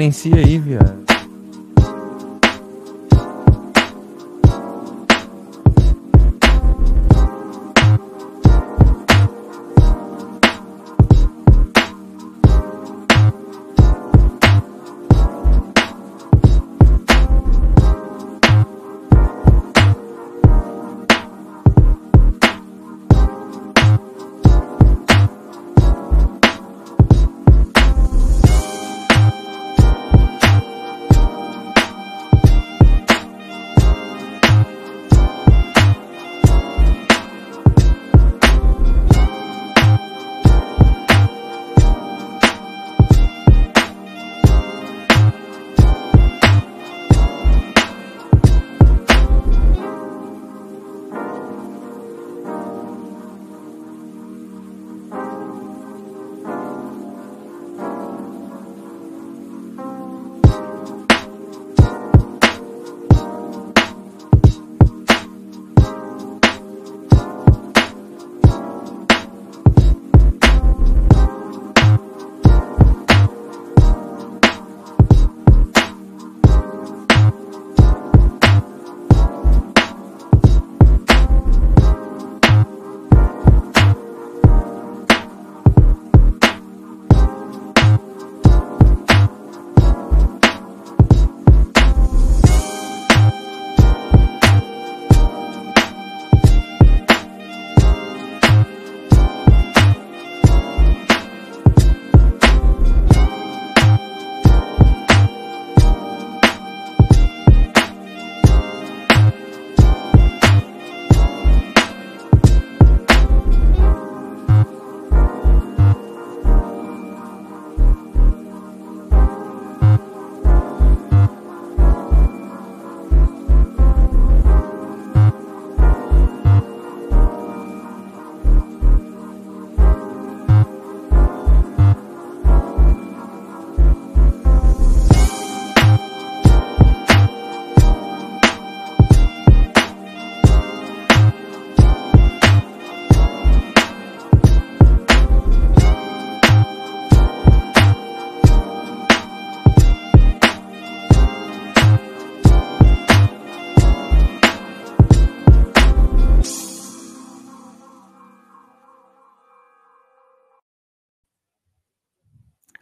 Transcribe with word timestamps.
Providencia 0.00 0.34
aí, 0.34 0.58
viado. 0.58 1.09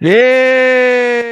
Êêêê! 0.00 1.28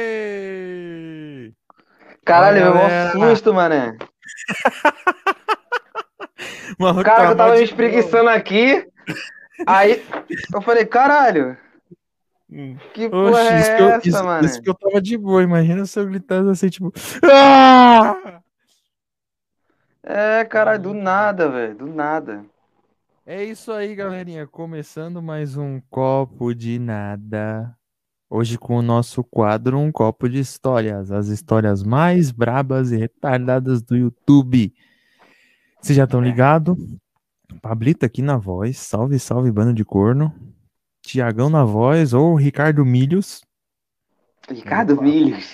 Caralho, 2.25 2.61
meu 2.61 2.75
maior 2.75 3.11
susto, 3.11 3.53
mané. 3.53 3.97
Mano, 6.77 7.03
Cara, 7.03 7.25
que 7.27 7.31
eu 7.31 7.37
tava 7.37 7.55
me 7.55 7.63
espreguiçando 7.63 8.29
aqui. 8.29 8.85
Aí 9.65 10.03
eu 10.53 10.61
falei, 10.61 10.85
caralho, 10.85 11.57
boa. 12.49 12.77
que 12.93 13.09
porra 13.09 13.31
Oxi, 13.31 13.47
é 13.53 13.59
isso 13.59 13.75
que, 13.75 13.81
eu, 13.81 13.89
essa, 13.89 14.09
isso, 14.09 14.23
mano? 14.23 14.45
isso 14.45 14.61
que 14.61 14.69
eu 14.69 14.75
tava 14.75 15.01
de 15.01 15.17
boa. 15.17 15.41
Imagina 15.41 15.85
se 15.85 15.99
eu 15.99 16.05
gritasse 16.05 16.49
assim, 16.49 16.69
tipo. 16.69 16.93
"Ah!" 17.23 18.41
É, 20.03 20.45
caralho, 20.45 20.81
do 20.81 20.93
nada, 20.93 21.49
velho, 21.49 21.75
do 21.75 21.87
nada. 21.87 22.45
É 23.25 23.43
isso 23.43 23.71
aí, 23.71 23.95
galerinha. 23.95 24.45
Começando 24.45 25.21
mais 25.21 25.57
um 25.57 25.81
copo 25.89 26.53
de 26.53 26.77
nada. 26.79 27.75
Hoje 28.29 28.57
com 28.57 28.75
o 28.75 28.81
nosso 28.81 29.23
quadro 29.23 29.79
Um 29.79 29.89
Copo 29.89 30.27
de 30.27 30.37
Histórias. 30.37 31.11
As 31.11 31.27
histórias 31.29 31.81
mais 31.81 32.29
brabas 32.29 32.91
e 32.91 32.97
retardadas 32.97 33.81
do 33.81 33.95
YouTube. 33.95 34.73
Vocês 35.79 35.95
já 35.95 36.03
estão 36.03 36.19
ligados? 36.19 36.77
Pablito 37.61 38.05
aqui 38.05 38.21
na 38.21 38.35
voz. 38.35 38.77
Salve, 38.79 39.17
salve, 39.17 39.49
bando 39.49 39.73
de 39.73 39.85
corno. 39.85 40.35
Tiagão 41.01 41.49
na 41.49 41.63
voz 41.63 42.13
ou 42.13 42.35
Ricardo 42.35 42.85
Milhos. 42.85 43.45
Ricardo 44.49 45.01
Milhos. 45.01 45.49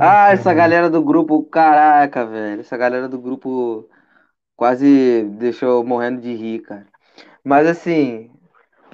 Ah, 0.00 0.32
essa 0.32 0.52
galera 0.52 0.90
do 0.90 1.00
grupo, 1.00 1.44
caraca, 1.44 2.26
velho. 2.26 2.62
Essa 2.62 2.76
galera 2.76 3.08
do 3.08 3.20
grupo 3.20 3.88
quase 4.56 5.22
deixou 5.38 5.84
morrendo 5.84 6.20
de 6.20 6.34
rir, 6.34 6.62
cara. 6.62 6.86
Mas 7.44 7.68
assim, 7.68 8.28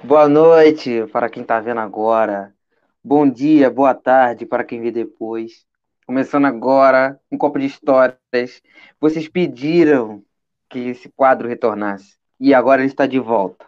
boa 0.03 0.27
noite 0.27 1.07
para 1.11 1.29
quem 1.29 1.43
tá 1.43 1.59
vendo 1.61 1.79
agora. 1.79 2.53
Bom 3.01 3.29
dia, 3.29 3.69
boa 3.69 3.93
tarde 3.93 4.45
para 4.45 4.63
quem 4.63 4.81
vê 4.81 4.91
depois. 4.91 5.65
Começando 6.05 6.45
agora, 6.45 7.19
um 7.31 7.37
copo 7.37 7.57
de 7.57 7.65
histórias. 7.65 8.61
Vocês 8.99 9.29
pediram 9.29 10.23
que 10.69 10.79
esse 10.79 11.09
quadro 11.09 11.47
retornasse. 11.47 12.17
E 12.39 12.53
agora 12.53 12.81
ele 12.81 12.89
está 12.89 13.07
de 13.07 13.19
volta. 13.19 13.65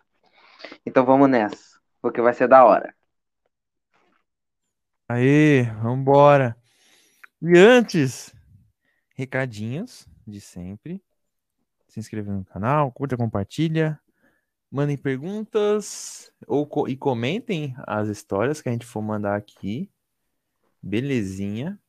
Então 0.85 1.06
vamos 1.06 1.29
nessa, 1.29 1.79
porque 2.01 2.22
vai 2.22 2.34
ser 2.34 2.47
da 2.47 2.66
hora. 2.66 2.94
Aê, 5.07 5.63
vambora. 5.81 6.57
E 7.41 7.57
antes, 7.57 8.35
recadinhos 9.16 10.07
de 10.28 10.41
sempre. 10.41 11.01
Se 11.88 12.00
inscrever 12.00 12.33
no 12.33 12.44
canal, 12.44 12.92
curta, 12.92 13.15
compartilha. 13.15 13.98
Mandem 14.75 14.98
perguntas 14.98 16.30
ou 16.45 16.68
e 16.89 16.98
comentem 16.98 17.74
as 17.88 18.10
histórias 18.10 18.62
que 18.62 18.68
a 18.68 18.74
gente 18.74 18.86
for 18.86 19.01
mandar 19.01 19.38
aqui. 19.38 19.89
Belezinha. 20.83 21.80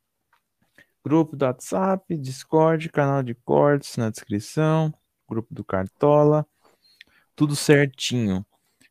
Grupo 1.04 1.34
do 1.34 1.44
WhatsApp, 1.44 2.16
Discord, 2.16 2.88
canal 2.90 3.24
de 3.24 3.34
cortes 3.34 3.96
na 3.96 4.08
descrição. 4.08 4.94
Grupo 5.28 5.52
do 5.52 5.64
Cartola. 5.64 6.46
Tudo 7.34 7.56
certinho. 7.56 8.46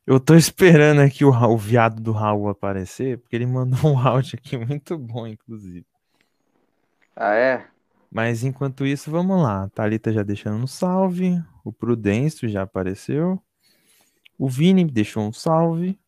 Eu 0.06 0.20
tô 0.20 0.34
esperando 0.36 1.00
aqui 1.00 1.24
o, 1.24 1.30
o 1.30 1.56
viado 1.56 1.98
do 1.98 2.12
Raul 2.12 2.50
aparecer, 2.50 3.16
porque 3.16 3.34
ele 3.34 3.46
mandou 3.46 3.92
um 3.92 3.96
áudio 4.06 4.38
aqui 4.38 4.58
muito 4.58 4.98
bom, 4.98 5.26
inclusive. 5.26 5.86
Ah, 7.16 7.34
é? 7.34 7.66
Mas 8.10 8.44
enquanto 8.44 8.84
isso, 8.84 9.10
vamos 9.10 9.42
lá. 9.42 9.70
Thalita 9.70 10.12
já 10.12 10.22
deixando 10.22 10.62
um 10.62 10.66
salve. 10.66 11.42
O 11.64 11.72
Prudêncio 11.72 12.46
já 12.46 12.60
apareceu. 12.60 13.42
O 14.38 14.48
Vini 14.48 14.84
deixou 14.84 15.22
um 15.22 15.32
salve. 15.32 15.98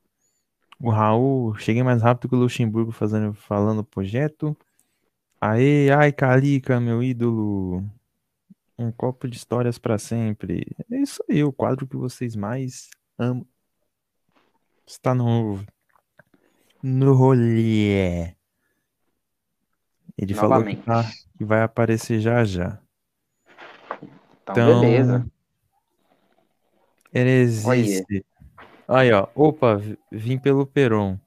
O 0.80 0.90
Raul, 0.90 1.54
cheguei 1.56 1.82
mais 1.82 2.02
rápido 2.02 2.28
que 2.28 2.34
o 2.36 2.38
Luxemburgo 2.38 2.92
fazendo, 2.92 3.34
falando 3.34 3.80
o 3.80 3.84
projeto. 3.84 4.56
Aê, 5.40 5.90
ai, 5.90 6.12
Calica, 6.12 6.78
meu 6.80 7.02
ídolo. 7.02 7.84
Um 8.78 8.92
copo 8.92 9.26
de 9.26 9.36
histórias 9.36 9.76
pra 9.78 9.98
sempre. 9.98 10.64
É 10.90 10.96
isso 10.98 11.25
aí, 11.28 11.42
o 11.42 11.52
quadro 11.52 11.86
que 11.86 11.96
vocês 11.96 12.36
mais 12.36 12.88
amam. 13.19 13.46
Está 14.86 15.14
no 15.14 15.64
no 16.82 17.12
rolê. 17.12 18.34
Ele 20.16 20.34
falou 20.34 20.64
que, 20.64 20.76
Novamente. 20.76 20.84
tá- 20.84 21.10
que 21.36 21.44
vai 21.44 21.62
aparecer 21.62 22.20
já 22.20 22.44
já. 22.44 22.81
Então, 24.42 24.52
Então, 24.52 24.81
beleza. 24.81 25.26
Heresice. 27.19 28.25
Aí, 28.87 29.12
ó. 29.12 29.26
Opa, 29.35 29.76
vi- 29.76 29.99
vim 30.11 30.38
pelo 30.38 30.67
Peron. 30.67 31.19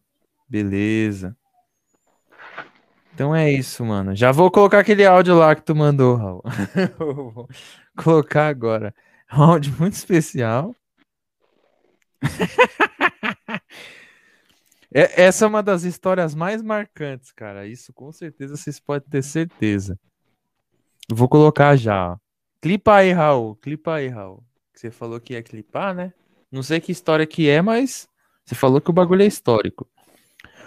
Beleza. 0.49 1.35
Então 3.13 3.35
é 3.35 3.51
isso, 3.51 3.83
mano. 3.85 4.15
Já 4.15 4.31
vou 4.31 4.49
colocar 4.49 4.79
aquele 4.79 5.05
áudio 5.05 5.35
lá 5.37 5.53
que 5.55 5.61
tu 5.61 5.75
mandou, 5.75 6.15
Raul. 6.15 6.43
Vou 6.97 7.47
colocar 8.03 8.47
agora. 8.47 8.93
É 9.31 9.35
um 9.35 9.43
áudio 9.43 9.73
muito 9.79 9.93
especial. 9.93 10.73
É- 14.93 15.21
Essa 15.23 15.45
é 15.45 15.47
uma 15.47 15.63
das 15.63 15.83
histórias 15.83 16.35
mais 16.35 16.61
marcantes, 16.61 17.31
cara. 17.31 17.65
Isso 17.65 17.93
com 17.93 18.11
certeza 18.11 18.57
vocês 18.57 18.77
podem 18.79 19.07
ter 19.09 19.23
certeza. 19.23 19.97
Vou 21.09 21.29
colocar 21.29 21.75
já. 21.77 22.11
ó. 22.13 22.17
Clipa 22.61 22.95
aí, 22.95 23.11
Raul. 23.13 23.55
Clipa 23.55 23.95
aí, 23.95 24.07
Raul. 24.09 24.43
Você 24.81 24.89
falou 24.89 25.21
que 25.21 25.33
ia 25.33 25.43
clipar, 25.43 25.93
né? 25.93 26.11
Não 26.51 26.63
sei 26.63 26.81
que 26.81 26.91
história 26.91 27.27
que 27.27 27.47
é, 27.47 27.61
mas 27.61 28.09
você 28.43 28.55
falou 28.55 28.81
que 28.81 28.89
o 28.89 28.93
bagulho 28.93 29.21
é 29.21 29.27
histórico. 29.27 29.87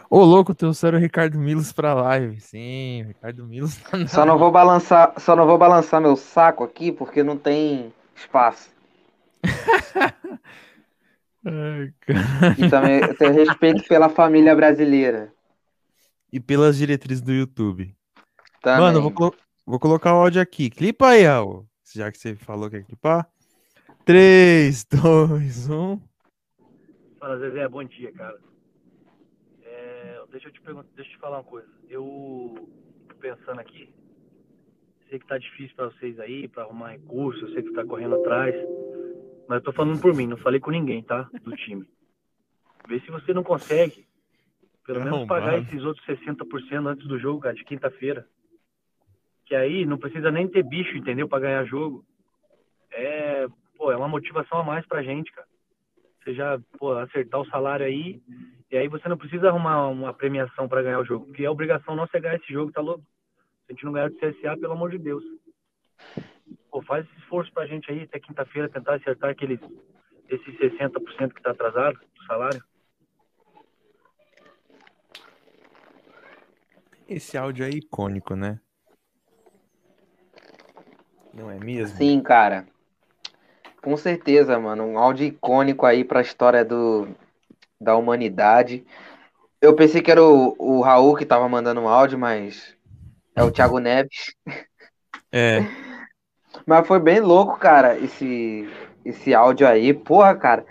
Ô, 0.08 0.22
louco, 0.22 0.54
trouxeram 0.54 0.98
o 0.98 1.00
Ricardo 1.00 1.36
Milos 1.36 1.72
pra 1.72 1.94
live. 1.94 2.40
Sim, 2.40 3.02
o 3.02 3.06
Ricardo 3.08 3.44
Milos 3.44 3.74
tá 3.78 3.98
na 3.98 4.06
Só 4.06 4.24
não 4.24 4.38
vou 4.38 4.52
balançar, 4.52 5.14
só 5.18 5.34
não 5.34 5.44
vou 5.44 5.58
balançar 5.58 6.00
meu 6.00 6.14
saco 6.14 6.62
aqui 6.62 6.92
porque 6.92 7.24
não 7.24 7.36
tem 7.36 7.92
espaço. 8.14 8.70
Ai. 11.44 11.92
E 12.56 12.70
também 12.70 13.00
eu 13.00 13.18
tenho 13.18 13.32
respeito 13.32 13.82
pela 13.88 14.08
família 14.08 14.54
brasileira. 14.54 15.32
E 16.32 16.38
pelas 16.38 16.76
diretrizes 16.76 17.20
do 17.20 17.32
YouTube. 17.32 17.92
Também. 18.62 18.80
Mano, 18.80 19.10
vou, 19.10 19.34
vou 19.66 19.80
colocar 19.80 20.14
o 20.14 20.18
áudio 20.18 20.40
aqui. 20.40 20.70
Clipa 20.70 21.08
aí, 21.08 21.24
Raul. 21.24 21.66
Já 21.92 22.12
que 22.12 22.18
você 22.18 22.36
falou 22.36 22.70
que 22.70 22.76
ia 22.76 22.84
clipar. 22.84 23.28
3, 24.04 24.84
2, 24.84 25.70
1. 25.70 26.00
Fala, 27.18 27.38
Zezé, 27.38 27.66
bom 27.68 27.82
dia, 27.84 28.12
cara. 28.12 28.38
É, 29.62 30.22
deixa 30.30 30.48
eu 30.48 30.52
te 30.52 30.60
perguntar, 30.60 30.88
deixa 30.94 31.10
eu 31.10 31.14
te 31.14 31.20
falar 31.20 31.38
uma 31.38 31.44
coisa. 31.44 31.66
Eu 31.88 32.68
tô 33.08 33.14
pensando 33.14 33.60
aqui, 33.60 33.88
sei 35.08 35.18
que 35.18 35.26
tá 35.26 35.38
difícil 35.38 35.74
pra 35.74 35.86
vocês 35.86 36.20
aí, 36.20 36.46
pra 36.48 36.64
arrumar 36.64 36.90
recurso, 36.90 37.46
eu 37.46 37.52
sei 37.54 37.62
que 37.62 37.72
tá 37.72 37.82
correndo 37.82 38.16
atrás, 38.16 38.54
mas 39.48 39.56
eu 39.56 39.64
tô 39.64 39.72
falando 39.72 39.98
por 39.98 40.14
mim, 40.14 40.26
não 40.26 40.36
falei 40.36 40.60
com 40.60 40.70
ninguém, 40.70 41.02
tá? 41.02 41.22
Do 41.42 41.56
time. 41.56 41.88
Vê 42.86 43.00
se 43.00 43.10
você 43.10 43.32
não 43.32 43.42
consegue, 43.42 44.06
pelo 44.84 45.02
menos 45.02 45.26
pagar 45.26 45.58
esses 45.60 45.82
outros 45.82 46.04
60% 46.04 46.86
antes 46.86 47.08
do 47.08 47.18
jogo, 47.18 47.40
cara, 47.40 47.54
de 47.54 47.64
quinta-feira. 47.64 48.28
Que 49.46 49.54
aí 49.54 49.86
não 49.86 49.96
precisa 49.96 50.30
nem 50.30 50.46
ter 50.46 50.62
bicho, 50.62 50.94
entendeu? 50.94 51.26
Pra 51.26 51.40
ganhar 51.40 51.64
jogo. 51.64 52.04
É, 52.96 53.23
pô, 53.84 53.92
é 53.92 53.96
uma 53.98 54.08
motivação 54.08 54.60
a 54.60 54.64
mais 54.64 54.86
pra 54.86 55.02
gente, 55.02 55.30
cara 55.30 55.46
você 56.24 56.32
já 56.32 56.58
pô, 56.78 56.92
acertar 56.92 57.38
o 57.38 57.46
salário 57.50 57.84
aí, 57.84 58.18
e 58.70 58.76
aí 58.78 58.88
você 58.88 59.06
não 59.10 59.18
precisa 59.18 59.48
arrumar 59.48 59.88
uma 59.88 60.14
premiação 60.14 60.66
para 60.66 60.82
ganhar 60.82 60.98
o 60.98 61.04
jogo, 61.04 61.26
porque 61.26 61.44
a 61.44 61.50
obrigação 61.50 61.94
nossa 61.94 62.16
é 62.16 62.20
ganhar 62.20 62.36
esse 62.36 62.50
jogo, 62.50 62.72
tá 62.72 62.80
louco? 62.80 63.04
Se 63.66 63.72
a 63.72 63.72
gente 63.74 63.84
não 63.84 63.92
ganhar 63.92 64.08
do 64.08 64.16
CSA, 64.16 64.56
pelo 64.56 64.72
amor 64.72 64.90
de 64.90 64.96
Deus. 64.96 65.22
Pô, 66.70 66.80
faz 66.80 67.04
esse 67.04 67.18
esforço 67.18 67.52
pra 67.52 67.66
gente 67.66 67.90
aí, 67.90 68.04
até 68.04 68.18
quinta-feira, 68.18 68.70
tentar 68.70 68.94
acertar 68.94 69.28
aqueles, 69.28 69.60
esses 70.30 70.58
60% 70.58 71.34
que 71.34 71.42
tá 71.42 71.50
atrasado 71.50 71.98
do 71.98 72.24
salário. 72.26 72.64
Esse 77.06 77.36
áudio 77.36 77.66
é 77.66 77.68
icônico, 77.68 78.34
né? 78.34 78.58
Não 81.34 81.50
é 81.50 81.58
mesmo? 81.58 81.98
Sim, 81.98 82.22
cara. 82.22 82.66
Com 83.84 83.98
certeza, 83.98 84.58
mano. 84.58 84.82
Um 84.82 84.98
áudio 84.98 85.26
icônico 85.26 85.84
aí 85.84 86.04
pra 86.04 86.22
história 86.22 86.64
do, 86.64 87.06
da 87.78 87.94
humanidade. 87.94 88.82
Eu 89.60 89.76
pensei 89.76 90.00
que 90.00 90.10
era 90.10 90.24
o, 90.24 90.56
o 90.58 90.80
Raul 90.80 91.14
que 91.14 91.26
tava 91.26 91.46
mandando 91.50 91.82
um 91.82 91.88
áudio, 91.88 92.18
mas 92.18 92.74
é 93.36 93.44
o 93.44 93.50
Thiago 93.50 93.78
Neves. 93.78 94.34
É. 95.30 95.58
Mas 96.66 96.86
foi 96.86 96.98
bem 96.98 97.20
louco, 97.20 97.58
cara, 97.58 97.98
esse, 97.98 98.66
esse 99.04 99.34
áudio 99.34 99.66
aí. 99.66 99.92
Porra, 99.92 100.34
cara. 100.34 100.64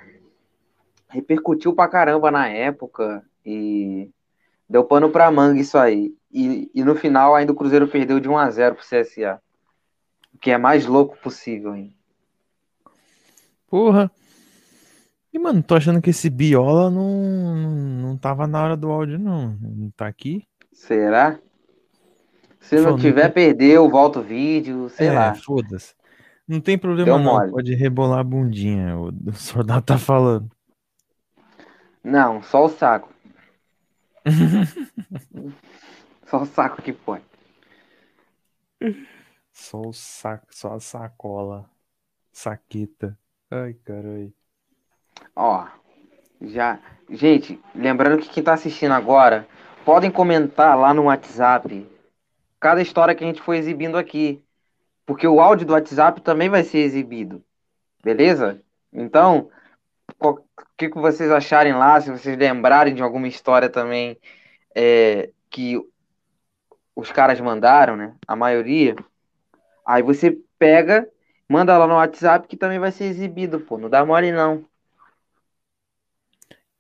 Repercutiu 1.10 1.76
pra 1.76 1.90
caramba 1.90 2.32
na 2.32 2.48
época 2.48 3.24
e 3.46 4.10
deu 4.68 4.86
pano 4.86 5.12
pra 5.12 5.30
manga 5.30 5.60
isso 5.60 5.78
aí. 5.78 6.16
E, 6.32 6.72
e 6.74 6.84
no 6.84 6.96
final 6.96 7.36
ainda 7.36 7.52
o 7.52 7.56
Cruzeiro 7.56 7.88
perdeu 7.88 8.20
de 8.20 8.28
1 8.28 8.38
a 8.38 8.50
0 8.50 8.76
pro 8.76 8.84
CSA. 8.84 9.40
O 10.34 10.38
que 10.40 10.50
é 10.50 10.58
mais 10.58 10.88
louco 10.88 11.16
possível, 11.18 11.76
hein? 11.76 11.96
Porra. 13.74 14.12
E, 15.34 15.40
mano, 15.40 15.64
tô 15.64 15.74
achando 15.74 16.00
que 16.00 16.12
esse 16.12 16.30
Biola 16.30 16.92
não, 16.92 17.56
não 18.04 18.16
tava 18.16 18.46
na 18.46 18.62
hora 18.62 18.78
do 18.78 18.92
áudio, 18.92 19.18
não. 19.18 19.58
Não 19.60 19.90
tá 19.90 20.06
aqui? 20.06 20.48
Será? 20.72 21.40
Se 22.60 22.80
não 22.80 23.00
tiver, 23.00 23.30
perdeu, 23.30 23.90
volta 23.90 24.20
o 24.20 24.22
vídeo, 24.22 24.90
sei 24.90 25.08
é, 25.08 25.14
lá. 25.14 25.34
foda-se. 25.34 25.96
Não 26.48 26.62
tem 26.62 26.78
problema 26.78 27.18
não, 27.18 27.24
mole. 27.24 27.52
pode 27.52 27.74
rebolar 27.74 28.20
a 28.20 28.24
bundinha, 28.24 28.96
o, 28.96 29.08
o 29.08 29.34
soldado 29.34 29.82
tá 29.82 29.98
falando. 29.98 30.52
Não, 32.04 32.44
só 32.44 32.66
o 32.66 32.70
saco. 32.70 33.12
Só 36.28 36.44
o 36.44 36.46
saco 36.46 36.82
que 36.82 36.94
pode. 36.94 37.24
Só 39.52 39.82
o 39.82 39.94
saco, 39.94 40.48
só 40.52 40.74
a 40.74 40.80
sacola. 40.80 41.70
Saqueta. 42.32 43.18
Ai, 43.56 43.76
caralho. 43.86 44.34
Ó, 45.36 45.68
já. 46.42 46.80
Gente, 47.08 47.62
lembrando 47.76 48.20
que 48.20 48.30
quem 48.30 48.42
tá 48.42 48.54
assistindo 48.54 48.94
agora, 48.94 49.48
podem 49.86 50.10
comentar 50.10 50.76
lá 50.76 50.92
no 50.92 51.04
WhatsApp 51.04 51.88
cada 52.60 52.82
história 52.82 53.14
que 53.14 53.24
a 53.24 53.28
gente 53.28 53.44
for 53.44 53.54
exibindo 53.54 53.96
aqui. 53.96 54.44
Porque 55.06 55.28
o 55.28 55.40
áudio 55.40 55.68
do 55.68 55.74
WhatsApp 55.74 56.20
também 56.22 56.50
vai 56.50 56.64
ser 56.64 56.80
exibido. 56.80 57.44
Beleza? 58.04 58.60
Então, 58.92 59.52
o 60.20 60.40
que, 60.76 60.90
que 60.90 60.98
vocês 60.98 61.30
acharem 61.30 61.74
lá, 61.74 62.02
se 62.02 62.10
vocês 62.10 62.36
lembrarem 62.36 62.96
de 62.96 63.04
alguma 63.04 63.28
história 63.28 63.70
também 63.70 64.18
é, 64.74 65.30
que 65.52 65.80
os 66.96 67.12
caras 67.12 67.40
mandaram, 67.40 67.96
né? 67.96 68.16
A 68.28 68.36
maioria. 68.36 68.96
Aí 69.86 70.02
você 70.02 70.40
pega, 70.58 71.08
manda 71.54 71.78
lá 71.78 71.88
no 71.88 71.94
WhatsApp 71.96 72.48
que 72.48 72.58
também 72.58 72.80
vai 72.80 72.92
ser 72.92 73.06
exibido, 73.06 73.60
pô. 73.60 73.78
Não 73.78 73.90
dá 73.90 74.04
mole 74.06 74.32
não. 74.32 74.66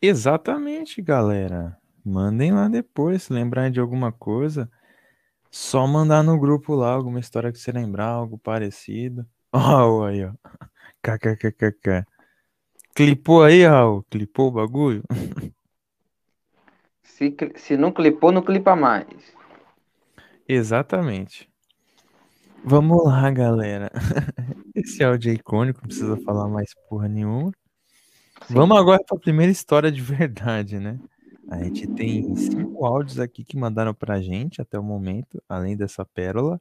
Exatamente, 0.02 1.02
galera. 1.02 1.78
Mandem 2.04 2.52
lá 2.52 2.68
depois, 2.68 3.24
se 3.24 3.34
lembrarem 3.34 3.72
de 3.72 3.80
alguma 3.80 4.12
coisa. 4.12 4.70
Só 5.52 5.88
mandar 5.88 6.24
no 6.24 6.40
grupo 6.40 6.76
lá 6.76 6.92
alguma 6.94 7.20
história 7.20 7.52
que 7.52 7.60
você 7.60 7.72
lembrar, 7.72 8.08
algo 8.08 8.38
parecido. 8.38 9.26
Ó, 9.54 10.06
aí, 10.06 10.26
ó. 10.26 10.34
KKKKK. 11.04 12.06
Clipou 12.96 13.44
aí, 13.44 13.66
Raul? 13.66 14.04
Clipou 14.10 14.50
o 14.50 14.52
bagulho? 14.52 15.04
Se, 17.04 17.36
se 17.56 17.78
não 17.78 17.92
clipou, 17.94 18.32
não 18.32 18.42
clipa 18.42 18.76
mais. 18.76 19.08
Exatamente. 20.48 21.50
Vamos 22.66 23.04
lá, 23.04 23.30
galera. 23.30 23.92
Esse 24.74 25.04
áudio 25.04 25.32
é 25.32 25.36
icônico, 25.36 25.82
não 25.82 25.88
precisa 25.88 26.18
falar 26.18 26.48
mais 26.48 26.74
porra 26.88 27.10
nenhuma. 27.10 27.52
Sim. 28.48 28.54
Vamos 28.54 28.78
agora 28.78 29.04
para 29.06 29.18
a 29.18 29.20
primeira 29.20 29.52
história 29.52 29.92
de 29.92 30.02
verdade, 30.02 30.80
né? 30.80 30.98
A 31.50 31.62
gente 31.62 31.86
tem 31.88 32.34
cinco 32.38 32.86
áudios 32.86 33.20
aqui 33.20 33.44
que 33.44 33.58
mandaram 33.58 33.94
pra 33.94 34.22
gente 34.22 34.62
até 34.62 34.80
o 34.80 34.84
momento, 34.84 35.44
além 35.48 35.76
dessa 35.76 36.06
pérola. 36.06 36.60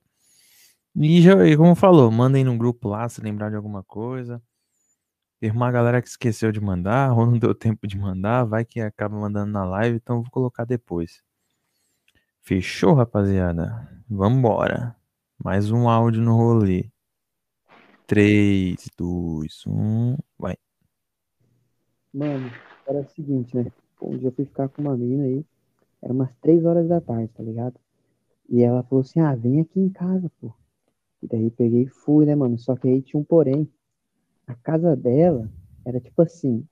E 0.94 1.22
já, 1.22 1.46
e 1.46 1.56
como 1.56 1.74
falou, 1.74 2.10
mandem 2.10 2.44
no 2.44 2.58
grupo 2.58 2.88
lá 2.88 3.08
se 3.08 3.20
lembrar 3.20 3.50
de 3.50 3.56
alguma 3.56 3.82
coisa. 3.84 4.42
Tem 5.40 5.50
uma 5.50 5.70
galera 5.70 6.02
que 6.02 6.08
esqueceu 6.08 6.50
de 6.50 6.60
mandar, 6.60 7.12
ou 7.16 7.26
não 7.26 7.38
deu 7.38 7.54
tempo 7.54 7.86
de 7.86 7.96
mandar, 7.96 8.44
vai 8.44 8.64
que 8.64 8.80
acaba 8.80 9.16
mandando 9.16 9.52
na 9.52 9.64
live, 9.64 9.96
então 9.96 10.16
eu 10.16 10.22
vou 10.22 10.30
colocar 10.30 10.64
depois. 10.64 11.22
Fechou, 12.42 12.92
rapaziada? 12.94 13.88
Vambora. 14.08 14.96
Mais 15.44 15.72
um 15.72 15.88
áudio 15.88 16.22
no 16.22 16.36
rolê. 16.36 16.88
3, 18.06 18.76
2, 18.96 19.66
1, 19.66 20.16
vai. 20.38 20.54
Mano, 22.14 22.48
era 22.86 23.00
o 23.00 23.08
seguinte, 23.08 23.56
né? 23.56 23.66
Um 24.00 24.16
dia 24.16 24.28
eu 24.28 24.32
fui 24.32 24.44
ficar 24.44 24.68
com 24.68 24.82
uma 24.82 24.96
menina 24.96 25.24
aí, 25.24 25.44
era 26.00 26.12
umas 26.12 26.32
três 26.36 26.64
horas 26.64 26.86
da 26.86 27.00
tarde, 27.00 27.32
tá 27.34 27.42
ligado? 27.42 27.74
E 28.48 28.62
ela 28.62 28.84
falou 28.84 29.02
assim, 29.02 29.18
ah, 29.18 29.34
vem 29.34 29.60
aqui 29.60 29.80
em 29.80 29.88
casa, 29.88 30.30
pô. 30.40 30.54
E 31.20 31.26
daí 31.26 31.50
peguei 31.50 31.82
e 31.82 31.88
fui, 31.88 32.24
né, 32.24 32.36
mano? 32.36 32.56
Só 32.56 32.76
que 32.76 32.86
aí 32.86 33.02
tinha 33.02 33.20
um 33.20 33.24
porém. 33.24 33.68
A 34.46 34.54
casa 34.54 34.94
dela 34.94 35.50
era 35.84 35.98
tipo 35.98 36.22
assim, 36.22 36.64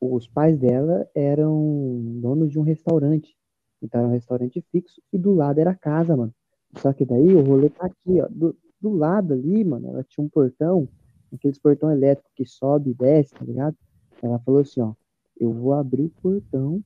os 0.00 0.26
pais 0.26 0.58
dela 0.58 1.06
eram 1.14 2.00
donos 2.22 2.50
de 2.50 2.58
um 2.58 2.62
restaurante. 2.62 3.36
Então 3.82 4.00
era 4.00 4.08
um 4.08 4.12
restaurante 4.12 4.64
fixo 4.72 5.02
e 5.12 5.18
do 5.18 5.34
lado 5.34 5.58
era 5.58 5.72
a 5.72 5.76
casa, 5.76 6.16
mano. 6.16 6.34
Só 6.80 6.92
que 6.92 7.04
daí 7.04 7.34
o 7.34 7.42
rolê 7.42 7.70
tá 7.70 7.86
aqui, 7.86 8.20
ó. 8.20 8.28
Do, 8.30 8.56
do 8.80 8.90
lado 8.90 9.34
ali, 9.34 9.64
mano, 9.64 9.88
ela 9.88 10.04
tinha 10.04 10.24
um 10.24 10.28
portão, 10.28 10.88
aqueles 11.32 11.58
portão 11.58 11.90
elétrico 11.90 12.30
que 12.34 12.46
sobe 12.46 12.90
e 12.90 12.94
desce, 12.94 13.34
tá 13.34 13.44
ligado? 13.44 13.76
Ela 14.22 14.38
falou 14.40 14.60
assim, 14.60 14.80
ó, 14.80 14.92
eu 15.38 15.52
vou 15.52 15.74
abrir 15.74 16.04
o 16.04 16.10
portão, 16.22 16.82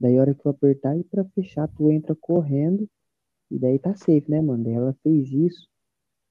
daí 0.00 0.18
a 0.18 0.20
hora 0.20 0.34
que 0.34 0.44
eu 0.46 0.50
apertar 0.50 0.96
e 0.96 1.04
pra 1.04 1.24
fechar, 1.24 1.68
tu 1.68 1.90
entra 1.90 2.14
correndo, 2.14 2.88
e 3.50 3.58
daí 3.58 3.78
tá 3.78 3.94
safe, 3.94 4.24
né, 4.28 4.40
mano? 4.40 4.64
Daí 4.64 4.74
ela 4.74 4.96
fez 5.02 5.30
isso, 5.30 5.68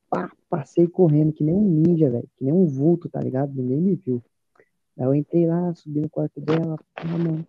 pá, 0.09 0.31
passei 0.49 0.87
correndo 0.87 1.33
que 1.33 1.43
nem 1.43 1.55
um 1.55 1.67
ninja, 1.67 2.09
velho, 2.09 2.27
que 2.37 2.43
nem 2.43 2.53
um 2.53 2.65
vulto, 2.65 3.09
tá 3.09 3.19
ligado? 3.19 3.53
Ninguém 3.53 3.81
me 3.81 3.95
viu. 3.95 4.23
Daí 4.95 5.07
eu 5.07 5.15
entrei 5.15 5.47
lá, 5.47 5.73
subi 5.73 6.01
no 6.01 6.09
quarto 6.09 6.39
dela, 6.41 6.77
pá, 6.95 7.05
mano, 7.05 7.45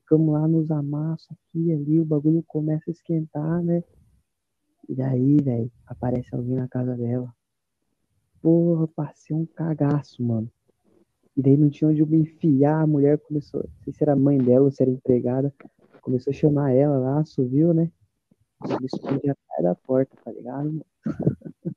ficamos 0.00 0.32
lá 0.32 0.46
nos 0.46 0.70
amassos 0.70 1.28
aqui 1.30 1.72
ali, 1.72 2.00
o 2.00 2.04
bagulho 2.04 2.42
começa 2.46 2.90
a 2.90 2.92
esquentar, 2.92 3.62
né? 3.62 3.82
E 4.88 4.94
daí, 4.94 5.36
velho, 5.38 5.70
aparece 5.86 6.34
alguém 6.34 6.54
na 6.54 6.68
casa 6.68 6.96
dela. 6.96 7.32
Porra, 8.40 8.86
passei 8.88 9.34
um 9.34 9.44
cagaço, 9.44 10.22
mano. 10.22 10.50
E 11.36 11.42
daí 11.42 11.56
não 11.56 11.68
tinha 11.68 11.90
onde 11.90 12.00
eu 12.00 12.06
me 12.06 12.18
enfiar. 12.18 12.82
A 12.82 12.86
mulher 12.86 13.18
começou, 13.18 13.62
não 13.62 13.84
sei 13.84 13.92
se 13.92 14.02
era 14.02 14.14
mãe 14.14 14.38
dela 14.38 14.64
ou 14.64 14.70
se 14.70 14.82
era 14.82 14.90
empregada, 14.90 15.52
começou 16.00 16.30
a 16.30 16.34
chamar 16.34 16.72
ela 16.72 16.98
lá, 16.98 17.24
subiu, 17.24 17.74
né? 17.74 17.90
Eu 18.64 18.78
escondi 18.86 19.28
atrás 19.28 19.62
da 19.62 19.74
porta, 19.74 20.16
tá 20.24 20.30
ligado? 20.32 20.86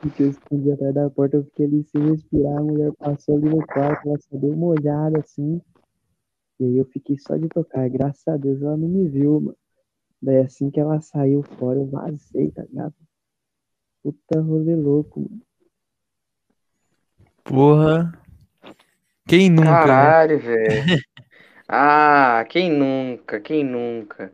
Porque 0.00 0.22
eu 0.22 0.30
escondi 0.30 0.72
atrás 0.72 0.94
da 0.94 1.10
porta, 1.10 1.36
eu 1.36 1.44
fiquei 1.44 1.66
ali 1.66 1.84
sem 1.84 2.00
respirar. 2.10 2.58
A 2.58 2.62
mulher 2.62 2.92
passou 2.94 3.36
ali 3.36 3.48
no 3.48 3.64
quarto, 3.66 4.08
ela 4.08 4.18
só 4.18 4.36
deu 4.36 4.50
uma 4.50 4.66
olhada 4.66 5.20
assim. 5.20 5.60
E 6.58 6.64
aí 6.64 6.78
eu 6.78 6.84
fiquei 6.86 7.18
só 7.18 7.36
de 7.36 7.48
tocar. 7.48 7.88
Graças 7.88 8.26
a 8.26 8.36
Deus 8.36 8.62
ela 8.62 8.76
não 8.76 8.88
me 8.88 9.06
viu, 9.06 9.40
mano. 9.40 9.56
Daí 10.24 10.38
assim 10.38 10.70
que 10.70 10.80
ela 10.80 11.02
saiu 11.02 11.42
fora, 11.42 11.78
eu 11.78 11.86
vazei, 11.86 12.50
tá 12.50 12.62
ligado? 12.62 12.94
Puta 14.02 14.40
rolê 14.40 14.74
louco, 14.74 15.20
mano. 15.20 15.42
Porra. 17.44 18.18
Quem 19.28 19.50
nunca, 19.50 19.70
né? 19.70 19.82
Caralho, 19.82 20.38
velho. 20.38 20.84
Ah, 21.66 22.44
quem 22.50 22.70
nunca, 22.70 23.40
quem 23.40 23.64
nunca. 23.64 24.30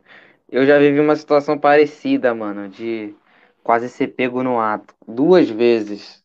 Eu 0.49 0.65
já 0.65 0.77
vivi 0.77 0.99
uma 0.99 1.15
situação 1.15 1.57
parecida, 1.57 2.35
mano, 2.35 2.67
de 2.67 3.15
quase 3.63 3.87
ser 3.87 4.07
pego 4.09 4.43
no 4.43 4.59
ato. 4.59 4.93
Duas 5.07 5.49
vezes. 5.49 6.21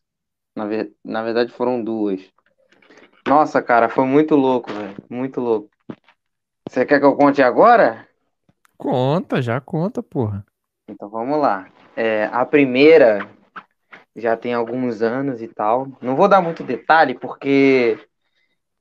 Na, 0.53 0.65
ver... 0.65 0.91
Na 1.05 1.23
verdade, 1.23 1.49
foram 1.53 1.81
duas. 1.81 2.21
Nossa, 3.25 3.61
cara, 3.61 3.87
foi 3.87 4.05
muito 4.05 4.35
louco, 4.35 4.71
velho. 4.73 4.97
Muito 5.09 5.39
louco. 5.39 5.69
Você 6.69 6.85
quer 6.85 6.99
que 6.99 7.05
eu 7.05 7.15
conte 7.15 7.41
agora? 7.41 8.06
Conta, 8.77 9.41
já 9.41 9.59
conta, 9.59 10.01
porra. 10.01 10.45
Então 10.87 11.09
vamos 11.09 11.39
lá. 11.39 11.69
É, 11.95 12.25
a 12.25 12.45
primeira 12.45 13.19
já 14.15 14.37
tem 14.37 14.53
alguns 14.53 15.01
anos 15.01 15.41
e 15.41 15.47
tal. 15.47 15.87
Não 16.01 16.15
vou 16.15 16.27
dar 16.27 16.41
muito 16.41 16.63
detalhe 16.63 17.15
porque 17.17 17.99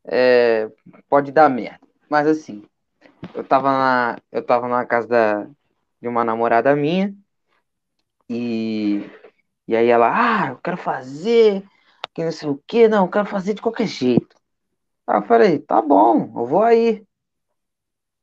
é, 0.06 0.70
pode 1.08 1.32
dar 1.32 1.48
merda. 1.48 1.80
Mas 2.10 2.26
assim, 2.26 2.64
eu 3.34 3.44
tava 3.44 3.70
na, 3.70 4.18
eu 4.32 4.44
tava 4.44 4.68
na 4.68 4.86
casa 4.86 5.08
da, 5.08 5.44
de 6.02 6.08
uma 6.08 6.24
namorada 6.24 6.76
minha 6.76 7.14
e, 8.28 9.02
e 9.68 9.76
aí 9.76 9.88
ela, 9.88 10.10
ah, 10.46 10.48
eu 10.50 10.58
quero 10.58 10.76
fazer, 10.76 11.64
que 12.14 12.24
não 12.24 12.32
sei 12.32 12.48
o 12.48 12.62
que, 12.66 12.88
não, 12.88 13.04
eu 13.06 13.10
quero 13.10 13.26
fazer 13.26 13.54
de 13.54 13.62
qualquer 13.62 13.86
jeito. 13.86 14.36
Aí 15.06 15.18
eu 15.18 15.24
falei, 15.24 15.58
tá 15.60 15.82
bom, 15.82 16.32
eu 16.36 16.46
vou 16.46 16.62
aí. 16.62 17.04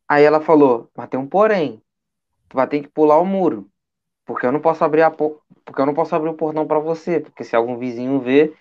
Aí 0.07 0.23
ela 0.23 0.41
falou, 0.41 0.89
mas 0.95 1.09
tem 1.09 1.19
um 1.19 1.27
porém, 1.27 1.81
tu 2.49 2.55
vai 2.57 2.67
ter 2.67 2.81
que 2.81 2.89
pular 2.89 3.19
o 3.19 3.25
muro, 3.25 3.69
porque 4.25 4.45
eu 4.45 4.51
não 4.51 4.61
posso 4.61 4.83
abrir 4.85 5.03
a 5.03 5.11
po- 5.11 5.41
porque 5.65 5.81
eu 5.81 5.87
não 5.87 5.93
posso 5.95 6.15
abrir 6.15 6.29
o 6.29 6.35
portão 6.35 6.67
pra 6.67 6.79
você, 6.79 7.19
porque 7.21 7.43
se 7.43 7.55
algum 7.55 7.77
vizinho 7.79 8.19
ver, 8.21 8.57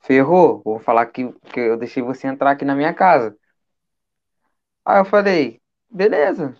ferrou, 0.00 0.62
vou 0.64 0.80
falar 0.80 1.06
que, 1.06 1.32
que 1.52 1.60
eu 1.60 1.76
deixei 1.78 2.02
você 2.02 2.26
entrar 2.28 2.52
aqui 2.52 2.64
na 2.66 2.76
minha 2.76 2.94
casa. 2.94 3.36
Aí 4.84 4.98
eu 5.00 5.04
falei, 5.04 5.60
beleza, 5.90 6.56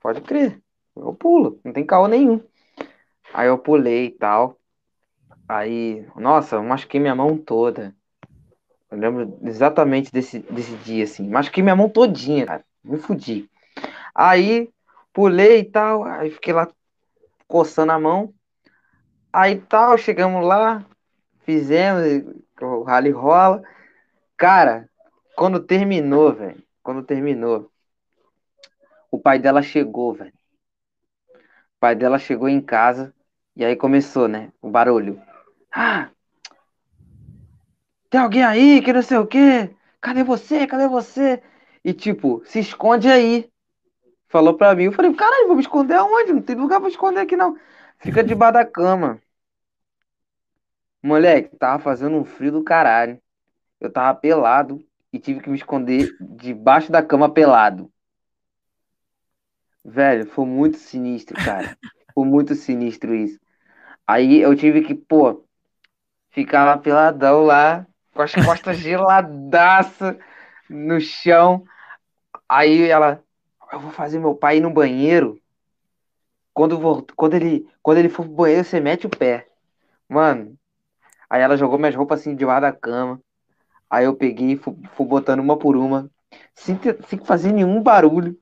pode 0.00 0.20
crer, 0.22 0.62
eu 0.96 1.14
pulo, 1.14 1.60
não 1.64 1.72
tem 1.72 1.86
caô 1.86 2.08
nenhum. 2.08 2.42
Aí 3.34 3.48
eu 3.48 3.58
pulei 3.58 4.06
e 4.06 4.10
tal. 4.12 4.58
Aí, 5.48 6.06
nossa, 6.16 6.56
eu 6.56 6.64
machuquei 6.64 7.00
minha 7.00 7.14
mão 7.16 7.38
toda. 7.38 7.96
Eu 8.90 8.98
lembro 8.98 9.38
exatamente 9.44 10.12
desse, 10.12 10.40
desse 10.40 10.76
dia, 10.78 11.04
assim. 11.04 11.28
Machuquei 11.28 11.62
minha 11.62 11.76
mão 11.76 11.88
todinha, 11.90 12.46
cara. 12.46 12.64
Me 12.84 12.98
fudi. 12.98 13.50
Aí, 14.14 14.70
pulei 15.12 15.60
e 15.60 15.64
tal. 15.64 16.04
Aí 16.04 16.30
fiquei 16.30 16.52
lá 16.52 16.68
coçando 17.48 17.92
a 17.92 17.98
mão. 17.98 18.34
Aí 19.32 19.60
tal, 19.60 19.96
chegamos 19.96 20.44
lá. 20.44 20.84
Fizemos, 21.40 22.02
o 22.60 22.82
rally 22.82 23.10
rola. 23.10 23.62
Cara, 24.36 24.88
quando 25.36 25.60
terminou, 25.60 26.32
velho. 26.32 26.62
Quando 26.82 27.02
terminou, 27.02 27.70
o 29.10 29.18
pai 29.18 29.38
dela 29.38 29.62
chegou, 29.62 30.12
velho. 30.12 30.34
O 31.30 31.80
pai 31.80 31.94
dela 31.94 32.18
chegou 32.18 32.48
em 32.48 32.60
casa. 32.60 33.14
E 33.56 33.64
aí 33.64 33.76
começou, 33.76 34.28
né? 34.28 34.52
O 34.60 34.68
barulho. 34.68 35.20
Ah! 35.72 36.10
Tem 38.10 38.20
alguém 38.20 38.44
aí 38.44 38.82
que 38.82 38.92
não 38.92 39.02
sei 39.02 39.18
o 39.18 39.26
quê? 39.26 39.74
Cadê 40.00 40.22
você? 40.22 40.66
Cadê 40.66 40.86
você? 40.86 41.42
E 41.84 41.92
tipo, 41.92 42.42
se 42.46 42.60
esconde 42.60 43.08
aí. 43.08 43.48
Falou 44.28 44.54
pra 44.54 44.74
mim. 44.74 44.84
Eu 44.84 44.92
falei, 44.92 45.12
caralho, 45.14 45.46
vou 45.46 45.56
me 45.56 45.62
esconder 45.62 45.94
aonde? 45.94 46.32
Não 46.32 46.42
tem 46.42 46.56
lugar 46.56 46.80
pra 46.80 46.88
esconder 46.88 47.20
aqui 47.20 47.36
não. 47.36 47.56
Fica 47.98 48.22
debaixo 48.24 48.54
da 48.54 48.64
cama. 48.64 49.20
Moleque, 51.02 51.54
tava 51.56 51.82
fazendo 51.82 52.16
um 52.16 52.24
frio 52.24 52.50
do 52.50 52.64
caralho. 52.64 53.20
Eu 53.78 53.92
tava 53.92 54.18
pelado 54.18 54.82
e 55.12 55.18
tive 55.18 55.40
que 55.40 55.50
me 55.50 55.56
esconder 55.56 56.08
debaixo 56.18 56.90
da 56.90 57.02
cama 57.02 57.28
pelado. 57.28 57.92
Velho, 59.84 60.26
foi 60.26 60.46
muito 60.46 60.78
sinistro, 60.78 61.36
cara. 61.36 61.76
Foi 62.14 62.24
muito 62.24 62.54
sinistro 62.54 63.14
isso. 63.14 63.38
Aí 64.06 64.40
eu 64.40 64.56
tive 64.56 64.80
que, 64.80 64.94
pô, 64.94 65.44
ficar 66.30 66.64
lá 66.64 66.78
peladão 66.78 67.44
lá, 67.44 67.86
com 68.14 68.22
as 68.22 68.34
costas 68.34 68.78
geladaça 68.78 70.18
no 70.68 71.00
chão. 71.00 71.64
Aí 72.48 72.88
ela, 72.90 73.22
eu 73.72 73.80
vou 73.80 73.90
fazer 73.92 74.18
meu 74.18 74.34
pai 74.34 74.58
ir 74.58 74.60
no 74.60 74.72
banheiro. 74.72 75.38
Quando, 76.52 76.78
vol- 76.78 77.04
quando, 77.16 77.34
ele, 77.34 77.66
quando 77.82 77.98
ele 77.98 78.08
for 78.08 78.24
pro 78.24 78.34
banheiro, 78.34 78.64
você 78.64 78.80
mete 78.80 79.06
o 79.06 79.10
pé. 79.10 79.48
Mano, 80.08 80.58
aí 81.30 81.42
ela 81.42 81.56
jogou 81.56 81.78
minhas 81.78 81.94
roupas 81.96 82.20
assim 82.20 82.36
debaixo 82.36 82.62
da 82.62 82.72
cama. 82.72 83.20
Aí 83.90 84.06
eu 84.06 84.16
peguei 84.16 84.52
e 84.52 84.56
fui, 84.58 84.74
fui 84.94 85.06
botando 85.06 85.40
uma 85.40 85.58
por 85.58 85.76
uma, 85.76 86.10
sem, 86.54 86.76
ter- 86.76 86.98
sem 87.08 87.18
fazer 87.24 87.52
nenhum 87.52 87.82
barulho. 87.82 88.38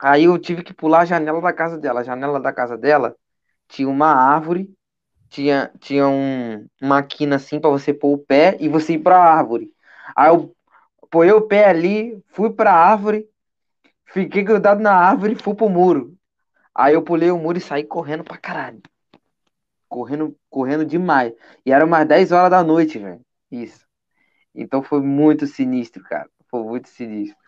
Aí 0.00 0.24
eu 0.24 0.38
tive 0.38 0.62
que 0.62 0.74
pular 0.74 1.00
a 1.00 1.04
janela 1.04 1.40
da 1.40 1.52
casa 1.52 1.78
dela. 1.78 2.00
A 2.00 2.04
janela 2.04 2.40
da 2.40 2.52
casa 2.52 2.76
dela 2.76 3.16
tinha 3.68 3.88
uma 3.88 4.08
árvore, 4.08 4.72
tinha, 5.30 5.72
tinha 5.80 6.08
um, 6.08 6.66
uma 6.82 7.02
quina 7.04 7.36
assim 7.36 7.60
pra 7.60 7.70
você 7.70 7.94
pôr 7.94 8.14
o 8.14 8.18
pé 8.18 8.58
e 8.60 8.68
você 8.68 8.94
ir 8.94 9.00
pra 9.00 9.18
árvore. 9.18 9.72
Aí 10.16 10.30
eu 10.30 10.53
pôi 11.14 11.30
o 11.30 11.42
pé 11.42 11.66
ali, 11.68 12.20
fui 12.26 12.50
pra 12.50 12.72
árvore, 12.72 13.28
fiquei 14.06 14.42
grudado 14.42 14.82
na 14.82 14.92
árvore 14.92 15.34
e 15.34 15.40
fui 15.40 15.54
pro 15.54 15.68
muro. 15.68 16.18
Aí 16.74 16.94
eu 16.94 17.02
pulei 17.02 17.30
o 17.30 17.38
muro 17.38 17.56
e 17.56 17.60
saí 17.60 17.84
correndo 17.84 18.24
pra 18.24 18.36
caralho. 18.36 18.82
Correndo, 19.88 20.36
correndo 20.50 20.84
demais. 20.84 21.32
E 21.64 21.70
era 21.70 21.84
umas 21.84 22.04
10 22.08 22.32
horas 22.32 22.50
da 22.50 22.64
noite, 22.64 22.98
velho. 22.98 23.20
Isso. 23.48 23.86
Então 24.52 24.82
foi 24.82 25.00
muito 25.00 25.46
sinistro, 25.46 26.02
cara. 26.02 26.28
Foi 26.50 26.64
muito 26.64 26.88
sinistro. 26.88 27.38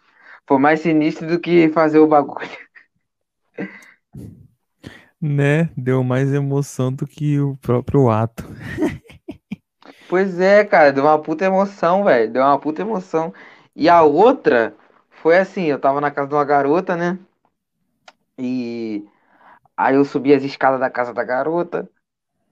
Foi 0.47 0.59
mais 0.59 0.79
sinistro 0.79 1.27
do 1.27 1.41
que 1.41 1.69
fazer 1.71 1.99
o 1.99 2.07
bagulho. 2.07 2.49
Né? 5.21 5.71
Deu 5.77 6.05
mais 6.05 6.33
emoção 6.33 6.93
do 6.93 7.05
que 7.05 7.41
o 7.41 7.57
próprio 7.57 8.09
ato. 8.11 8.45
Pois 10.09 10.39
é, 10.39 10.65
cara, 10.65 10.93
deu 10.93 11.05
uma 11.05 11.21
puta 11.21 11.45
emoção, 11.45 12.05
velho. 12.05 12.33
Deu 12.33 12.43
uma 12.43 12.59
puta 12.61 12.83
emoção. 12.83 13.33
E 13.77 13.91
a 13.91 14.03
outra 14.03 14.75
foi 15.11 15.37
assim, 15.37 15.65
eu 15.65 15.79
tava 15.79 16.01
na 16.01 16.11
casa 16.11 16.29
de 16.29 16.35
uma 16.35 16.45
garota, 16.47 16.97
né? 16.97 17.19
E 18.39 19.07
aí 19.77 19.95
eu 19.95 20.05
subi 20.05 20.33
as 20.33 20.43
escadas 20.43 20.81
da 20.81 20.89
casa 20.89 21.13
da 21.13 21.23
garota. 21.23 21.87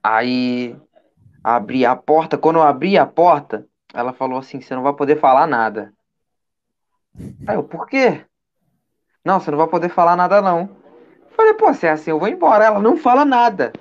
Aí 0.03 0.77
abri 1.43 1.87
a 1.87 1.97
porta. 1.97 2.37
Quando 2.37 2.57
eu 2.57 2.63
abri 2.63 2.99
a 2.99 3.07
porta, 3.07 3.67
ela 3.95 4.13
falou 4.13 4.39
assim: 4.39 4.61
você 4.61 4.75
não 4.75 4.83
vai 4.83 4.93
poder 4.93 5.19
falar 5.19 5.47
nada. 5.47 5.95
Aí 7.47 7.57
eu, 7.57 7.65
por 7.65 7.87
quê? 7.87 8.23
Não, 9.25 9.41
você 9.41 9.51
não 9.51 9.57
vai 9.57 9.69
poder 9.69 9.89
falar 9.89 10.17
nada, 10.17 10.43
não. 10.43 10.77
Falei, 11.31 11.55
pô, 11.55 11.73
se 11.73 11.87
é 11.87 11.91
assim, 11.91 12.11
eu 12.11 12.19
vou 12.19 12.29
embora. 12.29 12.67
Ela 12.67 12.81
não 12.81 12.99
fala 12.99 13.25
nada. 13.25 13.73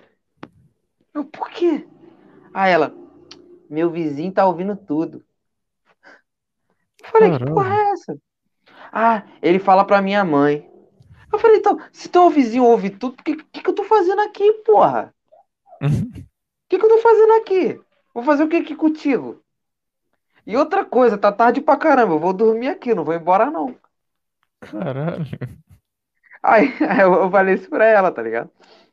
Eu, 1.13 1.25
por 1.25 1.50
quê? 1.50 1.85
Aí 2.53 2.71
ela, 2.71 2.93
meu 3.69 3.91
vizinho 3.91 4.31
tá 4.31 4.45
ouvindo 4.45 4.77
tudo. 4.77 5.23
Eu 7.03 7.10
falei, 7.10 7.31
que 7.31 7.39
Caralho. 7.39 7.53
porra 7.53 7.75
é 7.75 7.91
essa? 7.91 8.17
Ah, 8.93 9.24
ele 9.41 9.60
fala 9.60 9.86
pra 9.86 10.01
minha 10.01 10.24
mãe. 10.25 10.69
Eu 11.33 11.39
falei, 11.39 11.57
então, 11.60 11.79
se 11.93 12.10
teu 12.10 12.29
vizinho 12.29 12.65
ouve 12.65 12.89
tudo, 12.91 13.13
o 13.19 13.24
que, 13.24 13.36
que, 13.38 13.62
que 13.63 13.69
eu 13.69 13.75
tô 13.75 13.83
fazendo 13.86 14.22
aqui, 14.22 14.51
porra? 14.65 15.13
O 15.15 15.39
que, 16.69 16.77
que 16.77 16.86
eu 16.86 16.89
tô 16.89 16.98
fazendo 17.00 17.33
aqui? 17.36 17.81
Vou 18.13 18.24
fazer 18.24 18.43
o 18.43 18.50
que 18.50 18.57
aqui 18.57 18.75
contigo? 18.75 19.41
E 20.48 20.55
outra 20.55 20.86
coisa, 20.86 21.17
tá 21.17 21.33
tarde 21.33 21.60
pra 21.60 21.75
caramba, 21.75 22.13
eu 22.13 22.19
vou 22.19 22.31
dormir 22.31 22.69
aqui, 22.69 22.95
não 22.95 23.03
vou 23.03 23.13
embora 23.13 23.51
não. 23.51 23.75
Caralho. 24.62 25.25
Aí, 26.41 26.67
aí 26.89 27.01
eu, 27.01 27.13
eu 27.13 27.31
falei 27.31 27.55
isso 27.55 27.69
pra 27.69 27.86
ela, 27.86 28.12
tá 28.12 28.22
ligado? 28.22 28.50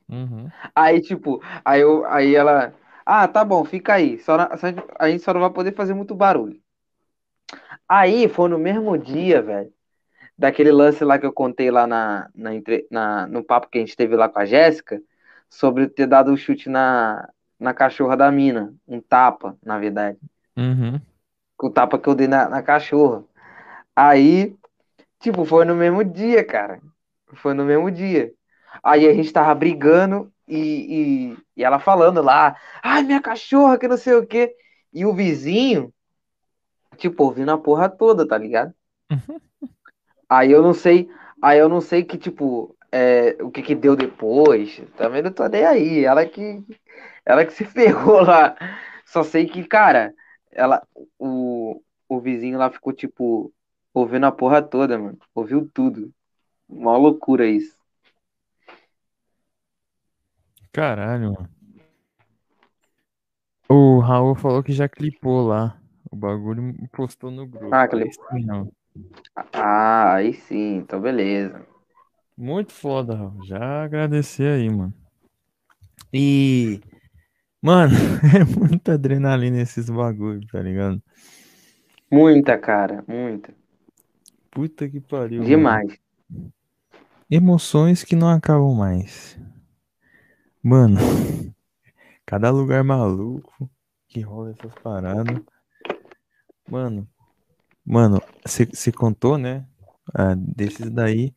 Uhum. 0.09 0.53
Aí, 0.75 1.01
tipo, 1.01 1.41
aí, 1.65 1.81
eu, 1.81 2.05
aí 2.07 2.35
ela. 2.35 2.75
Ah, 3.05 3.27
tá 3.29 3.45
bom, 3.45 3.65
fica 3.65 3.95
aí. 3.95 4.19
Só 4.21 4.37
na- 4.37 4.57
só- 4.57 4.67
a 4.99 5.09
gente 5.11 5.23
só 5.23 5.33
não 5.35 5.41
vai 5.41 5.51
poder 5.51 5.75
fazer 5.75 5.95
muito 5.95 6.15
barulho. 6.15 6.60
Aí 7.89 8.29
foi 8.29 8.49
no 8.49 8.59
mesmo 8.59 8.97
dia, 8.99 9.43
velho. 9.43 9.73
Daquele 10.39 10.73
lance 10.73 11.05
lá 11.05 11.19
que 11.19 11.27
eu 11.27 11.33
contei 11.33 11.71
lá 11.71 11.87
na, 11.87 12.31
na, 12.35 12.51
na- 12.91 13.27
no 13.29 13.45
papo 13.45 13.69
que 13.69 13.79
a 13.79 13.81
gente 13.83 13.97
teve 13.97 14.17
lá 14.17 14.29
com 14.29 14.39
a 14.41 14.47
Jéssica, 14.47 15.03
sobre 15.51 15.89
ter 15.89 16.07
dado 16.07 16.33
um 16.33 16.37
chute 16.37 16.69
na, 16.69 17.29
na 17.59 17.75
cachorra 17.75 18.17
da 18.17 18.31
mina. 18.33 18.75
Um 18.89 19.01
tapa, 19.01 19.57
na 19.65 19.79
verdade. 19.79 20.19
Uhum. 20.57 21.01
O 21.63 21.71
tapa 21.71 21.99
que 21.99 22.09
eu 22.09 22.15
dei 22.15 22.27
na, 22.27 22.49
na 22.49 22.63
cachorra. 22.63 23.25
Aí, 23.95 24.57
tipo, 25.21 25.45
foi 25.45 25.65
no 25.65 25.75
mesmo 25.75 26.05
dia, 26.05 26.45
cara. 26.45 26.81
Foi 27.37 27.55
no 27.55 27.65
mesmo 27.65 27.91
dia. 27.91 28.33
Aí 28.83 29.09
a 29.09 29.15
gente 29.15 29.33
tava 29.33 29.55
brigando 29.55 30.33
e, 30.49 31.33
e, 31.35 31.39
e 31.59 31.65
ela 31.65 31.79
falando 31.79 32.23
lá, 32.23 32.57
ai, 32.83 33.03
minha 33.03 33.21
cachorra, 33.23 33.79
que 33.79 33.89
não 33.89 33.97
sei 33.97 34.15
o 34.15 34.27
quê. 34.27 34.55
E 34.93 35.05
o 35.07 35.15
vizinho, 35.15 35.93
tipo, 37.01 37.25
ouvindo 37.25 37.51
a 37.51 37.59
porra 37.59 37.89
toda, 37.89 38.27
tá 38.27 38.37
ligado? 38.37 38.75
Aí 40.29 40.53
eu 40.53 40.63
não 40.63 40.73
sei, 40.73 41.11
aí 41.43 41.59
eu 41.59 41.69
não 41.69 41.81
sei 41.81 42.05
que, 42.05 42.17
tipo, 42.17 42.77
é, 42.93 43.37
o 43.43 43.51
que 43.51 43.63
que 43.63 43.75
deu 43.75 43.97
depois. 43.97 44.81
Também 44.97 45.23
não 45.23 45.33
tô 45.33 45.47
nem 45.49 45.65
aí. 45.65 46.05
Ela 46.05 46.25
que, 46.27 46.65
ela 47.25 47.45
que 47.45 47.53
se 47.55 47.65
ferrou 47.65 48.21
lá. 48.23 48.57
Só 49.05 49.23
sei 49.25 49.47
que, 49.47 49.65
cara, 49.65 50.15
ela, 50.53 50.87
o, 51.19 51.83
o 52.09 52.21
vizinho 52.21 52.59
lá 52.59 52.71
ficou, 52.71 52.93
tipo, 52.93 53.53
ouvindo 53.95 54.27
a 54.27 54.33
porra 54.33 54.63
toda, 54.63 54.99
mano. 54.99 55.19
Ouviu 55.35 55.69
tudo. 55.73 56.13
Uma 56.69 56.97
loucura 56.97 57.47
isso. 57.47 57.77
Caralho, 60.73 61.33
mano. 61.33 61.49
O 63.69 64.01
Raul 64.01 64.35
falou 64.35 64.63
que 64.63 64.73
já 64.73 64.89
clipou 64.89 65.47
lá 65.47 65.80
o 66.11 66.17
bagulho 66.17 66.75
postou 66.93 67.31
no 67.31 67.47
grupo. 67.47 67.75
Ah, 67.75 67.89
sim, 67.89 68.47
Raul. 68.47 68.73
Ah, 69.53 70.15
aí 70.15 70.35
sim, 70.35 70.77
então 70.77 71.01
beleza. 71.01 71.65
Muito 72.37 72.73
foda, 72.73 73.15
Raul. 73.15 73.45
Já 73.45 73.85
agradecer 73.85 74.49
aí, 74.49 74.69
mano. 74.69 74.95
E, 76.13 76.81
mano, 77.63 77.95
é 78.35 78.45
muita 78.45 78.95
adrenalina 78.95 79.61
esses 79.61 79.89
bagulho, 79.89 80.41
tá 80.49 80.61
ligado? 80.61 81.01
Muita, 82.11 82.59
cara, 82.59 83.05
muita. 83.07 83.55
Puta 84.51 84.89
que 84.89 85.01
pariu. 85.01 85.39
mano. 85.39 85.49
Demais. 85.49 85.99
Emoções 87.31 88.03
que 88.03 88.17
não 88.17 88.29
acabam 88.29 88.75
mais. 88.75 89.39
Mano, 90.61 90.97
cada 92.27 92.51
lugar 92.51 92.83
maluco 92.83 93.71
que 94.09 94.21
rola 94.21 94.51
essas 94.51 94.75
paradas. 94.83 95.41
Mano, 96.71 97.07
mano, 97.85 98.23
você 98.47 98.93
contou, 98.93 99.37
né? 99.37 99.67
Ah, 100.15 100.35
desses 100.37 100.89
daí. 100.89 101.35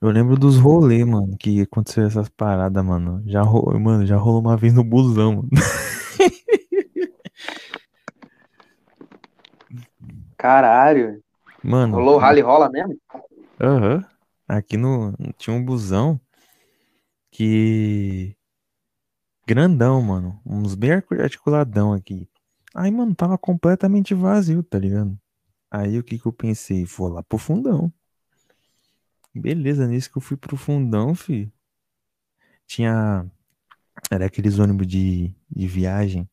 Eu 0.00 0.10
lembro 0.10 0.36
dos 0.36 0.58
rolês, 0.58 1.04
mano, 1.04 1.36
que 1.36 1.62
aconteceu 1.62 2.06
essas 2.06 2.28
paradas, 2.28 2.84
mano. 2.84 3.22
Já 3.26 3.42
rolou, 3.42 3.80
mano, 3.80 4.06
já 4.06 4.16
rolou 4.16 4.40
uma 4.40 4.56
vez 4.56 4.72
no 4.72 4.84
busão, 4.84 5.36
mano. 5.36 5.48
Caralho. 10.36 11.20
Mano, 11.62 11.96
Rolou 11.96 12.18
rally 12.18 12.42
rola 12.42 12.70
mesmo? 12.70 12.96
Aham. 13.60 14.04
Aqui 14.46 14.76
no. 14.76 15.14
Tinha 15.38 15.56
um 15.56 15.64
busão 15.64 16.20
que. 17.30 18.36
Grandão, 19.46 20.02
mano. 20.02 20.38
Uns 20.44 20.74
bem 20.74 20.92
articuladão 20.92 21.92
aqui. 21.94 22.28
Aí, 22.74 22.90
mano, 22.90 23.14
tava 23.14 23.38
completamente 23.38 24.14
vazio, 24.14 24.62
tá 24.62 24.78
ligado? 24.78 25.18
Aí 25.70 25.98
o 25.98 26.04
que 26.04 26.18
que 26.18 26.26
eu 26.26 26.32
pensei? 26.32 26.84
Vou 26.84 27.08
lá 27.08 27.22
pro 27.22 27.38
fundão. 27.38 27.92
Beleza, 29.34 29.86
nisso 29.86 30.10
que 30.10 30.18
eu 30.18 30.22
fui 30.22 30.36
pro 30.36 30.56
fundão, 30.56 31.14
fi. 31.14 31.52
Tinha. 32.66 33.30
Era 34.10 34.26
aqueles 34.26 34.58
ônibus 34.58 34.86
de, 34.86 35.34
de 35.50 35.66
viagem, 35.68 36.28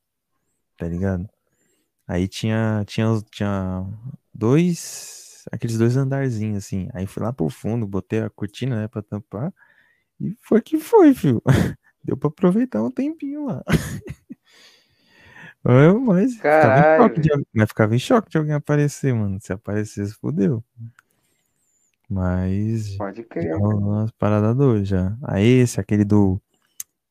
tá 0.77 0.87
ligado? 0.87 1.29
Aí 2.07 2.27
tinha, 2.27 2.83
tinha, 2.87 3.07
tinha 3.31 3.85
dois, 4.33 5.45
aqueles 5.51 5.77
dois 5.77 5.97
andarzinhos 5.97 6.65
assim. 6.65 6.89
Aí 6.93 7.07
fui 7.07 7.23
lá 7.23 7.33
pro 7.33 7.49
fundo, 7.49 7.87
botei 7.87 8.21
a 8.21 8.29
cortina, 8.29 8.81
né, 8.81 8.87
pra 8.87 9.01
tampar. 9.03 9.53
E 10.19 10.35
foi 10.41 10.61
que 10.61 10.79
foi, 10.79 11.13
filho. 11.15 11.41
Deu 12.03 12.17
pra 12.17 12.29
aproveitar 12.29 12.83
um 12.83 12.91
tempinho 12.91 13.45
lá. 13.47 13.63
Eu, 15.63 15.99
mas 15.99 16.33
ficava 16.33 16.57
em 16.57 16.81
Caralho, 16.81 17.03
choque 17.03 17.21
de, 17.21 17.29
mas 17.53 17.69
ficava 17.69 17.95
em 17.95 17.99
choque 17.99 18.29
de 18.31 18.37
alguém 18.37 18.53
aparecer, 18.53 19.13
mano. 19.13 19.39
Se 19.39 19.53
aparecesse, 19.53 20.13
fodeu. 20.15 20.63
Mas 22.09 22.97
Pode 22.97 23.23
crer. 23.23 23.55
umas 23.55 24.11
paradas 24.11 24.55
doidas 24.55 24.87
já. 24.87 25.15
Aí 25.23 25.47
esse, 25.47 25.79
aquele 25.79 26.03
do. 26.03 26.41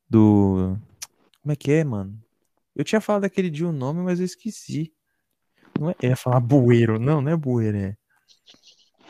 Do. 0.08 0.76
Como 1.40 1.52
é 1.52 1.56
que 1.56 1.72
é, 1.72 1.84
mano? 1.84 2.18
Eu 2.74 2.84
tinha 2.84 3.00
falado 3.00 3.22
daquele 3.22 3.50
dia 3.50 3.68
o 3.68 3.72
nome, 3.72 4.02
mas 4.02 4.18
eu 4.18 4.26
esqueci. 4.26 4.92
Não 5.78 5.90
é, 5.90 5.94
eu 6.02 6.10
ia 6.10 6.16
falar 6.16 6.40
bueiro. 6.40 6.98
Não, 6.98 7.20
não 7.20 7.30
é 7.30 7.36
bueiro, 7.36 7.78
é. 7.78 7.96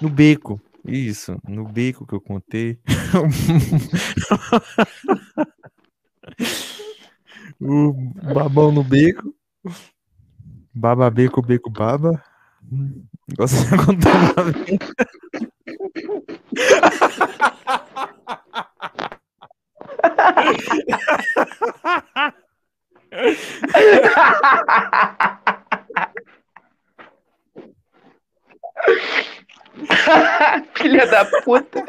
No 0.00 0.08
beco. 0.08 0.60
Isso, 0.84 1.36
no 1.46 1.66
beco 1.66 2.06
que 2.06 2.14
eu 2.14 2.20
contei. 2.20 2.78
o 7.60 7.92
babão 8.34 8.72
no 8.72 8.82
beco. 8.82 9.32
Baba 10.74 11.10
beco, 11.10 11.42
beco 11.42 11.70
baba. 11.70 12.22
Gosto 13.36 13.68
de 13.68 13.76
contar 13.84 14.14
uma 14.14 14.44
vez. 14.50 14.78
Filha 30.74 31.06
da 31.06 31.24
puta. 31.42 31.84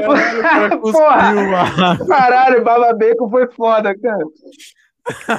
Caralho, 0.00 0.38
o 0.38 0.42
cara 0.42 0.78
cuspiu 0.78 0.92
Porra. 1.00 1.92
a- 1.92 2.06
Caralho, 2.06 2.64
Baba 2.64 2.92
Beco 2.94 3.28
foi 3.28 3.50
foda, 3.52 3.94
cara. 3.98 4.24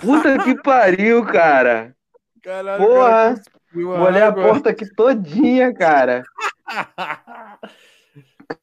Puta 0.01 0.39
que 0.43 0.55
pariu, 0.61 1.25
cara. 1.25 1.95
Caralho, 2.43 2.83
Porra. 2.85 3.35
cara 3.35 3.41
Molhei 3.73 4.21
a 4.21 4.33
porta 4.33 4.69
aqui 4.71 4.85
todinha, 4.95 5.73
cara. 5.73 6.23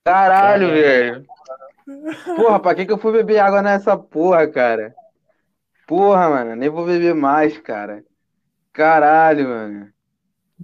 Caralho, 0.04 0.68
velho. 0.68 1.24
Porra, 2.36 2.60
pra 2.60 2.74
que 2.74 2.84
que 2.84 2.92
eu 2.92 2.98
fui 2.98 3.12
beber 3.12 3.38
água 3.38 3.62
nessa 3.62 3.96
porra, 3.96 4.46
cara? 4.46 4.94
Porra, 5.86 6.28
mano, 6.28 6.54
nem 6.54 6.68
vou 6.68 6.84
beber 6.84 7.14
mais, 7.14 7.56
cara. 7.58 8.02
Caralho, 8.74 9.48
mano. 9.48 9.88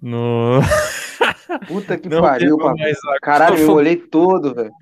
No... 0.03 0.61
Puta 1.67 1.99
que 1.99 2.09
Não 2.09 2.21
pariu, 2.23 2.57
papai. 2.59 2.93
Caralho, 3.23 3.59
me 3.59 3.65
molhei 3.65 3.97
todo, 4.09 4.55
velho. 4.55 4.73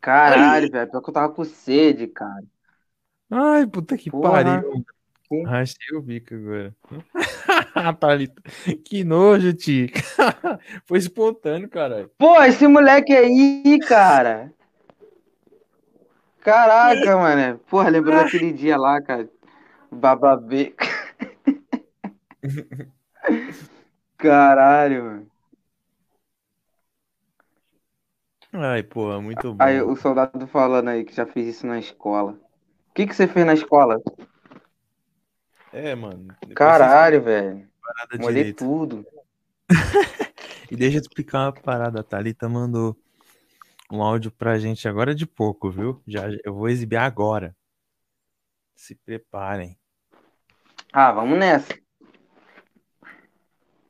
Caralho, 0.00 0.70
velho. 0.70 0.90
Pior 0.90 1.00
que 1.00 1.10
eu 1.10 1.14
tava 1.14 1.32
com 1.32 1.44
sede, 1.44 2.06
cara. 2.06 2.44
Ai, 3.30 3.66
puta 3.66 3.96
que 3.96 4.10
Porra. 4.10 4.44
pariu. 4.44 4.84
Rachei 5.46 5.96
o 5.96 6.02
bico 6.02 6.34
agora. 6.34 6.74
Que 8.84 9.02
nojo, 9.04 9.52
tio. 9.54 9.88
Foi 10.86 10.98
espontâneo, 10.98 11.68
caralho. 11.68 12.10
Pô, 12.18 12.42
esse 12.42 12.66
moleque 12.66 13.12
aí, 13.12 13.78
cara. 13.80 14.52
Caraca, 16.40 17.16
mano. 17.16 17.58
Porra, 17.70 17.88
lembrou 17.88 18.14
daquele 18.16 18.52
dia 18.52 18.76
lá, 18.76 19.00
cara. 19.00 19.28
Bababê. 19.90 20.74
Caralho, 24.16 25.04
mano. 25.04 25.30
Ai, 28.52 28.82
porra, 28.84 29.20
muito 29.20 29.52
bom. 29.52 29.64
Aí 29.64 29.82
o 29.82 29.96
soldado 29.96 30.46
falando 30.46 30.88
aí 30.88 31.04
que 31.04 31.12
já 31.14 31.26
fez 31.26 31.48
isso 31.48 31.66
na 31.66 31.78
escola. 31.78 32.32
O 32.32 32.94
que 32.94 33.06
que 33.06 33.14
você 33.14 33.26
fez 33.26 33.44
na 33.44 33.54
escola? 33.54 34.00
É, 35.72 35.94
mano. 35.94 36.28
Caralho, 36.54 37.20
velho. 37.22 37.68
Molhei 38.18 38.52
tudo. 38.52 39.04
E 40.70 40.76
deixa 40.76 40.96
eu 40.96 41.02
explicar 41.02 41.42
uma 41.42 41.52
parada. 41.52 42.00
A 42.00 42.02
Thalita 42.02 42.48
mandou 42.48 42.96
um 43.92 44.02
áudio 44.02 44.30
pra 44.30 44.58
gente 44.58 44.88
agora 44.88 45.14
de 45.14 45.26
pouco, 45.26 45.70
viu? 45.70 46.02
Já, 46.06 46.26
eu 46.42 46.54
vou 46.54 46.68
exibir 46.68 46.96
agora. 46.96 47.54
Se 48.74 48.94
preparem. 48.94 49.78
Ah, 50.92 51.12
vamos 51.12 51.38
nessa. 51.38 51.83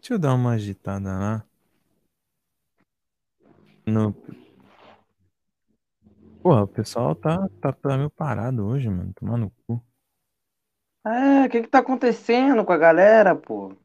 Deixa 0.04 0.12
eu 0.16 0.18
dar 0.18 0.34
uma 0.34 0.52
agitada 0.52 1.08
lá. 1.18 1.48
No... 3.86 4.14
Porra, 6.42 6.62
o 6.62 6.68
pessoal 6.68 7.14
tá, 7.16 7.48
tá, 7.60 7.72
tá 7.72 7.96
meio 7.96 8.10
parado 8.10 8.64
hoje, 8.66 8.88
mano. 8.88 9.12
Tomar 9.14 9.36
no 9.38 9.50
cu. 9.66 9.82
É, 11.06 11.44
o 11.46 11.50
que 11.50 11.62
que 11.62 11.68
tá 11.68 11.78
acontecendo 11.80 12.64
com 12.64 12.72
a 12.72 12.76
galera, 12.78 13.34
pô? 13.36 13.68
O 13.68 13.76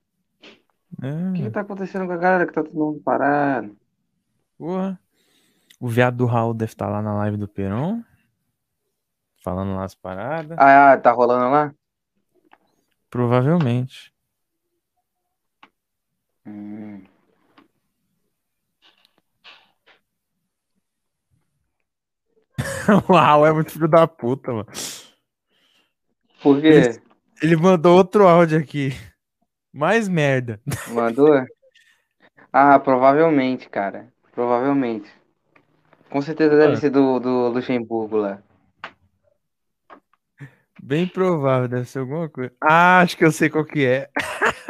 que 1.33 1.41
que 1.43 1.49
É, 1.49 1.53
tá 1.53 1.61
acontecendo 1.61 2.05
com 2.07 2.13
a 2.13 2.17
galera 2.17 2.45
que 2.47 2.53
tá 2.53 2.63
todo 2.63 2.75
mundo 2.77 3.01
parado? 3.01 3.75
porra. 4.57 4.99
O 5.79 5.87
viado 5.89 6.17
do 6.17 6.25
Raul 6.27 6.53
deve 6.55 6.71
estar 6.73 6.89
lá 6.89 7.01
na 7.01 7.13
live 7.15 7.37
do 7.37 7.47
Peron. 7.47 8.03
Falando 9.43 9.75
lá 9.75 9.83
as 9.85 9.95
paradas. 9.95 10.61
Ah, 10.65 10.97
tá 11.01 11.11
rolando 11.11 11.49
lá? 11.49 11.73
Provavelmente. 13.11 14.11
Hum. 16.45 17.03
o 23.07 23.13
Raul 23.13 23.45
é 23.45 23.53
muito 23.53 23.71
filho 23.71 23.87
da 23.87 24.07
puta, 24.07 24.51
mano. 24.51 24.67
Por 26.41 26.61
quê? 26.61 26.99
Ele 27.41 27.55
mandou 27.55 27.97
outro 27.97 28.27
áudio 28.27 28.59
aqui. 28.59 28.91
Mais 29.71 30.07
merda. 30.09 30.59
Mandou? 30.89 31.45
Ah, 32.51 32.79
provavelmente, 32.79 33.69
cara. 33.69 34.11
Provavelmente. 34.33 35.09
Com 36.09 36.21
certeza 36.21 36.57
deve 36.57 36.73
Ah. 36.73 36.77
ser 36.77 36.89
do, 36.89 37.19
do 37.19 37.49
Luxemburgo 37.49 38.17
lá. 38.17 38.41
Bem 40.81 41.05
provável, 41.07 41.67
deve 41.67 41.85
ser 41.85 41.99
alguma 41.99 42.27
coisa. 42.29 42.51
Ah, 42.61 43.01
acho 43.01 43.15
que 43.15 43.23
eu 43.23 43.31
sei 43.31 43.49
qual 43.49 43.65
que 43.65 43.85
é. 43.85 44.09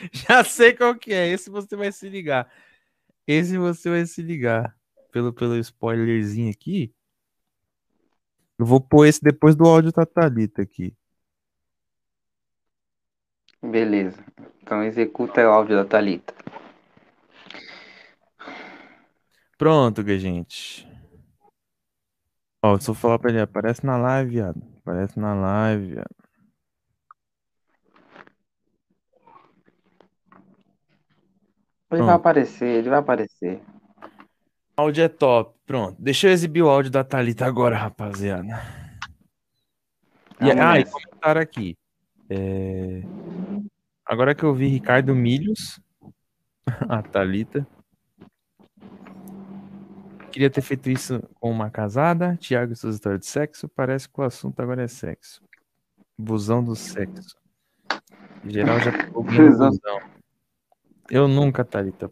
Já 0.12 0.44
sei 0.44 0.74
qual 0.74 0.94
que 0.94 1.12
é. 1.12 1.28
Esse 1.28 1.50
você 1.50 1.76
vai 1.76 1.92
se 1.92 2.08
ligar. 2.08 2.50
Esse 3.26 3.58
você 3.58 3.90
vai 3.90 4.06
se 4.06 4.22
ligar. 4.22 4.76
Pelo, 5.12 5.32
pelo 5.32 5.56
spoilerzinho 5.56 6.50
aqui. 6.50 6.94
Eu 8.58 8.66
vou 8.66 8.80
pôr 8.80 9.06
esse 9.06 9.22
depois 9.22 9.56
do 9.56 9.64
áudio 9.66 9.92
da 9.92 10.04
Thalita 10.06 10.62
aqui. 10.62 10.94
Beleza. 13.62 14.24
Então 14.62 14.82
executa 14.82 15.40
o 15.46 15.50
áudio 15.50 15.76
da 15.76 15.84
Thalita. 15.84 16.34
Pronto, 19.58 20.02
gente. 20.18 20.88
Ó, 22.62 22.74
eu 22.74 22.94
falar 22.94 23.18
pra 23.18 23.30
ele, 23.30 23.40
aparece 23.40 23.84
na 23.84 23.96
live, 23.96 24.30
viado. 24.30 24.62
Aparece 24.78 25.18
na 25.18 25.34
live, 25.34 25.94
viado. 25.94 26.19
Ele 31.90 31.98
vai 32.02 32.06
Pronto. 32.06 32.10
aparecer, 32.10 32.66
ele 32.68 32.88
vai 32.88 32.98
aparecer. 32.98 33.60
áudio 34.76 35.04
é 35.04 35.08
top. 35.08 35.58
Pronto. 35.66 35.96
Deixa 36.00 36.28
eu 36.28 36.32
exibir 36.32 36.62
o 36.62 36.68
áudio 36.68 36.90
da 36.90 37.02
Thalita 37.04 37.46
agora, 37.46 37.76
rapaziada. 37.76 38.48
E, 40.40 40.50
ah, 40.50 40.78
e 40.78 40.84
comentaram 40.84 41.40
aqui. 41.40 41.76
É, 42.28 43.02
Agora 44.06 44.34
que 44.34 44.42
eu 44.42 44.54
vi 44.54 44.66
Ricardo 44.68 45.14
Milhos, 45.14 45.80
a 46.88 47.02
Thalita. 47.02 47.66
Queria 50.32 50.48
ter 50.48 50.62
feito 50.62 50.88
isso 50.88 51.20
com 51.40 51.50
uma 51.50 51.70
casada. 51.70 52.36
Tiago 52.36 52.72
e 52.72 52.76
suas 52.76 52.94
histórias 52.94 53.20
de 53.20 53.26
sexo. 53.26 53.68
Parece 53.68 54.08
que 54.08 54.20
o 54.20 54.24
assunto 54.24 54.60
agora 54.60 54.82
é 54.82 54.88
sexo. 54.88 55.42
Busão 56.16 56.62
do 56.62 56.76
sexo. 56.76 57.36
Em 58.44 58.50
geral 58.50 58.78
já 58.80 58.92
pegou 58.92 59.24
no 59.24 59.30
Busão. 59.58 60.00
Eu 61.10 61.26
nunca, 61.26 61.64
Thalita. 61.64 62.10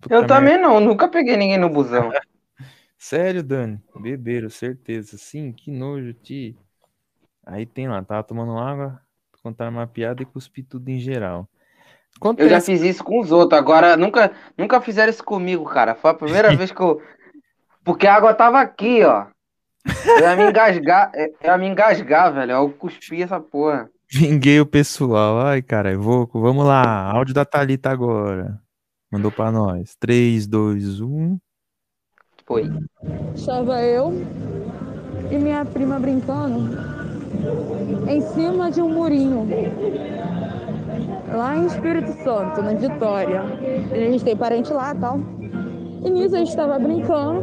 Puta 0.00 0.14
Eu 0.14 0.20
merda. 0.20 0.26
também 0.34 0.58
não, 0.58 0.80
nunca 0.80 1.08
peguei 1.08 1.36
ninguém 1.36 1.58
no 1.58 1.68
busão. 1.68 2.10
Sério, 2.96 3.42
Dani? 3.42 3.78
Beberam, 3.94 4.48
certeza. 4.48 5.18
Sim, 5.18 5.52
que 5.52 5.70
nojo, 5.70 6.14
ti. 6.14 6.56
Aí 7.44 7.66
tem 7.66 7.86
lá, 7.86 8.02
tava 8.02 8.22
tomando 8.22 8.56
água, 8.56 8.98
contaram 9.42 9.72
uma 9.72 9.86
piada 9.86 10.22
e 10.22 10.26
cuspi 10.26 10.62
tudo 10.62 10.88
em 10.88 10.98
geral. 10.98 11.46
Eu 12.38 12.48
já 12.48 12.60
fiz 12.60 12.80
isso 12.80 13.04
com 13.04 13.20
os 13.20 13.30
outros, 13.30 13.58
agora 13.58 13.96
nunca, 13.96 14.32
nunca 14.56 14.80
fizeram 14.80 15.10
isso 15.10 15.22
comigo, 15.22 15.64
cara. 15.64 15.94
Foi 15.94 16.12
a 16.12 16.14
primeira 16.14 16.54
vez 16.56 16.72
que 16.72 16.80
eu. 16.80 17.02
Porque 17.84 18.06
a 18.06 18.14
água 18.14 18.32
tava 18.32 18.60
aqui, 18.60 19.04
ó. 19.04 19.26
Eu 20.06 20.20
ia 20.20 20.36
me 20.36 20.48
engasgar, 20.48 21.12
eu 21.14 21.34
ia 21.42 21.58
me 21.58 21.66
engasgar, 21.66 22.32
velho. 22.32 22.52
Eu 22.52 22.70
cuspi 22.70 23.22
essa 23.22 23.38
porra. 23.38 23.90
Vinguei 24.10 24.60
o 24.60 24.66
pessoal. 24.66 25.40
Ai, 25.40 25.62
cara, 25.62 25.92
eu 25.92 26.00
vou. 26.00 26.28
Vamos 26.32 26.64
lá. 26.64 27.10
Áudio 27.10 27.34
da 27.34 27.44
Thalita 27.44 27.90
agora. 27.90 28.60
Mandou 29.10 29.30
pra 29.30 29.50
nós. 29.50 29.90
um. 29.90 29.96
3, 30.00 30.46
2, 30.46 31.00
1. 31.00 31.38
Foi. 32.46 32.70
Estava 33.34 33.80
eu 33.82 34.12
e 35.30 35.36
minha 35.36 35.64
prima 35.64 35.98
brincando 35.98 36.76
em 38.08 38.20
cima 38.20 38.70
de 38.70 38.80
um 38.80 38.88
murinho. 38.88 39.46
Lá 41.32 41.56
em 41.56 41.66
Espírito 41.66 42.12
Santo, 42.22 42.62
na 42.62 42.74
Vitória. 42.74 43.42
A 43.90 43.96
gente 43.96 44.24
tem 44.24 44.36
parente 44.36 44.72
lá 44.72 44.94
e 44.94 44.98
tal. 44.98 45.18
E 46.04 46.10
nisso 46.10 46.34
a 46.34 46.38
gente 46.38 46.50
estava 46.50 46.78
brincando. 46.78 47.42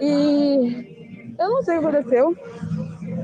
E 0.00 1.34
eu 1.38 1.48
não 1.48 1.62
sei 1.62 1.78
o 1.78 1.80
que 1.80 1.86
aconteceu. 1.86 2.36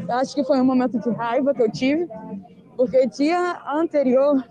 Eu 0.08 0.14
acho 0.14 0.34
que 0.34 0.44
foi 0.44 0.60
um 0.60 0.64
momento 0.64 0.98
de 0.98 1.10
raiva 1.10 1.54
que 1.54 1.62
eu 1.62 1.70
tive. 1.70 2.08
Porque 2.76 3.06
dia 3.06 3.60
anterior 3.66 4.42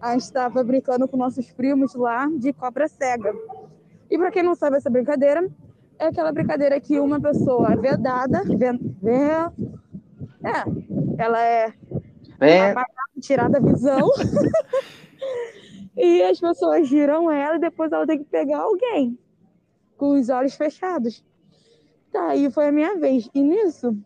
a 0.00 0.12
gente 0.12 0.22
estava 0.22 0.62
brincando 0.62 1.08
com 1.08 1.16
nossos 1.16 1.50
primos 1.52 1.94
lá 1.94 2.28
de 2.28 2.52
cobra 2.52 2.86
cega. 2.88 3.32
E 4.10 4.16
para 4.16 4.30
quem 4.30 4.42
não 4.42 4.54
sabe 4.54 4.76
essa 4.76 4.88
brincadeira, 4.90 5.48
é 5.98 6.06
aquela 6.06 6.32
brincadeira 6.32 6.80
que 6.80 6.98
uma 7.00 7.20
pessoa 7.20 7.72
é 7.72 7.76
vedada, 7.76 8.42
vê, 8.44 8.72
vê- 9.02 9.50
é, 10.44 10.64
ela 11.18 11.42
é 11.42 11.72
tirada 13.20 13.58
a 13.58 13.60
visão, 13.60 14.08
e 15.96 16.22
as 16.22 16.38
pessoas 16.38 16.86
giram 16.86 17.30
ela 17.30 17.56
e 17.56 17.60
depois 17.60 17.90
ela 17.90 18.06
tem 18.06 18.18
que 18.18 18.24
pegar 18.24 18.58
alguém 18.60 19.18
com 19.96 20.10
os 20.18 20.28
olhos 20.28 20.54
fechados. 20.54 21.24
Tá, 22.12 22.28
aí 22.28 22.50
foi 22.50 22.68
a 22.68 22.72
minha 22.72 22.96
vez. 22.96 23.28
E 23.34 23.42
nisso, 23.42 23.96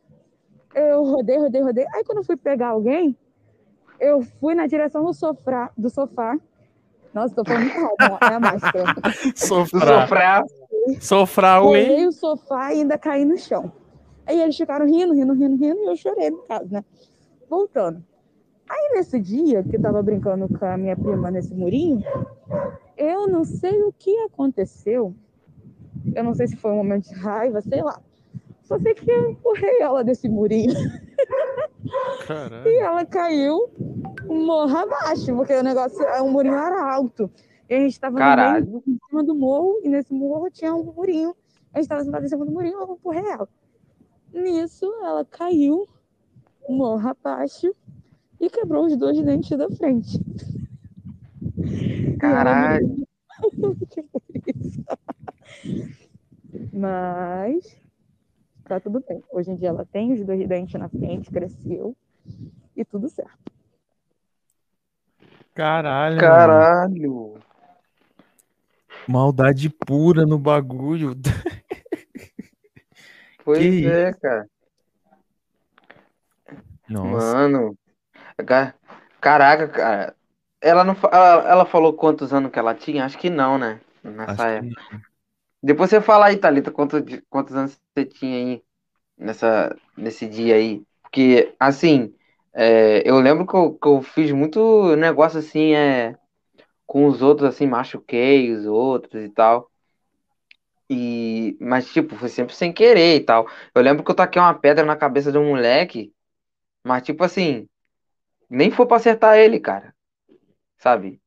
eu 0.75 1.05
rodei, 1.05 1.39
rodei, 1.39 1.63
rodei. 1.63 1.87
Aí 1.95 2.05
quando 2.05 2.19
eu 2.19 2.25
fui 2.25 2.37
pegar 2.37 2.69
alguém, 2.69 3.17
eu 4.01 4.23
fui 4.41 4.55
na 4.55 4.67
direção 4.67 5.05
do 5.05 5.13
sofá, 5.13 5.71
do 5.77 5.89
sofá. 5.89 6.39
Nossa, 7.15 7.35
tô 7.35 7.45
falando 7.45 7.65
muito 7.65 7.81
rápido, 7.81 8.19
é 8.23 8.35
a 8.35 8.41
máscara. 8.41 8.85
sofrá. 9.37 10.45
Sofrar, 11.01 11.63
ué. 11.63 11.83
Rolei 11.83 12.07
o 12.07 12.13
sofá 12.13 12.73
e 12.73 12.81
ainda 12.81 12.99
caí 12.99 13.25
no 13.25 13.37
chão. 13.37 13.71
Aí 14.27 14.41
eles 14.41 14.57
ficaram 14.57 14.87
rindo, 14.87 15.13
rindo, 15.13 15.33
rindo, 15.35 15.57
rindo, 15.57 15.81
e 15.83 15.87
eu 15.87 15.97
chorei 15.97 16.31
no 16.31 16.39
caso, 16.39 16.67
né? 16.71 16.85
Voltando. 17.49 18.03
Aí 18.69 18.93
nesse 18.95 19.21
dia 19.21 19.63
que 19.63 19.77
eu 19.77 19.83
tava 19.83 20.03
brincando 20.03 20.49
com 20.49 20.65
a 20.65 20.77
minha 20.79 20.97
prima 20.97 21.31
nesse 21.31 21.55
murinho, 21.55 22.03
eu 22.97 23.29
não 23.29 23.45
sei 23.45 23.83
o 23.83 23.93
que 23.93 24.17
aconteceu. 24.21 25.15
Eu 26.15 26.25
não 26.25 26.35
sei 26.35 26.49
se 26.49 26.57
foi 26.57 26.73
um 26.73 26.77
momento 26.77 27.09
de 27.09 27.15
raiva, 27.15 27.61
sei 27.61 27.83
lá. 27.83 28.01
Só 28.73 28.79
sei 28.79 28.95
que 28.95 29.11
eu 29.11 29.31
empurrei 29.33 29.83
ela 29.83 30.03
desse 30.03 30.27
murinho 30.31 30.73
Caralho. 32.27 32.67
e 32.67 32.79
ela 32.79 33.05
caiu 33.05 33.71
morro 34.27 34.75
abaixo, 34.75 35.27
porque 35.37 35.53
o 35.53 35.63
negócio, 35.63 36.03
o 36.23 36.31
murinho 36.31 36.55
era 36.55 36.95
alto. 36.95 37.31
E 37.69 37.75
a 37.75 37.81
gente 37.81 38.01
tava 38.01 38.15
no 38.15 38.25
meio 38.25 38.37
Caralho. 38.37 38.83
em 38.87 38.99
cima 39.09 39.25
do 39.25 39.35
morro, 39.35 39.79
e 39.83 39.91
nesse 39.91 40.15
morro 40.15 40.49
tinha 40.51 40.75
um 40.75 40.85
murinho. 40.85 41.37
A 41.75 41.81
gente 41.81 41.89
tava 41.89 42.03
sentado 42.03 42.25
em 42.25 42.29
cima 42.29 42.47
do 42.47 42.51
murinho, 42.51 42.79
eu 42.79 42.95
empurrei 42.95 43.27
ela. 43.27 43.49
Nisso, 44.33 44.91
ela 45.03 45.23
caiu, 45.27 45.87
morro 46.67 47.07
abaixo, 47.11 47.75
e 48.41 48.49
quebrou 48.49 48.87
os 48.87 48.97
dois 48.97 49.21
dentes 49.23 49.59
da 49.59 49.69
frente. 49.71 50.19
Caralho. 52.19 53.07
Isso. 54.57 54.83
Mas 56.73 57.82
tá 58.65 58.81
tudo 58.81 59.03
bem. 59.07 59.23
Hoje 59.31 59.51
em 59.51 59.57
dia 59.57 59.69
ela 59.69 59.85
tem 59.85 60.13
os 60.13 60.25
dois 60.25 60.47
dentes 60.49 60.79
na 60.81 60.89
frente, 60.89 61.31
cresceu, 61.31 61.97
e 62.77 62.85
tudo 62.85 63.09
certo. 63.09 63.53
Caralho. 65.55 66.17
mano. 66.17 66.21
Caralho. 66.21 67.35
Maldade 69.09 69.69
pura 69.69 70.25
no 70.25 70.39
bagulho. 70.39 71.15
Pois 73.45 73.59
Que 73.59 73.85
é, 73.87 74.13
cara. 74.13 74.47
Nossa, 76.89 77.35
Mano, 77.35 77.77
ca- 78.47 78.73
caraca, 79.21 79.67
cara. 79.67 80.15
Ela 80.61 80.85
não, 80.85 80.97
ela, 81.11 81.51
ela 81.51 81.67
falou 81.67 81.93
quantos 81.93 82.33
anos 82.33 82.53
que 82.53 82.59
ela 82.59 82.73
tinha? 82.73 83.05
Acho 83.05 83.19
que 83.19 83.29
não, 83.29 83.59
né? 83.59 83.81
Nessa 84.05 84.33
acho 84.33 84.43
época. 84.43 84.81
que. 84.91 85.12
Depois 85.63 85.91
você 85.91 86.01
fala 86.01 86.27
aí, 86.27 86.37
Thalita, 86.37 86.71
quanto, 86.73 87.01
de- 87.01 87.23
quantos 87.31 87.55
anos 87.55 87.81
você 87.95 88.05
tinha 88.05 88.37
aí 88.37 88.63
nessa, 89.19 89.77
nesse 89.97 90.29
dia 90.29 90.57
aí. 90.57 90.85
Porque, 91.03 91.55
assim, 91.61 92.15
é, 92.55 93.09
eu 93.09 93.21
lembro 93.21 93.47
que 93.47 93.55
eu, 93.57 93.75
que 93.75 93.89
eu 93.89 94.03
fiz 94.03 94.33
muito 94.33 94.97
negócio 94.97 95.39
assim, 95.41 95.75
é, 95.75 96.17
com 96.87 97.07
os 97.07 97.23
outros, 97.23 97.49
assim, 97.51 97.67
machuquei 97.67 98.53
os 98.53 98.67
outros 98.67 99.25
e 99.25 99.31
tal. 99.31 99.71
E, 100.91 101.57
mas, 101.61 101.91
tipo, 101.93 102.17
foi 102.17 102.29
sempre 102.29 102.55
sem 102.55 102.73
querer 102.73 103.17
e 103.17 103.21
tal. 103.25 103.47
Eu 103.75 103.83
lembro 103.83 104.05
que 104.05 104.11
eu 104.11 104.15
taquei 104.15 104.41
uma 104.43 104.55
pedra 104.55 104.85
na 104.85 104.97
cabeça 104.97 105.33
de 105.33 105.39
um 105.39 105.49
moleque, 105.51 106.13
mas, 106.85 107.03
tipo 107.05 107.25
assim, 107.25 107.69
nem 108.51 108.71
foi 108.71 108.87
pra 108.87 108.99
acertar 108.99 109.39
ele, 109.39 109.61
cara. 109.61 109.95
Sabe? 110.79 111.21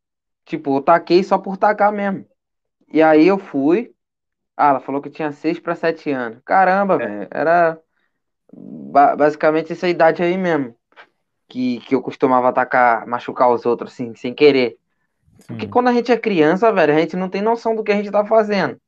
Tipo, 0.45 0.78
eu 0.80 0.84
taquei 0.84 1.24
só 1.24 1.39
por 1.39 1.58
tacar 1.58 1.93
mesmo. 1.93 2.28
E 2.93 3.04
aí 3.04 3.28
eu 3.28 3.39
fui. 3.39 3.95
Ah, 4.58 4.70
ela 4.70 4.80
falou 4.80 5.02
que 5.02 5.10
tinha 5.10 5.32
6 5.32 5.60
para 5.60 5.76
7 5.76 6.12
anos. 6.12 6.41
Caramba, 6.46 6.98
velho. 6.98 7.28
Era 7.32 7.80
ba- 8.54 9.15
basicamente 9.15 9.74
essa 9.74 9.88
idade 9.89 10.24
aí 10.24 10.38
mesmo. 10.38 10.76
Que, 11.50 11.82
que 11.82 11.96
eu 11.96 12.02
costumava 12.02 12.50
atacar, 12.50 13.08
machucar 13.08 13.52
os 13.52 13.65
outros, 13.65 13.94
assim, 13.94 14.15
sem 14.15 14.34
querer. 14.36 14.78
Porque 15.48 15.68
Sim. 15.68 15.70
quando 15.70 15.89
a 15.89 15.94
gente 15.94 16.12
é 16.12 16.18
criança, 16.18 16.72
velho, 16.74 16.94
a 16.96 17.00
gente 17.00 17.15
não 17.18 17.30
tem 17.30 17.41
noção 17.41 17.76
do 17.76 17.84
que 17.84 17.91
a 17.91 17.96
gente 17.98 18.12
tá 18.12 18.26
fazendo. 18.26 18.80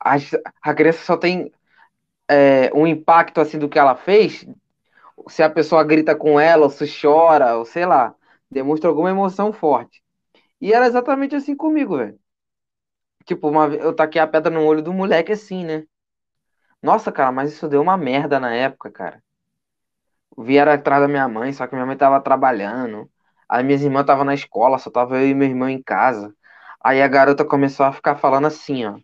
A, 0.00 0.16
a 0.62 0.74
criança 0.74 1.04
só 1.04 1.16
tem 1.16 1.50
é, 2.38 2.70
um 2.74 2.86
impacto, 2.86 3.40
assim, 3.40 3.58
do 3.58 3.68
que 3.68 3.78
ela 3.78 3.96
fez. 3.96 4.46
Se 5.28 5.42
a 5.42 5.50
pessoa 5.50 5.84
grita 5.84 6.16
com 6.16 6.40
ela, 6.40 6.64
ou 6.64 6.70
se 6.70 6.86
chora, 7.00 7.56
ou 7.58 7.64
sei 7.66 7.86
lá. 7.86 8.14
Demonstra 8.50 8.90
alguma 8.90 9.10
emoção 9.10 9.52
forte. 9.52 10.02
E 10.60 10.72
era 10.74 10.86
exatamente 10.86 11.36
assim 11.36 11.56
comigo, 11.56 11.98
velho. 11.98 12.18
Tipo, 13.26 13.48
uma, 13.50 13.66
eu 13.68 13.94
taquei 13.94 14.20
a 14.20 14.26
pedra 14.26 14.50
no 14.50 14.64
olho 14.64 14.82
do 14.82 14.92
moleque 14.92 15.32
assim, 15.32 15.64
né? 15.66 15.84
Nossa, 16.82 17.12
cara, 17.12 17.32
mas 17.32 17.52
isso 17.52 17.68
deu 17.68 17.82
uma 17.82 17.96
merda 17.98 18.40
na 18.40 18.54
época, 18.54 18.90
cara. 18.90 19.22
Vieram 20.38 20.72
atrás 20.72 21.02
da 21.02 21.08
minha 21.08 21.28
mãe, 21.28 21.52
só 21.52 21.66
que 21.66 21.74
minha 21.74 21.86
mãe 21.86 21.96
tava 21.96 22.20
trabalhando. 22.20 23.10
Aí 23.48 23.62
minhas 23.64 23.82
irmãs 23.82 24.02
estavam 24.02 24.24
na 24.24 24.34
escola, 24.34 24.78
só 24.78 24.90
tava 24.90 25.18
eu 25.18 25.28
e 25.28 25.34
meu 25.34 25.48
irmão 25.48 25.68
em 25.68 25.82
casa. 25.82 26.34
Aí 26.82 27.02
a 27.02 27.08
garota 27.08 27.44
começou 27.44 27.86
a 27.86 27.92
ficar 27.92 28.16
falando 28.16 28.46
assim, 28.46 28.84
ó. 28.86 28.98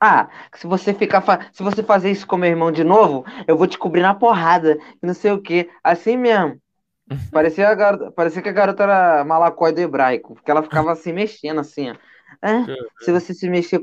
Ah, 0.00 0.28
se 0.54 0.66
você 0.66 0.92
ficar 0.94 1.20
fa- 1.22 1.48
se 1.52 1.62
você 1.62 1.82
fazer 1.82 2.10
isso 2.10 2.26
com 2.26 2.36
meu 2.36 2.50
irmão 2.50 2.72
de 2.72 2.82
novo, 2.84 3.24
eu 3.46 3.56
vou 3.56 3.66
te 3.66 3.78
cobrir 3.78 4.02
na 4.02 4.14
porrada, 4.14 4.78
não 5.02 5.14
sei 5.14 5.32
o 5.32 5.40
quê. 5.42 5.70
Assim 5.82 6.16
mesmo. 6.16 6.60
Parecia, 7.30 7.68
a 7.68 7.74
garota, 7.74 8.10
parecia 8.10 8.42
que 8.42 8.48
a 8.48 8.52
garota 8.52 8.82
era 8.82 9.24
malacói 9.24 9.72
do 9.72 9.80
hebraico, 9.80 10.34
porque 10.34 10.50
ela 10.50 10.62
ficava 10.62 10.92
assim, 10.92 11.12
mexendo 11.12 11.60
assim, 11.60 11.90
ó. 11.90 11.94
Ah, 12.40 12.66
se 13.00 13.12
você 13.12 13.34
se 13.34 13.48
mexer. 13.48 13.80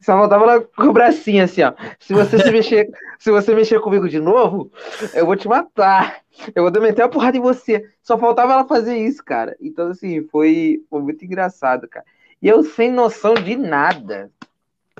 Só 0.00 0.16
voltava 0.16 0.44
lá 0.44 0.60
com 0.60 0.88
o 0.88 0.92
bracinho 0.92 1.44
assim, 1.44 1.62
ó. 1.62 1.72
Se 1.98 2.12
você 2.12 2.38
se 2.38 2.50
mexer, 2.50 2.90
se 3.18 3.30
você 3.30 3.54
mexer 3.54 3.80
comigo 3.80 4.08
de 4.08 4.20
novo, 4.20 4.70
eu 5.14 5.24
vou 5.24 5.36
te 5.36 5.48
matar. 5.48 6.20
Eu 6.54 6.70
vou 6.70 6.82
meter 6.82 7.02
a 7.02 7.08
porrada 7.08 7.36
em 7.36 7.40
você. 7.40 7.88
Só 8.02 8.18
faltava 8.18 8.52
ela 8.52 8.66
fazer 8.66 8.96
isso, 8.96 9.24
cara. 9.24 9.56
Então, 9.60 9.88
assim, 9.88 10.26
foi, 10.28 10.82
foi 10.90 11.00
muito 11.00 11.24
engraçado, 11.24 11.88
cara. 11.88 12.04
E 12.42 12.48
eu 12.48 12.62
sem 12.62 12.90
noção 12.90 13.34
de 13.34 13.56
nada. 13.56 14.30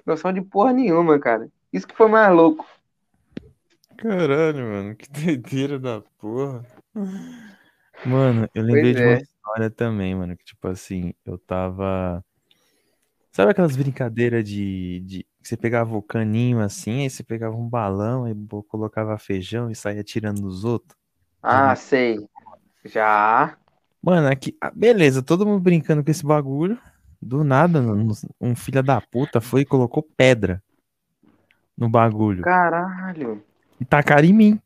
Noção 0.07 0.33
de 0.33 0.41
porra 0.41 0.73
nenhuma, 0.73 1.19
cara. 1.19 1.49
Isso 1.73 1.87
que 1.87 1.97
foi 1.97 2.09
mais 2.09 2.35
louco. 2.35 2.65
Caralho, 3.97 4.65
mano, 4.65 4.97
que 4.97 5.09
doideira 5.13 5.79
da 5.79 6.03
porra. 6.19 6.65
Mano, 8.05 8.49
eu 8.55 8.63
lembrei 8.63 8.93
Pois 8.93 8.95
de 8.95 9.03
uma 9.03 9.15
é. 9.15 9.19
história 9.19 9.71
também, 9.71 10.15
mano, 10.15 10.37
que 10.37 10.45
tipo 10.45 10.69
assim, 10.69 11.15
eu 11.25 11.39
tava. 11.39 12.25
Sabe 13.33 13.51
aquelas 13.51 13.77
brincadeiras 13.77 14.45
de, 14.49 15.01
de... 15.01 15.27
você 15.43 15.57
pegava 15.59 15.95
o 15.97 16.03
caninho 16.03 16.61
assim, 16.61 17.03
aí 17.03 17.11
você 17.11 17.23
pegava 17.23 17.55
um 17.57 17.69
balão, 17.69 18.25
aí 18.25 18.33
bo- 18.35 18.63
colocava 18.63 19.19
feijão 19.19 19.71
e 19.71 19.75
saía 19.75 20.01
atirando 20.01 20.41
nos 20.41 20.65
outros? 20.65 20.97
Ah, 21.43 21.75
sei. 21.77 22.29
Já. 22.85 23.59
Mano, 24.03 24.29
aqui, 24.29 24.57
ah, 24.61 24.71
beleza, 24.75 25.23
todo 25.23 25.47
mundo 25.47 25.61
brincando 25.61 26.05
com 26.05 26.11
esse 26.11 26.25
bagulho. 26.25 26.79
Do 27.21 27.43
nada, 27.43 27.81
um 28.41 28.55
filho 28.55 28.83
da 28.83 29.01
puta 29.01 29.41
foi 29.41 29.63
e 29.63 29.67
colocou 29.67 30.03
pedra 30.17 30.63
no 31.77 31.89
bagulho. 31.89 32.47
Caralho. 32.47 33.43
E 33.81 33.85
tacaram 33.85 34.27
em 34.29 34.33
mim. 34.33 34.61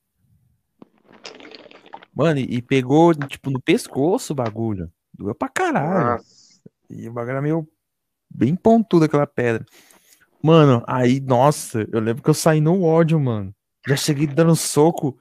Mano, 2.18 2.40
e 2.40 2.56
e 2.56 2.60
pegou, 2.62 3.14
tipo, 3.14 3.48
no 3.48 3.62
pescoço 3.62 4.32
o 4.32 4.36
bagulho. 4.36 4.90
Doeu 5.14 5.36
pra 5.36 5.48
caralho. 5.48 6.16
Nossa. 6.16 6.60
E 6.90 7.08
o 7.08 7.12
bagulho 7.12 7.30
era 7.30 7.42
meio 7.42 7.68
bem 8.28 8.56
pontudo 8.56 9.04
aquela 9.04 9.26
pedra. 9.26 9.64
Mano, 10.42 10.82
aí, 10.88 11.20
nossa, 11.20 11.86
eu 11.92 12.00
lembro 12.00 12.20
que 12.20 12.28
eu 12.28 12.34
saí 12.34 12.60
no 12.60 12.82
ódio, 12.82 13.20
mano. 13.20 13.54
Já 13.86 13.94
cheguei 13.94 14.26
dando 14.26 14.56
soco 14.56 15.16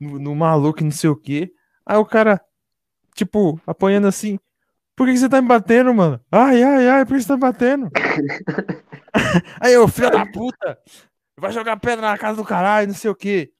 no, 0.00 0.18
no 0.18 0.34
maluco 0.34 0.80
e 0.80 0.84
não 0.84 0.90
sei 0.90 1.08
o 1.08 1.14
quê. 1.14 1.52
Aí 1.86 1.96
o 1.96 2.04
cara, 2.04 2.40
tipo, 3.14 3.60
apanhando 3.64 4.08
assim. 4.08 4.40
Por 4.96 5.06
que 5.06 5.12
que 5.12 5.20
você 5.20 5.28
tá 5.28 5.40
me 5.40 5.46
batendo, 5.46 5.94
mano? 5.94 6.20
Ai, 6.32 6.60
ai, 6.64 6.88
ai, 6.88 7.06
por 7.06 7.14
que 7.16 7.22
você 7.22 7.28
tá 7.28 7.34
me 7.34 7.40
batendo? 7.40 7.90
Aí 9.60 9.72
eu, 9.72 9.86
filho 9.86 10.10
da 10.10 10.26
puta, 10.26 10.78
vai 11.38 11.52
jogar 11.52 11.78
pedra 11.78 12.10
na 12.10 12.18
casa 12.18 12.36
do 12.36 12.44
caralho, 12.44 12.88
não 12.88 12.94
sei 12.94 13.08
o 13.08 13.14
quê. 13.14 13.52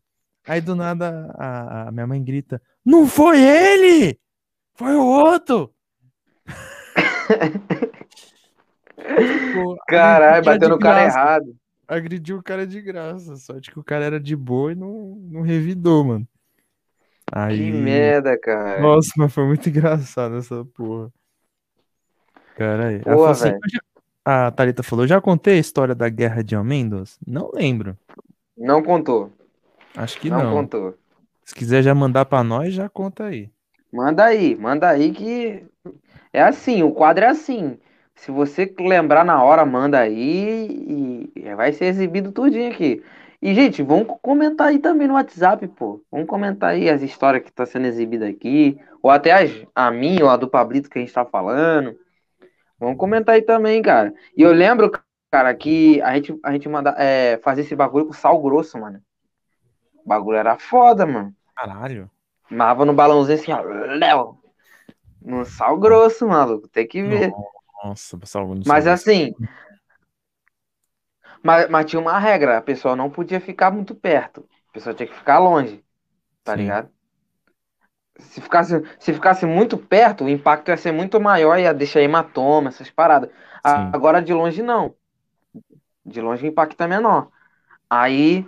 Aí 0.49 0.61
do 0.63 0.75
nada 0.75 1.31
a, 1.37 1.89
a 1.89 1.93
minha 1.93 2.07
mãe 2.07 2.23
grita: 2.25 2.61
Não 2.85 3.07
foi 3.07 3.39
ele! 3.43 4.19
Foi 4.75 4.95
o 4.95 5.05
outro! 5.05 5.75
Tipo, 8.97 9.77
Caralho, 9.87 10.45
bateu 10.45 10.69
no 10.71 10.79
cara 10.79 11.03
graça. 11.03 11.19
errado. 11.19 11.57
Agrediu 11.87 12.39
o 12.39 12.43
cara 12.43 12.67
de 12.67 12.81
graça. 12.81 13.37
Sorte 13.37 13.71
que 13.71 13.79
o 13.79 13.85
cara 13.85 14.05
era 14.05 14.21
de 14.21 14.35
boa 14.37 14.73
e 14.73 14.75
não, 14.75 15.17
não 15.31 15.43
revidou, 15.43 16.05
mano. 16.05 16.29
Que 17.27 17.39
Aí. 17.39 17.71
merda, 17.71 18.39
cara. 18.39 18.81
Nossa, 18.81 19.11
mas 19.17 19.33
foi 19.33 19.45
muito 19.45 19.69
engraçado 19.69 20.37
essa 20.37 20.65
porra. 20.65 21.11
Cara, 22.57 22.89
aí. 22.89 23.01
Porra, 23.01 23.31
assim, 23.33 23.45
velho. 23.45 23.61
"Eu 23.63 23.71
já-" 23.71 23.81
a 24.25 24.51
Thalita 24.51 24.83
falou: 24.83 25.07
Já 25.07 25.21
contei 25.21 25.55
a 25.55 25.61
história 25.61 25.95
da 25.95 26.09
guerra 26.09 26.43
de 26.43 26.55
Almendos? 26.55 27.19
Não 27.27 27.51
lembro. 27.53 27.97
Não 28.57 28.83
contou. 28.83 29.33
Acho 29.97 30.19
que 30.21 30.31
não, 30.31 30.43
não. 30.43 30.53
contou. 30.53 30.95
Se 31.45 31.55
quiser 31.55 31.83
já 31.83 31.95
mandar 31.95 32.25
pra 32.25 32.45
nós, 32.45 32.75
já 32.75 32.89
conta 32.89 33.25
aí. 33.25 33.51
Manda 33.93 34.25
aí, 34.25 34.55
manda 34.55 34.89
aí 34.89 35.13
que 35.13 35.65
é 36.33 36.43
assim, 36.43 36.83
o 36.83 36.93
quadro 36.93 37.25
é 37.25 37.29
assim. 37.29 37.79
Se 38.15 38.31
você 38.31 38.73
lembrar 38.79 39.25
na 39.25 39.43
hora, 39.43 39.65
manda 39.65 39.99
aí 39.99 41.31
e 41.35 41.55
vai 41.55 41.73
ser 41.73 41.87
exibido 41.87 42.33
tudinho 42.33 42.71
aqui. 42.71 43.03
E, 43.41 43.55
gente, 43.55 43.83
vamos 43.83 44.09
comentar 44.21 44.69
aí 44.69 44.79
também 44.81 45.07
no 45.07 45.15
WhatsApp, 45.15 45.67
pô. 45.69 46.05
Vamos 46.11 46.27
comentar 46.27 46.71
aí 46.71 46.91
as 46.91 47.03
histórias 47.03 47.45
que 47.45 47.53
tá 47.53 47.65
sendo 47.65 47.87
exibida 47.87 48.29
aqui. 48.29 48.79
Ou 49.01 49.11
até 49.11 49.33
as, 49.33 49.65
a 49.75 49.91
minha 49.93 50.25
ou 50.25 50.31
a 50.31 50.37
do 50.37 50.49
Pablito 50.49 50.91
que 50.91 50.99
a 50.99 51.01
gente 51.01 51.13
tá 51.13 51.25
falando. 51.25 51.97
Vamos 52.79 52.99
comentar 52.99 53.37
aí 53.37 53.43
também, 53.43 53.81
cara. 53.81 54.13
E 54.37 54.43
eu 54.43 54.53
lembro, 54.53 54.91
cara, 55.31 55.55
que 55.55 56.03
a 56.03 56.15
gente, 56.17 56.37
a 56.43 56.53
gente 56.53 56.69
manda, 56.69 56.95
é, 56.99 57.39
fazer 57.39 57.61
esse 57.61 57.77
bagulho 57.77 58.07
com 58.07 58.13
sal 58.13 58.41
grosso, 58.43 58.77
mano. 58.79 59.01
O 60.09 60.17
bagulho 60.17 60.39
era 60.39 60.59
foda, 60.59 61.05
mano. 61.05 61.35
Caralho. 61.55 62.11
Marrava 62.51 62.87
no 62.87 62.95
balãozinho 62.95 63.39
assim, 63.39 63.53
ó. 63.53 63.61
Léo. 63.61 64.39
No 65.21 65.45
sal 65.45 65.77
grosso, 65.77 66.27
maluco. 66.27 66.67
Tem 66.67 66.89
que 66.89 67.03
ver. 67.03 67.31
Nossa, 67.85 68.19
salvo 68.25 68.55
no 68.55 68.63
Mas 68.67 68.87
assim. 68.87 69.35
Mas, 71.43 71.69
mas 71.69 71.85
tinha 71.85 72.01
uma 72.01 72.19
regra. 72.19 72.57
A 72.57 72.63
pessoa 72.63 72.97
não 72.97 73.11
podia 73.11 73.39
ficar 73.39 73.71
muito 73.71 73.95
perto. 73.95 74.49
A 74.71 74.73
pessoa 74.73 74.95
tinha 74.95 75.07
que 75.07 75.15
ficar 75.15 75.41
longe. 75.41 75.85
Tá 76.43 76.55
Sim. 76.55 76.63
ligado? 76.63 76.89
Se 78.19 78.41
ficasse, 78.41 78.83
se 78.99 79.13
ficasse 79.13 79.45
muito 79.45 79.77
perto, 79.77 80.25
o 80.25 80.29
impacto 80.31 80.71
ia 80.71 80.77
ser 80.79 80.91
muito 80.91 81.21
maior, 81.21 81.59
ia 81.59 81.75
deixar 81.75 82.01
hematoma, 82.01 82.71
essas 82.71 82.89
paradas. 82.89 83.29
A-. 83.63 83.95
Agora 83.95 84.23
de 84.23 84.33
longe 84.33 84.63
não. 84.63 84.95
De 86.03 86.23
longe 86.23 86.47
o 86.47 86.49
impacto 86.49 86.81
é 86.81 86.87
menor. 86.87 87.29
Aí, 87.91 88.47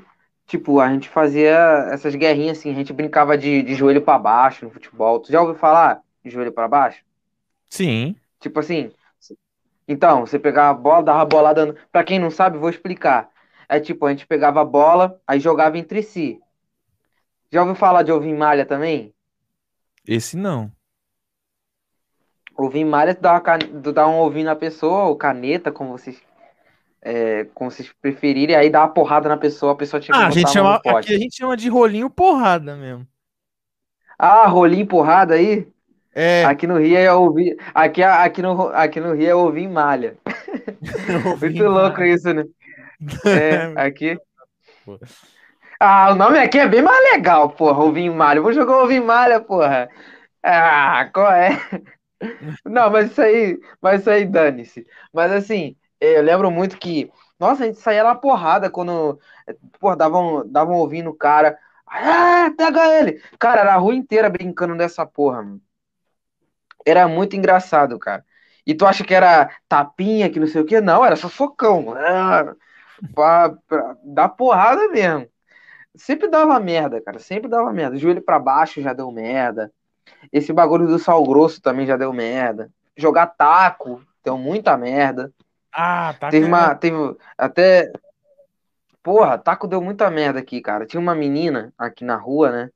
tipo, 0.51 0.81
a 0.81 0.93
gente 0.93 1.09
fazia 1.09 1.89
essas 1.93 2.15
guerrinhas 2.15 2.59
assim, 2.59 2.71
a 2.71 2.75
gente 2.75 2.93
brincava 2.93 3.39
de, 3.39 3.63
de 3.63 3.75
joelho 3.75 4.03
pra 4.03 4.19
baixo 4.19 4.65
no 4.65 4.71
futebol. 4.71 5.21
Tu 5.21 5.31
já 5.33 5.41
ouviu 5.41 5.55
falar 5.57 6.03
de 6.25 6.31
joelho 6.31 6.53
pra 6.53 6.69
baixo? 6.69 7.05
Sim. 7.69 8.17
Tipo 8.41 8.61
assim. 8.61 8.91
Então, 9.87 10.27
você 10.27 10.39
pegava 10.39 10.71
a 10.71 10.75
bola, 10.75 11.03
dava 11.03 11.23
a 11.23 11.25
bolada. 11.25 11.67
no- 11.67 11.75
Pra 11.93 12.05
quem 12.05 12.19
não 12.19 12.31
sabe, 12.31 12.59
vou 12.59 12.71
explicar. 12.71 13.31
É 13.69 13.79
tipo, 13.81 14.07
a 14.07 14.11
gente 14.11 14.27
pegava 14.27 14.61
a 14.61 14.65
bola, 14.65 15.21
aí 15.27 15.41
jogava 15.41 15.79
entre 15.79 16.03
si. 16.03 16.41
Já 17.53 17.61
ouviu 17.61 17.75
falar 17.77 18.03
de 18.03 18.13
ouvir 18.13 18.33
malha 18.35 18.67
também? 18.67 19.15
Esse 20.07 20.37
não. 20.37 20.71
Ouvir 22.57 22.85
malha, 22.85 23.15
tu 23.15 23.23
dá, 23.23 23.33
uma, 23.33 23.41
can- 23.41 23.59
tu 23.83 23.93
dá 23.93 24.07
um 24.07 24.21
ovinho 24.21 24.45
na 24.47 24.57
pessoa, 24.57 25.05
ou 25.05 25.17
caneta, 25.17 25.73
como 25.73 25.91
vocês 25.97 26.21
É, 27.03 27.45
como 27.55 27.71
vocês 27.71 27.91
preferirem, 28.01 28.55
aí 28.55 28.69
dá 28.69 28.81
uma 28.81 28.89
porrada 28.89 29.29
na 29.29 29.37
pessoa, 29.37 29.73
a 29.73 29.77
pessoa 29.77 30.01
tinha 30.01 30.15
que 30.15 30.23
Ah, 30.23 30.27
a 30.27 30.31
gente 30.31 30.51
chama, 30.51 30.81
a 30.85 31.03
gente 31.03 31.35
chama 31.37 31.57
de 31.57 31.69
rolinho 31.69 32.11
porrada 32.11 32.77
mesmo. 32.77 33.07
Ah, 34.19 34.47
rolinho 34.47 34.87
porrada 34.87 35.35
aí? 35.35 35.67
É, 36.15 36.45
Aqui 36.45 36.67
no 36.67 36.79
Rio 36.79 36.99
é 36.99 37.13
ouvir. 37.13 37.57
Aqui, 37.73 38.03
aqui, 38.03 38.43
no, 38.43 38.69
aqui 38.69 39.01
no 39.01 39.15
Rio 39.15 39.29
é 39.31 39.35
ouvir 39.35 39.69
malha. 39.69 40.17
Muito 41.41 41.65
louco 41.65 42.03
isso, 42.03 42.33
né? 42.35 42.45
É, 43.25 43.81
aqui. 43.81 44.19
Ah, 45.79 46.13
o 46.13 46.15
nome 46.15 46.39
aqui 46.39 46.59
é 46.59 46.69
bem 46.69 46.83
mais 46.83 47.13
legal, 47.13 47.49
porra, 47.51 47.83
ouvir 47.83 48.11
malha. 48.11 48.39
Eu 48.39 48.43
vou 48.43 48.53
jogar 48.53 48.79
ouvir 48.79 49.01
malha, 49.01 49.41
porra. 49.41 49.89
Ah, 50.43 51.09
qual 51.13 51.33
é? 51.33 51.51
Não, 52.65 52.91
mas 52.91 53.11
isso 53.11 53.23
aí, 53.23 53.59
mas 53.81 54.01
isso 54.01 54.11
aí, 54.11 54.27
dane-se. 54.27 54.87
Mas 55.13 55.33
assim, 55.33 55.77
eu 56.01 56.23
lembro 56.23 56.51
muito 56.51 56.79
que, 56.79 57.11
nossa, 57.39 57.65
a 57.65 57.67
gente 57.67 57.79
saía 57.81 58.05
na 58.05 58.15
porrada 58.15 58.71
quando, 58.71 59.19
porra, 59.79 59.97
davam, 59.97 60.49
davam 60.51 60.77
ouvindo 60.77 61.11
o 61.11 61.15
cara. 61.15 61.59
Ah, 61.87 62.51
pega 62.57 62.87
ele! 62.99 63.21
Cara, 63.39 63.61
era 63.63 63.75
a 63.75 63.79
rua 63.79 63.95
inteira 63.95 64.31
brincando 64.31 64.77
dessa 64.77 65.07
porra, 65.07 65.43
mano. 65.43 65.61
Era 66.87 67.07
muito 67.09 67.37
engraçado, 67.37 67.99
cara. 67.99 68.25
E 68.67 68.75
tu 68.75 68.87
acha 68.87 69.05
que 69.05 69.15
era 69.15 69.51
tapinha, 69.69 70.31
que 70.31 70.41
não 70.41 70.47
sei 70.47 70.63
o 70.63 70.67
quê? 70.67 70.81
Não, 70.81 71.05
era 71.05 71.17
só 71.17 71.29
socão. 71.29 71.95
Ah, 71.97 72.55
pra, 73.15 73.51
pra 73.67 73.97
dar 74.05 74.29
porrada 74.31 74.89
mesmo. 74.89 75.29
Sempre 75.97 76.29
dava 76.29 76.59
merda, 76.61 77.01
cara. 77.01 77.19
Sempre 77.19 77.49
dava 77.49 77.73
merda. 77.73 77.97
Joelho 77.97 78.23
pra 78.23 78.39
baixo 78.39 78.81
já 78.83 78.93
deu 78.93 79.11
merda. 79.11 79.73
Esse 80.33 80.53
bagulho 80.53 80.87
do 80.87 80.99
sal 80.99 81.23
grosso 81.25 81.61
também 81.61 81.87
já 81.87 81.97
deu 81.97 82.13
merda. 82.13 82.71
Jogar 82.97 83.27
taco 83.29 84.03
deu 84.25 84.39
muita 84.39 84.77
merda. 84.77 85.33
Ah, 85.73 86.15
tá. 86.19 86.31
Teve 86.31 86.47
uma. 86.47 86.75
Teve 86.75 86.97
até. 87.37 87.93
Porra, 89.03 89.39
taco 89.39 89.67
deu 89.67 89.81
muita 89.81 90.11
merda 90.11 90.41
aqui, 90.41 90.61
cara. 90.61 90.87
Tinha 90.87 91.01
uma 91.01 91.15
menina 91.15 91.73
aqui 91.79 92.05
na 92.05 92.17
rua, 92.17 92.51
né? 92.51 92.71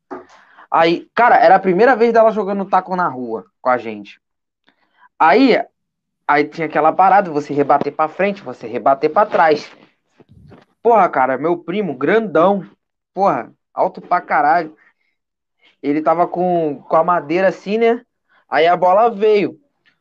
Aí, 0.71 1.09
cara, 1.15 1.37
era 1.37 1.57
a 1.57 1.61
primeira 1.61 1.95
vez 1.95 2.13
dela 2.13 2.33
jogando 2.33 2.65
taco 2.65 2.97
na 2.97 3.07
rua 3.07 3.45
com 3.61 3.69
a 3.69 3.77
gente. 3.77 4.21
Aí, 5.19 5.63
aí 6.27 6.49
tinha 6.49 6.67
aquela 6.67 6.93
parada, 6.93 7.31
você 7.31 7.53
rebater 7.53 7.93
pra 7.95 8.09
frente, 8.09 8.43
você 8.43 8.67
rebater 8.67 9.11
pra 9.11 9.27
trás. 9.27 9.71
Porra, 10.83 11.09
cara, 11.09 11.39
meu 11.39 11.59
primo, 11.59 11.97
grandão, 11.97 12.69
porra, 13.13 13.53
alto 13.73 14.01
pra 14.01 14.21
caralho. 14.21 14.77
Ele 15.83 16.03
tava 16.03 16.27
com, 16.27 16.83
com 16.89 16.97
a 16.97 17.05
madeira 17.05 17.49
assim, 17.49 17.79
né? 17.79 18.05
Aí 18.49 18.67
a 18.67 18.77
bola 18.77 19.11
veio. 19.11 19.61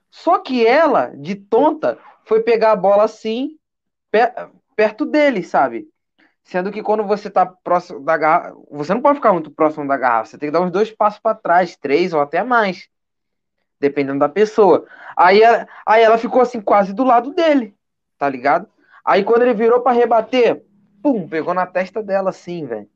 Só 0.09 0.39
que 0.39 0.65
ela, 0.65 1.11
de 1.15 1.35
tonta, 1.35 1.97
foi 2.25 2.41
pegar 2.41 2.71
a 2.71 2.75
bola 2.75 3.03
assim, 3.03 3.57
per- 4.11 4.49
perto 4.75 5.05
dele, 5.05 5.43
sabe? 5.43 5.87
Sendo 6.43 6.71
que 6.71 6.83
quando 6.83 7.03
você 7.03 7.29
tá 7.29 7.45
próximo 7.45 8.01
da 8.03 8.17
garrafa, 8.17 8.55
você 8.71 8.93
não 8.93 9.01
pode 9.01 9.17
ficar 9.17 9.33
muito 9.33 9.51
próximo 9.51 9.87
da 9.87 9.97
garrafa, 9.97 10.31
você 10.31 10.37
tem 10.37 10.49
que 10.49 10.53
dar 10.53 10.61
uns 10.61 10.71
dois 10.71 10.91
passos 10.91 11.19
para 11.19 11.35
trás, 11.35 11.75
três 11.77 12.13
ou 12.13 12.21
até 12.21 12.43
mais, 12.43 12.89
dependendo 13.79 14.19
da 14.19 14.29
pessoa. 14.29 14.85
Aí, 15.15 15.41
aí 15.85 16.03
ela 16.03 16.17
ficou 16.17 16.41
assim, 16.41 16.61
quase 16.61 16.93
do 16.93 17.03
lado 17.03 17.33
dele, 17.33 17.75
tá 18.17 18.29
ligado? 18.29 18.67
Aí 19.05 19.23
quando 19.23 19.43
ele 19.43 19.53
virou 19.53 19.81
para 19.81 19.93
rebater, 19.93 20.63
pum, 21.01 21.27
pegou 21.27 21.53
na 21.53 21.65
testa 21.65 22.01
dela 22.03 22.29
assim, 22.29 22.65
velho. 22.65 22.89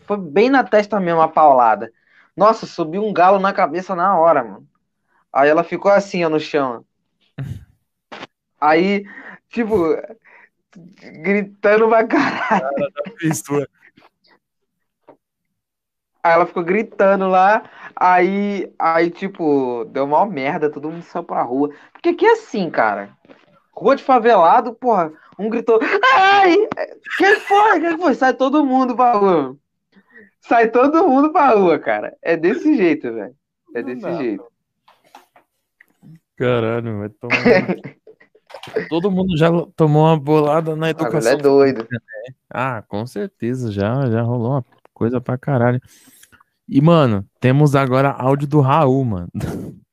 Foi 0.00 0.16
bem 0.16 0.50
na 0.50 0.64
testa 0.64 0.98
mesmo 1.00 1.20
a 1.20 1.28
paulada. 1.28 1.92
Nossa, 2.36 2.66
subiu 2.66 3.04
um 3.04 3.12
galo 3.12 3.38
na 3.38 3.52
cabeça 3.52 3.94
na 3.94 4.18
hora, 4.18 4.42
mano. 4.44 4.66
Aí 5.32 5.48
ela 5.48 5.64
ficou 5.64 5.90
assim, 5.92 6.24
ó, 6.24 6.28
no 6.30 6.40
chão. 6.40 6.84
Aí, 8.60 9.04
tipo, 9.48 9.96
gritando 11.22 11.88
pra 11.88 12.06
caralho. 12.06 12.92
Fissura. 13.18 13.68
Aí 16.22 16.32
ela 16.32 16.46
ficou 16.46 16.62
gritando 16.64 17.28
lá. 17.28 17.62
Aí, 17.96 18.72
aí, 18.78 19.10
tipo, 19.10 19.84
deu 19.86 20.06
mal 20.06 20.26
merda, 20.26 20.70
todo 20.70 20.90
mundo 20.90 21.02
saiu 21.02 21.24
pra 21.24 21.42
rua. 21.42 21.70
Porque 21.92 22.10
aqui 22.10 22.26
é 22.26 22.32
assim, 22.32 22.68
cara. 22.70 23.10
Rua 23.72 23.94
de 23.94 24.02
favelado, 24.02 24.74
porra, 24.74 25.12
um 25.38 25.48
gritou, 25.48 25.78
ai! 26.14 26.56
Quem 27.16 27.36
foi? 27.40 27.80
Quem 27.80 27.96
foi? 27.96 28.14
Sai 28.14 28.34
todo 28.34 28.66
mundo 28.66 28.96
pra 28.96 29.12
rua. 29.12 29.56
Sai 30.40 30.68
todo 30.70 31.06
mundo 31.08 31.32
pra 31.32 31.50
rua, 31.50 31.78
cara. 31.78 32.16
É 32.20 32.36
desse 32.36 32.76
jeito, 32.76 33.12
velho. 33.12 33.34
É 33.74 33.82
desse 33.82 34.12
jeito. 34.16 34.44
Caralho, 36.36 36.98
vai 36.98 37.08
tomar. 37.08 37.36
Todo 38.88 39.10
mundo 39.10 39.36
já 39.36 39.48
tomou 39.76 40.04
uma 40.04 40.18
bolada 40.18 40.74
na 40.76 40.86
Ah, 40.86 40.90
educação. 40.90 41.20
velho, 41.20 41.38
é 41.38 41.42
doido. 41.42 41.88
Ah, 42.50 42.82
com 42.82 43.06
certeza, 43.06 43.70
já, 43.70 44.08
já 44.10 44.22
rolou 44.22 44.52
uma 44.52 44.64
coisa 44.94 45.20
pra 45.20 45.36
caralho. 45.38 45.80
E, 46.68 46.80
mano, 46.80 47.24
temos 47.40 47.74
agora 47.74 48.10
áudio 48.10 48.46
do 48.48 48.60
Raul, 48.60 49.04
mano. 49.04 49.28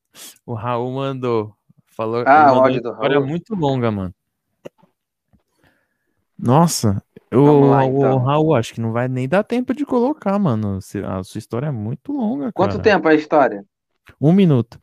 O 0.45 0.53
Raul 0.53 0.93
mandou. 0.93 1.53
Falou, 1.87 2.23
Ah, 2.25 2.43
o 2.43 2.45
mandou 2.55 2.63
áudio 2.63 2.81
do 2.81 2.91
Raul. 2.93 3.27
muito 3.27 3.53
longa, 3.53 3.91
mano. 3.91 4.13
Nossa, 6.37 7.01
eu, 7.31 7.43
lá, 7.65 7.83
o 7.85 7.97
então. 7.97 8.17
Raul, 8.19 8.55
acho 8.55 8.73
que 8.73 8.79
não 8.81 8.91
vai 8.91 9.07
nem 9.09 9.27
dar 9.27 9.43
tempo 9.43 9.73
de 9.73 9.85
colocar, 9.85 10.37
mano. 10.39 10.79
A 11.05 11.23
sua 11.23 11.39
história 11.39 11.67
é 11.67 11.71
muito 11.71 12.13
longa, 12.13 12.51
Quanto 12.53 12.71
cara. 12.73 12.83
tempo 12.83 13.07
a 13.09 13.13
história? 13.13 13.65
Um 14.21 14.31
minuto. 14.31 14.79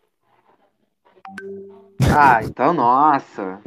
Ah, 2.11 2.43
então, 2.43 2.73
nossa. 2.73 3.61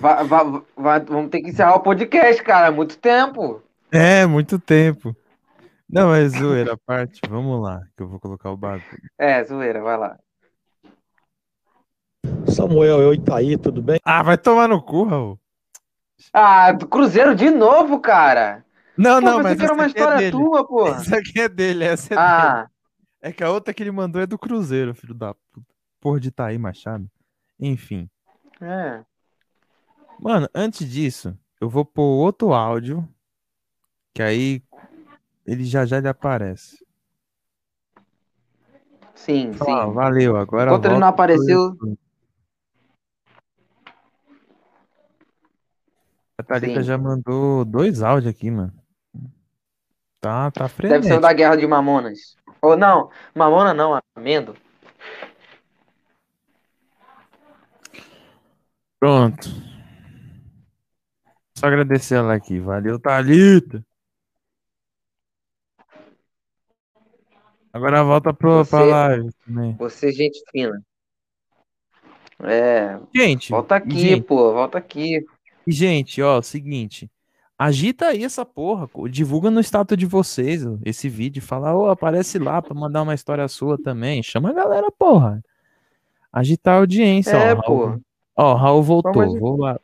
Va- 0.00 0.22
va- 0.24 0.62
va- 0.76 0.98
vamos 0.98 1.30
ter 1.30 1.40
que 1.42 1.50
encerrar 1.50 1.76
o 1.76 1.80
podcast, 1.80 2.42
cara. 2.42 2.70
Muito 2.72 2.98
tempo. 2.98 3.62
É, 3.92 4.26
muito 4.26 4.58
tempo. 4.58 5.14
Não, 5.88 6.08
mas 6.08 6.32
zoeira 6.32 6.72
à 6.72 6.76
parte, 6.76 7.20
vamos 7.28 7.62
lá, 7.62 7.80
que 7.96 8.02
eu 8.02 8.08
vou 8.08 8.18
colocar 8.18 8.50
o 8.50 8.56
bagulho. 8.56 8.82
É, 9.18 9.44
zoeira, 9.44 9.80
vai 9.80 9.96
lá. 9.96 10.18
Samuel, 12.48 13.00
eu 13.00 13.14
Itaí, 13.14 13.56
tudo 13.56 13.82
bem? 13.82 13.98
Ah, 14.04 14.22
vai 14.22 14.36
tomar 14.38 14.68
no 14.68 14.82
cu, 14.82 15.04
Raul. 15.04 15.38
Ah, 16.32 16.72
do 16.72 16.86
Cruzeiro 16.88 17.34
de 17.34 17.50
novo, 17.50 18.00
cara. 18.00 18.64
Não, 18.96 19.20
Pô, 19.20 19.26
não, 19.26 19.42
mas 19.42 19.60
era 19.60 19.72
uma 19.72 19.84
é 19.84 19.86
história 19.86 20.16
dele. 20.18 20.30
tua, 20.32 20.66
porra. 20.66 20.96
Essa 20.96 21.16
aqui 21.18 21.40
é 21.40 21.48
dele, 21.48 21.84
essa 21.84 22.14
é 22.14 22.16
dele. 22.16 22.28
Ah, 22.28 22.66
É 23.20 23.32
que 23.32 23.42
a 23.44 23.50
outra 23.50 23.72
que 23.74 23.82
ele 23.82 23.90
mandou 23.90 24.20
é 24.22 24.26
do 24.26 24.38
Cruzeiro, 24.38 24.94
filho 24.94 25.14
da 25.14 25.34
puta. 25.34 25.66
Porra 26.00 26.20
de 26.20 26.28
Itaí 26.28 26.58
Machado. 26.58 27.08
Enfim. 27.58 28.08
é. 28.60 29.04
Mano, 30.18 30.48
antes 30.54 30.88
disso, 30.88 31.36
eu 31.60 31.68
vou 31.68 31.84
pôr 31.84 32.02
outro 32.02 32.52
áudio. 32.52 33.06
Que 34.14 34.22
aí 34.22 34.62
ele 35.44 35.64
já 35.64 35.84
já 35.84 35.98
ele 35.98 36.08
aparece. 36.08 36.84
Sim, 39.14 39.52
sim. 39.52 39.70
Ah, 39.72 39.86
valeu, 39.86 40.36
agora 40.36 40.70
Enquanto 40.70 40.84
ele 40.86 40.98
não 40.98 41.08
apareceu-. 41.08 41.76
A 46.36 46.42
Thalita 46.42 46.80
Sim. 46.80 46.86
já 46.86 46.98
mandou 46.98 47.64
dois 47.64 48.02
áudios 48.02 48.30
aqui, 48.34 48.50
mano. 48.50 48.72
Tá, 50.20 50.50
tá 50.50 50.68
Deve 50.78 51.06
ser 51.06 51.18
o 51.18 51.20
da 51.20 51.32
Guerra 51.32 51.56
de 51.56 51.66
Mamonas. 51.66 52.36
Ou 52.60 52.76
não, 52.76 53.10
Mamona 53.34 53.72
não, 53.74 54.00
Amendo. 54.16 54.56
Pronto. 59.08 59.50
Só 61.58 61.66
agradecer 61.66 62.14
ela 62.14 62.32
aqui. 62.34 62.58
Valeu, 62.58 62.98
Thalita. 62.98 63.84
Agora 67.70 68.02
volta 68.02 68.32
pro, 68.32 68.64
pra 68.64 68.78
Você- 68.78 68.90
live 68.90 69.30
também. 69.44 69.76
Você, 69.76 70.10
gente 70.10 70.42
fina. 70.50 70.82
É, 72.44 72.98
Gente, 73.14 73.50
volta 73.50 73.76
aqui, 73.76 73.98
gente, 73.98 74.22
pô, 74.22 74.54
volta 74.54 74.78
aqui. 74.78 75.22
e, 75.66 75.70
gente, 75.72 76.22
ó, 76.22 76.40
seguinte. 76.40 77.10
Agita 77.58 78.06
aí 78.06 78.24
essa 78.24 78.46
porra, 78.46 78.88
divulga 79.10 79.50
no 79.50 79.60
status 79.60 79.98
de 79.98 80.06
vocês 80.06 80.62
esse 80.82 81.10
vídeo. 81.10 81.42
Fala, 81.42 81.76
ô, 81.76 81.90
aparece 81.90 82.38
lá 82.38 82.62
pra 82.62 82.72
mandar 82.74 83.02
uma 83.02 83.12
história 83.14 83.46
sua 83.48 83.76
também. 83.76 84.22
Chama 84.22 84.48
a 84.48 84.54
galera, 84.54 84.90
porra. 84.90 85.44
Agitar 86.32 86.76
a 86.76 86.78
audiência, 86.78 87.32
É, 87.36 87.52
ó. 87.52 87.60
pô. 87.62 88.00
Ó, 88.36 88.54
Raul 88.54 88.82
voltou. 88.82 89.12
Vamos 89.12 89.38
Vou 89.38 89.56
lá. 89.58 89.80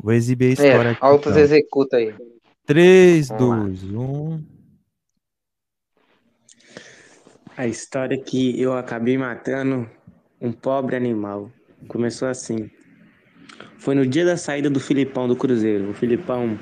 Vou 0.00 0.12
exibir 0.12 0.50
a 0.50 0.52
história 0.52 0.88
É, 0.88 0.92
aqui. 0.92 0.98
autos 1.04 1.30
então. 1.32 1.42
executa 1.42 1.96
aí. 1.96 2.14
3, 2.66 3.28
Vamos 3.28 3.48
lá. 3.48 3.56
2, 3.64 3.84
1. 3.84 4.44
A 7.56 7.66
história 7.66 8.16
que 8.16 8.60
eu 8.60 8.76
acabei 8.76 9.18
matando 9.18 9.88
um 10.40 10.52
pobre 10.52 10.94
animal. 10.96 11.50
Começou 11.88 12.28
assim. 12.28 12.70
Foi 13.78 13.94
no 13.94 14.06
dia 14.06 14.24
da 14.24 14.36
saída 14.36 14.70
do 14.70 14.78
Filipão 14.80 15.26
do 15.26 15.34
Cruzeiro. 15.36 15.90
O 15.90 15.94
Filipão 15.94 16.58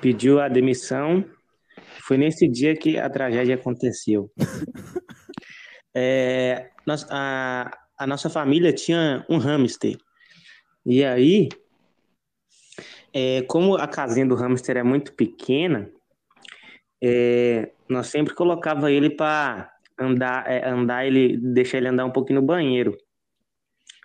pediu 0.00 0.40
a 0.40 0.48
demissão. 0.48 1.24
Foi 2.06 2.16
nesse 2.16 2.48
dia 2.48 2.74
que 2.76 2.98
a 2.98 3.08
tragédia 3.10 3.54
aconteceu. 3.54 4.30
É, 5.94 6.70
nós- 6.86 7.06
a, 7.10 7.70
a 8.02 8.06
nossa 8.06 8.28
família 8.28 8.72
tinha 8.72 9.24
um 9.28 9.38
hamster. 9.38 9.96
E 10.84 11.04
aí, 11.04 11.48
é, 13.12 13.42
como 13.42 13.76
a 13.76 13.86
casinha 13.86 14.26
do 14.26 14.34
hamster 14.34 14.76
é 14.76 14.82
muito 14.82 15.12
pequena, 15.12 15.88
é, 17.00 17.70
nós 17.88 18.08
sempre 18.08 18.34
colocava 18.34 18.90
ele 18.90 19.10
para 19.10 19.72
andar, 19.98 20.50
é, 20.50 20.68
andar 20.68 21.06
ele, 21.06 21.36
deixar 21.36 21.78
ele 21.78 21.88
andar 21.88 22.04
um 22.04 22.10
pouquinho 22.10 22.40
no 22.40 22.46
banheiro. 22.46 22.96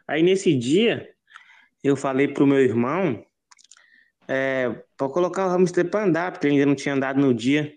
Aí 0.07 0.21
nesse 0.21 0.53
dia, 0.53 1.09
eu 1.83 1.95
falei 1.95 2.27
pro 2.27 2.45
meu 2.45 2.59
irmão 2.59 3.25
é, 4.27 4.69
para 4.95 5.09
colocar 5.09 5.47
o 5.47 5.49
hamster 5.49 5.89
para 5.89 6.05
andar, 6.05 6.31
porque 6.31 6.45
ele 6.45 6.55
ainda 6.55 6.65
não 6.67 6.75
tinha 6.75 6.93
andado 6.93 7.19
no 7.19 7.33
dia. 7.33 7.73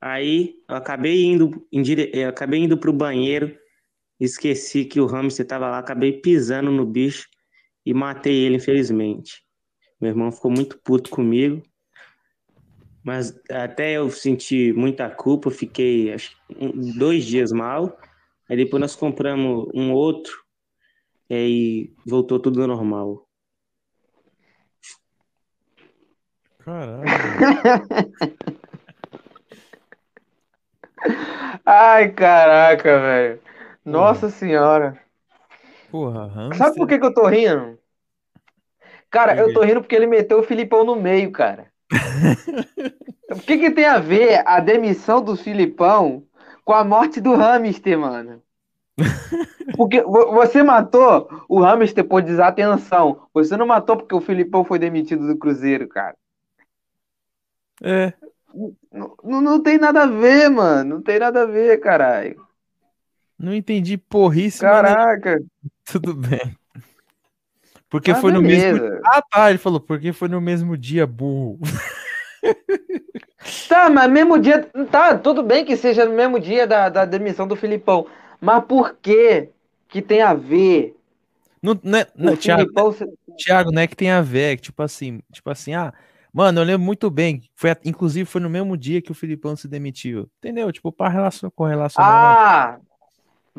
Aí 0.00 0.54
eu 0.66 0.76
acabei 0.76 1.24
indo, 1.24 1.66
em 1.70 1.82
dire... 1.82 2.10
eu 2.14 2.30
acabei 2.30 2.60
indo 2.60 2.78
pro 2.78 2.92
banheiro, 2.92 3.54
esqueci 4.20 4.84
que 4.84 5.00
o 5.00 5.06
hamster 5.06 5.44
estava 5.44 5.68
lá, 5.70 5.78
acabei 5.78 6.20
pisando 6.20 6.70
no 6.70 6.84
bicho 6.84 7.26
e 7.84 7.94
matei 7.94 8.44
ele, 8.44 8.56
infelizmente. 8.56 9.42
Meu 10.00 10.10
irmão 10.10 10.30
ficou 10.30 10.50
muito 10.50 10.78
puto 10.82 11.10
comigo, 11.10 11.62
mas 13.02 13.34
até 13.50 13.92
eu 13.92 14.10
senti 14.10 14.72
muita 14.72 15.08
culpa, 15.10 15.50
fiquei 15.50 16.12
acho, 16.12 16.36
dois 16.96 17.24
dias 17.24 17.50
mal. 17.50 17.98
Aí 18.48 18.56
depois 18.56 18.80
nós 18.80 18.94
compramos 18.94 19.68
um 19.74 19.92
outro 19.92 20.32
e 21.28 21.92
voltou 22.06 22.38
tudo 22.38 22.66
normal. 22.66 23.26
Caralho. 26.58 27.04
Ai, 31.64 32.12
caraca, 32.12 33.00
velho. 33.00 33.40
Nossa 33.84 34.30
senhora. 34.30 34.98
Porra, 35.90 36.26
hamster. 36.26 36.54
Sabe 36.56 36.76
por 36.76 36.86
que, 36.88 36.98
que 36.98 37.06
eu 37.06 37.14
tô 37.14 37.26
rindo? 37.26 37.78
Cara, 39.10 39.38
eu 39.38 39.52
tô 39.52 39.62
rindo 39.62 39.80
porque 39.80 39.94
ele 39.96 40.06
meteu 40.06 40.38
o 40.40 40.42
Filipão 40.42 40.84
no 40.84 40.96
meio, 40.96 41.30
cara. 41.32 41.70
O 43.28 43.40
que 43.40 43.58
que 43.58 43.70
tem 43.72 43.86
a 43.86 43.98
ver 43.98 44.42
a 44.46 44.60
demissão 44.60 45.20
do 45.20 45.36
Filipão 45.36 46.24
com 46.64 46.72
a 46.72 46.84
morte 46.84 47.20
do 47.20 47.34
hamster, 47.34 47.98
mano? 47.98 48.40
Porque 49.76 50.00
vo- 50.02 50.32
você 50.32 50.62
matou 50.62 51.28
o 51.48 51.60
hamster 51.60 52.04
por 52.06 52.22
desatenção. 52.22 53.26
Você 53.34 53.56
não 53.56 53.66
matou 53.66 53.96
porque 53.96 54.14
o 54.14 54.20
Filipão 54.20 54.64
foi 54.64 54.78
demitido 54.78 55.26
do 55.26 55.36
Cruzeiro, 55.38 55.88
cara. 55.88 56.16
É, 57.82 58.14
Não, 58.92 59.16
não 59.22 59.40
não 59.40 59.62
tem 59.62 59.78
nada 59.78 60.02
a 60.04 60.06
ver, 60.06 60.48
mano. 60.48 60.96
Não 60.96 61.02
tem 61.02 61.18
nada 61.18 61.42
a 61.42 61.46
ver, 61.46 61.78
caralho. 61.80 62.46
Não 63.40 63.54
entendi 63.54 64.00
nenhuma. 64.12 64.50
Caraca. 64.60 65.40
Tudo 65.90 66.14
bem. 66.14 66.56
Porque 67.88 68.12
Ah, 68.12 68.16
foi 68.16 68.30
no 68.32 68.40
mesmo. 68.40 68.78
beleza. 68.78 69.00
Ah, 69.04 69.22
tá. 69.22 69.50
Ele 69.50 69.58
falou, 69.58 69.80
porque 69.80 70.12
foi 70.12 70.28
no 70.28 70.40
mesmo 70.40 70.76
dia, 70.76 71.06
burro. 71.06 71.58
Tá, 73.68 73.88
mas 73.88 74.10
mesmo 74.10 74.38
dia. 74.38 74.62
Tá, 74.90 75.16
tudo 75.16 75.42
bem 75.42 75.64
que 75.64 75.76
seja 75.76 76.04
no 76.04 76.14
mesmo 76.14 76.38
dia 76.38 76.66
da, 76.66 76.88
da 76.88 77.04
demissão 77.04 77.46
do 77.48 77.56
Filipão. 77.56 78.06
Mas 78.40 78.64
por 78.64 78.96
que 79.00 79.48
que 79.88 80.02
tem 80.02 80.20
a 80.22 80.34
ver 80.34 80.94
Não, 81.62 81.78
né, 81.82 82.06
não, 82.14 82.36
Thiago, 82.36 82.62
Filipão 82.62 82.92
ser- 82.92 83.08
Thiago, 83.38 83.72
não 83.72 83.82
é 83.82 83.86
que 83.86 83.96
tem 83.96 84.10
a 84.10 84.20
ver, 84.20 84.52
é 84.52 84.56
que 84.56 84.62
tipo 84.62 84.82
assim, 84.82 85.20
tipo 85.32 85.48
assim, 85.50 85.74
ah, 85.74 85.92
mano, 86.32 86.60
eu 86.60 86.64
lembro 86.64 86.84
muito 86.84 87.10
bem, 87.10 87.42
foi, 87.54 87.74
inclusive 87.84 88.24
foi 88.24 88.40
no 88.40 88.48
mesmo 88.50 88.76
dia 88.76 89.02
que 89.02 89.10
o 89.10 89.14
Filipão 89.14 89.56
se 89.56 89.66
demitiu, 89.66 90.28
entendeu? 90.38 90.70
Tipo, 90.70 90.92
para 90.92 91.10
relação 91.10 91.50
com 91.50 91.64
relacionar. 91.64 92.36
Ah! 92.36 92.80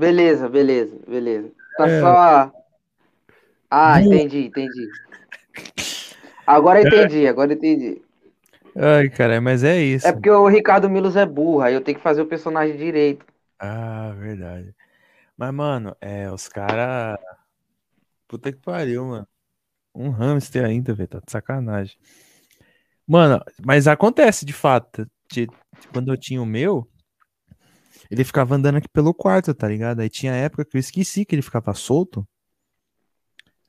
Beleza, 0.02 0.50
beleza, 0.50 0.98
beleza. 1.08 1.52
Tá 1.78 1.88
É. 1.88 2.02
só. 2.02 2.52
Ah, 3.70 4.02
entendi, 4.02 4.48
entendi. 4.48 4.90
Agora 6.46 6.82
entendi, 6.82 7.28
agora 7.28 7.54
entendi. 7.54 8.02
Ai, 8.76 9.12
cara, 9.12 9.40
mas 9.40 9.64
é 9.64 9.80
isso. 9.80 10.08
É 10.08 10.12
porque 10.12 10.32
o 10.32 10.48
Ricardo 10.48 10.90
Milos 10.90 11.16
é 11.16 11.24
burro, 11.24 11.62
aí 11.62 11.76
eu 11.76 11.82
tenho 11.82 12.00
que 12.00 12.04
fazer 12.04 12.20
o 12.24 12.26
personagem 12.26 12.76
direito. 12.76 13.24
Ah, 13.60 14.12
verdade. 14.18 14.74
Mas, 15.38 15.54
mano, 15.54 15.96
é, 16.02 16.32
os 16.32 16.48
caras. 16.48 17.20
Puta 18.28 18.52
que 18.52 18.58
pariu, 18.58 19.06
mano. 19.06 19.28
Um 19.94 20.10
hamster 20.10 20.66
ainda, 20.66 20.96
velho, 20.96 21.10
tá 21.10 21.20
de 21.24 21.32
sacanagem. 21.32 21.96
Mano, 23.06 23.40
mas 23.64 23.88
acontece 23.88 24.46
de 24.48 24.54
fato. 24.54 25.08
de- 25.32 25.48
quando 25.94 26.12
eu 26.12 26.18
tinha 26.18 26.42
o 26.42 26.46
meu, 26.46 26.91
ele 28.12 28.26
ficava 28.26 28.56
andando 28.56 28.76
aqui 28.76 28.90
pelo 28.90 29.14
quarto, 29.14 29.54
tá 29.54 29.70
ligado? 29.70 30.02
Aí 30.02 30.10
tinha 30.10 30.34
época 30.34 30.66
que 30.66 30.76
eu 30.76 30.80
esqueci 30.80 31.24
que 31.24 31.34
ele 31.34 31.42
ficava 31.42 31.74
solto. 31.74 32.28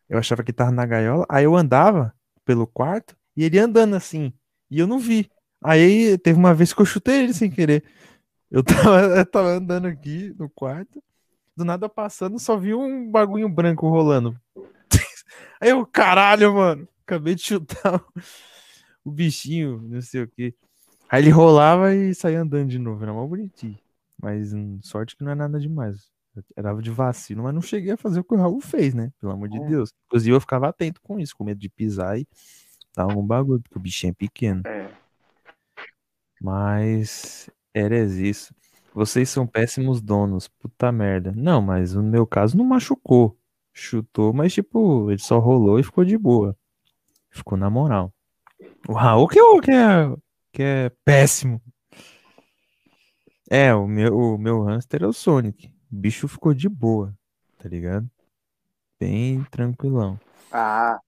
Eu 0.08 0.18
achava 0.18 0.42
que 0.42 0.52
tava 0.52 0.72
na 0.72 0.84
gaiola. 0.84 1.24
Aí 1.28 1.44
eu 1.44 1.56
andava 1.56 2.12
pelo 2.44 2.66
quarto 2.66 3.16
e 3.36 3.44
ele 3.44 3.56
andando 3.60 3.94
assim. 3.94 4.32
E 4.68 4.80
eu 4.80 4.86
não 4.88 4.98
vi. 4.98 5.30
Aí 5.62 6.18
teve 6.18 6.36
uma 6.36 6.52
vez 6.52 6.72
que 6.72 6.82
eu 6.82 6.84
chutei 6.84 7.22
ele 7.22 7.32
sem 7.32 7.48
querer. 7.48 7.84
Eu 8.50 8.64
tava, 8.64 9.00
eu 9.00 9.24
tava 9.24 9.48
andando 9.50 9.86
aqui 9.86 10.34
no 10.36 10.50
quarto. 10.50 11.00
Do 11.56 11.64
nada 11.64 11.88
passando, 11.88 12.36
só 12.40 12.56
vi 12.56 12.74
um 12.74 13.08
bagulho 13.08 13.48
branco 13.48 13.88
rolando. 13.88 14.36
Aí 15.60 15.70
eu, 15.70 15.86
caralho, 15.86 16.52
mano. 16.52 16.88
Acabei 17.06 17.36
de 17.36 17.42
chutar 17.42 18.04
o, 19.04 19.10
bichinho, 19.10 19.80
não 19.82 20.00
sei 20.00 20.22
o 20.22 20.28
que. 20.28 20.52
Aí 21.08 21.22
ele 21.22 21.30
rolava 21.30 21.94
e 21.94 22.12
saía 22.12 22.40
andando 22.40 22.70
de 22.70 22.78
novo. 22.80 23.04
Era 23.04 23.12
mó 23.12 23.24
bonitinho. 23.24 23.78
Mas 24.22 24.52
hum, 24.54 24.78
sorte 24.82 25.16
que 25.16 25.24
não 25.24 25.32
é 25.32 25.34
nada 25.34 25.58
demais. 25.58 26.10
Eu 26.34 26.42
era 26.56 26.72
de 26.80 26.90
vacilo, 26.90 27.42
mas 27.42 27.52
não 27.52 27.60
cheguei 27.60 27.92
a 27.92 27.96
fazer 27.96 28.20
o 28.20 28.24
que 28.24 28.32
o 28.32 28.38
Raul 28.38 28.60
fez, 28.60 28.94
né? 28.94 29.12
Pelo 29.20 29.32
amor 29.32 29.48
de 29.48 29.60
É. 29.60 29.66
Deus. 29.66 29.92
Inclusive 30.06 30.34
eu 30.34 30.40
ficava 30.40 30.68
atento 30.68 31.00
com 31.02 31.18
isso, 31.18 31.36
com 31.36 31.44
medo 31.44 31.58
de 31.60 31.68
pisar 31.68 32.18
e 32.18 32.26
dar 32.96 33.02
algum 33.04 33.26
bagulho, 33.26 33.60
porque 33.60 33.76
o 33.76 33.80
bichinho 33.80 34.12
é 34.12 34.14
pequeno. 34.14 34.62
É. 34.64 34.88
Mas 36.40 37.50
era 37.74 37.98
isso. 37.98 38.54
Vocês 38.94 39.28
são 39.28 39.46
péssimos 39.46 40.00
donos. 40.00 40.48
Puta 40.48 40.92
merda. 40.92 41.32
Não, 41.34 41.60
mas 41.62 41.94
no 41.94 42.02
meu 42.02 42.26
caso 42.26 42.56
não 42.56 42.64
machucou. 42.64 43.36
Chutou, 43.72 44.32
mas 44.32 44.52
tipo, 44.52 45.10
ele 45.10 45.20
só 45.20 45.38
rolou 45.38 45.78
e 45.78 45.82
ficou 45.82 46.04
de 46.04 46.16
boa. 46.18 46.56
Ficou 47.30 47.56
na 47.56 47.70
moral. 47.70 48.12
O 48.86 48.92
Raul 48.92 49.28
que 49.28 49.38
é, 49.38 49.60
que 49.60 49.70
é, 49.70 50.16
que 50.52 50.62
é 50.62 50.90
péssimo. 51.04 51.60
É, 53.54 53.74
o 53.74 53.86
meu, 53.86 54.16
o 54.16 54.38
meu 54.38 54.62
hamster 54.62 55.02
é 55.02 55.06
o 55.06 55.12
Sonic. 55.12 55.66
O 55.92 55.94
bicho 55.94 56.26
ficou 56.26 56.54
de 56.54 56.70
boa, 56.70 57.12
tá 57.58 57.68
ligado? 57.68 58.08
Bem 58.98 59.44
tranquilão. 59.50 60.18
Ah, 60.50 60.98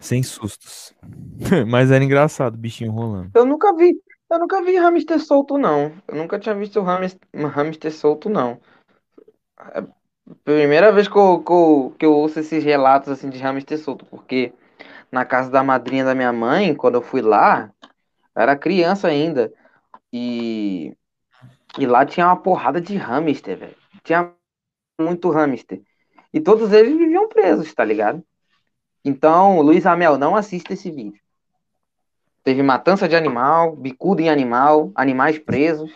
Sem 0.00 0.22
sustos. 0.22 0.94
Mas 1.68 1.90
era 1.90 2.02
engraçado 2.02 2.54
o 2.54 2.58
bichinho 2.58 2.92
rolando. 2.92 3.30
eu 3.34 3.44
nunca 3.44 3.76
vi, 3.76 3.94
eu 4.30 4.38
nunca 4.38 4.62
vi 4.62 4.76
hamster 4.78 5.20
solto, 5.20 5.58
não. 5.58 5.92
Eu 6.08 6.16
nunca 6.16 6.38
tinha 6.38 6.54
visto 6.54 6.80
hamster, 6.80 7.20
hamster 7.34 7.92
solto, 7.92 8.30
não. 8.30 8.58
É 9.74 9.80
a 9.80 9.86
primeira 10.44 10.90
vez 10.92 11.08
que 11.08 11.16
eu, 11.16 11.42
que 11.44 11.52
eu, 11.52 11.94
que 11.98 12.06
eu 12.06 12.12
ouço 12.14 12.40
esses 12.40 12.64
relatos 12.64 13.10
assim 13.10 13.28
de 13.28 13.38
hamster 13.38 13.78
solto, 13.78 14.06
porque 14.06 14.54
na 15.10 15.26
casa 15.26 15.50
da 15.50 15.62
madrinha 15.62 16.06
da 16.06 16.14
minha 16.14 16.32
mãe, 16.32 16.74
quando 16.74 16.94
eu 16.94 17.02
fui 17.02 17.20
lá, 17.20 17.70
eu 18.34 18.42
era 18.42 18.56
criança 18.56 19.08
ainda. 19.08 19.52
E, 20.12 20.94
e 21.78 21.86
lá 21.86 22.04
tinha 22.04 22.26
uma 22.26 22.36
porrada 22.36 22.80
de 22.80 22.96
hamster, 22.96 23.58
velho. 23.58 23.76
Tinha 24.04 24.32
muito 25.00 25.30
hamster. 25.30 25.82
E 26.32 26.40
todos 26.40 26.72
eles 26.72 26.96
viviam 26.96 27.28
presos, 27.28 27.72
tá 27.74 27.84
ligado? 27.84 28.24
Então, 29.04 29.60
Luiz 29.60 29.84
Amel, 29.86 30.16
não 30.16 30.36
assista 30.36 30.72
esse 30.72 30.90
vídeo. 30.90 31.20
Teve 32.44 32.62
matança 32.62 33.08
de 33.08 33.16
animal, 33.16 33.76
bicudo 33.76 34.20
em 34.20 34.28
animal, 34.28 34.90
animais 34.94 35.38
presos. 35.38 35.92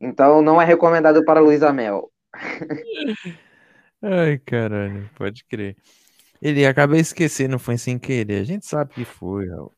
Então, 0.00 0.42
não 0.42 0.60
é 0.60 0.64
recomendado 0.64 1.24
para 1.24 1.40
Luiz 1.40 1.62
Amel. 1.62 2.10
Ai, 4.02 4.38
caralho, 4.38 5.08
pode 5.14 5.44
crer. 5.44 5.76
Ele 6.40 6.66
acabei 6.66 7.00
esquecendo, 7.00 7.58
foi 7.58 7.78
sem 7.78 7.98
querer. 7.98 8.40
A 8.40 8.44
gente 8.44 8.66
sabe 8.66 8.92
que 8.92 9.04
foi, 9.04 9.48
Raul. 9.48 9.72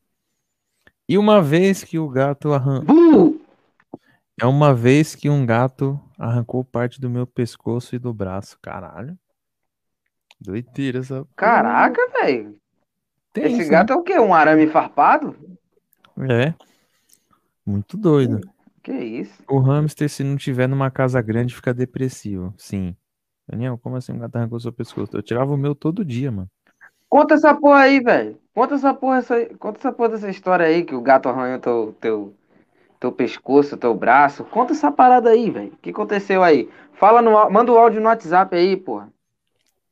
E 1.07 1.17
uma 1.17 1.41
vez 1.41 1.83
que 1.83 1.99
o 1.99 2.09
gato 2.09 2.51
arrancou. 2.51 3.39
É 4.39 4.45
uma 4.45 4.73
vez 4.73 5.15
que 5.15 5.29
um 5.29 5.45
gato 5.45 5.99
arrancou 6.17 6.63
parte 6.63 6.99
do 6.99 7.09
meu 7.09 7.25
pescoço 7.25 7.95
e 7.95 7.99
do 7.99 8.13
braço. 8.13 8.57
Caralho. 8.61 9.17
Doideira 10.39 10.99
essa. 10.99 11.25
Caraca, 11.35 12.01
velho. 12.21 12.57
Esse 13.33 13.61
isso, 13.61 13.71
gato 13.71 13.93
é 13.93 13.95
o 13.95 14.03
quê? 14.03 14.19
Um 14.19 14.33
arame 14.33 14.67
farpado? 14.67 15.35
né? 16.15 16.47
É. 16.47 16.55
Muito 17.65 17.97
doido. 17.97 18.41
Que 18.83 18.93
isso? 18.93 19.43
O 19.49 19.59
hamster, 19.59 20.09
se 20.09 20.23
não 20.23 20.37
tiver 20.37 20.67
numa 20.67 20.91
casa 20.91 21.21
grande, 21.21 21.55
fica 21.55 21.73
depressivo. 21.73 22.53
Sim. 22.57 22.95
Daniel, 23.47 23.77
como 23.77 23.95
assim 23.95 24.13
um 24.13 24.19
gato 24.19 24.35
arrancou 24.35 24.59
seu 24.59 24.71
pescoço? 24.71 25.15
Eu 25.15 25.23
tirava 25.23 25.53
o 25.53 25.57
meu 25.57 25.73
todo 25.73 26.05
dia, 26.05 26.31
mano. 26.31 26.49
Conta 27.09 27.35
essa 27.35 27.53
porra 27.53 27.79
aí, 27.79 27.99
velho. 27.99 28.37
Conta 28.53 28.75
essa 28.75 28.93
porra, 28.93 29.17
essa... 29.17 29.45
Conta 29.57 29.79
essa 29.79 29.91
porra 29.91 30.09
dessa 30.09 30.29
história 30.29 30.65
aí 30.65 30.83
que 30.83 30.95
o 30.95 31.01
gato 31.01 31.29
arranhou 31.29 31.59
teu, 31.59 31.95
teu, 31.99 32.35
teu 33.05 33.11
pescoço, 33.11 33.77
teu 33.77 33.93
braço. 33.93 34.43
Conta 34.45 34.73
essa 34.73 34.91
parada 34.91 35.29
aí, 35.29 35.51
velho. 35.51 35.73
O 35.73 35.77
que 35.77 35.91
aconteceu 35.91 36.41
aí? 36.41 36.69
Fala 36.93 37.21
no, 37.21 37.49
manda 37.51 37.71
o 37.71 37.77
áudio 37.77 38.01
no 38.01 38.07
WhatsApp 38.07 38.55
aí, 38.55 38.75
porra. 38.75 39.13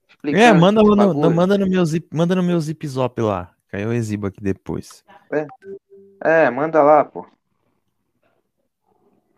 explicando 0.10 0.44
É, 0.44 0.52
manda 0.52 0.82
no, 0.82 0.96
no- 0.96 1.32
manda 1.32 1.58
no 1.58 1.68
meu 1.70 1.86
zip, 1.86 2.08
manda 2.12 2.36
no 2.36 2.42
meu 2.42 2.60
zip 2.60 2.88
zop 2.88 3.22
lá. 3.22 3.54
Que 3.70 3.76
aí 3.76 3.84
eu 3.84 3.94
exibo 3.94 4.26
aqui 4.28 4.42
depois. 4.42 5.06
É, 6.24 6.50
manda 6.50 6.82
lá, 6.82 7.06
pô. 7.06 7.28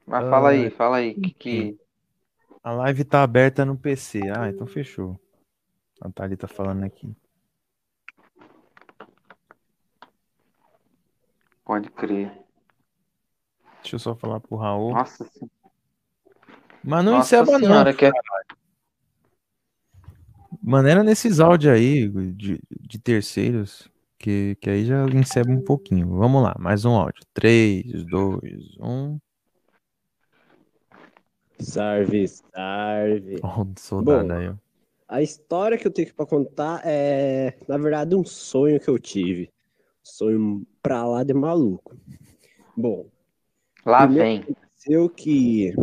Mas 0.07 0.29
fala 0.29 0.49
aí, 0.49 0.67
Ah, 0.67 0.71
fala 0.71 0.97
aí. 0.97 1.15
Que, 1.15 1.33
que... 1.33 1.77
A 2.63 2.71
live 2.71 3.03
tá 3.03 3.23
aberta 3.23 3.65
no 3.65 3.75
PC. 3.75 4.21
Ah, 4.37 4.47
então 4.47 4.65
fechou. 4.65 5.19
A 6.01 6.09
Thalita 6.09 6.47
falando 6.47 6.83
aqui. 6.83 7.13
Pode 11.65 11.89
crer. 11.89 12.44
Deixa 13.85 13.97
eu 13.97 13.99
só 13.99 14.15
falar 14.15 14.39
pro 14.39 14.57
Raul. 14.57 14.93
Nossa, 14.93 15.29
Mas 16.83 17.05
não 17.05 17.11
Nossa 17.13 17.35
encerra 17.37 17.59
não. 17.59 17.67
senhora, 17.67 17.93
que 17.93 18.05
é... 18.07 18.11
Maneira 20.59 21.03
nesses 21.03 21.39
áudios 21.39 21.71
aí 21.71 22.09
de, 22.33 22.59
de 22.71 22.97
terceiros, 22.97 23.87
que, 24.17 24.57
que 24.59 24.71
aí 24.71 24.85
já 24.85 25.05
encerra 25.05 25.51
um 25.51 25.61
pouquinho. 25.61 26.17
Vamos 26.17 26.41
lá, 26.41 26.55
mais 26.57 26.83
um 26.83 26.95
áudio. 26.95 27.21
3, 27.31 28.03
2, 28.05 28.77
1. 28.79 29.19
Salve, 31.59 32.27
salve. 32.27 33.39
Ó, 33.43 33.61
o 33.61 33.73
soldado 33.77 34.27
Bom, 34.27 34.33
aí, 34.33 34.49
ó. 34.49 34.55
A 35.07 35.21
história 35.21 35.77
que 35.77 35.85
eu 35.85 35.91
tenho 35.91 36.11
pra 36.15 36.25
contar 36.25 36.81
é, 36.83 37.55
na 37.67 37.77
verdade, 37.77 38.15
um 38.15 38.25
sonho 38.25 38.79
que 38.79 38.87
eu 38.87 38.97
tive. 38.97 39.51
Sonho 40.01 40.65
pra 40.81 41.05
lá 41.05 41.23
de 41.23 41.35
maluco. 41.35 41.95
Bom, 42.75 43.05
Lá 43.85 44.07
Primeiro- 44.07 44.23
vem. 44.27 44.39
aconteceu 44.55 45.09
que 45.09 45.73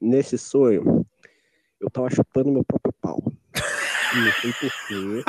nesse 0.00 0.38
sonho 0.38 1.06
eu 1.80 1.90
tava 1.90 2.08
chupando 2.10 2.50
meu 2.52 2.64
próprio 2.64 2.92
pau. 3.00 3.22
Não 4.14 4.32
sei 4.40 4.52
porquê. 4.52 5.22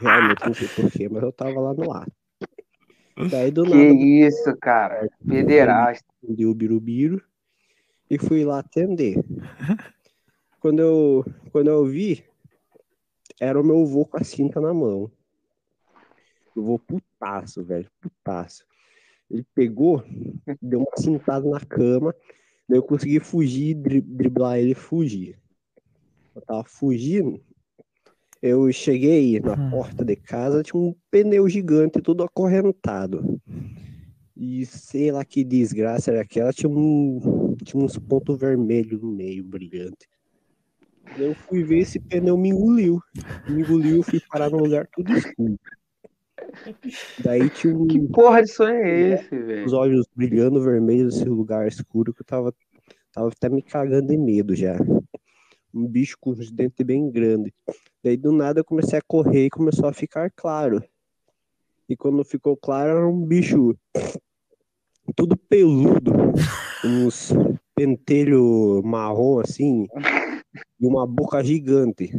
Realmente 0.00 0.46
não 0.46 0.54
sei 0.54 0.68
porquê, 0.68 1.08
mas 1.08 1.22
eu 1.22 1.32
tava 1.32 1.60
lá 1.60 1.74
no 1.74 1.92
ar. 1.92 2.08
Daí 3.30 3.50
do 3.50 3.64
Que 3.64 3.70
nada 3.70 3.84
isso, 4.00 4.56
cara. 4.60 5.08
Pederasta. 5.26 6.04
atendi 6.22 6.46
o 6.46 6.54
birubiru 6.54 7.22
e 8.10 8.18
fui 8.18 8.44
lá 8.44 8.58
atender. 8.60 9.22
Quando 10.58 10.80
eu, 10.80 11.24
quando 11.52 11.68
eu 11.68 11.84
vi, 11.84 12.24
era 13.40 13.60
o 13.60 13.64
meu 13.64 13.82
avô 13.82 14.04
com 14.06 14.16
a 14.16 14.24
cinta 14.24 14.60
na 14.60 14.72
mão. 14.72 15.10
Eu 16.56 16.62
vou 16.64 16.78
putaço, 16.78 17.62
velho, 17.62 17.88
putaço. 18.00 18.64
Ele 19.32 19.46
pegou, 19.54 20.04
deu 20.60 20.80
uma 20.80 20.96
cintada 20.98 21.48
na 21.48 21.58
cama, 21.60 22.14
daí 22.68 22.78
eu 22.78 22.82
consegui 22.82 23.18
fugir, 23.18 23.74
dri- 23.74 24.02
driblar 24.02 24.58
ele 24.58 24.72
e 24.72 24.74
fugir. 24.74 25.38
Eu 26.34 26.42
tava 26.42 26.64
fugindo, 26.64 27.40
eu 28.42 28.70
cheguei 28.70 29.40
na 29.40 29.56
porta 29.70 30.04
de 30.04 30.16
casa, 30.16 30.62
tinha 30.62 30.78
um 30.78 30.94
pneu 31.10 31.48
gigante, 31.48 32.02
todo 32.02 32.22
acorrentado. 32.22 33.40
E 34.36 34.66
sei 34.66 35.10
lá 35.10 35.24
que 35.24 35.42
desgraça 35.44 36.10
era 36.10 36.22
aquela, 36.22 36.52
tinha, 36.52 36.68
um, 36.68 37.54
tinha 37.64 37.82
uns 37.82 37.98
pontos 37.98 38.38
vermelhos 38.38 39.00
no 39.00 39.12
meio, 39.12 39.42
brilhante. 39.44 40.08
Eu 41.18 41.34
fui 41.48 41.62
ver 41.62 41.80
esse 41.80 41.98
pneu 42.00 42.36
me 42.36 42.50
engoliu. 42.50 43.00
Me 43.46 43.62
engoliu, 43.62 44.02
fui 44.02 44.20
parar 44.28 44.50
num 44.50 44.58
lugar 44.58 44.86
tudo 44.92 45.12
escuro. 45.16 45.58
Daí 47.22 47.48
tinha 47.50 47.76
um, 47.76 47.86
Que 47.86 48.00
porra 48.08 48.42
de 48.42 48.52
sonho 48.52 48.76
é 48.76 49.00
esse, 49.14 49.38
velho? 49.38 49.66
os 49.66 49.72
olhos 49.72 50.06
brilhando 50.14 50.62
vermelho 50.62 51.06
nesse 51.06 51.24
lugar 51.24 51.66
escuro 51.66 52.12
que 52.12 52.22
eu 52.22 52.26
tava, 52.26 52.54
tava 53.12 53.28
até 53.28 53.48
me 53.48 53.62
cagando 53.62 54.08
de 54.08 54.16
medo 54.16 54.54
já. 54.54 54.76
Um 55.74 55.86
bicho 55.86 56.16
com 56.20 56.30
os 56.30 56.50
dentes 56.50 56.84
bem 56.84 57.10
grandes. 57.10 57.52
Daí 58.04 58.16
do 58.16 58.32
nada 58.32 58.60
eu 58.60 58.64
comecei 58.64 58.98
a 58.98 59.02
correr 59.02 59.46
e 59.46 59.50
começou 59.50 59.88
a 59.88 59.92
ficar 59.92 60.30
claro. 60.30 60.82
E 61.88 61.96
quando 61.96 62.24
ficou 62.24 62.56
claro 62.56 62.90
era 62.90 63.08
um 63.08 63.24
bicho 63.24 63.76
tudo 65.16 65.36
peludo, 65.36 66.12
uns 66.84 67.32
pentelho 67.74 68.82
marrom 68.84 69.40
assim, 69.40 69.86
e 70.80 70.86
uma 70.86 71.06
boca 71.06 71.42
gigante. 71.42 72.10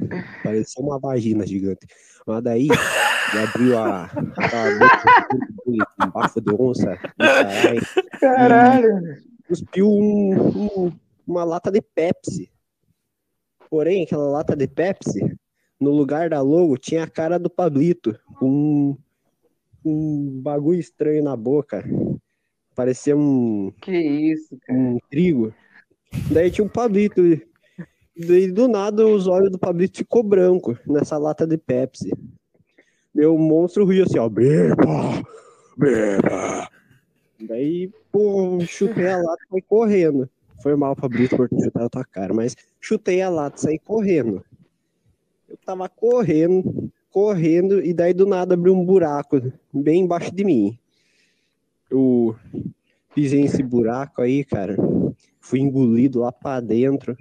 Parecia 0.43 0.83
uma 0.83 0.99
vagina 0.99 1.45
gigante. 1.45 1.87
Mas 2.25 2.43
daí 2.43 2.67
ele 2.69 3.43
abriu 3.43 3.77
a, 3.77 4.09
com 5.57 6.09
bafo 6.11 6.39
de 6.41 6.53
onça, 6.53 6.97
Caralho. 8.19 9.17
cuspiu 9.47 9.87
um- 9.89 10.87
um- 10.87 10.91
uma 11.27 11.43
lata 11.43 11.71
de 11.71 11.81
Pepsi. 11.81 12.49
Porém, 13.69 14.03
aquela 14.03 14.29
lata 14.29 14.55
de 14.55 14.67
Pepsi, 14.67 15.35
no 15.79 15.91
lugar 15.91 16.29
da 16.29 16.41
logo, 16.41 16.77
tinha 16.77 17.03
a 17.03 17.09
cara 17.09 17.37
do 17.39 17.49
Pablito, 17.49 18.17
com 18.37 18.47
um, 18.49 18.97
um 19.83 20.41
bagulho 20.41 20.79
estranho 20.79 21.23
na 21.23 21.35
boca. 21.35 21.83
Parecia 22.75 23.15
um, 23.17 23.71
Que 23.81 23.91
isso, 23.97 24.57
cara. 24.61 24.79
um 24.79 24.97
trigo. 25.09 25.53
Daí 26.31 26.49
tinha 26.51 26.63
um 26.65 26.69
Pablito. 26.69 27.21
Daí 28.15 28.51
do 28.51 28.67
nada 28.67 29.07
os 29.07 29.27
olhos 29.27 29.51
do 29.51 29.57
Pablito 29.57 29.97
ficou 29.97 30.21
branco 30.21 30.77
nessa 30.85 31.17
lata 31.17 31.47
de 31.47 31.57
Pepsi. 31.57 32.11
O 33.15 33.37
monstro 33.37 33.85
riu 33.85 34.03
assim, 34.03 34.19
ó, 34.19 34.29
beba, 34.29 35.23
beba. 35.77 36.69
Daí, 37.39 37.91
pô, 38.11 38.59
chutei 38.61 39.07
a 39.07 39.17
lata 39.17 39.43
e 39.45 39.49
saí 39.49 39.61
correndo. 39.61 40.29
Foi 40.61 40.75
mal, 40.75 40.95
Pablito, 40.95 41.35
por 41.35 41.49
ter 41.49 41.61
chutado 41.61 41.85
a 41.85 41.89
tua 41.89 42.05
cara, 42.05 42.33
mas 42.33 42.55
chutei 42.79 43.21
a 43.21 43.29
lata 43.29 43.57
e 43.57 43.61
saí 43.61 43.79
correndo. 43.79 44.43
Eu 45.49 45.57
tava 45.65 45.89
correndo, 45.89 46.91
correndo, 47.11 47.83
e 47.83 47.93
daí 47.93 48.13
do 48.13 48.25
nada 48.25 48.53
abriu 48.53 48.73
um 48.73 48.85
buraco 48.85 49.41
bem 49.73 50.01
embaixo 50.01 50.33
de 50.33 50.43
mim. 50.43 50.77
Eu 51.89 52.35
pisei 53.13 53.41
nesse 53.41 53.61
buraco 53.61 54.21
aí, 54.21 54.43
cara. 54.43 54.75
Fui 55.39 55.59
engolido 55.59 56.19
lá 56.21 56.31
pra 56.31 56.59
dentro. 56.59 57.15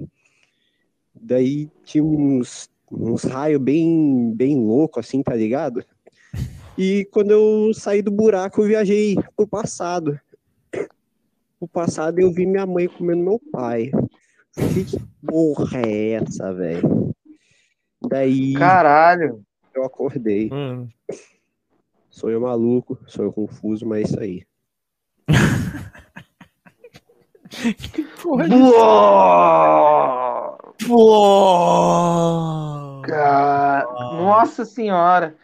Daí 1.23 1.71
tinha 1.85 2.03
uns, 2.03 2.69
uns 2.91 3.23
raios 3.23 3.63
bem, 3.63 4.33
bem 4.35 4.59
louco 4.59 4.99
assim, 4.99 5.23
tá 5.23 5.37
ligado? 5.37 5.85
E 6.77 7.09
quando 7.13 7.31
eu 7.31 7.73
saí 7.75 8.03
do 8.03 8.11
buraco, 8.11 8.61
eu 8.61 8.67
viajei 8.67 9.15
pro 9.37 9.47
passado. 9.47 10.19
Pro 11.59 11.69
passado 11.73 12.19
eu 12.19 12.33
vi 12.33 12.45
minha 12.45 12.67
mãe 12.67 12.89
comendo 12.89 13.23
meu 13.23 13.41
pai. 13.53 13.93
Que 14.55 14.85
porra 15.25 15.81
é 15.87 16.15
essa, 16.15 16.53
velho? 16.53 17.15
Daí 18.09 18.55
Caralho. 18.55 19.45
eu 19.75 19.85
acordei. 19.85 20.49
Mano, 20.49 20.89
Sou 22.11 22.31
eu 22.31 22.41
maluco, 22.41 22.99
sou 23.07 23.25
eu 23.25 23.33
confuso, 23.33 23.87
mas 23.87 24.01
é 24.01 24.03
isso 24.03 24.19
aí. 24.21 24.45
porra 28.23 28.47
Uou! 28.49 30.62
Pô! 30.87 32.23
Nossa 34.17 34.65
senhora. 34.65 35.37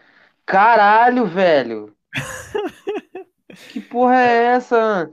Caralho, 0.46 1.26
velho. 1.26 1.94
Que 3.70 3.80
porra 3.80 4.14
é 4.14 4.44
essa? 4.54 5.10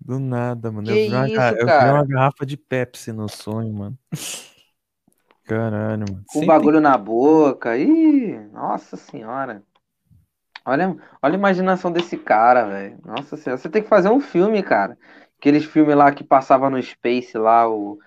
Do 0.00 0.18
nada, 0.18 0.72
mano. 0.72 0.84
Que 0.84 0.90
eu 0.90 0.96
vi, 0.96 1.14
uma, 1.14 1.28
isso, 1.28 1.40
eu 1.40 1.66
vi 1.66 1.90
uma 1.90 2.04
garrafa 2.04 2.44
de 2.44 2.56
Pepsi 2.56 3.12
no 3.12 3.28
sonho, 3.28 3.72
mano. 3.72 3.96
Caralho, 5.46 6.04
mano. 6.08 6.24
Com 6.26 6.40
Sempre- 6.40 6.46
bagulho 6.46 6.80
na 6.80 6.98
boca. 6.98 7.78
Ih, 7.78 8.38
nossa 8.52 8.96
senhora. 8.96 9.62
Olha, 10.64 10.96
olha 11.22 11.34
a 11.34 11.38
imaginação 11.38 11.92
desse 11.92 12.16
cara, 12.16 12.64
velho. 12.64 12.98
Nossa 13.04 13.36
senhora. 13.36 13.60
Você 13.60 13.68
tem 13.68 13.82
que 13.82 13.88
fazer 13.88 14.08
um 14.08 14.20
filme, 14.20 14.60
cara. 14.62 14.98
Aqueles 15.38 15.64
filmes 15.64 15.94
lá 15.94 16.12
que 16.12 16.24
passava 16.24 16.68
no 16.68 16.82
Space 16.82 17.38
lá, 17.38 17.68
o 17.68 17.98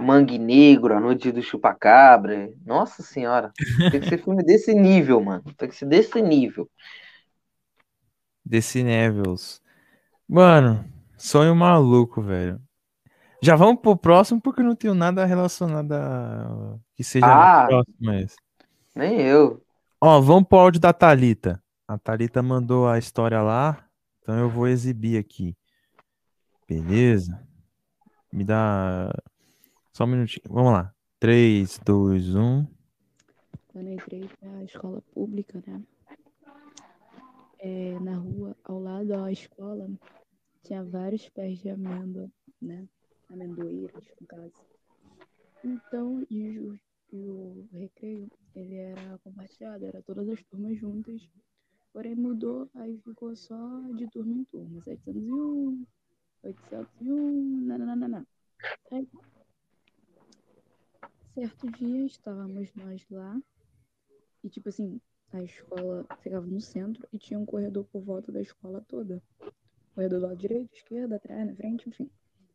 Mangue 0.00 0.38
Negro, 0.38 0.96
A 0.96 1.00
Noite 1.00 1.30
do 1.30 1.42
Chupacabra. 1.42 2.50
Nossa 2.64 3.02
senhora. 3.02 3.52
Tem 3.90 4.00
que 4.00 4.08
ser 4.08 4.18
filme 4.24 4.42
desse 4.42 4.74
nível, 4.74 5.20
mano. 5.22 5.42
Tem 5.56 5.68
que 5.68 5.76
ser 5.76 5.86
desse 5.86 6.20
nível. 6.22 6.68
Desse 8.44 8.82
Nevils. 8.82 9.60
Mano, 10.28 10.84
sonho 11.16 11.54
maluco, 11.54 12.22
velho. 12.22 12.60
Já 13.42 13.56
vamos 13.56 13.80
pro 13.80 13.96
próximo 13.96 14.40
porque 14.40 14.62
não 14.62 14.74
tenho 14.74 14.94
nada 14.94 15.24
relacionado 15.24 15.92
a... 15.92 16.78
que 16.94 17.04
seja 17.04 17.26
Ah. 17.26 17.66
próximo 17.66 18.12
esse. 18.12 18.36
Nem 18.94 19.20
eu. 19.20 19.62
Ó, 20.00 20.20
vamos 20.20 20.48
pro 20.48 20.58
áudio 20.58 20.80
da 20.80 20.92
Thalita. 20.92 21.62
A 21.86 21.98
Thalita 21.98 22.42
mandou 22.42 22.88
a 22.88 22.98
história 22.98 23.42
lá, 23.42 23.84
então 24.20 24.38
eu 24.38 24.48
vou 24.48 24.66
exibir 24.66 25.18
aqui. 25.18 25.56
Beleza? 26.68 27.40
Me 28.32 28.44
dá 28.44 29.12
só 29.92 30.04
um 30.04 30.08
minutinho. 30.08 30.44
Vamos 30.48 30.72
lá. 30.72 30.84
um. 30.84 31.02
3, 31.20 31.78
2, 31.84 32.34
1. 32.34 32.66
Quando 33.68 33.86
eu 33.86 33.92
entrei 33.92 34.28
pra 34.40 34.64
escola 34.64 35.02
pública, 35.14 35.62
né? 35.66 35.82
É, 37.58 37.98
na 38.00 38.16
rua, 38.16 38.56
ao 38.64 38.80
lado 38.80 39.08
da 39.08 39.30
escola, 39.30 39.88
tinha 40.64 40.82
vários 40.82 41.28
pés 41.28 41.58
de 41.60 41.68
amêndoa, 41.68 42.30
né? 42.60 42.88
Amendoeiras, 43.28 44.04
no 44.20 44.26
caso. 44.26 44.52
Então, 45.62 46.26
e 46.28 46.58
o, 46.58 46.74
e 47.12 47.28
o 47.28 47.68
recreio, 47.72 48.28
ele 48.54 48.76
diferenciada, 49.16 49.86
era 49.86 50.02
todas 50.02 50.28
as 50.28 50.42
turmas 50.44 50.76
juntas. 50.78 51.28
Porém 51.92 52.14
mudou, 52.14 52.68
aí 52.74 52.98
ficou 53.04 53.36
só 53.36 53.56
de 53.94 54.08
turma 54.10 54.32
em 54.32 54.44
turma. 54.44 54.82
701, 54.82 55.86
801, 56.42 57.66
nananana. 57.66 58.26
Aí, 58.90 59.06
certo 61.34 61.70
dia 61.70 62.04
estávamos 62.04 62.72
nós 62.74 63.06
lá 63.10 63.40
e 64.44 64.50
tipo 64.50 64.68
assim, 64.68 65.00
a 65.32 65.42
escola 65.42 66.06
ficava 66.20 66.46
no 66.46 66.60
centro 66.60 67.08
e 67.12 67.18
tinha 67.18 67.38
um 67.38 67.46
corredor 67.46 67.84
por 67.86 68.02
volta 68.02 68.30
da 68.30 68.40
escola 68.40 68.84
toda. 68.86 69.22
Corredor 69.94 70.20
do 70.20 70.26
lado 70.26 70.36
direito, 70.36 70.74
esquerda, 70.74 71.16
atrás, 71.16 71.46
na 71.46 71.54
frente, 71.54 71.88
enfim. 71.88 72.10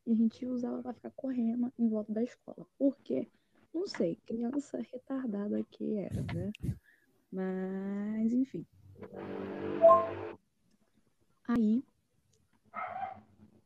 E 0.05 0.11
a 0.11 0.15
gente 0.15 0.45
usava 0.45 0.81
para 0.81 0.93
ficar 0.93 1.11
correndo 1.11 1.71
em 1.77 1.89
volta 1.89 2.11
da 2.13 2.23
escola. 2.23 2.67
Por 2.77 2.95
quê? 2.97 3.27
Não 3.73 3.87
sei, 3.87 4.15
criança 4.25 4.79
retardada 4.91 5.63
que 5.71 5.97
era, 5.97 6.21
né? 6.33 6.51
Mas, 7.31 8.33
enfim. 8.33 8.65
Aí, 11.47 11.83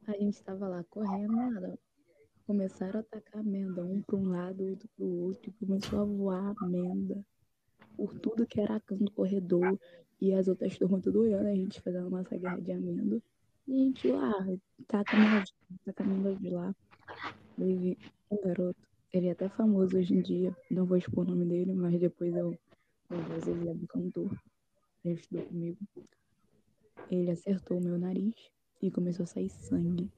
a 0.08 0.12
gente 0.14 0.36
estava 0.36 0.68
lá 0.68 0.84
correndo, 0.86 1.34
nada. 1.36 1.80
Começaram 2.52 3.00
a 3.00 3.00
atacar 3.00 3.40
amenda, 3.40 3.82
um 3.82 4.02
para 4.02 4.18
um 4.18 4.30
lado, 4.30 4.62
outro 4.68 4.90
para 4.90 5.06
o 5.06 5.24
outro, 5.24 5.50
e 5.50 5.66
começou 5.66 6.02
a 6.02 6.04
voar 6.04 6.54
amenda 6.62 7.26
por 7.96 8.20
tudo 8.20 8.46
que 8.46 8.60
era 8.60 8.78
canto 8.82 9.06
do 9.06 9.12
corredor. 9.12 9.80
E 10.20 10.34
as 10.34 10.50
outras 10.50 10.78
turmas 10.78 11.02
tudo 11.02 11.22
olhando, 11.22 11.48
a 11.48 11.56
gente 11.56 11.80
fazendo 11.80 12.10
nossa 12.10 12.38
guerra 12.38 12.60
de 12.60 12.74
amenda. 12.74 13.24
E 13.66 13.74
a 13.74 13.78
gente 13.78 14.12
lá, 14.12 14.34
tá 14.86 15.02
caminhando, 15.06 15.46
tá 15.86 15.94
caminhando 15.94 16.36
de 16.42 16.50
lá. 16.50 16.76
Teve 17.56 17.98
um 18.30 18.42
garoto, 18.42 18.86
ele 19.14 19.28
é 19.28 19.32
até 19.32 19.48
famoso 19.48 19.98
hoje 19.98 20.14
em 20.14 20.22
dia, 20.22 20.54
não 20.70 20.86
vou 20.86 20.98
expor 20.98 21.26
o 21.26 21.30
nome 21.30 21.46
dele, 21.46 21.74
mas 21.74 21.98
depois 22.02 22.36
eu, 22.36 22.54
eu 23.12 23.18
vou 23.18 23.56
ele 23.56 23.70
é 23.70 23.72
um 23.72 23.86
cantor, 23.86 24.38
ele 25.06 25.14
estudou 25.14 25.46
comigo. 25.46 25.80
Ele 27.10 27.32
acertou 27.32 27.78
o 27.78 27.82
meu 27.82 27.98
nariz 27.98 28.36
e 28.82 28.92
começou 28.92 29.24
a 29.24 29.28
sair 29.28 29.48
sangue. 29.48 30.12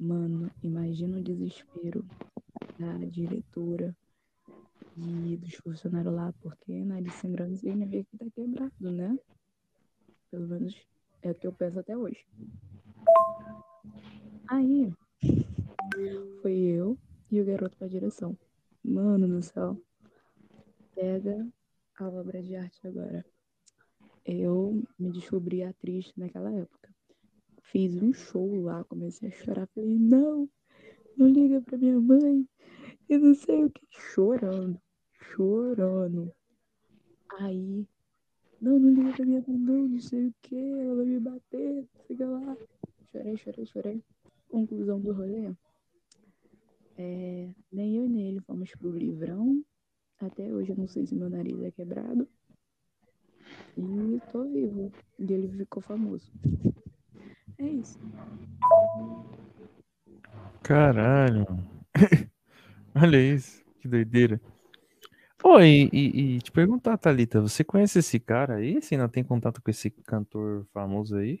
Mano, 0.00 0.50
imagina 0.62 1.18
o 1.18 1.22
desespero 1.22 2.02
da 2.78 2.96
diretora 3.04 3.94
e 4.96 5.36
dos 5.36 5.54
funcionários 5.56 6.14
lá, 6.14 6.32
porque 6.40 6.82
nariz 6.82 7.12
sangrando 7.16 7.54
significa 7.54 8.08
que 8.10 8.16
tá 8.16 8.30
quebrado, 8.34 8.90
né? 8.90 9.18
Pelo 10.30 10.48
menos 10.48 10.74
é 11.20 11.32
o 11.32 11.34
que 11.34 11.46
eu 11.46 11.52
penso 11.52 11.80
até 11.80 11.94
hoje. 11.94 12.26
Aí, 14.48 14.90
foi 16.40 16.56
eu 16.56 16.96
e 17.30 17.38
o 17.38 17.44
garoto 17.44 17.76
pra 17.76 17.86
direção. 17.86 18.34
Mano 18.82 19.28
do 19.28 19.42
céu. 19.42 19.78
Pega 20.94 21.46
a 21.98 22.08
obra 22.08 22.42
de 22.42 22.56
arte 22.56 22.86
agora. 22.86 23.22
Eu 24.24 24.82
me 24.98 25.12
descobri 25.12 25.62
atriz 25.62 26.10
naquela 26.16 26.50
época. 26.54 26.88
Fiz 27.70 27.94
um 28.02 28.12
show 28.12 28.60
lá, 28.62 28.82
comecei 28.84 29.28
a 29.28 29.32
chorar. 29.32 29.68
Falei, 29.68 29.94
não, 29.96 30.48
não 31.16 31.28
liga 31.28 31.60
pra 31.60 31.78
minha 31.78 32.00
mãe. 32.00 32.44
E 33.08 33.16
não 33.16 33.32
sei 33.32 33.64
o 33.64 33.70
que. 33.70 33.86
Chorando, 33.90 34.80
chorando. 35.12 36.32
Aí, 37.38 37.86
não, 38.60 38.76
não 38.76 38.92
liga 38.92 39.12
pra 39.16 39.24
minha 39.24 39.44
mãe, 39.46 39.56
não, 39.56 39.88
não 39.88 40.00
sei 40.00 40.26
o 40.26 40.34
que. 40.42 40.56
Ela 40.56 40.96
vai 40.96 41.04
me 41.04 41.20
bater, 41.20 41.88
fica 42.08 42.26
lá. 42.26 42.56
Chorei, 43.12 43.36
chorei, 43.36 43.66
chorei. 43.66 44.04
Conclusão 44.48 45.00
do 45.00 45.12
rolê. 45.12 45.54
É, 46.98 47.54
nem 47.70 47.96
eu 47.96 48.08
nem 48.08 48.30
ele 48.30 48.40
fomos 48.40 48.72
pro 48.72 48.90
livrão. 48.90 49.64
Até 50.18 50.52
hoje 50.52 50.72
eu 50.72 50.76
não 50.76 50.88
sei 50.88 51.06
se 51.06 51.14
meu 51.14 51.30
nariz 51.30 51.62
é 51.62 51.70
quebrado. 51.70 52.28
E 53.76 54.20
tô 54.32 54.42
vivo. 54.42 54.92
E 55.20 55.32
ele 55.32 55.48
ficou 55.48 55.80
famoso. 55.80 56.30
É 57.60 57.64
isso. 57.64 57.98
Caralho. 60.62 61.46
Olha 62.94 63.18
isso, 63.20 63.62
que 63.80 63.86
doideira. 63.86 64.40
Pô, 65.36 65.60
e, 65.60 65.90
e, 65.92 66.36
e 66.36 66.38
te 66.40 66.50
perguntar, 66.50 66.96
Thalita, 66.96 67.40
você 67.40 67.62
conhece 67.62 67.98
esse 67.98 68.18
cara 68.18 68.56
aí? 68.56 68.80
Se 68.80 68.94
ainda 68.94 69.08
tem 69.08 69.22
contato 69.22 69.60
com 69.60 69.70
esse 69.70 69.90
cantor 69.90 70.66
famoso 70.72 71.16
aí? 71.16 71.40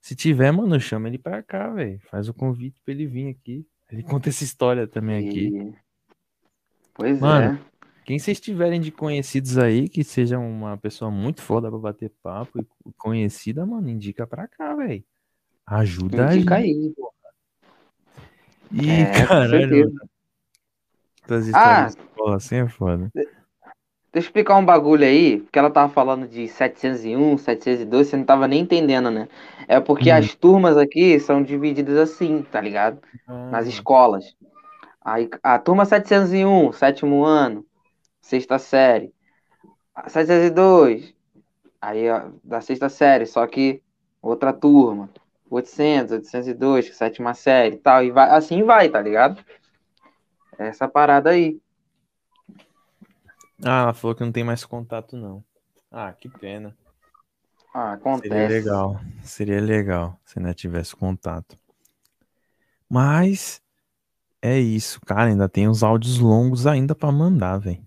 Se 0.00 0.16
tiver, 0.16 0.50
mano, 0.50 0.80
chama 0.80 1.08
ele 1.08 1.18
pra 1.18 1.42
cá, 1.42 1.68
velho. 1.68 2.00
Faz 2.10 2.26
o 2.28 2.34
convite 2.34 2.80
pra 2.82 2.94
ele 2.94 3.06
vir 3.06 3.28
aqui. 3.28 3.66
Ele 3.90 4.02
conta 4.04 4.30
essa 4.30 4.44
história 4.44 4.86
também 4.86 5.28
aqui. 5.28 5.74
Pois 6.94 7.20
Mano, 7.20 7.58
é. 7.58 7.60
quem 8.04 8.18
vocês 8.18 8.40
tiverem 8.40 8.80
de 8.80 8.90
conhecidos 8.90 9.58
aí, 9.58 9.88
que 9.90 10.02
seja 10.04 10.38
uma 10.38 10.76
pessoa 10.78 11.10
muito 11.10 11.42
foda 11.42 11.68
pra 11.68 11.78
bater 11.78 12.10
papo 12.22 12.60
e 12.60 12.92
conhecida, 12.96 13.64
mano, 13.66 13.90
indica 13.90 14.26
pra 14.26 14.48
cá, 14.48 14.74
velho. 14.74 15.04
Ajuda 15.70 16.26
a 16.28 16.36
Indica 16.36 16.56
gente. 16.56 16.56
aí. 16.56 16.92
Ih, 18.72 19.06
É, 19.06 19.26
caralho. 19.28 19.92
Essas 21.24 21.46
Ah, 21.54 21.86
histórias 21.86 21.94
de 21.94 22.02
escola 22.02 22.36
assim 22.36 22.56
é 22.56 22.68
foda. 22.68 23.10
Deixa 24.12 24.26
eu 24.26 24.30
explicar 24.30 24.56
um 24.56 24.64
bagulho 24.64 25.04
aí, 25.04 25.40
porque 25.40 25.58
ela 25.58 25.70
tava 25.70 25.92
falando 25.92 26.26
de 26.26 26.48
701, 26.48 27.38
702, 27.38 28.08
você 28.08 28.16
não 28.16 28.24
tava 28.24 28.48
nem 28.48 28.60
entendendo, 28.62 29.08
né? 29.10 29.28
É 29.68 29.78
porque 29.78 30.10
Hum. 30.10 30.14
as 30.14 30.34
turmas 30.34 30.76
aqui 30.76 31.18
são 31.20 31.42
divididas 31.42 31.96
assim, 31.96 32.42
tá 32.42 32.60
ligado? 32.60 33.00
Nas 33.50 33.66
Ah, 33.66 33.68
escolas. 33.68 34.36
Aí 35.04 35.28
a 35.42 35.58
turma 35.58 35.84
701, 35.86 36.72
sétimo 36.72 37.24
ano, 37.24 37.66
sexta 38.22 38.58
série. 38.58 39.12
A 39.94 40.08
702, 40.08 41.14
aí 41.80 42.10
ó, 42.10 42.30
da 42.44 42.60
sexta 42.60 42.88
série, 42.88 43.26
só 43.26 43.46
que 43.46 43.82
outra 44.22 44.52
turma. 44.52 45.10
800, 45.50 46.12
802, 46.12 46.96
sétima 46.96 47.34
série 47.34 47.74
e 47.74 47.78
tal. 47.78 48.04
E 48.04 48.10
vai, 48.10 48.30
assim 48.30 48.62
vai, 48.62 48.88
tá 48.88 49.02
ligado? 49.02 49.44
Essa 50.56 50.86
parada 50.86 51.30
aí. 51.30 51.60
Ah, 53.62 53.82
ela 53.82 53.92
falou 53.94 54.14
que 54.14 54.24
não 54.24 54.32
tem 54.32 54.44
mais 54.44 54.64
contato, 54.64 55.16
não. 55.16 55.44
Ah, 55.90 56.12
que 56.12 56.28
pena. 56.28 56.76
Ah, 57.74 57.90
Seria 57.92 57.94
acontece. 57.94 58.48
legal. 58.48 59.00
Seria 59.22 59.60
legal 59.60 60.18
se 60.24 60.38
ainda 60.38 60.54
tivesse 60.54 60.94
contato. 60.94 61.58
Mas 62.88 63.60
é 64.40 64.58
isso, 64.58 65.00
cara. 65.00 65.24
Ainda 65.24 65.48
tem 65.48 65.68
uns 65.68 65.82
áudios 65.82 66.18
longos 66.18 66.66
ainda 66.66 66.94
pra 66.94 67.12
mandar, 67.12 67.58
velho. 67.58 67.84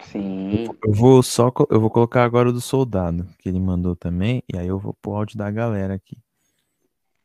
Sim. 0.00 0.68
Eu 0.84 0.92
vou 0.92 1.22
só 1.22 1.52
eu 1.70 1.80
vou 1.80 1.90
colocar 1.90 2.24
agora 2.24 2.48
o 2.48 2.52
do 2.52 2.60
soldado 2.60 3.28
que 3.38 3.48
ele 3.48 3.60
mandou 3.60 3.96
também 3.96 4.42
e 4.52 4.56
aí 4.56 4.66
eu 4.66 4.78
vou 4.78 4.94
pôr 4.94 5.12
o 5.12 5.16
áudio 5.16 5.36
da 5.36 5.50
galera 5.50 5.94
aqui. 5.94 6.16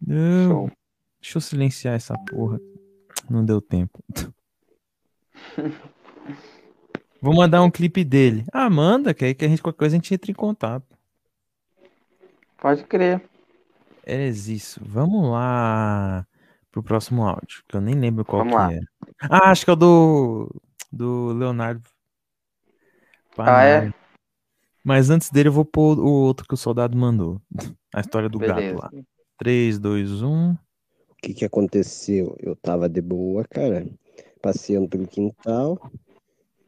Não, 0.05 0.49
Show. 0.49 0.71
deixa 1.21 1.37
eu 1.37 1.41
silenciar 1.41 1.95
essa 1.95 2.15
porra. 2.29 2.59
Não 3.29 3.45
deu 3.45 3.61
tempo. 3.61 4.03
Vou 7.21 7.33
mandar 7.33 7.61
um 7.63 7.71
clipe 7.71 8.03
dele. 8.03 8.43
Ah, 8.51 8.69
manda, 8.69 9.13
que 9.13 9.23
aí 9.23 9.33
que 9.33 9.45
a 9.45 9.47
gente 9.47 9.61
qualquer 9.61 9.77
coisa 9.79 9.95
a 9.95 9.97
gente 9.97 10.13
entra 10.13 10.29
em 10.31 10.33
contato. 10.33 10.85
Pode 12.57 12.83
crer. 12.85 13.21
É 14.05 14.27
isso. 14.27 14.79
Vamos 14.83 15.29
lá 15.31 16.25
pro 16.71 16.83
próximo 16.83 17.25
áudio, 17.25 17.63
que 17.67 17.75
eu 17.77 17.81
nem 17.81 17.95
lembro 17.95 18.25
qual 18.25 18.39
Vamos 18.43 18.53
que 18.53 18.59
lá. 18.59 18.73
era. 18.73 18.87
Ah, 19.21 19.51
acho 19.51 19.63
que 19.63 19.69
é 19.69 19.73
o 19.73 19.75
do 19.77 20.61
do 20.91 21.33
Leonardo 21.33 21.81
Ah, 23.37 23.63
é? 23.63 23.91
Mas 24.83 25.09
antes 25.09 25.29
dele 25.29 25.49
eu 25.49 25.53
vou 25.53 25.65
pôr 25.65 25.97
o 25.97 26.05
outro 26.07 26.45
que 26.47 26.53
o 26.53 26.57
soldado 26.57 26.97
mandou. 26.97 27.41
A 27.95 27.99
história 28.01 28.27
do 28.27 28.39
gato 28.39 28.55
Beleza. 28.55 28.77
lá. 28.77 28.91
3, 29.37 29.79
2, 29.79 30.21
1. 30.21 30.51
O 30.51 30.57
que 31.21 31.33
que 31.33 31.45
aconteceu? 31.45 32.35
Eu 32.39 32.55
tava 32.55 32.87
de 32.87 33.01
boa, 33.01 33.43
cara, 33.45 33.87
passeando 34.41 34.87
pelo 34.87 35.07
quintal. 35.07 35.79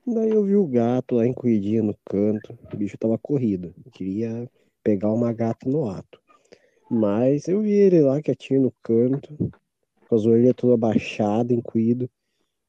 Daí 0.07 0.30
eu 0.30 0.43
vi 0.43 0.55
o 0.55 0.68
gato 0.68 1.16
lá 1.16 1.28
encolhidinho 1.28 1.84
no 1.84 1.95
canto. 2.05 2.57
O 2.74 2.78
bicho 2.78 2.97
tava 2.97 3.18
corrido. 3.18 3.74
Queria 3.91 4.49
pegar 4.84 5.11
uma 5.11 5.34
gata 5.34 5.70
no 5.70 5.89
ato. 5.89 6.22
Mas 6.89 7.47
eu 7.47 7.61
vi 7.61 7.72
ele 7.72 8.01
lá 8.01 8.22
quietinho 8.22 8.61
no 8.61 8.74
canto, 8.84 9.36
com 10.07 10.16
as 10.16 10.26
orelhas 10.26 10.53
todas 10.55 10.76
abaixadas, 10.76 11.57
encolhido. 11.57 12.09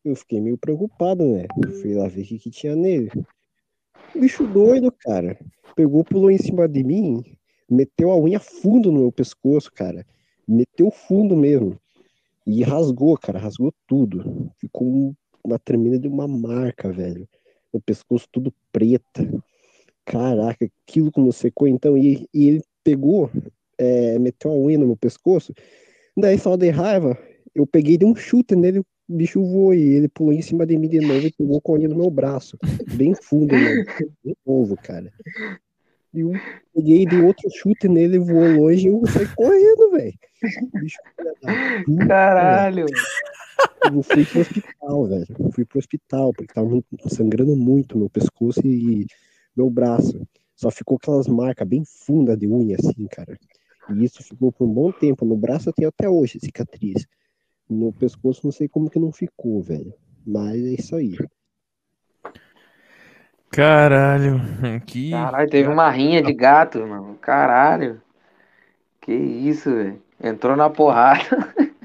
Eu 0.04 0.16
fiquei 0.16 0.40
meio 0.40 0.56
preocupado, 0.56 1.24
né? 1.24 1.46
Fui 1.82 1.94
lá 1.94 2.08
ver 2.08 2.22
o 2.22 2.24
que, 2.24 2.38
que 2.38 2.50
tinha 2.50 2.74
nele. 2.74 3.10
Bicho 4.14 4.46
doido, 4.46 4.90
cara. 4.90 5.38
Pegou, 5.74 6.04
pulou 6.04 6.30
em 6.30 6.38
cima 6.38 6.66
de 6.66 6.82
mim, 6.82 7.22
meteu 7.68 8.10
a 8.10 8.18
unha 8.18 8.38
fundo 8.38 8.90
no 8.92 9.00
meu 9.00 9.12
pescoço, 9.12 9.70
cara. 9.72 10.06
Meteu 10.46 10.90
fundo 10.90 11.36
mesmo. 11.36 11.78
E 12.46 12.62
rasgou, 12.62 13.18
cara, 13.18 13.38
rasgou 13.38 13.72
tudo. 13.86 14.50
Ficou 14.58 14.86
um- 14.86 15.14
uma 15.42 15.58
tremenda 15.58 15.98
de 15.98 16.08
uma 16.08 16.28
marca, 16.28 16.90
velho. 16.92 17.28
No 17.72 17.80
pescoço 17.80 18.26
tudo 18.30 18.52
preta. 18.72 19.28
Caraca, 20.04 20.70
aquilo 20.86 21.10
como 21.10 21.32
secou 21.32 21.66
então. 21.66 21.98
E, 21.98 22.28
e 22.32 22.48
ele 22.48 22.62
pegou, 22.84 23.30
é, 23.76 24.18
meteu 24.18 24.52
a 24.52 24.56
unha 24.56 24.78
no 24.78 24.86
meu 24.86 24.96
pescoço. 24.96 25.52
Daí 26.16 26.38
só 26.38 26.56
de 26.56 26.70
raiva, 26.70 27.18
eu 27.54 27.66
peguei 27.66 27.94
e 27.94 27.98
dei 27.98 28.08
um 28.08 28.14
chute 28.14 28.54
nele. 28.54 28.78
o 28.78 28.84
bicho 29.08 29.42
voou 29.42 29.74
e 29.74 29.94
ele 29.94 30.08
pulou 30.08 30.32
em 30.32 30.42
cima 30.42 30.64
de 30.64 30.78
mim 30.78 30.88
de 30.88 31.00
novo 31.00 31.26
e 31.26 31.32
pegou 31.32 31.60
correndo 31.60 31.90
no 31.94 32.02
meu 32.02 32.10
braço. 32.10 32.56
Bem 32.94 33.14
fundo, 33.14 33.54
mano. 33.56 33.84
De 34.24 34.36
novo, 34.46 34.76
cara. 34.76 35.12
E 36.16 36.20
eu 36.20 36.32
peguei, 36.74 37.04
dei 37.04 37.20
outro 37.20 37.50
chute 37.50 37.88
nele, 37.88 38.18
voou 38.18 38.62
longe 38.62 38.88
e 38.88 38.90
eu 38.90 39.02
saí 39.06 39.28
correndo, 39.34 39.90
velho. 39.90 40.14
Caralho. 42.08 42.86
Eu 43.92 44.02
fui 44.02 44.24
pro 44.24 44.40
hospital, 44.40 45.06
velho. 45.06 45.26
Eu 45.38 45.52
fui 45.52 45.64
pro 45.64 45.78
hospital, 45.78 46.32
porque 46.32 46.54
tava 46.54 46.82
sangrando 47.08 47.54
muito 47.54 47.98
meu 47.98 48.08
pescoço 48.08 48.66
e 48.66 49.06
meu 49.56 49.68
braço. 49.68 50.26
Só 50.54 50.70
ficou 50.70 50.96
aquelas 50.96 51.28
marcas 51.28 51.68
bem 51.68 51.84
fundas 51.84 52.38
de 52.38 52.48
unha, 52.48 52.76
assim, 52.78 53.06
cara. 53.06 53.38
E 53.90 54.04
isso 54.04 54.22
ficou 54.22 54.50
por 54.50 54.66
um 54.66 54.72
bom 54.72 54.90
tempo. 54.90 55.24
No 55.24 55.36
braço 55.36 55.68
eu 55.68 55.72
tenho 55.72 55.88
até 55.90 56.08
hoje 56.08 56.40
cicatriz. 56.40 57.06
No 57.68 57.92
pescoço 57.92 58.40
não 58.44 58.52
sei 58.52 58.68
como 58.68 58.90
que 58.90 58.98
não 58.98 59.12
ficou, 59.12 59.60
velho. 59.60 59.92
Mas 60.26 60.64
é 60.64 60.70
isso 60.70 60.96
aí. 60.96 61.14
Caralho, 63.56 64.38
que. 64.84 65.12
Caralho, 65.12 65.48
teve 65.48 65.66
uma 65.70 65.88
rinha 65.88 66.22
de 66.22 66.34
gato, 66.34 66.86
mano. 66.86 67.16
Caralho. 67.22 68.02
Que 69.00 69.14
isso, 69.14 69.74
velho. 69.74 70.02
Entrou 70.22 70.54
na 70.54 70.68
porrada. 70.68 71.24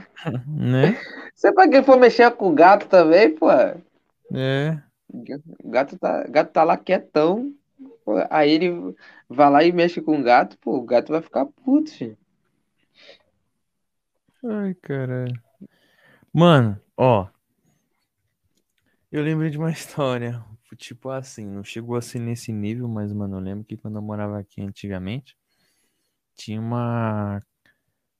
Né? 0.46 0.96
Você 1.34 1.52
pra 1.52 1.68
que 1.68 1.82
for 1.82 1.98
mexer 1.98 2.30
com 2.34 2.52
o 2.52 2.54
gato 2.54 2.88
também, 2.88 3.34
pô? 3.34 3.50
É. 3.52 4.80
O 5.12 5.72
gato 5.72 5.98
tá, 5.98 6.28
gato 6.28 6.52
tá 6.52 6.64
lá 6.64 6.78
quietão. 6.78 7.52
pô. 8.06 8.14
Aí 8.30 8.52
ele 8.52 8.96
vai 9.28 9.50
lá 9.50 9.64
e 9.64 9.72
mexe 9.72 10.00
com 10.00 10.20
o 10.20 10.24
gato, 10.24 10.60
pô, 10.60 10.78
o 10.78 10.84
gato 10.84 11.12
vai 11.12 11.24
ficar 11.24 11.48
puto, 11.48 11.90
filho. 11.90 12.16
Ai, 14.46 14.76
caralho. 14.76 15.42
Mano, 16.32 16.80
ó. 16.96 17.28
Eu 19.12 19.24
lembrei 19.24 19.50
de 19.50 19.58
uma 19.58 19.72
história. 19.72 20.40
Tipo 20.78 21.10
assim, 21.10 21.46
não 21.46 21.64
chegou 21.64 21.96
assim 21.96 22.20
nesse 22.20 22.52
nível, 22.52 22.88
mas, 22.88 23.14
mano, 23.14 23.38
eu 23.38 23.42
lembro 23.42 23.66
que 23.66 23.78
quando 23.78 23.98
eu 23.98 24.02
morava 24.02 24.40
aqui 24.40 24.62
antigamente, 24.62 25.36
tinha 26.36 26.60
uma 26.60 27.42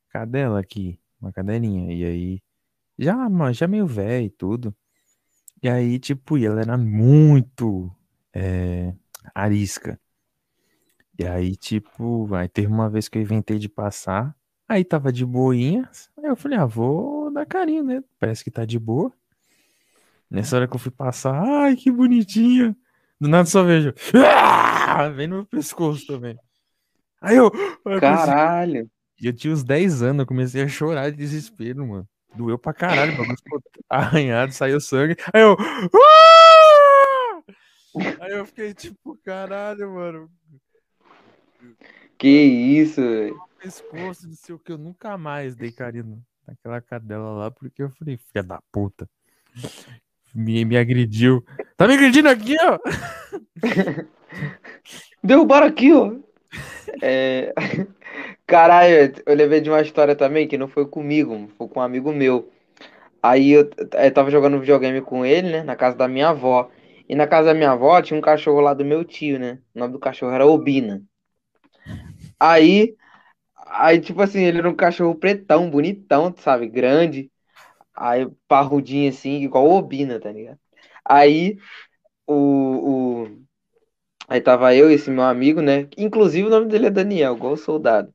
cadela 0.10 0.60
aqui, 0.60 1.00
uma 1.22 1.32
cadelinha. 1.32 1.94
E 1.94 2.06
aí, 2.06 2.44
já, 3.00 3.16
mano, 3.30 3.54
já 3.54 3.68
meio 3.68 3.88
velha 3.88 4.26
e 4.26 4.30
tudo. 4.30 4.76
E 5.64 5.70
aí, 5.70 6.00
tipo, 6.00 6.38
e 6.38 6.46
ela 6.46 6.62
era 6.62 6.78
muito 6.78 7.92
é, 8.34 8.94
arisca. 9.36 10.00
E 11.18 11.26
aí, 11.26 11.56
tipo, 11.56 12.34
aí 12.34 12.48
teve 12.50 12.68
uma 12.68 12.90
vez 12.90 13.08
que 13.08 13.18
eu 13.18 13.22
inventei 13.22 13.60
de 13.60 13.70
passar. 13.70 14.36
Aí 14.68 14.84
tava 14.84 15.12
de 15.12 15.26
boinha. 15.26 15.90
Aí 16.18 16.26
eu 16.26 16.36
falei, 16.36 16.58
ah, 16.58 16.66
vou 16.66 17.32
dar 17.32 17.46
carinho, 17.46 17.84
né? 17.84 18.04
Parece 18.20 18.44
que 18.44 18.52
tá 18.52 18.66
de 18.66 18.80
boa. 18.80 19.14
Nessa 20.32 20.56
hora 20.56 20.68
que 20.68 20.74
eu 20.74 20.80
fui 20.80 20.92
passar, 20.92 21.34
ai, 21.36 21.76
que 21.76 21.92
bonitinha. 21.92 22.74
Do 23.20 23.28
nada 23.28 23.46
só 23.46 23.64
vejo. 23.64 23.94
"Ah!" 24.26 25.10
Vem 25.10 25.28
no 25.28 25.36
meu 25.36 25.46
pescoço 25.46 26.08
também. 26.08 26.40
Aí 27.20 27.36
eu. 27.36 27.52
Caralho. 28.00 28.90
Eu 29.22 29.34
tinha 29.34 29.54
uns 29.54 29.62
10 29.64 30.02
anos, 30.02 30.22
eu 30.22 30.26
comecei 30.26 30.64
a 30.64 30.68
chorar 30.70 31.12
de 31.12 31.18
desespero, 31.18 31.86
mano. 31.86 32.08
Doeu 32.34 32.58
pra 32.58 32.74
caralho, 32.74 33.14
o 33.14 33.18
bagulho 33.18 33.38
ficou 33.38 33.62
arranhado, 33.90 34.54
saiu 34.54 34.80
sangue. 34.80 35.18
Aí 35.34 35.42
eu. 35.42 35.58
"Ah!" 35.60 37.42
Aí 38.22 38.32
eu 38.32 38.46
fiquei 38.46 38.74
tipo, 38.74 39.18
caralho, 39.18 39.94
mano. 39.94 40.32
Que 42.18 42.30
isso, 42.30 43.02
velho. 43.02 43.38
pescoço, 43.60 44.28
não 44.28 44.36
sei 44.36 44.56
o 44.56 44.60
que, 44.60 44.72
eu 44.72 44.78
nunca 44.78 45.18
mais 45.18 45.56
dei 45.58 45.72
carinho 45.74 46.24
naquela 46.48 46.80
cadela 46.80 47.32
lá, 47.32 47.52
porque 47.52 47.84
eu 47.84 47.90
falei, 47.92 48.18
filha 48.18 48.42
da 48.44 48.62
puta. 48.72 49.10
Me, 50.34 50.66
me 50.66 50.78
agrediu. 50.78 51.44
Tá 51.76 51.88
me 51.88 51.94
agredindo 51.94 52.30
aqui, 52.30 52.56
ó! 52.62 52.80
Derrubaram 55.24 55.68
aqui, 55.68 55.94
ó. 55.94 56.14
É... 57.02 57.54
Caralho, 58.48 59.14
eu 59.26 59.36
lembrei 59.36 59.62
de 59.62 59.70
uma 59.70 59.82
história 59.82 60.16
também 60.16 60.48
que 60.48 60.58
não 60.58 60.68
foi 60.68 60.86
comigo, 60.86 61.50
foi 61.58 61.68
com 61.68 61.80
um 61.80 61.84
amigo 61.84 62.12
meu. 62.12 62.52
Aí 63.24 63.52
eu, 63.52 63.70
eu 63.78 64.14
tava 64.14 64.32
jogando 64.32 64.60
videogame 64.60 65.02
com 65.02 65.26
ele, 65.26 65.52
né, 65.52 65.64
na 65.64 65.76
casa 65.76 65.96
da 65.96 66.08
minha 66.08 66.30
avó. 66.30 66.70
E 67.08 67.16
na 67.16 67.28
casa 67.28 67.48
da 67.48 67.54
minha 67.54 67.72
avó 67.72 68.02
tinha 68.02 68.18
um 68.18 68.22
cachorro 68.22 68.62
lá 68.62 68.74
do 68.74 68.86
meu 68.86 69.04
tio, 69.04 69.38
né? 69.40 69.60
O 69.76 69.80
nome 69.80 69.94
do 69.94 70.00
cachorro 70.00 70.34
era 70.34 70.46
Obina. 70.48 71.02
Aí, 72.40 72.96
aí 73.68 74.00
tipo 74.02 74.22
assim, 74.22 74.42
ele 74.44 74.60
era 74.60 74.70
um 74.70 74.76
cachorro 74.76 75.16
pretão, 75.16 75.70
bonitão, 75.70 76.34
sabe? 76.38 76.68
Grande. 76.68 77.32
Aí 78.02 78.28
parrudinho 78.48 79.10
assim, 79.10 79.42
igual 79.44 79.66
o 79.68 79.76
Obina, 79.78 80.20
tá 80.20 80.32
ligado? 80.32 80.60
Aí 81.06 81.58
o, 82.28 83.24
o... 83.26 83.44
Aí 84.28 84.42
tava 84.42 84.74
eu 84.76 84.90
e 84.92 84.94
esse 84.96 85.10
meu 85.12 85.24
amigo, 85.24 85.62
né? 85.62 85.88
Inclusive 85.98 86.48
o 86.48 86.52
nome 86.52 86.68
dele 86.68 86.88
é 86.88 86.90
Daniel, 86.90 87.36
igual 87.36 87.54
o 87.54 87.58
soldado. 87.58 88.14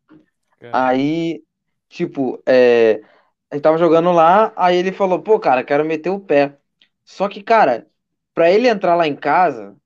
Aí, 0.73 1.43
tipo, 1.89 2.43
é, 2.47 3.03
a 3.51 3.57
gente 3.57 3.63
tava 3.65 3.79
jogando 3.79 4.13
lá, 4.13 4.53
aí 4.57 4.77
ele 4.77 4.93
falou, 4.93 5.23
pô, 5.23 5.41
cara, 5.41 5.65
quero 5.65 5.85
meter 5.85 6.11
o 6.11 6.21
pé. 6.21 6.59
Só 7.05 7.29
que, 7.29 7.43
cara, 7.43 7.89
pra 8.35 8.51
ele 8.51 8.69
entrar 8.69 8.97
lá 8.97 9.07
em 9.09 9.17
casa, 9.17 9.77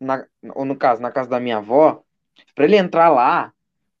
na- 0.00 0.26
ou 0.54 0.64
no 0.64 0.76
caso, 0.76 1.02
na 1.02 1.10
casa 1.12 1.28
da 1.30 1.40
minha 1.40 1.58
avó, 1.58 2.02
pra 2.54 2.64
ele 2.64 2.76
entrar 2.76 3.10
lá, 3.10 3.52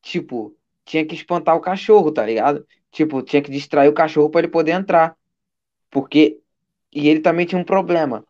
tipo, 0.02 0.56
tinha 0.84 1.06
que 1.06 1.14
espantar 1.14 1.56
o 1.56 1.60
cachorro, 1.60 2.12
tá 2.12 2.24
ligado? 2.26 2.66
Tipo, 2.90 3.22
tinha 3.22 3.42
que 3.42 3.50
distrair 3.50 3.88
o 3.88 3.94
cachorro 3.94 4.30
pra 4.30 4.40
ele 4.40 4.48
poder 4.48 4.72
entrar. 4.72 5.16
Porque. 5.92 6.40
E 6.94 7.08
ele 7.10 7.20
também 7.20 7.46
tinha 7.46 7.60
um 7.60 7.64
problema. 7.64 8.24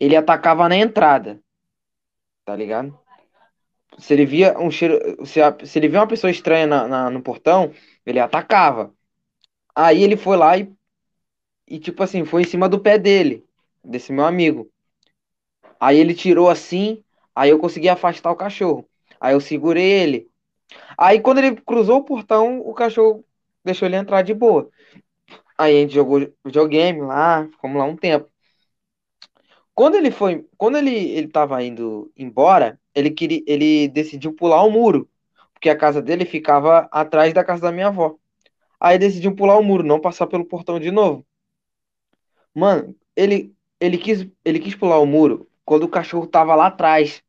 Ele 0.00 0.16
atacava 0.16 0.68
na 0.68 0.76
entrada. 0.76 1.40
Tá 2.44 2.56
ligado? 2.56 2.98
Se 3.98 4.12
ele 4.14 4.26
via 4.26 4.58
um 4.58 4.70
cheiro. 4.70 5.24
Se, 5.26 5.40
a- 5.40 5.56
se 5.64 5.78
ele 5.78 5.88
via 5.88 6.00
uma 6.00 6.08
pessoa 6.08 6.30
estranha 6.30 6.66
na, 6.66 6.88
na- 6.88 7.10
no 7.10 7.22
portão, 7.22 7.72
ele 8.04 8.18
atacava. 8.20 8.92
Aí 9.76 10.02
ele 10.02 10.16
foi 10.18 10.36
lá 10.38 10.58
e, 10.58 10.72
e, 11.68 11.78
tipo 11.80 12.02
assim, 12.02 12.24
foi 12.24 12.42
em 12.42 12.46
cima 12.46 12.68
do 12.68 12.80
pé 12.80 12.98
dele, 12.98 13.44
desse 13.84 14.12
meu 14.12 14.24
amigo. 14.26 14.70
Aí 15.80 15.98
ele 15.98 16.14
tirou 16.14 16.48
assim, 16.48 17.02
aí 17.34 17.50
eu 17.50 17.58
consegui 17.58 17.88
afastar 17.88 18.30
o 18.30 18.36
cachorro. 18.36 18.88
Aí 19.20 19.34
eu 19.34 19.40
segurei 19.40 19.84
ele. 19.84 20.28
Aí 20.98 21.20
quando 21.20 21.38
ele 21.38 21.56
cruzou 21.56 21.98
o 21.98 22.04
portão, 22.04 22.60
o 22.60 22.74
cachorro 22.74 23.24
deixou 23.64 23.86
ele 23.88 23.96
entrar 23.96 24.22
de 24.22 24.34
boa. 24.34 24.70
Aí 25.58 25.76
a 25.78 25.80
gente 25.82 25.94
jogou 25.94 26.20
videogame 26.44 27.00
lá, 27.02 27.46
ficamos 27.48 27.78
lá 27.78 27.84
um 27.84 27.96
tempo. 27.96 28.30
Quando 29.74 29.96
ele 29.96 30.10
foi, 30.10 30.46
quando 30.56 30.78
ele 30.78 30.90
ele 30.94 31.28
tava 31.28 31.62
indo 31.62 32.10
embora, 32.16 32.78
ele 32.94 33.10
queria, 33.10 33.42
ele 33.46 33.88
decidiu 33.88 34.32
pular 34.34 34.62
o 34.64 34.70
muro, 34.70 35.08
porque 35.52 35.68
a 35.68 35.76
casa 35.76 36.00
dele 36.02 36.24
ficava 36.24 36.88
atrás 36.92 37.32
da 37.34 37.44
casa 37.44 37.62
da 37.62 37.72
minha 37.72 37.88
avó. 37.88 38.16
Aí 38.80 38.98
decidiu 38.98 39.34
pular 39.36 39.58
o 39.58 39.64
muro, 39.64 39.84
não 39.84 40.00
passar 40.00 40.26
pelo 40.28 40.46
portão 40.46 40.80
de 40.80 40.90
novo. 40.92 41.26
Mano, 42.54 42.94
ele 43.16 43.54
ele 43.80 43.98
quis 43.98 44.26
ele 44.44 44.58
quis 44.60 44.74
pular 44.74 44.98
o 44.98 45.06
muro 45.06 45.48
quando 45.64 45.84
o 45.84 45.88
cachorro 45.88 46.26
tava 46.26 46.54
lá 46.54 46.66
atrás. 46.68 47.22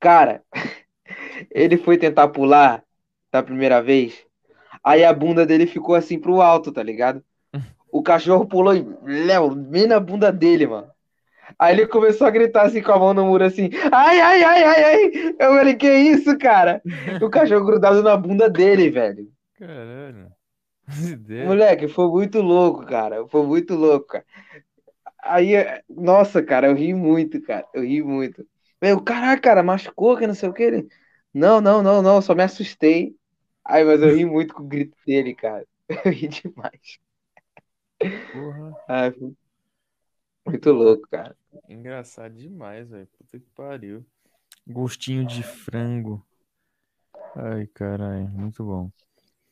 Cara, 0.00 0.44
ele 1.50 1.78
foi 1.78 1.98
tentar 1.98 2.28
pular 2.28 2.84
da 3.32 3.42
primeira 3.42 3.82
vez. 3.82 4.26
Aí 4.82 5.04
a 5.04 5.12
bunda 5.12 5.44
dele 5.44 5.66
ficou 5.66 5.94
assim 5.94 6.18
pro 6.18 6.40
alto, 6.40 6.72
tá 6.72 6.82
ligado? 6.82 7.22
O 7.90 8.02
cachorro 8.02 8.46
pulou 8.46 8.74
e 8.74 8.86
Léo, 9.04 9.54
bem 9.54 9.86
na 9.86 9.98
bunda 9.98 10.30
dele, 10.30 10.66
mano. 10.66 10.88
Aí 11.58 11.74
ele 11.74 11.86
começou 11.86 12.26
a 12.26 12.30
gritar 12.30 12.66
assim 12.66 12.82
com 12.82 12.92
a 12.92 12.98
mão 12.98 13.14
no 13.14 13.24
muro 13.24 13.44
assim. 13.44 13.70
Ai, 13.90 14.20
ai, 14.20 14.42
ai, 14.42 14.64
ai, 14.64 14.84
ai. 14.84 15.34
Eu 15.38 15.56
falei, 15.56 15.74
que 15.74 15.90
isso, 15.90 16.36
cara? 16.38 16.82
O 17.22 17.30
cachorro 17.30 17.64
grudado 17.64 18.02
na 18.02 18.16
bunda 18.16 18.50
dele, 18.50 18.90
velho. 18.90 19.28
Caralho. 19.58 20.28
Moleque, 21.46 21.88
foi 21.88 22.08
muito 22.08 22.40
louco, 22.40 22.84
cara. 22.84 23.26
Foi 23.28 23.46
muito 23.46 23.74
louco, 23.74 24.06
cara. 24.06 24.24
Aí, 25.22 25.52
nossa, 25.88 26.42
cara, 26.42 26.68
eu 26.68 26.74
ri 26.74 26.94
muito, 26.94 27.40
cara. 27.42 27.66
Eu 27.74 27.82
ri 27.82 28.02
muito. 28.02 28.46
Meu, 28.80 29.00
caraca, 29.00 29.40
cara, 29.40 29.62
machucou, 29.62 30.16
que 30.16 30.26
não 30.26 30.34
sei 30.34 30.48
o 30.48 30.52
que. 30.52 30.62
Ele... 30.62 30.88
Não, 31.32 31.60
não, 31.60 31.82
não, 31.82 32.02
não, 32.02 32.22
só 32.22 32.34
me 32.34 32.42
assustei. 32.42 33.14
Aí, 33.68 33.84
mas 33.84 34.00
eu 34.02 34.14
ri 34.16 34.24
muito 34.24 34.54
com 34.54 34.62
o 34.62 34.66
grito 34.66 34.96
dele, 35.06 35.34
cara. 35.34 35.66
Eu 36.04 36.10
ri 36.12 36.28
demais. 36.28 36.98
Porra. 38.32 38.76
Ai, 38.88 39.12
muito 40.46 40.72
louco, 40.72 41.06
cara. 41.10 41.36
Engraçado 41.68 42.34
demais, 42.34 42.88
velho. 42.88 43.06
Puta 43.18 43.38
que 43.38 43.50
pariu. 43.54 44.04
Gostinho 44.66 45.26
de 45.26 45.42
frango. 45.42 46.26
Ai, 47.36 47.66
caralho, 47.68 48.28
muito 48.30 48.64
bom. 48.64 48.90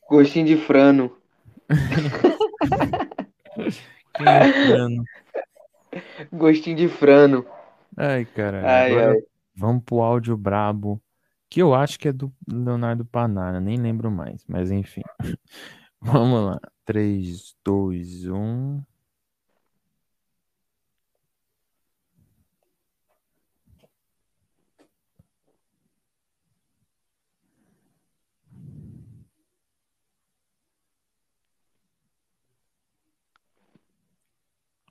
Gostinho 0.08 0.46
de 0.46 0.56
frano. 0.56 1.16
Quem 4.14 4.26
é 4.26 4.44
frano? 4.62 5.04
Gostinho 6.32 6.76
de 6.76 6.88
frano. 6.88 7.46
Ai, 7.96 8.24
caralho. 8.26 8.68
Ai, 8.68 8.98
ai. 8.98 9.22
vamos 9.54 9.82
pro 9.84 10.02
áudio 10.02 10.36
brabo 10.36 11.00
que 11.50 11.62
eu 11.62 11.74
acho 11.74 11.98
que 11.98 12.08
é 12.08 12.12
do 12.12 12.32
Leonardo 12.50 13.04
Panara, 13.04 13.60
nem 13.60 13.78
lembro 13.78 14.10
mais, 14.10 14.44
mas 14.48 14.70
enfim. 14.70 15.02
Vamos 16.00 16.46
lá. 16.46 16.60
3, 16.84 17.56
2, 17.64 18.26
1. 18.28 18.82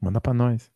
Manda 0.01 0.21
para 0.21 0.33
nós. 0.33 0.74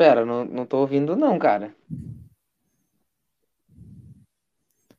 Pera, 0.00 0.24
não, 0.24 0.46
não 0.46 0.64
tô 0.64 0.78
ouvindo 0.78 1.14
não, 1.14 1.38
cara. 1.38 1.74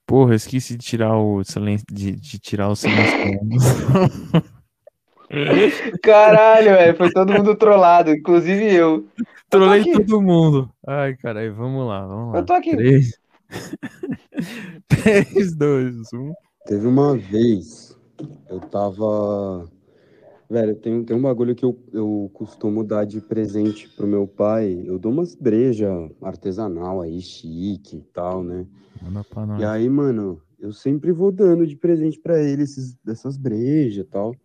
Porra, 0.06 0.34
eu 0.34 0.36
esqueci 0.36 0.78
de 0.78 0.86
tirar 0.86 1.18
o 1.18 1.44
silêncio. 1.44 1.88
De, 1.92 2.12
de 2.12 2.38
tirar 2.38 2.70
o 2.70 2.76
silêncio. 2.76 3.10
Caralho, 6.04 6.70
velho, 6.70 6.96
foi 6.98 7.10
todo 7.10 7.34
mundo 7.34 7.56
trollado, 7.56 8.12
inclusive 8.12 8.76
eu. 8.76 9.08
Trolei 9.50 9.92
todo 9.92 10.22
mundo. 10.22 10.72
Ai, 10.86 11.16
caralho, 11.16 11.56
vamos 11.56 11.88
lá, 11.88 12.06
vamos 12.06 12.34
lá. 12.34 12.40
Eu 12.40 12.46
tô 12.46 12.54
aqui. 12.54 12.76
3, 12.78 13.20
3 14.88 15.56
2, 15.56 16.14
1. 16.14 16.34
Teve 16.68 16.86
uma 16.86 17.18
vez, 17.18 17.98
eu 18.48 18.60
tava. 18.60 19.68
Velho, 20.52 20.76
tem, 20.76 21.02
tem 21.06 21.16
um 21.16 21.22
bagulho 21.22 21.56
que 21.56 21.64
eu, 21.64 21.80
eu 21.94 22.30
costumo 22.34 22.84
dar 22.84 23.06
de 23.06 23.22
presente 23.22 23.88
pro 23.88 24.06
meu 24.06 24.28
pai. 24.28 24.84
Eu 24.86 25.00
dou 25.00 25.10
umas 25.10 25.34
breja 25.34 25.90
artesanal 26.22 27.00
aí, 27.00 27.22
chique 27.22 27.96
e 27.96 28.02
tal, 28.12 28.44
né? 28.44 28.68
Manda 29.02 29.24
pra 29.24 29.46
nós. 29.46 29.62
E 29.62 29.64
aí, 29.64 29.88
mano, 29.88 30.42
eu 30.60 30.74
sempre 30.74 31.14
vou 31.14 31.32
dando 31.32 31.66
de 31.66 31.78
presente 31.78 32.20
pra 32.20 32.44
ele 32.44 32.64
esses, 32.64 32.98
essas 33.08 33.38
brejas 33.38 34.06
e 34.06 34.10
tal. 34.10 34.36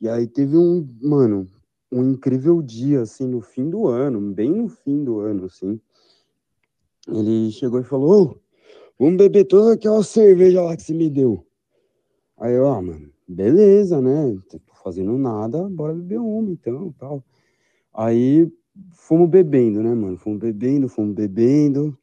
E 0.00 0.08
aí 0.08 0.28
teve 0.28 0.56
um, 0.56 0.88
mano, 1.02 1.48
um 1.90 2.08
incrível 2.08 2.62
dia, 2.62 3.00
assim, 3.00 3.26
no 3.26 3.40
fim 3.40 3.68
do 3.68 3.88
ano, 3.88 4.20
bem 4.32 4.52
no 4.52 4.68
fim 4.68 5.02
do 5.02 5.18
ano, 5.18 5.46
assim. 5.46 5.80
Ele 7.08 7.50
chegou 7.50 7.80
e 7.80 7.84
falou, 7.84 8.40
vamos 8.96 9.16
beber 9.16 9.44
toda 9.44 9.72
aquela 9.72 10.04
cerveja 10.04 10.62
lá 10.62 10.76
que 10.76 10.84
você 10.84 10.94
me 10.94 11.10
deu. 11.10 11.44
Aí 12.36 12.54
eu, 12.54 12.68
ah, 12.68 12.80
mano, 12.80 13.10
beleza, 13.26 14.00
né? 14.00 14.38
Fazendo 14.88 15.18
nada, 15.18 15.68
bora 15.68 15.92
beber 15.92 16.18
uma, 16.18 16.50
então, 16.50 16.94
tal. 16.98 17.22
Aí 17.92 18.50
fomos 18.92 19.28
bebendo, 19.28 19.82
né, 19.82 19.94
mano? 19.94 20.16
Fomos 20.16 20.38
bebendo, 20.38 20.88
fomos 20.88 21.14
bebendo. 21.14 21.94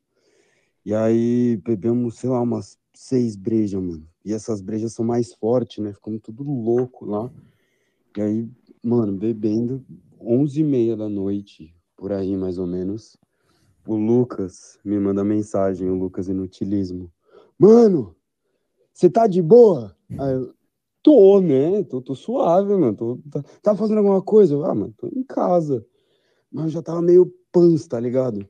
E 0.85 0.93
aí 0.93 1.59
bebemos, 1.65 2.19
sei 2.19 2.29
lá, 2.29 2.39
umas 2.39 2.77
seis 2.93 3.35
brejas, 3.35 3.81
mano. 3.81 4.07
E 4.23 4.31
essas 4.31 4.61
brejas 4.61 4.93
são 4.93 5.03
mais 5.03 5.33
fortes, 5.33 5.83
né? 5.83 5.93
Ficamos 5.93 6.21
tudo 6.21 6.43
louco 6.43 7.05
lá. 7.05 7.31
E 8.15 8.21
aí, 8.21 8.47
mano, 8.83 9.13
bebendo, 9.13 9.83
onze 10.21 10.61
e 10.61 10.63
meia 10.63 10.95
da 10.95 11.09
noite, 11.09 11.73
por 11.97 12.11
aí 12.11 12.37
mais 12.37 12.59
ou 12.59 12.67
menos. 12.67 13.17
O 13.87 13.95
Lucas 13.95 14.77
me 14.85 14.99
manda 14.99 15.23
mensagem, 15.23 15.89
o 15.89 15.95
Lucas 15.95 16.27
Inutilismo. 16.27 17.11
Mano, 17.57 18.15
você 18.93 19.09
tá 19.09 19.25
de 19.25 19.41
boa? 19.41 19.97
Aí 20.19 20.33
eu, 20.33 20.53
tô, 21.05 21.39
né? 21.39 21.83
Tô, 21.83 22.01
tô 22.01 22.15
suave, 22.15 22.73
mano. 22.75 22.95
Tô, 22.95 23.19
tá, 23.29 23.43
tá 23.61 23.75
fazendo 23.75 23.99
alguma 23.99 24.23
coisa? 24.23 24.55
Ah, 24.65 24.73
mano, 24.73 24.91
tô 24.97 25.07
em 25.07 25.23
casa. 25.23 25.85
Mas 26.51 26.65
eu 26.65 26.71
já 26.71 26.81
tava 26.81 26.99
meio 26.99 27.31
pans, 27.51 27.85
tá 27.87 27.99
ligado? 27.99 28.43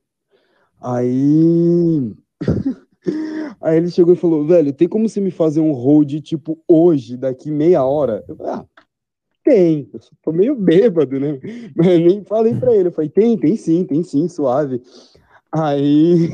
Aí. 0.79 2.13
Aí 3.61 3.77
ele 3.77 3.89
chegou 3.89 4.13
e 4.13 4.17
falou, 4.17 4.45
velho, 4.45 4.71
tem 4.71 4.87
como 4.87 5.07
você 5.07 5.19
me 5.19 5.31
fazer 5.31 5.59
um 5.59 5.71
hold, 5.71 6.13
tipo, 6.21 6.57
hoje, 6.67 7.17
daqui 7.17 7.51
meia 7.51 7.83
hora? 7.83 8.23
Eu 8.27 8.35
falei, 8.35 8.53
ah, 8.53 8.65
tem. 9.43 9.89
Eu 9.93 9.99
tô 10.23 10.31
meio 10.31 10.55
bêbado, 10.55 11.19
né? 11.19 11.39
Mas 11.75 11.87
eu 11.87 11.99
nem 11.99 12.23
falei 12.23 12.55
pra 12.55 12.73
ele. 12.73 12.87
Eu 12.87 12.93
falei, 12.93 13.09
tem, 13.09 13.37
tem 13.37 13.57
sim, 13.57 13.83
tem 13.83 14.01
sim, 14.01 14.29
suave. 14.29 14.81
Aí 15.51 16.29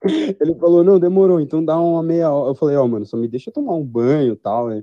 ele 0.40 0.54
falou, 0.54 0.82
não, 0.82 0.98
demorou, 0.98 1.40
então 1.40 1.62
dá 1.62 1.78
uma 1.78 2.02
meia 2.02 2.30
hora. 2.30 2.52
Eu 2.52 2.54
falei, 2.54 2.76
ó, 2.76 2.86
mano, 2.86 3.04
só 3.04 3.18
me 3.18 3.28
deixa 3.28 3.52
tomar 3.52 3.74
um 3.74 3.84
banho 3.84 4.32
e 4.32 4.36
tal, 4.36 4.68
né? 4.68 4.82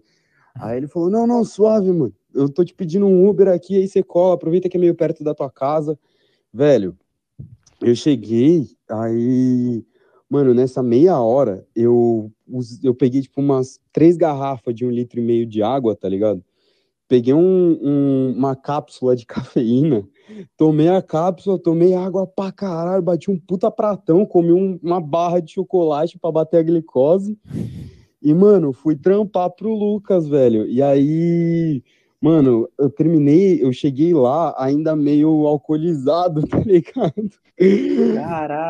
Aí 0.60 0.78
ele 0.78 0.88
falou, 0.88 1.10
não, 1.10 1.28
não, 1.28 1.43
suave, 1.43 1.91
mano. 1.91 2.14
Eu 2.34 2.49
tô 2.49 2.64
te 2.64 2.74
pedindo 2.74 3.06
um 3.06 3.28
Uber 3.28 3.47
aqui, 3.47 3.76
aí 3.78 3.88
você 3.88 4.03
cola, 4.03 4.36
aproveita 4.36 4.68
que 4.70 4.78
é 4.78 4.80
meio 4.80 4.95
perto 4.95 5.24
da 5.24 5.34
tua 5.34 5.49
casa. 5.49 5.97
Velho, 6.53 6.97
eu 7.82 7.95
cheguei, 7.95 8.68
aí, 8.89 9.84
mano, 10.30 10.53
nessa 10.53 10.82
meia 10.82 11.20
hora, 11.20 11.66
eu, 11.76 12.32
eu 12.84 12.93
peguei, 12.95 13.22
tipo, 13.22 13.41
umas 13.41 13.80
três 13.91 14.18
garrafas 14.18 14.74
de 14.74 14.86
um 14.86 14.89
litro 14.89 15.20
e 15.20 15.24
meio 15.24 15.45
de 15.45 15.62
água, 15.62 15.95
tá 15.95 16.08
ligado? 16.10 16.43
Peguei 17.08 17.34
um- 17.34 17.80
um- 17.82 18.34
uma 18.36 18.56
cápsula 18.56 19.16
de 19.16 19.26
cafeína, 19.62 20.08
tomei 20.58 20.88
a 20.89 21.01
cápsula, 21.01 21.60
tomei 21.60 21.93
água 21.93 22.26
pra 22.26 22.51
caralho, 22.51 23.03
bati 23.03 23.30
um 23.30 23.38
puta 23.38 23.70
pratão, 23.70 24.26
comi 24.26 24.51
um- 24.51 24.80
uma 24.82 24.99
barra 24.99 25.39
de 25.39 25.51
chocolate 25.53 26.18
pra 26.18 26.32
bater 26.32 26.58
a 26.58 26.64
glicose. 26.64 27.38
E, 28.26 28.34
mano, 28.34 28.73
fui 28.73 28.95
trampar 28.95 29.51
pro 29.51 29.71
Lucas, 29.71 30.28
velho. 30.28 30.65
E 30.65 30.82
aí, 30.82 31.84
mano, 32.19 32.67
eu 32.76 32.89
terminei, 32.89 33.63
eu 33.63 33.71
cheguei 33.71 34.15
lá 34.15 34.55
ainda 34.57 34.95
meio 34.95 35.45
alcoolizado, 35.45 36.41
tá 36.49 36.57
ligado? 36.57 37.30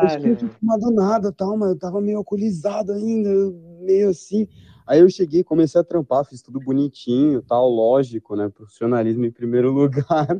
Eu 0.02 0.06
acho 0.06 0.18
que 0.18 0.24
eu 0.24 0.28
não 0.28 0.36
tinha 0.36 0.50
tomado 0.60 0.90
nada, 0.90 1.32
tal, 1.32 1.56
mas 1.56 1.70
eu 1.70 1.78
tava 1.78 2.02
meio 2.02 2.18
alcoolizado 2.18 2.92
ainda, 2.92 3.30
meio 3.80 4.10
assim. 4.10 4.46
Aí 4.86 5.00
eu 5.00 5.08
cheguei, 5.08 5.42
comecei 5.42 5.80
a 5.80 5.84
trampar, 5.84 6.26
fiz 6.26 6.42
tudo 6.42 6.60
bonitinho, 6.60 7.40
tal, 7.40 7.66
lógico, 7.70 8.36
né? 8.36 8.50
Profissionalismo 8.50 9.24
em 9.24 9.30
primeiro 9.32 9.72
lugar. 9.72 10.38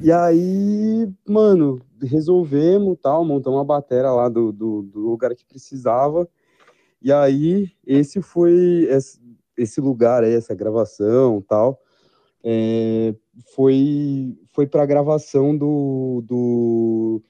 E 0.00 0.10
aí, 0.10 1.06
mano, 1.28 1.78
resolvemos, 2.00 2.96
tal, 3.02 3.22
montamos 3.22 3.58
uma 3.58 3.64
bateria 3.66 4.10
lá 4.10 4.30
do, 4.30 4.50
do, 4.50 4.80
do 4.80 5.00
lugar 5.00 5.34
que 5.34 5.44
precisava. 5.44 6.26
E 7.02 7.12
aí, 7.12 7.70
esse 7.86 8.20
foi 8.20 8.88
esse, 9.56 9.80
lugar 9.80 10.22
aí, 10.22 10.34
essa 10.34 10.54
gravação, 10.54 11.42
tal, 11.42 11.80
é, 12.44 13.14
foi 13.54 14.36
foi 14.52 14.66
para 14.66 14.86
gravação 14.86 15.56
do, 15.56 16.22
do 16.26 17.22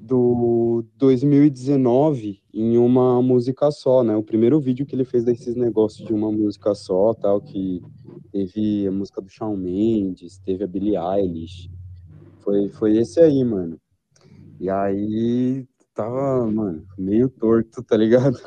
do 0.00 0.84
2019 0.96 2.40
em 2.52 2.78
uma 2.78 3.20
música 3.22 3.70
só, 3.70 4.02
né? 4.02 4.16
O 4.16 4.22
primeiro 4.22 4.58
vídeo 4.58 4.86
que 4.86 4.94
ele 4.94 5.04
fez 5.04 5.24
desses 5.24 5.54
negócios 5.54 6.06
de 6.06 6.14
uma 6.14 6.32
música 6.32 6.74
só, 6.74 7.12
tal, 7.14 7.40
que 7.40 7.82
teve 8.32 8.86
a 8.86 8.90
música 8.90 9.20
do 9.20 9.28
Shawn 9.28 9.56
Mendes, 9.56 10.38
teve 10.38 10.64
a 10.64 10.66
Billie 10.66 10.96
Eilish. 10.96 11.70
Foi, 12.40 12.68
foi 12.70 12.96
esse 12.96 13.20
aí, 13.20 13.44
mano. 13.44 13.78
E 14.58 14.70
aí 14.70 15.66
tava, 15.94 16.50
mano, 16.50 16.86
meio 16.98 17.28
torto, 17.28 17.82
tá 17.82 17.96
ligado? 17.96 18.38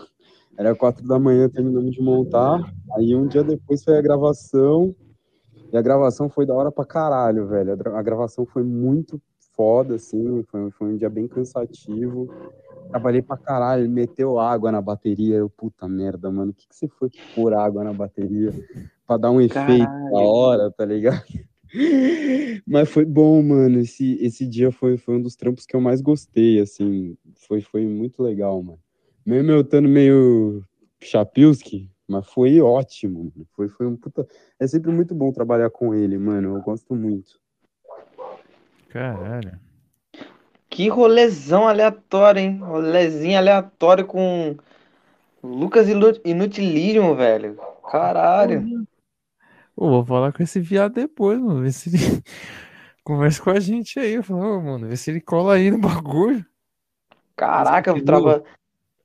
Era 0.58 0.76
quatro 0.76 1.08
da 1.08 1.18
manhã 1.20 1.50
terminando 1.50 1.90
de 1.90 2.02
montar. 2.02 2.60
Aí 2.96 3.16
um 3.16 3.28
dia 3.28 3.44
depois 3.44 3.84
foi 3.84 3.98
a 3.98 4.02
gravação. 4.02 4.96
E 5.72 5.78
a 5.78 5.82
gravação 5.82 6.30
foi 6.30 6.46
da 6.46 6.54
hora 6.54 6.72
pra 6.72 6.86
caralho, 6.86 7.48
velho. 7.48 7.74
A 7.74 7.76
gra- 7.76 7.98
A 8.00 8.02
gravação 8.04 8.46
foi 8.46 8.64
muito 8.64 9.20
foda, 9.56 9.96
assim. 9.96 10.44
Foi, 10.52 10.70
foi 10.72 10.88
um 10.90 10.98
dia 10.98 11.10
bem 11.10 11.28
cansativo. 11.28 12.30
Trabalhei 12.92 13.24
pra 13.24 13.36
caralho, 13.38 13.90
meteu 13.90 14.38
água 14.38 14.72
na 14.72 14.80
bateria. 14.82 15.36
Eu, 15.38 15.50
puta 15.50 15.88
merda, 15.88 16.30
mano. 16.30 16.52
O 16.52 16.54
que, 16.54 16.68
que 16.68 16.76
você 16.76 16.88
foi 16.88 17.10
pôr 17.34 17.54
água 17.56 17.84
na 17.84 17.92
bateria? 17.94 18.54
Pra 19.08 19.18
dar 19.18 19.32
um 19.32 19.42
efeito 19.42 19.60
da 19.90 20.10
Caralho. 20.10 20.28
hora, 20.28 20.72
tá 20.72 20.86
ligado? 20.86 21.24
Mas 22.68 22.88
foi 22.90 23.04
bom, 23.04 23.42
mano. 23.42 23.80
Esse, 23.80 24.14
esse 24.24 24.46
dia 24.46 24.72
foi, 24.72 24.96
foi 24.98 25.16
um 25.18 25.22
dos 25.22 25.36
trampos 25.36 25.66
que 25.66 25.76
eu 25.76 25.82
mais 25.82 26.02
gostei, 26.02 26.60
assim. 26.60 27.18
Foi, 27.48 27.62
foi 27.62 27.84
muito 27.88 28.22
legal, 28.22 28.62
mano. 28.62 28.80
Mesmo 29.26 29.52
eu 29.52 29.62
estando 29.62 29.88
meio 29.88 30.64
chapilski, 31.02 31.90
mas 32.08 32.28
foi 32.28 32.60
ótimo. 32.62 33.32
mano. 33.36 33.48
Foi, 33.56 33.70
foi 33.70 33.88
um 33.88 33.96
puta... 33.96 34.28
É 34.60 34.68
sempre 34.68 34.92
muito 34.92 35.16
bom 35.16 35.32
trabalhar 35.32 35.70
com 35.70 35.94
ele, 35.94 36.18
mano. 36.18 36.58
Eu 36.58 36.62
gosto 36.62 36.96
muito. 36.96 37.40
Caralho. 38.90 39.60
Que 40.70 40.90
rolezão 40.90 41.68
aleatório, 41.68 42.40
hein? 42.40 42.58
Rolezinho 42.58 43.38
aleatório 43.38 44.06
com 44.06 44.58
Lucas 45.44 45.88
Inutilíssimo, 46.24 47.16
velho. 47.16 47.58
Caralho. 47.90 48.88
Pô, 49.76 49.90
vou 49.90 50.06
falar 50.06 50.32
com 50.32 50.42
esse 50.42 50.60
viado 50.60 50.94
depois, 50.94 51.40
mano. 51.40 51.62
Ver 51.62 51.72
se 51.72 51.90
ele 51.90 52.24
conversa 53.04 53.42
com 53.42 53.50
a 53.50 53.60
gente 53.60 54.00
aí. 54.00 54.14
Eu 54.14 54.24
falo, 54.24 54.58
ô, 54.58 54.62
mano, 54.62 54.88
vê 54.88 54.98
se 54.98 55.12
ele 55.12 55.22
cola 55.22 55.56
aí 55.56 55.70
no 55.70 55.80
bagulho. 55.80 56.46
Caraca, 57.36 57.92
Esse 57.92 58.06
trava... 58.06 58.44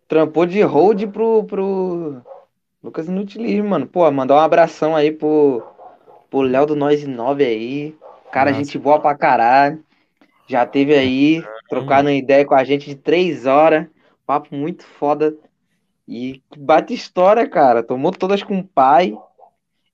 trampou 0.09 0.47
de 0.47 0.61
hold 0.63 1.07
pro, 1.09 1.45
pro 1.45 2.23
Lucas 2.83 3.07
Inutilismo, 3.07 3.69
mano. 3.69 3.87
Pô, 3.87 4.11
mandar 4.11 4.35
um 4.37 4.39
abração 4.39 4.97
aí 4.97 5.13
pro, 5.13 5.63
pro 6.31 6.41
Léo 6.41 6.67
do 6.67 6.75
Noise 6.75 7.07
9 7.07 7.45
aí. 7.45 7.95
Cara, 8.33 8.51
Nossa. 8.51 8.65
gente 8.65 8.79
boa 8.79 8.99
pra 8.99 9.15
caralho. 9.15 9.85
Já 10.47 10.65
teve 10.65 10.95
aí, 10.95 11.45
trocando 11.69 12.11
ideia 12.11 12.45
com 12.45 12.55
a 12.55 12.65
gente 12.65 12.87
de 12.89 12.97
três 12.97 13.45
horas. 13.45 13.87
Papo 14.27 14.55
muito 14.55 14.85
foda. 14.85 15.37
E 16.07 16.43
bate 16.57 16.95
história, 16.95 17.47
cara. 17.47 17.83
Tomou 17.83 18.11
todas 18.11 18.43
com 18.43 18.59
o 18.59 18.65
pai. 18.65 19.15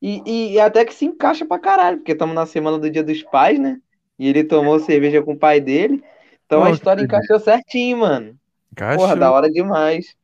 E, 0.01 0.23
e- 0.25 0.53
e 0.53 0.61
até 0.61 0.85
que 0.85 0.95
se 0.95 1.05
encaixa 1.07 1.45
pra 1.45 1.59
caralho, 1.59 1.97
porque 1.99 2.13
estamos 2.13 2.35
na 2.35 2.47
semana 2.47 2.79
do 2.79 2.91
Dia 2.91 3.03
dos 3.03 3.23
Pais, 3.23 3.59
né? 3.59 3.79
E 4.19 4.29
ele 4.29 4.45
tomou 4.45 4.79
cerveja 4.79 5.23
com 5.23 5.33
o 5.33 5.39
pai 5.39 5.61
dele. 5.61 6.05
Então 6.47 6.61
Pô, 6.61 6.67
a 6.67 6.71
história 6.71 7.03
encaixou 7.03 7.41
certinho, 7.41 7.99
mano. 7.99 8.37
Porra, 8.75 8.95
Encaixou. 8.95 9.17
da 9.17 9.31
hora 9.31 9.51
demais. 9.51 10.17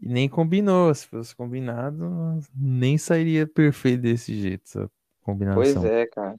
E 0.00 0.08
nem 0.08 0.28
combinou. 0.28 0.94
Se 0.94 1.06
fosse 1.06 1.34
combinado, 1.34 2.40
nem 2.54 2.98
sairia 2.98 3.46
perfeito 3.46 4.02
desse 4.02 4.34
jeito, 4.40 4.64
essa 4.64 4.90
combinação. 5.22 5.62
Pois 5.62 5.84
é, 5.84 6.06
cara. 6.06 6.36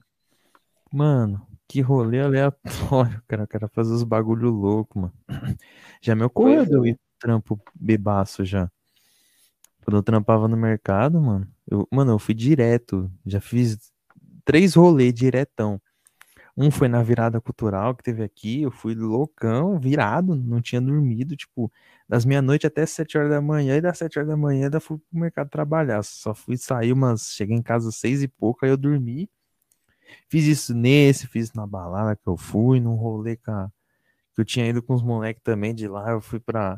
Mano, 0.92 1.46
que 1.66 1.80
rolê 1.80 2.20
aleatório, 2.20 3.22
cara. 3.28 3.44
O 3.44 3.48
cara 3.48 3.68
fazer 3.68 3.92
os 3.92 4.02
bagulho 4.02 4.48
louco, 4.50 4.98
mano. 4.98 5.14
Já 6.00 6.14
me 6.14 6.24
ocorreu 6.24 6.64
de 6.64 6.72
eu 6.72 6.84
é. 6.84 6.88
ir 6.90 7.00
trampo 7.18 7.60
bebaço 7.74 8.44
já. 8.44 8.70
Quando 9.84 9.96
eu 9.96 10.02
trampava 10.02 10.46
no 10.46 10.56
mercado, 10.56 11.20
mano. 11.20 11.48
Eu, 11.68 11.86
mano, 11.90 12.12
eu 12.12 12.18
fui 12.18 12.32
direto. 12.34 13.10
Já 13.26 13.40
fiz 13.40 13.92
três 14.44 14.74
rolês 14.74 15.12
diretão. 15.12 15.80
Um 16.60 16.72
foi 16.72 16.88
na 16.88 17.00
virada 17.04 17.40
cultural 17.40 17.94
que 17.94 18.02
teve 18.02 18.20
aqui. 18.24 18.62
Eu 18.62 18.72
fui 18.72 18.92
loucão, 18.92 19.78
virado, 19.78 20.34
não 20.34 20.60
tinha 20.60 20.80
dormido. 20.80 21.36
Tipo, 21.36 21.70
das 22.08 22.24
meia-noite 22.24 22.66
até 22.66 22.84
sete 22.84 23.16
horas 23.16 23.30
da 23.30 23.40
manhã. 23.40 23.76
E 23.76 23.80
das 23.80 23.96
sete 23.96 24.18
horas 24.18 24.28
da 24.28 24.36
manhã 24.36 24.64
ainda 24.64 24.80
fui 24.80 24.98
pro 24.98 25.20
mercado 25.20 25.48
trabalhar. 25.50 26.02
Só 26.02 26.34
fui 26.34 26.56
sair 26.56 26.92
umas. 26.92 27.32
Cheguei 27.32 27.56
em 27.56 27.62
casa 27.62 27.92
seis 27.92 28.24
e 28.24 28.28
pouco, 28.28 28.64
aí 28.64 28.72
eu 28.72 28.76
dormi. 28.76 29.30
Fiz 30.28 30.46
isso 30.46 30.74
nesse, 30.74 31.28
fiz 31.28 31.46
isso 31.46 31.56
na 31.56 31.66
balada 31.66 32.16
que 32.16 32.26
eu 32.26 32.36
fui, 32.36 32.80
num 32.80 32.96
rolê 32.96 33.36
que 33.36 33.50
eu 34.38 34.44
tinha 34.44 34.66
ido 34.66 34.82
com 34.82 34.94
os 34.94 35.02
moleques 35.02 35.42
também 35.44 35.72
de 35.72 35.86
lá. 35.86 36.10
Eu 36.10 36.20
fui 36.20 36.40
pra, 36.40 36.76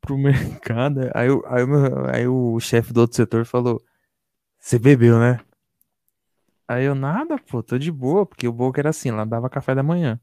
pro 0.00 0.18
mercado. 0.18 1.00
Aí, 1.14 1.28
aí, 1.46 1.64
aí 2.14 2.28
o 2.28 2.60
chefe 2.60 2.92
do 2.92 3.00
outro 3.00 3.16
setor 3.16 3.46
falou: 3.46 3.82
Você 4.58 4.78
bebeu, 4.78 5.18
né? 5.18 5.40
Aí 6.70 6.84
eu, 6.84 6.94
nada, 6.94 7.36
pô, 7.38 7.62
tô 7.62 7.78
de 7.78 7.90
boa, 7.90 8.24
porque 8.26 8.46
o 8.48 8.52
Boca 8.52 8.80
era 8.80 8.90
assim, 8.90 9.10
lá 9.10 9.24
dava 9.24 9.50
café 9.50 9.74
da 9.74 9.82
manhã. 9.82 10.20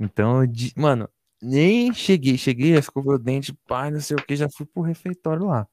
Então, 0.00 0.46
di- 0.46 0.72
mano, 0.76 1.08
nem 1.42 1.92
cheguei, 1.94 2.38
cheguei, 2.38 2.74
escovei 2.76 3.14
o 3.14 3.18
dente, 3.18 3.54
pai, 3.68 3.90
não 3.90 4.00
sei 4.00 4.16
o 4.16 4.22
que, 4.22 4.36
já 4.36 4.48
fui 4.50 4.66
pro 4.66 4.82
refeitório 4.82 5.46
lá. 5.46 5.68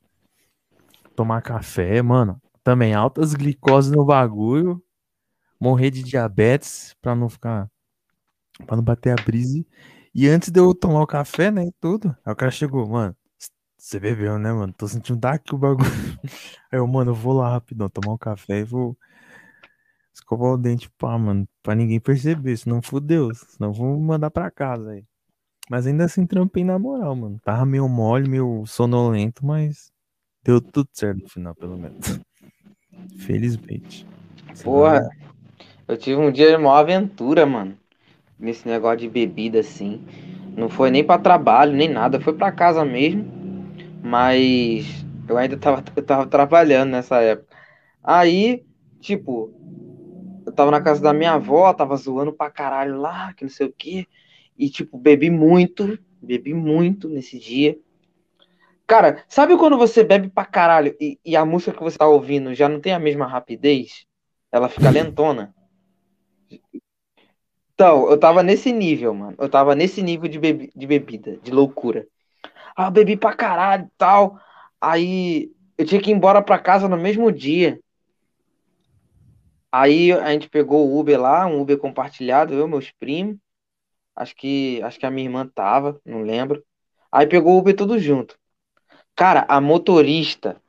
Tomar 1.16 1.42
café, 1.42 2.02
mano. 2.02 2.42
Também 2.64 2.94
altas 2.94 3.34
glicoses 3.34 3.92
no 3.92 4.06
bagulho. 4.06 4.82
Morrer 5.62 5.92
de 5.92 6.04
diabetes 6.04 6.96
pra 7.02 7.16
não 7.16 7.30
ficar. 7.30 7.70
Pra 8.68 8.76
não 8.78 8.84
bater 8.84 9.12
a 9.12 9.18
brisa. 9.18 9.66
E 10.14 10.28
antes 10.28 10.52
de 10.52 10.60
eu 10.60 10.74
tomar 10.76 11.02
o 11.02 11.08
café, 11.08 11.52
né? 11.52 11.66
E 11.68 11.74
tudo. 11.82 12.16
Aí 12.26 12.34
o 12.34 12.36
cara 12.36 12.52
chegou, 12.52 12.88
mano. 12.88 13.16
Você 13.78 14.00
bebeu, 14.00 14.40
né, 14.40 14.54
mano? 14.54 14.74
Tô 14.74 14.88
sentindo 14.88 15.20
daqui 15.20 15.56
o 15.56 15.58
bagulho. 15.58 15.86
Aí 16.72 16.80
eu, 16.80 16.88
mano, 16.88 17.12
eu 17.12 17.16
vou 17.16 17.34
lá 17.34 17.52
rapidão 17.52 17.90
tomar 17.90 18.14
um 18.14 18.18
café 18.20 18.60
e 18.60 18.64
vou 18.66 18.98
escovar 20.16 20.54
o 20.54 20.58
dente, 20.58 20.90
pá, 20.98 21.18
mano. 21.18 21.48
Pra 21.62 21.76
ninguém 21.76 22.00
perceber, 22.00 22.56
senão 22.58 22.82
fudeu. 22.82 23.34
Senão 23.34 23.72
vou 23.72 24.00
mandar 24.00 24.32
pra 24.32 24.50
casa 24.50 24.92
aí. 24.92 25.04
Mas 25.70 25.86
ainda 25.88 26.06
assim 26.06 26.26
trampei 26.26 26.64
na 26.64 26.80
moral, 26.80 27.16
mano. 27.16 27.40
Tava 27.44 27.66
meio 27.66 27.88
mole, 27.90 28.30
meio 28.30 28.66
sonolento, 28.66 29.46
mas 29.46 29.92
deu 30.44 30.62
tudo 30.62 30.88
certo 30.94 31.24
no 31.24 31.30
final, 31.30 31.56
pelo 31.56 31.78
menos. 31.78 32.00
Felizmente. 33.26 34.08
Porra, 34.64 35.10
eu 35.88 35.98
tive 35.98 36.20
um 36.20 36.32
dia 36.32 36.52
de 36.52 36.58
maior 36.58 36.78
aventura, 36.78 37.46
mano. 37.46 37.78
Nesse 38.40 38.68
negócio 38.68 39.00
de 39.00 39.10
bebida, 39.10 39.60
assim. 39.60 40.06
Não 40.56 40.70
foi 40.70 40.92
nem 40.92 41.04
pra 41.04 41.18
trabalho, 41.18 41.74
nem 41.74 41.90
nada. 41.90 42.22
Foi 42.22 42.34
pra 42.34 42.52
casa 42.52 42.86
mesmo. 42.86 43.26
Mas 44.04 44.86
eu 45.28 45.38
ainda 45.38 45.58
tava, 45.58 45.84
eu 45.96 46.04
tava 46.04 46.28
trabalhando 46.28 46.92
nessa 46.92 47.22
época. 47.22 47.56
Aí, 48.04 48.64
tipo, 49.02 49.52
tava 50.56 50.72
na 50.72 50.82
casa 50.82 51.02
da 51.02 51.14
minha 51.14 51.34
avó, 51.34 51.74
tava 51.74 51.96
zoando 51.98 52.34
pra 52.34 52.50
caralho 52.52 53.00
lá, 53.00 53.34
que 53.34 53.44
não 53.44 53.52
sei 53.52 53.68
o 53.68 53.74
quê. 53.78 54.08
E, 54.58 54.70
tipo, 54.70 54.98
bebi 54.98 55.30
muito, 55.30 56.00
bebi 56.22 56.54
muito 56.54 57.10
nesse 57.10 57.40
dia. 57.40 57.78
Cara, 58.88 59.24
sabe 59.28 59.58
quando 59.58 59.78
você 59.78 60.04
bebe 60.04 60.30
pra 60.30 60.46
caralho 60.46 60.96
e, 61.02 61.20
e 61.26 61.36
a 61.36 61.44
música 61.46 61.74
que 61.76 61.84
você 61.84 61.98
tá 61.98 62.08
ouvindo 62.08 62.54
já 62.54 62.70
não 62.70 62.80
tem 62.80 62.94
a 62.94 63.00
mesma 63.00 63.26
rapidez? 63.28 64.06
Ela 64.52 64.70
fica 64.70 64.90
lentona. 64.92 65.54
Então, 67.74 68.10
eu 68.10 68.18
tava 68.20 68.42
nesse 68.42 68.72
nível, 68.72 69.14
mano. 69.14 69.36
Eu 69.38 69.50
tava 69.50 69.76
nesse 69.76 70.02
nível 70.02 70.30
de, 70.30 70.40
bebi- 70.40 70.72
de 70.76 70.88
bebida, 70.88 71.38
de 71.38 71.52
loucura. 71.52 72.08
Ah, 72.76 72.88
eu 72.88 72.92
bebi 72.92 73.18
pra 73.18 73.34
caralho 73.36 73.86
e 73.86 73.92
tal. 73.98 74.40
Aí 74.82 75.52
eu 75.78 75.86
tinha 75.86 76.02
que 76.02 76.12
ir 76.12 76.14
embora 76.16 76.42
pra 76.42 76.60
casa 76.60 76.90
no 76.90 76.98
mesmo 76.98 77.32
dia. 77.32 77.80
Aí 79.78 80.14
a 80.14 80.32
gente 80.32 80.48
pegou 80.50 80.88
o 80.88 80.98
Uber 80.98 81.20
lá, 81.20 81.46
um 81.46 81.60
Uber 81.60 81.78
compartilhado, 81.78 82.54
eu, 82.54 82.66
meus 82.66 82.92
primos. 82.92 83.36
Acho 84.16 84.34
que, 84.34 84.82
acho 84.82 84.98
que 84.98 85.06
a 85.06 85.12
minha 85.12 85.28
irmã 85.28 85.46
tava, 85.54 86.00
não 86.06 86.22
lembro. 86.22 86.64
Aí 87.12 87.28
pegou 87.28 87.56
o 87.56 87.58
Uber 87.60 87.76
tudo 87.76 88.00
junto. 88.00 88.40
Cara, 89.14 89.46
a 89.50 89.60
motorista, 89.60 90.62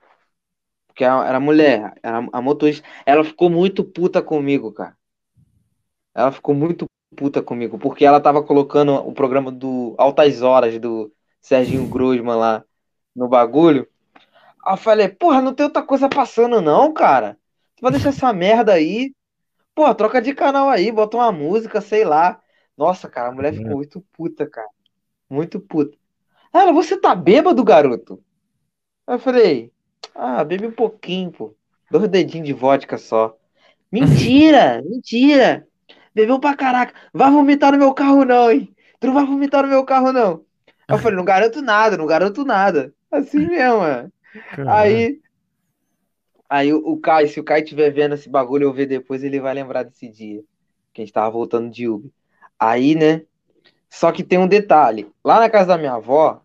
era 0.98 1.28
era 1.28 1.38
mulher, 1.38 1.94
era 2.02 2.18
a 2.32 2.42
motorista, 2.42 2.84
ela 3.06 3.22
ficou 3.22 3.48
muito 3.48 3.84
puta 3.84 4.20
comigo, 4.20 4.72
cara. 4.72 4.96
Ela 6.12 6.32
ficou 6.32 6.52
muito 6.52 6.86
puta 7.16 7.40
comigo, 7.40 7.78
porque 7.78 8.04
ela 8.04 8.20
tava 8.20 8.42
colocando 8.42 8.92
o 8.92 9.12
programa 9.12 9.52
do 9.52 9.94
Altas 9.98 10.42
Horas 10.42 10.80
do 10.80 11.12
Serginho 11.40 11.86
Grosman 11.88 12.34
lá 12.34 12.64
no 13.14 13.28
bagulho. 13.28 13.86
Aí 14.64 14.74
eu 14.74 14.76
falei, 14.76 15.08
porra, 15.08 15.40
não 15.40 15.54
tem 15.54 15.64
outra 15.64 15.84
coisa 15.84 16.08
passando 16.08 16.60
não, 16.60 16.92
cara. 16.92 17.38
Tu 17.76 17.82
vai 17.82 17.92
deixar 17.92 18.08
essa 18.10 18.32
merda 18.32 18.72
aí? 18.72 19.12
Pô, 19.74 19.94
troca 19.94 20.20
de 20.22 20.34
canal 20.34 20.68
aí, 20.68 20.90
bota 20.90 21.16
uma 21.18 21.30
música, 21.30 21.80
sei 21.80 22.04
lá. 22.04 22.40
Nossa, 22.76 23.08
cara, 23.08 23.28
a 23.28 23.32
mulher 23.32 23.54
ficou 23.54 23.76
muito 23.76 24.00
puta, 24.12 24.48
cara. 24.48 24.68
Muito 25.28 25.60
puta. 25.60 25.96
Ela, 26.52 26.72
você 26.72 26.98
tá 26.98 27.14
bêbado, 27.14 27.62
garoto? 27.62 28.22
Eu 29.06 29.18
falei, 29.18 29.72
ah, 30.14 30.42
bebe 30.44 30.66
um 30.66 30.72
pouquinho, 30.72 31.30
pô. 31.30 31.54
Dois 31.90 32.08
dedinhos 32.08 32.46
de 32.46 32.52
vodka 32.52 32.98
só. 32.98 33.36
Mentira, 33.92 34.82
mentira. 34.88 35.66
Bebeu 36.14 36.40
pra 36.40 36.56
caraca. 36.56 36.94
Vai 37.12 37.30
vomitar 37.30 37.72
no 37.72 37.78
meu 37.78 37.92
carro 37.94 38.24
não, 38.24 38.50
hein? 38.50 38.74
Tu 38.98 39.06
não 39.06 39.14
vai 39.14 39.26
vomitar 39.26 39.62
no 39.62 39.68
meu 39.68 39.84
carro 39.84 40.12
não. 40.12 40.44
Eu 40.88 40.98
falei, 40.98 41.16
não 41.16 41.24
garanto 41.26 41.60
nada, 41.60 41.96
não 41.96 42.06
garanto 42.06 42.44
nada. 42.44 42.92
Assim 43.10 43.46
mesmo, 43.46 43.78
mano. 43.78 44.12
Aí, 44.66 45.20
aí 46.48 46.72
o, 46.72 46.96
Caio, 46.98 47.28
se 47.28 47.40
o 47.40 47.44
Caio 47.44 47.62
estiver 47.64 47.90
vendo 47.92 48.14
esse 48.14 48.28
bagulho 48.28 48.64
eu 48.64 48.72
ver 48.72 48.86
depois, 48.86 49.22
ele 49.24 49.40
vai 49.40 49.54
lembrar 49.54 49.82
desse 49.84 50.08
dia. 50.08 50.42
Que 50.92 51.02
a 51.02 51.04
gente 51.04 51.12
tava 51.14 51.30
voltando 51.30 51.70
de 51.70 51.88
Uber. 51.88 52.10
Aí, 52.58 52.94
né? 52.94 53.22
Só 53.90 54.12
que 54.12 54.24
tem 54.24 54.38
um 54.38 54.48
detalhe. 54.48 55.10
Lá 55.24 55.40
na 55.40 55.50
casa 55.50 55.68
da 55.68 55.78
minha 55.78 55.94
avó, 55.94 56.42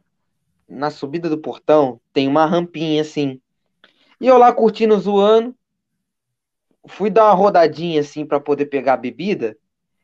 na 0.70 0.92
subida 0.92 1.30
do 1.30 1.38
portão, 1.40 2.02
tem 2.14 2.28
uma 2.28 2.46
rampinha 2.46 3.02
assim. 3.02 3.42
E 4.22 4.28
eu 4.28 4.38
lá 4.38 4.54
curtindo, 4.54 5.00
zoando. 5.00 5.56
Fui 6.88 7.10
dar 7.10 7.26
uma 7.26 7.34
rodadinha 7.34 8.02
assim 8.02 8.24
pra 8.24 8.40
poder 8.40 8.68
pegar 8.68 8.94
a 8.94 8.98
bebida. 8.98 9.58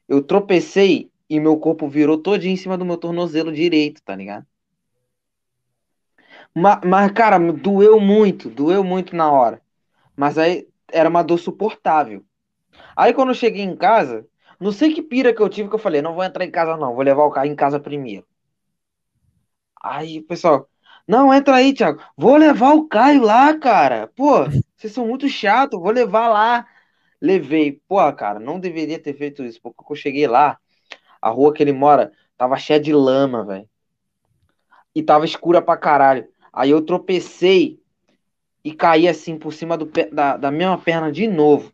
Eu 0.08 0.24
tropecei 0.24 1.12
e 1.30 1.40
meu 1.40 1.58
corpo 1.60 1.90
virou 1.90 2.18
todinho 2.18 2.54
em 2.54 2.58
cima 2.58 2.78
do 2.78 2.86
meu 2.86 2.98
tornozelo 2.98 3.52
direito, 3.54 4.02
tá 4.04 4.16
ligado? 4.16 4.46
Ma- 6.54 6.82
Mas, 6.86 7.12
cara, 7.12 7.40
doeu 7.54 8.00
muito, 8.00 8.50
doeu 8.50 8.84
muito 8.84 9.16
na 9.16 9.32
hora. 9.32 9.62
Mas 10.18 10.38
aí 10.38 10.68
era 10.92 11.10
uma 11.10 11.24
dor 11.24 11.38
suportável. 11.40 12.26
Aí 12.96 13.14
quando 13.14 13.30
eu 13.30 13.36
cheguei 13.36 13.64
em 13.64 13.76
casa, 13.78 14.28
não 14.60 14.72
sei 14.72 14.94
que 14.94 15.02
pira 15.02 15.34
que 15.34 15.42
eu 15.42 15.50
tive 15.50 15.70
que 15.70 15.76
eu 15.76 15.80
falei, 15.80 16.02
não 16.02 16.16
vou 16.16 16.24
entrar 16.24 16.46
em 16.46 16.52
casa 16.52 16.78
não, 16.78 16.96
vou 16.96 17.04
levar 17.04 17.24
o 17.26 17.32
carro 17.32 17.48
em 17.48 17.56
casa 17.56 17.80
primeiro. 17.80 18.26
Aí, 19.82 20.22
pessoal, 20.22 20.70
não, 21.08 21.34
entra 21.34 21.56
aí, 21.56 21.74
Thiago. 21.74 22.02
Vou 22.18 22.36
levar 22.36 22.74
o 22.74 22.88
Caio 22.88 23.22
lá, 23.24 23.58
cara. 23.58 24.08
Pô, 24.16 24.46
vocês 24.76 24.92
são 24.94 25.08
muito 25.08 25.28
chatos, 25.30 25.80
vou 25.80 25.92
levar 25.92 26.28
lá. 26.28 26.68
Levei. 27.22 27.82
Pô, 27.88 27.98
cara, 28.14 28.40
não 28.40 28.60
deveria 28.60 29.00
ter 29.00 29.14
feito 29.16 29.44
isso, 29.44 29.62
porque 29.62 29.84
eu 29.90 29.96
cheguei 29.96 30.28
lá, 30.28 30.60
a 31.22 31.30
rua 31.30 31.54
que 31.54 31.64
ele 31.64 31.74
mora 31.74 32.12
tava 32.38 32.58
cheia 32.58 32.80
de 32.80 32.94
lama, 32.94 33.46
velho. 33.46 33.70
E 34.94 35.04
tava 35.04 35.26
escura 35.26 35.62
pra 35.62 35.78
caralho. 35.78 36.28
Aí 36.52 36.72
eu 36.72 36.82
tropecei 36.84 37.80
e 38.68 38.74
caí 38.74 39.08
assim 39.08 39.38
por 39.38 39.54
cima 39.54 39.78
do 39.78 39.90
da, 40.12 40.36
da 40.36 40.52
mesma 40.52 40.78
perna 40.78 41.10
de 41.10 41.26
novo. 41.26 41.72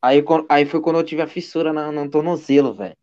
Aí, 0.00 0.24
aí 0.48 0.64
foi 0.64 0.80
quando 0.80 0.98
eu 0.98 1.04
tive 1.04 1.20
a 1.20 1.26
fissura 1.26 1.70
na- 1.70 1.92
no 1.92 2.08
tornozelo, 2.08 2.72
velho. 2.72 2.96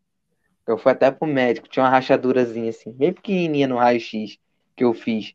Eu 0.66 0.76
fui 0.76 0.90
até 0.90 1.08
pro 1.12 1.28
médico, 1.28 1.68
tinha 1.68 1.84
uma 1.84 1.90
rachadurazinha 1.90 2.70
assim, 2.70 2.90
bem 2.90 3.12
pequenininha 3.12 3.68
no 3.68 3.76
raio-x 3.76 4.38
que 4.74 4.82
eu 4.82 4.92
fiz. 4.92 5.34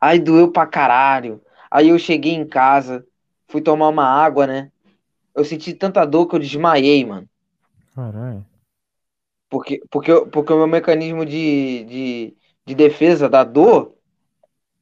Aí 0.00 0.18
doeu 0.18 0.50
pra 0.50 0.66
caralho. 0.66 1.42
Aí 1.70 1.90
eu 1.90 1.98
cheguei 1.98 2.32
em 2.32 2.46
casa, 2.46 3.06
fui 3.46 3.60
tomar 3.60 3.88
uma 3.88 4.06
água, 4.06 4.46
né? 4.46 4.72
Eu 5.34 5.44
senti 5.44 5.74
tanta 5.74 6.06
dor 6.06 6.26
que 6.28 6.34
eu 6.34 6.40
desmaiei, 6.40 7.04
mano. 7.04 7.28
Caralho. 7.94 8.46
Porque, 9.50 9.82
porque, 9.90 10.12
porque 10.32 10.52
o 10.54 10.56
meu 10.56 10.66
mecanismo 10.66 11.26
de, 11.26 11.84
de, 11.84 12.36
de 12.64 12.74
defesa 12.74 13.28
da 13.28 13.44
dor 13.44 13.99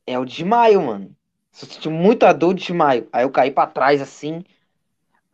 é 0.09 0.19
o 0.19 0.25
desmaio, 0.25 0.83
mano. 0.83 1.17
Se 1.51 1.65
eu 1.65 1.71
senti 1.71 1.89
muita 1.89 2.33
dor, 2.33 2.51
eu 2.51 2.55
desmaio. 2.55 3.09
Aí 3.13 3.25
eu 3.25 3.31
caí 3.31 3.51
pra 3.51 3.67
trás 3.67 4.01
assim. 4.01 4.45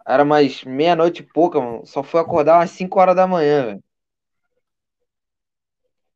Era 0.06 0.24
mais 0.24 0.64
meia-noite 0.64 1.22
e 1.22 1.26
pouca, 1.26 1.60
mano. 1.60 1.86
Só 1.86 2.02
fui 2.02 2.20
acordar 2.20 2.58
umas 2.58 2.70
5 2.70 2.98
horas 3.00 3.16
da 3.16 3.26
manhã, 3.26 3.66
velho. 3.66 3.84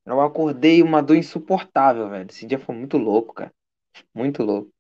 Eu 0.05 0.21
acordei 0.21 0.83
uma 0.83 1.03
dor 1.03 1.17
insuportável, 1.17 2.09
velho. 2.09 2.27
Esse 2.31 2.47
dia 2.47 2.59
foi 2.59 2.75
muito 2.75 2.97
louco, 2.97 3.35
cara. 3.35 3.53
Muito 4.15 4.43
louco. 4.43 4.71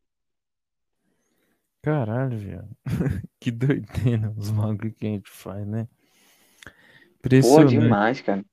Caralho, 1.82 2.38
viado. 2.38 2.68
que 3.40 3.50
doideira 3.50 4.32
os 4.36 4.50
bagulho 4.50 4.92
que 4.92 5.06
a 5.06 5.10
gente 5.10 5.30
faz, 5.30 5.66
né? 5.66 5.86
Pô, 6.62 6.68
Impressionante. 7.18 7.70
demais, 7.70 8.20
cara. 8.20 8.44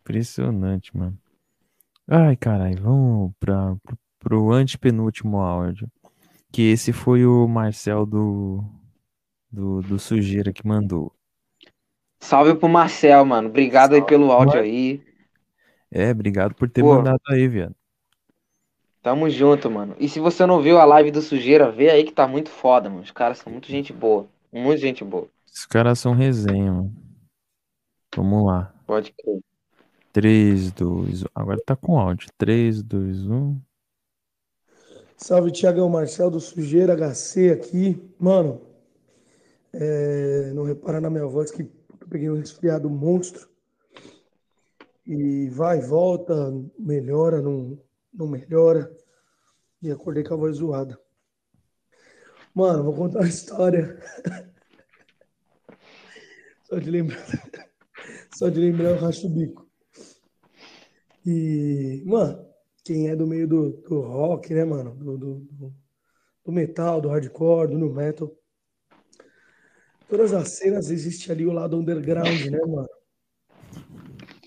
Impressionante, 0.00 0.96
mano. 0.96 1.18
Ai, 2.08 2.36
caralho, 2.36 2.82
vamos 2.82 3.32
pra, 3.38 3.76
pro, 3.82 3.98
pro 4.22 4.52
antepenúltimo 4.52 5.38
áudio. 5.38 5.88
Que 6.50 6.70
esse 6.70 6.92
foi 6.92 7.26
o 7.26 7.48
Marcel 7.48 8.06
do, 8.06 8.62
do, 9.50 9.80
do 9.82 9.98
Sujeira 9.98 10.52
que 10.52 10.66
mandou. 10.66 11.12
Salve 12.20 12.54
pro 12.54 12.68
Marcel, 12.68 13.24
mano. 13.24 13.48
Obrigado 13.48 13.94
aí 13.94 14.02
pelo 14.02 14.30
áudio 14.30 14.60
aí. 14.60 15.02
É, 15.90 16.10
obrigado 16.10 16.54
por 16.54 16.70
ter 16.70 16.82
Pô. 16.82 16.94
mandado 16.94 17.20
aí, 17.28 17.48
viado. 17.48 17.74
Tamo 19.02 19.28
junto, 19.28 19.68
mano. 19.68 19.96
E 19.98 20.08
se 20.08 20.20
você 20.20 20.46
não 20.46 20.62
viu 20.62 20.78
a 20.78 20.84
live 20.84 21.10
do 21.10 21.20
Sujeira, 21.20 21.72
vê 21.72 21.90
aí 21.90 22.04
que 22.04 22.12
tá 22.12 22.28
muito 22.28 22.50
foda, 22.50 22.88
mano. 22.88 23.02
Os 23.02 23.10
caras 23.10 23.38
são 23.38 23.52
muito 23.52 23.66
gente 23.66 23.92
boa. 23.92 24.28
Muito 24.52 24.80
gente 24.80 25.02
boa. 25.02 25.28
Os 25.52 25.66
caras 25.66 25.98
são 25.98 26.14
resenha, 26.14 26.72
mano. 26.72 26.94
Vamos 28.14 28.46
lá. 28.46 28.72
Pode 28.86 29.12
crer. 29.12 29.40
3, 30.12 30.70
2, 30.72 31.22
1. 31.22 31.26
Agora 31.34 31.58
tá 31.64 31.74
com 31.74 31.98
áudio. 31.98 32.28
3, 32.38 32.82
2, 32.82 33.26
1. 33.26 33.60
Salve, 35.22 35.52
Tiagão 35.52 35.88
Marcel 35.88 36.28
do 36.28 36.40
Sujeira 36.40 36.96
HC 36.96 37.52
aqui. 37.52 38.12
Mano, 38.18 38.60
é, 39.72 40.50
não 40.52 40.64
repara 40.64 41.00
na 41.00 41.08
minha 41.08 41.26
voz 41.26 41.52
que 41.52 41.62
eu 41.62 42.08
peguei 42.10 42.28
um 42.28 42.34
resfriado 42.34 42.90
monstro. 42.90 43.48
E 45.06 45.48
vai, 45.50 45.80
volta, 45.80 46.34
melhora, 46.76 47.40
não, 47.40 47.78
não 48.12 48.26
melhora. 48.26 48.92
E 49.80 49.92
acordei 49.92 50.24
com 50.24 50.34
a 50.34 50.38
voz 50.38 50.56
zoada. 50.56 50.98
Mano, 52.52 52.82
vou 52.82 52.92
contar 52.92 53.20
uma 53.20 53.28
história. 53.28 54.00
Só 56.64 56.80
de 56.80 56.90
lembrar. 56.90 57.24
Só 58.34 58.48
de 58.48 58.58
lembrar 58.58 58.90
eu 58.90 58.96
racho 58.98 59.28
o 59.28 59.30
bico. 59.30 59.70
E, 61.24 62.02
mano, 62.04 62.51
quem 62.84 63.08
é 63.08 63.16
do 63.16 63.26
meio 63.26 63.46
do, 63.46 63.70
do 63.70 64.00
rock, 64.00 64.52
né, 64.52 64.64
mano? 64.64 64.94
Do, 64.94 65.16
do, 65.18 65.34
do- 66.44 66.52
metal, 66.52 67.00
do 67.00 67.08
hardcore, 67.08 67.70
do 67.70 67.78
new 67.78 67.92
metal. 67.92 68.36
Todas 70.08 70.32
as 70.34 70.48
cenas 70.50 70.90
existe 70.90 71.30
ali 71.30 71.46
o 71.46 71.52
lado 71.52 71.78
underground, 71.78 72.40
né, 72.50 72.58
mano? 72.66 72.88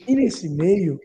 E 0.08 0.16
nesse 0.16 0.50
meio 0.50 1.00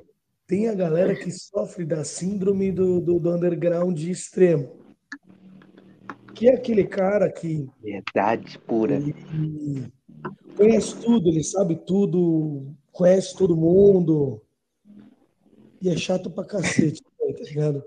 tem 0.46 0.68
a 0.68 0.74
galera 0.74 1.14
que 1.14 1.30
sofre 1.30 1.84
da 1.84 2.04
síndrome 2.04 2.72
do, 2.72 3.00
do, 3.00 3.18
do 3.20 3.30
underground 3.30 3.98
extremo. 4.00 4.76
Que 6.34 6.48
é 6.48 6.54
aquele 6.54 6.84
cara 6.84 7.30
que 7.30 7.68
Verdade 7.80 8.58
pura. 8.58 8.96
ele 8.96 9.90
conhece 10.56 11.00
tudo, 11.00 11.28
ele 11.28 11.44
sabe 11.44 11.76
tudo, 11.86 12.74
conhece 12.90 13.36
todo 13.36 13.56
mundo. 13.56 14.42
E 15.80 15.88
é 15.88 15.96
chato 15.96 16.30
pra 16.30 16.44
cacete, 16.44 17.00
tá 17.32 17.44
ligado? 17.44 17.84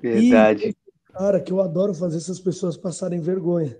Verdade. 0.00 0.68
E, 0.68 1.12
cara, 1.12 1.40
que 1.40 1.52
eu 1.52 1.60
adoro 1.60 1.94
fazer 1.94 2.16
essas 2.16 2.40
pessoas 2.40 2.76
passarem 2.76 3.20
vergonha. 3.20 3.76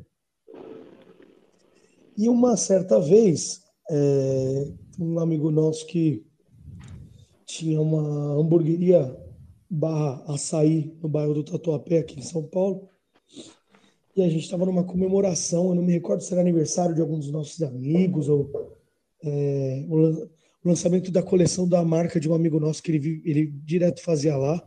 E 2.16 2.28
uma 2.28 2.56
certa 2.56 3.00
vez, 3.00 3.62
é, 3.90 4.68
um 4.98 5.18
amigo 5.18 5.50
nosso 5.50 5.86
que 5.86 6.24
tinha 7.44 7.80
uma 7.80 8.34
hamburgueria 8.40 9.16
barra 9.68 10.22
açaí 10.26 10.96
no 11.02 11.08
bairro 11.08 11.34
do 11.34 11.44
Tatuapé, 11.44 11.98
aqui 11.98 12.18
em 12.18 12.22
São 12.22 12.42
Paulo. 12.42 12.88
E 14.14 14.22
a 14.22 14.28
gente 14.28 14.44
estava 14.44 14.66
numa 14.66 14.84
comemoração, 14.84 15.70
eu 15.70 15.74
não 15.74 15.82
me 15.82 15.92
recordo 15.92 16.22
se 16.22 16.32
era 16.32 16.42
aniversário 16.42 16.94
de 16.94 17.00
algum 17.00 17.18
dos 17.18 17.30
nossos 17.30 17.62
amigos 17.62 18.28
ou 18.28 18.50
é, 19.24 19.86
o 19.88 19.96
lan- 19.96 20.26
o 20.26 20.28
lançamento 20.64 21.10
da 21.10 21.22
coleção 21.22 21.68
da 21.68 21.84
marca 21.84 22.20
de 22.20 22.28
um 22.28 22.34
amigo 22.34 22.60
nosso 22.60 22.82
que 22.82 22.92
ele, 22.92 23.22
ele 23.24 23.46
direto 23.46 24.02
fazia 24.02 24.36
lá. 24.36 24.66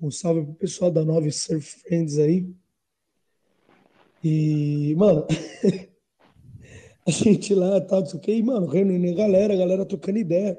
Um 0.00 0.10
salve 0.10 0.42
pro 0.42 0.54
pessoal 0.54 0.90
da 0.90 1.04
Nove 1.04 1.30
Surf 1.30 1.80
Friends 1.80 2.18
aí. 2.18 2.48
E, 4.24 4.94
mano, 4.96 5.26
a 7.06 7.10
gente 7.10 7.54
lá, 7.54 7.80
tal, 7.80 8.00
não 8.00 8.06
sei 8.06 8.18
o 8.18 8.22
quê, 8.22 8.34
e, 8.34 8.42
mano, 8.42 8.66
reunindo 8.66 9.08
a 9.08 9.14
galera, 9.14 9.54
a 9.54 9.56
galera 9.56 9.84
trocando 9.84 10.18
ideia. 10.18 10.58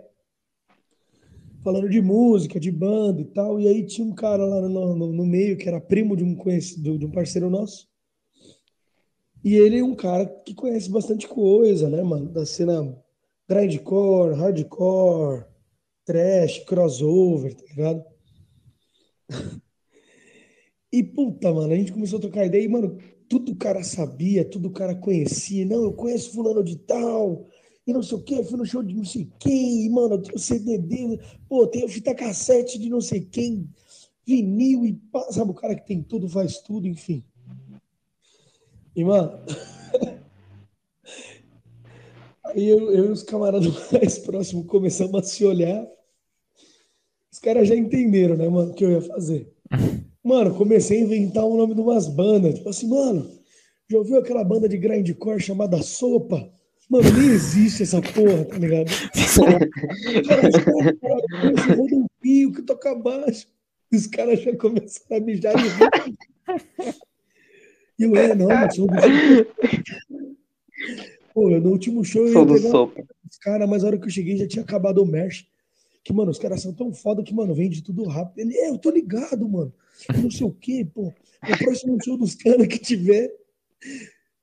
Falando 1.63 1.89
de 1.89 2.01
música, 2.01 2.59
de 2.59 2.71
banda 2.71 3.21
e 3.21 3.25
tal. 3.25 3.59
E 3.59 3.67
aí 3.67 3.85
tinha 3.85 4.07
um 4.07 4.13
cara 4.13 4.43
lá 4.43 4.61
no, 4.61 4.95
no, 4.95 5.11
no 5.11 5.25
meio 5.25 5.57
que 5.57 5.67
era 5.67 5.79
primo 5.79 6.15
de 6.15 6.23
um 6.23 6.35
conhecido, 6.35 6.97
de 6.97 7.05
um 7.05 7.11
parceiro 7.11 7.49
nosso. 7.49 7.87
E 9.43 9.55
ele 9.55 9.79
é 9.79 9.83
um 9.83 9.95
cara 9.95 10.25
que 10.25 10.53
conhece 10.53 10.89
bastante 10.89 11.27
coisa, 11.27 11.89
né, 11.89 12.01
mano? 12.03 12.29
Da 12.29 12.45
cena 12.45 12.95
grindcore, 13.51 14.33
hardcore, 14.35 15.45
trash, 16.05 16.59
crossover, 16.59 17.53
tá 17.53 17.63
ligado? 17.69 18.05
E 20.89 21.03
puta, 21.03 21.53
mano, 21.53 21.73
a 21.73 21.75
gente 21.75 21.91
começou 21.91 22.17
a 22.17 22.21
trocar 22.21 22.45
ideia 22.45 22.63
e, 22.63 22.69
mano, 22.69 22.97
tudo 23.27 23.51
o 23.51 23.55
cara 23.55 23.83
sabia, 23.83 24.45
tudo 24.45 24.69
o 24.69 24.71
cara 24.71 24.95
conhecia. 24.95 25.65
Não, 25.65 25.83
eu 25.83 25.93
conheço 25.93 26.31
fulano 26.31 26.63
de 26.63 26.77
tal, 26.77 27.45
e 27.85 27.91
não 27.91 28.01
sei 28.01 28.17
o 28.17 28.21
quê, 28.23 28.41
fui 28.43 28.57
no 28.57 28.65
show 28.65 28.81
de 28.81 28.95
não 28.95 29.03
sei 29.03 29.29
quem, 29.37 29.85
e, 29.85 29.89
mano, 29.89 30.15
eu 30.15 30.21
tenho 30.21 30.39
CD 30.39 30.77
dele, 30.77 31.19
pô, 31.49 31.67
tenho 31.67 31.89
fita 31.89 32.15
cassete 32.15 32.79
de 32.79 32.89
não 32.89 33.01
sei 33.01 33.21
quem, 33.21 33.69
vinil 34.25 34.85
e 34.85 35.01
sabe, 35.31 35.51
o 35.51 35.55
cara 35.55 35.75
que 35.75 35.85
tem 35.85 36.01
tudo, 36.01 36.29
faz 36.29 36.59
tudo, 36.59 36.87
enfim. 36.87 37.23
E, 38.95 39.03
mano, 39.03 39.39
aí 42.51 42.67
eu, 42.67 42.91
eu 42.91 43.05
e 43.05 43.09
os 43.09 43.23
camaradas 43.23 43.67
mais 43.91 44.19
próximos 44.19 44.67
começamos 44.67 45.15
a 45.15 45.23
se 45.23 45.45
olhar. 45.45 45.87
Os 47.31 47.39
caras 47.39 47.67
já 47.67 47.75
entenderam, 47.75 48.35
né, 48.35 48.47
mano, 48.47 48.71
o 48.71 48.73
que 48.73 48.83
eu 48.83 48.91
ia 48.91 49.01
fazer. 49.01 49.51
Mano, 50.23 50.53
comecei 50.53 50.99
a 50.99 51.01
inventar 51.01 51.43
o 51.43 51.57
nome 51.57 51.73
de 51.73 51.81
umas 51.81 52.07
bandas. 52.07 52.53
Tipo 52.53 52.69
assim, 52.69 52.87
mano, 52.87 53.27
já 53.89 53.97
ouviu 53.97 54.19
aquela 54.19 54.43
banda 54.43 54.69
de 54.69 54.77
grindcore 54.77 55.39
chamada 55.39 55.81
Sopa? 55.81 56.47
Mano, 56.87 57.09
nem 57.17 57.29
existe 57.29 57.81
essa 57.81 57.99
porra, 57.99 58.45
tá 58.45 58.57
ligado? 58.59 58.91
Cara, 60.27 60.47
"Esse 61.57 61.69
Rodolfinho 61.69 62.53
que 62.53 62.61
toca 62.61 62.93
baixo. 62.93 63.47
Os 63.91 64.05
caras 64.05 64.41
já 64.41 64.55
começaram 64.55 65.17
a 65.17 65.25
mijar. 65.25 65.55
E 67.97 68.03
eu, 68.03 68.15
é, 68.15 68.35
não, 68.35 68.47
mas 68.47 68.77
Pô, 71.33 71.49
no 71.49 71.69
último 71.69 72.03
show 72.03 72.27
eu 72.27 72.33
Sou 72.33 72.41
ia 72.41 72.47
do 72.47 72.53
pegar 72.55 72.69
Sopa. 72.69 73.03
os 73.29 73.37
caras, 73.37 73.69
mas 73.69 73.83
a 73.83 73.87
hora 73.87 73.97
que 73.97 74.05
eu 74.05 74.11
cheguei 74.11 74.37
já 74.37 74.47
tinha 74.47 74.63
acabado 74.63 75.01
o 75.01 75.05
merch. 75.05 75.45
Que, 76.03 76.11
mano, 76.11 76.31
os 76.31 76.39
caras 76.39 76.61
são 76.61 76.73
tão 76.73 76.93
foda 76.93 77.23
que, 77.23 77.33
mano, 77.33 77.53
vende 77.53 77.83
tudo 77.83 78.03
rápido. 78.05 78.39
Ele, 78.39 78.57
é, 78.57 78.69
eu 78.69 78.77
tô 78.77 78.89
ligado, 78.89 79.47
mano. 79.47 79.73
Não 80.21 80.31
sei 80.31 80.47
o 80.47 80.51
quê, 80.51 80.85
pô. 80.91 81.13
No 81.47 81.57
próximo 81.59 81.97
show 82.03 82.17
dos 82.17 82.35
caras 82.35 82.67
que 82.67 82.79
tiver, 82.79 83.31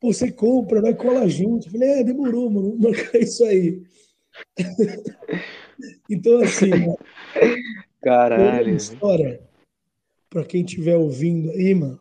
pô, 0.00 0.12
você 0.12 0.30
compra, 0.30 0.80
vai 0.80 0.94
cola 0.94 1.28
junto. 1.28 1.66
Eu 1.66 1.72
falei, 1.72 1.88
é, 1.90 2.04
demorou, 2.04 2.48
mano. 2.48 2.70
Vamos 2.70 2.80
marcar 2.80 3.18
isso 3.18 3.44
aí. 3.44 3.82
então, 6.08 6.40
assim, 6.40 6.70
mano, 6.70 6.98
Caralho. 8.00 8.76
história, 8.76 9.40
pra 10.30 10.44
quem 10.44 10.64
estiver 10.64 10.96
ouvindo 10.96 11.50
aí, 11.50 11.74
mano, 11.74 12.00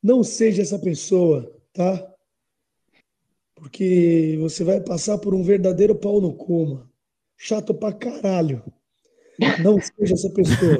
não 0.00 0.22
seja 0.22 0.62
essa 0.62 0.78
pessoa, 0.78 1.52
tá? 1.72 2.13
Porque 3.54 4.36
você 4.40 4.64
vai 4.64 4.80
passar 4.80 5.18
por 5.18 5.34
um 5.34 5.42
verdadeiro 5.42 5.94
pau 5.94 6.20
no 6.20 6.34
cu, 6.34 6.66
mano. 6.66 6.90
Chato 7.36 7.74
pra 7.74 7.92
caralho. 7.92 8.62
Não 9.62 9.78
seja 9.80 10.14
essa 10.14 10.30
pessoa. 10.30 10.78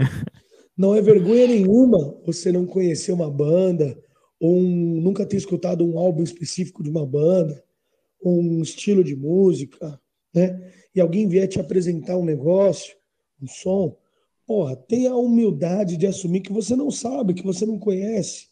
Não 0.77 0.95
é 0.95 1.01
vergonha 1.01 1.47
nenhuma 1.47 2.19
você 2.25 2.51
não 2.51 2.67
conhecer 2.67 3.13
uma 3.13 3.31
banda, 3.31 3.97
ou 4.41 4.57
um- 4.57 5.01
nunca 5.01 5.27
ter 5.27 5.37
escutado 5.37 5.85
um 5.85 5.99
álbum 5.99 6.23
específico 6.23 6.83
de 6.83 6.91
uma 6.91 7.07
banda, 7.07 7.63
ou 8.21 8.41
um 8.41 8.63
estilo 8.63 9.05
de 9.05 9.15
música, 9.15 10.01
né? 10.35 10.73
E 10.95 11.01
alguém 11.01 11.29
vier 11.29 11.47
te 11.49 11.61
apresentar 11.61 12.17
um 12.17 12.25
negócio, 12.25 12.97
um 13.41 13.47
som, 13.47 13.97
porra, 14.47 14.77
tenha 14.77 15.13
a 15.13 15.17
humildade 15.17 15.97
de 15.97 16.07
assumir 16.07 16.41
que 16.41 16.53
você 16.53 16.75
não 16.77 16.91
sabe, 16.91 17.35
que 17.35 17.45
você 17.45 17.65
não 17.67 17.79
conhece. 17.79 18.49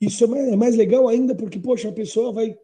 Isso 0.00 0.24
é 0.24 0.26
mais, 0.26 0.48
é 0.48 0.56
mais 0.56 0.76
legal 0.76 1.08
ainda 1.08 1.34
porque, 1.34 1.58
poxa, 1.58 1.88
a 1.88 1.92
pessoa 1.92 2.32
vai 2.32 2.56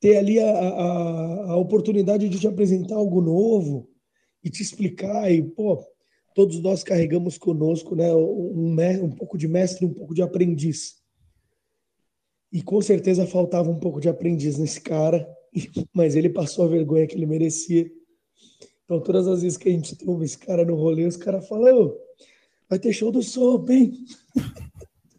ter 0.00 0.16
ali 0.16 0.38
a, 0.38 0.50
a, 0.50 1.50
a 1.52 1.56
oportunidade 1.56 2.28
de 2.28 2.38
te 2.38 2.46
apresentar 2.46 2.96
algo 2.96 3.20
novo 3.20 3.88
e 4.42 4.50
te 4.50 4.62
explicar. 4.62 5.30
E, 5.30 5.42
pô, 5.42 5.82
todos 6.34 6.60
nós 6.60 6.82
carregamos 6.84 7.36
conosco 7.36 7.94
né, 7.94 8.14
um, 8.14 8.74
um 9.04 9.10
pouco 9.10 9.36
de 9.36 9.48
mestre, 9.48 9.84
um 9.84 9.92
pouco 9.92 10.14
de 10.14 10.22
aprendiz. 10.22 10.96
E 12.52 12.62
com 12.62 12.80
certeza 12.80 13.26
faltava 13.26 13.70
um 13.70 13.78
pouco 13.78 14.00
de 14.00 14.08
aprendiz 14.08 14.56
nesse 14.58 14.80
cara, 14.80 15.28
mas 15.92 16.14
ele 16.16 16.30
passou 16.30 16.64
a 16.64 16.68
vergonha 16.68 17.06
que 17.06 17.14
ele 17.14 17.26
merecia. 17.26 17.90
Então, 18.84 19.00
todas 19.00 19.26
as 19.28 19.42
vezes 19.42 19.58
que 19.58 19.68
a 19.68 19.72
gente 19.72 19.96
tromba 19.96 20.24
esse 20.24 20.38
cara 20.38 20.64
no 20.64 20.74
rolê, 20.74 21.04
os 21.04 21.16
caras 21.16 21.46
falam: 21.46 21.76
"Ô, 21.76 21.98
vai 22.70 22.78
ter 22.78 22.92
show 22.92 23.12
do 23.12 23.22
Sopa, 23.22 23.72
hein? 23.72 23.92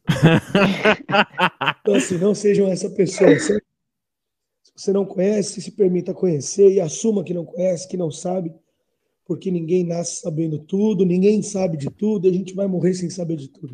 Então, 1.81 1.95
assim, 1.95 2.17
não 2.17 2.33
sejam 2.33 2.67
essa 2.67 2.89
pessoa. 2.89 3.37
certo? 3.39 3.68
Você 4.79 4.93
não 4.93 5.05
conhece, 5.05 5.61
se 5.61 5.71
permita 5.71 6.13
conhecer 6.13 6.71
e 6.71 6.79
assuma 6.79 7.21
que 7.21 7.33
não 7.33 7.43
conhece, 7.43 7.85
que 7.85 7.97
não 7.97 8.09
sabe, 8.09 8.55
porque 9.25 9.51
ninguém 9.51 9.83
nasce 9.83 10.21
sabendo 10.21 10.57
tudo, 10.57 11.05
ninguém 11.05 11.41
sabe 11.41 11.75
de 11.75 11.91
tudo, 11.91 12.25
e 12.25 12.29
a 12.29 12.33
gente 12.33 12.53
vai 12.53 12.65
morrer 12.65 12.93
sem 12.93 13.09
saber 13.09 13.35
de 13.35 13.49
tudo. 13.49 13.73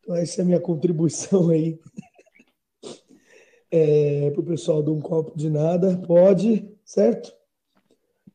Então, 0.00 0.14
essa 0.14 0.42
é 0.42 0.44
a 0.44 0.44
minha 0.44 0.60
contribuição 0.60 1.48
aí 1.48 1.78
para 4.34 4.40
o 4.42 4.44
pessoal 4.44 4.82
do 4.82 4.94
Um 4.94 5.00
Copo 5.00 5.38
de 5.38 5.48
Nada. 5.48 5.96
Pode, 6.06 6.68
certo? 6.84 7.32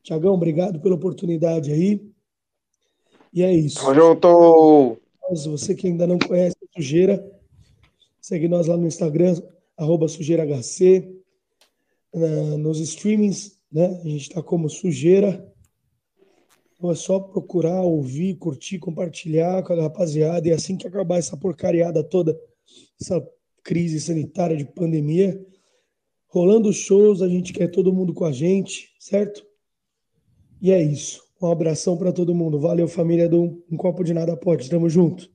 Tiagão, 0.02 0.34
obrigado 0.34 0.80
pela 0.80 0.96
oportunidade 0.96 1.72
aí. 1.72 2.04
E 3.32 3.44
é 3.44 3.54
isso. 3.54 3.78
Tamo 3.78 3.94
junto! 3.94 4.98
Você 5.52 5.76
que 5.76 5.86
ainda 5.86 6.04
não 6.04 6.18
conhece 6.18 6.56
a 6.64 6.66
Sujeira, 6.74 7.24
segue 8.20 8.48
nós 8.48 8.66
lá 8.66 8.76
no 8.76 8.88
Instagram, 8.88 9.40
arroba 9.76 10.08
sujeirahc. 10.08 11.19
Nos 12.12 12.80
streamings, 12.80 13.58
né? 13.70 13.86
A 13.86 14.08
gente 14.08 14.28
está 14.28 14.42
como 14.42 14.68
Sujeira. 14.68 15.46
Então 16.76 16.90
é 16.90 16.94
só 16.94 17.20
procurar, 17.20 17.82
ouvir, 17.82 18.36
curtir, 18.36 18.78
compartilhar 18.78 19.62
com 19.62 19.72
a 19.74 19.82
rapaziada. 19.82 20.48
E 20.48 20.52
assim 20.52 20.76
que 20.76 20.88
acabar 20.88 21.18
essa 21.18 21.36
porcariada 21.36 22.02
toda, 22.02 22.38
essa 23.00 23.22
crise 23.62 24.00
sanitária 24.00 24.56
de 24.56 24.64
pandemia, 24.64 25.38
rolando 26.26 26.72
shows, 26.72 27.20
a 27.20 27.28
gente 27.28 27.52
quer 27.52 27.68
todo 27.68 27.92
mundo 27.92 28.14
com 28.14 28.24
a 28.24 28.32
gente, 28.32 28.94
certo? 28.98 29.44
E 30.60 30.72
é 30.72 30.82
isso. 30.82 31.22
Um 31.40 31.50
abração 31.50 31.96
para 31.96 32.12
todo 32.12 32.34
mundo. 32.34 32.58
Valeu, 32.58 32.88
família 32.88 33.28
do 33.28 33.62
Um 33.70 33.76
Copo 33.76 34.02
de 34.02 34.12
Nada 34.12 34.36
Pode. 34.36 34.68
Tamo 34.68 34.88
junto. 34.88 35.30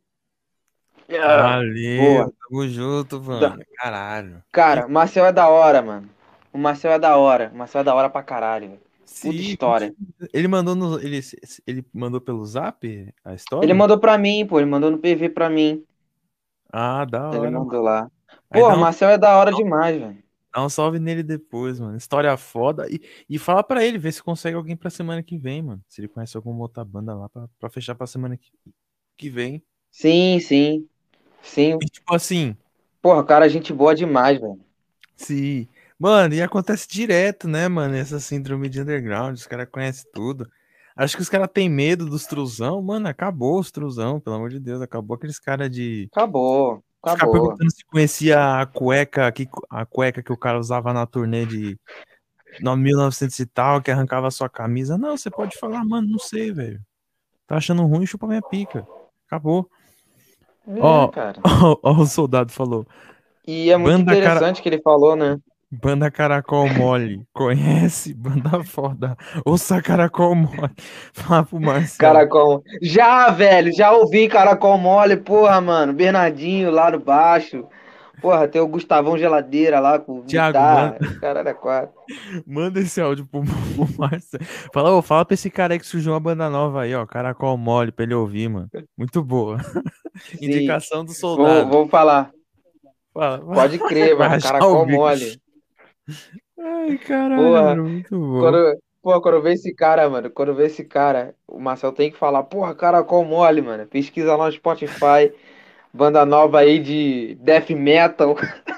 Valeu, 1.07 2.02
Boa. 2.02 2.34
tamo 2.49 2.68
junto, 2.68 3.22
mano. 3.22 3.64
Caralho. 3.76 4.43
Cara, 4.52 4.88
o 4.88 4.91
Marcel 4.91 5.26
é 5.26 5.31
da 5.31 5.47
hora, 5.47 5.81
mano. 5.81 6.10
O 6.56 6.57
Marcel 6.57 6.94
é 6.94 6.98
da 6.98 7.18
hora. 7.18 7.52
O 7.53 7.57
Marcel 7.57 7.82
é 7.82 7.84
da 7.84 7.94
hora 7.94 8.10
pra 8.10 8.23
caralho, 8.23 8.69
velho. 8.69 8.80
Puta 8.80 9.06
Sim, 9.06 9.30
história. 9.32 9.94
Ele 10.34 10.48
mandou 10.48 10.73
no, 10.73 10.98
ele, 11.02 11.19
ele 11.68 11.86
mandou 11.94 12.22
pelo 12.22 12.45
zap 12.45 13.14
a 13.26 13.34
história? 13.34 13.65
Ele 13.65 13.73
mandou 13.73 13.99
pra 13.99 14.18
mim, 14.18 14.48
pô. 14.48 14.57
Ele 14.57 14.65
mandou 14.65 14.90
no 14.90 14.98
PV 14.98 15.30
pra 15.30 15.49
mim. 15.49 15.84
Ah, 16.72 17.03
da 17.03 17.27
hora. 17.27 17.38
Ele 17.40 17.49
mandou 17.49 17.82
lá. 17.82 18.10
Dá 18.49 18.60
o 18.60 18.73
um- 18.73 18.77
Marcel 18.77 19.10
é 19.10 19.18
da 19.18 19.36
hora 19.38 19.52
demais, 19.52 19.99
velho. 19.99 20.18
Dá 20.53 20.64
um 20.64 20.69
salve 20.69 20.98
nele 20.98 21.23
depois, 21.23 21.77
mano. 21.77 21.98
História 21.98 22.38
foda. 22.38 22.88
E, 22.90 23.02
e 23.30 23.38
fala 23.38 23.61
pra 23.61 23.84
ele, 23.84 23.98
ver 23.98 24.14
se 24.14 24.23
consegue 24.23 24.56
alguém 24.56 24.77
pra 24.77 24.90
semana 24.90 25.22
que 25.22 25.38
vem, 25.38 25.61
mano. 25.61 25.82
Se 25.90 25.99
ele 25.99 26.07
conhece 26.07 26.38
alguma 26.38 26.61
outra 26.61 26.86
banda 26.86 27.14
lá 27.14 27.27
pra, 27.27 27.49
pra 27.60 27.69
fechar 27.69 27.95
pra 27.95 28.07
semana 28.07 28.38
que, 28.38 28.49
que 29.18 29.30
vem. 29.30 29.61
Sim, 29.91 30.40
sim. 30.40 30.88
Sim. 31.44 31.77
E 31.82 31.86
tipo 31.86 32.15
assim, 32.15 32.56
Porra, 33.02 33.26
cara, 33.26 33.49
gente 33.49 33.73
boa 33.73 33.94
demais, 33.94 34.40
velho. 34.40 34.57
se. 35.18 35.69
Mano, 35.97 36.34
e 36.34 36.41
acontece 36.41 36.88
direto, 36.88 37.47
né, 37.47 37.67
mano? 37.67 37.95
Essa 37.95 38.19
síndrome 38.19 38.67
de 38.67 38.81
underground, 38.81 39.35
os 39.35 39.47
caras 39.47 39.67
conhecem 39.72 40.09
tudo. 40.13 40.49
Acho 40.95 41.15
que 41.15 41.22
os 41.22 41.30
caras 41.30 41.49
têm 41.53 41.69
medo 41.69 42.05
dos 42.05 42.26
truzão, 42.26 42.81
mano. 42.81 43.07
Acabou 43.07 43.59
os 43.59 43.72
truzão, 43.72 44.19
pelo 44.19 44.35
amor 44.38 44.49
de 44.49 44.59
Deus. 44.59 44.81
Acabou 44.81 45.15
aqueles 45.15 45.39
caras 45.39 45.69
de. 45.69 46.09
Acabou. 46.11 46.84
Acabou. 47.03 47.34
perguntando 47.34 47.72
se 47.72 47.85
conhecia 47.85 48.61
a 48.61 48.65
cueca, 48.65 49.31
que, 49.31 49.47
a 49.69 49.85
cueca 49.85 50.23
que 50.23 50.34
o 50.34 50.38
cara 50.38 50.57
usava 50.59 50.91
na 50.91 51.05
turnê 51.05 51.45
de 51.45 51.77
no 52.61 52.76
1900 52.76 53.38
e 53.39 53.45
tal, 53.45 53.81
que 53.81 53.91
arrancava 53.91 54.27
a 54.27 54.31
sua 54.31 54.49
camisa. 54.49 54.97
Não, 54.97 55.15
você 55.15 55.30
pode 55.30 55.57
falar, 55.57 55.84
mano, 55.85 56.07
não 56.07 56.19
sei, 56.19 56.51
velho. 56.51 56.81
Tá 57.45 57.57
achando 57.57 57.85
ruim, 57.85 58.05
chupa 58.05 58.26
minha 58.26 58.41
pica. 58.41 58.88
Acabou. 59.27 59.69
É, 60.67 60.80
Ó, 60.80 61.07
cara. 61.09 61.39
ó, 61.45 61.77
ó, 61.84 62.01
o 62.01 62.05
soldado 62.05 62.51
falou. 62.51 62.88
E 63.45 63.69
é 63.69 63.77
muito 63.77 63.97
Banda 63.97 64.13
cara- 64.13 64.26
interessante 64.26 64.61
que 64.61 64.69
ele 64.69 64.81
falou, 64.81 65.15
né? 65.15 65.38
Banda 65.81 66.10
Caracol 66.11 66.68
Mole. 66.73 67.23
Conhece? 67.34 68.14
Banda 68.14 68.64
foda. 68.64 69.18
Ouça 69.45 69.81
Caracol 69.81 70.35
Mole. 70.35 70.72
Fala 71.14 71.43
pro 71.43 71.60
Marcelo. 71.60 71.97
Caracol. 71.97 72.64
Já, 72.81 73.30
velho, 73.30 73.72
já 73.73 73.91
ouvi 73.91 74.27
Caracol 74.27 74.77
Mole, 74.77 75.18
porra, 75.18 75.60
mano. 75.61 75.93
Bernardinho 75.93 76.72
lá 76.72 76.91
no 76.91 76.99
baixo. 76.99 77.65
Porra, 78.22 78.47
tem 78.47 78.61
o 78.61 78.68
Gustavão 78.68 79.18
Geladeira 79.18 79.80
lá 79.80 79.99
com 79.99 80.23
Thiago, 80.23 80.57
guitarra. 80.57 80.97
Caralho, 81.19 81.49
é 81.49 81.53
quatro. 81.53 81.93
Manda 82.47 82.80
esse 82.80 82.99
áudio 83.02 83.26
pro, 83.26 83.41
pro 83.76 83.88
Marcelo. 83.99 84.43
Fala, 84.73 84.91
ô, 84.95 85.02
fala 85.02 85.26
pra 85.26 85.34
esse 85.34 85.49
cara 85.49 85.73
aí 85.73 85.80
que 85.80 85.85
surgiu 85.85 86.14
uma 86.14 86.19
banda 86.19 86.49
nova 86.49 86.84
aí, 86.84 86.95
ó. 86.95 87.06
Caracol 87.06 87.57
Mole, 87.57 87.91
pra 87.91 88.03
ele 88.06 88.15
ouvir, 88.15 88.49
mano. 88.49 88.69
Muito 88.97 89.22
boa. 89.23 89.57
Indicação 90.41 91.03
do 91.03 91.11
Vou, 91.11 91.15
soldado. 91.15 91.69
vou 91.69 91.88
falar. 91.88 92.31
Fala, 93.14 93.39
Pode 93.39 93.77
crer, 93.80 94.18
mano. 94.18 94.41
Caracol. 94.41 94.88
Mole. 94.88 95.44
Ai, 96.57 96.98
caralho, 96.98 97.52
mano, 97.52 97.90
muito 97.90 98.18
bom. 98.19 98.41
Quando, 98.41 98.80
pô, 99.02 99.22
quando 99.22 99.36
eu 99.38 99.41
ver 99.41 99.53
esse 99.53 99.73
cara, 99.76 100.10
mano, 100.10 100.30
quando 100.32 100.49
eu 100.49 100.56
ver 100.56 100.68
esse 100.68 100.84
cara, 100.86 101.36
o 101.48 101.60
Marcel 101.60 101.91
tem 101.94 102.11
que 102.11 102.18
falar, 102.18 102.44
porra, 102.44 102.76
Caracol 102.76 103.26
Mole, 103.26 103.61
mano. 103.61 103.88
Pesquisa 103.88 104.36
lá 104.36 104.48
no 104.48 104.52
Spotify. 104.52 105.34
Banda 105.94 106.26
nova 106.26 106.60
aí 106.60 106.80
de 106.80 107.36
death 107.38 107.72
metal. 107.72 108.36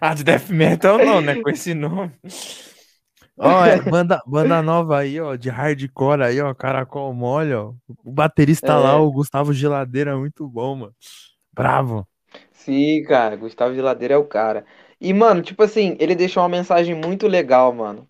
Ah, 0.00 0.14
de 0.14 0.24
death 0.24 0.50
metal 0.50 0.98
não, 0.98 1.20
né? 1.20 1.36
Com 1.36 1.50
esse 1.50 1.74
nome. 1.74 2.12
Ó, 3.38 3.64
é, 3.64 3.80
banda, 3.82 4.22
banda 4.26 4.62
nova 4.62 4.98
aí, 4.98 5.20
ó, 5.20 5.36
de 5.36 5.50
hardcore 5.50 6.22
aí, 6.22 6.40
ó, 6.40 6.54
Caracol 6.54 7.12
Mole, 7.14 7.54
ó. 7.54 7.74
O 8.04 8.10
baterista 8.12 8.78
É. 8.78 8.78
lá, 8.78 8.98
o 8.98 9.12
Gustavo 9.12 9.52
Geladeira, 9.52 10.16
muito 10.16 10.48
bom, 10.48 10.74
mano. 10.76 10.94
Bravo. 11.52 12.06
Sim, 12.52 13.02
cara, 13.04 13.36
Gustavo 13.36 13.74
Geladeira 13.74 14.14
é 14.14 14.16
o 14.16 14.24
cara. 14.26 14.64
E, 15.00 15.12
mano, 15.12 15.42
tipo 15.42 15.62
assim, 15.62 15.96
ele 16.00 16.14
deixou 16.14 16.42
uma 16.42 16.48
mensagem 16.48 16.94
muito 16.94 17.26
legal, 17.28 17.72
mano. 17.72 18.08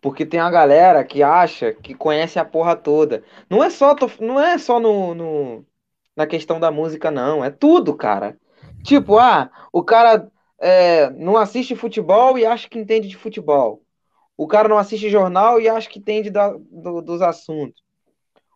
Porque 0.00 0.24
tem 0.26 0.38
a 0.40 0.50
galera 0.50 1.04
que 1.04 1.22
acha 1.22 1.72
que 1.74 1.94
conhece 1.94 2.38
a 2.38 2.44
porra 2.44 2.76
toda. 2.76 3.24
Não 3.50 3.62
é 3.64 3.70
só, 3.70 3.96
não 4.20 4.40
é 4.40 4.56
só 4.58 4.78
no, 4.80 5.14
no- 5.14 5.66
na 6.16 6.26
questão 6.26 6.60
da 6.60 6.70
música, 6.70 7.10
não. 7.10 7.44
É 7.44 7.50
tudo, 7.50 7.96
cara. 7.96 8.38
Tipo, 8.84 9.18
ah, 9.18 9.50
o 9.72 9.82
cara 9.82 10.30
é, 10.60 11.10
não 11.10 11.36
assiste 11.36 11.74
futebol 11.76 12.38
e 12.38 12.46
acha 12.46 12.68
que 12.68 12.78
entende 12.78 13.08
de 13.08 13.16
futebol. 13.16 13.82
O 14.36 14.46
cara 14.48 14.68
não 14.68 14.78
assiste 14.78 15.10
jornal 15.10 15.60
e 15.60 15.68
acha 15.68 15.88
que 15.90 15.98
entende 16.00 16.30
da- 16.30 16.52
do- 16.58 17.02
dos 17.02 17.22
assuntos. 17.22 17.82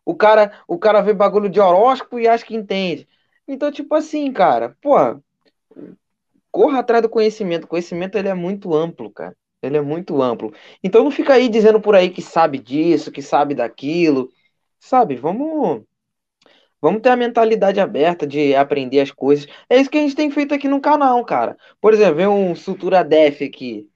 O 0.05 0.15
cara, 0.15 0.53
o 0.69 0.79
cara 0.79 1.01
vê 1.03 1.13
bagulho 1.15 1.49
de 1.49 1.61
horóscopo 1.61 2.19
e 2.19 2.29
acha 2.29 2.45
que 2.47 2.57
entende. 2.57 3.09
Então, 3.49 3.71
tipo 3.73 3.95
assim, 3.95 4.33
cara, 4.33 4.77
porra, 4.83 5.21
corra 6.53 6.81
atrás 6.81 7.03
do 7.03 7.11
conhecimento. 7.11 7.65
O 7.67 7.69
conhecimento 7.69 8.17
ele 8.19 8.29
é 8.29 8.35
muito 8.35 8.75
amplo, 8.75 9.11
cara. 9.13 9.37
Ele 9.63 9.79
é 9.79 9.83
muito 9.83 10.23
amplo. 10.23 10.55
Então 10.85 11.05
não 11.05 11.11
fica 11.13 11.35
aí 11.35 11.49
dizendo 11.51 11.81
por 11.81 11.97
aí 11.97 12.11
que 12.11 12.23
sabe 12.23 12.59
disso, 12.59 13.13
que 13.13 13.23
sabe 13.23 13.55
daquilo. 13.57 14.31
Sabe? 14.81 15.17
Vamos 15.17 15.85
vamos 16.81 17.01
ter 17.03 17.11
a 17.11 17.17
mentalidade 17.17 17.81
aberta 17.81 18.27
de 18.27 18.55
aprender 18.55 19.01
as 19.01 19.11
coisas. 19.11 19.47
É 19.71 19.79
isso 19.81 19.91
que 19.91 19.99
a 19.99 20.01
gente 20.03 20.17
tem 20.17 20.31
feito 20.31 20.55
aqui 20.55 20.69
no 20.69 20.81
canal, 20.81 21.25
cara. 21.25 21.57
Por 21.81 21.95
exemplo, 21.95 22.17
vem 22.17 22.27
um 22.27 22.55
Sutura 22.55 23.05
Def 23.05 23.43
aqui. 23.43 23.89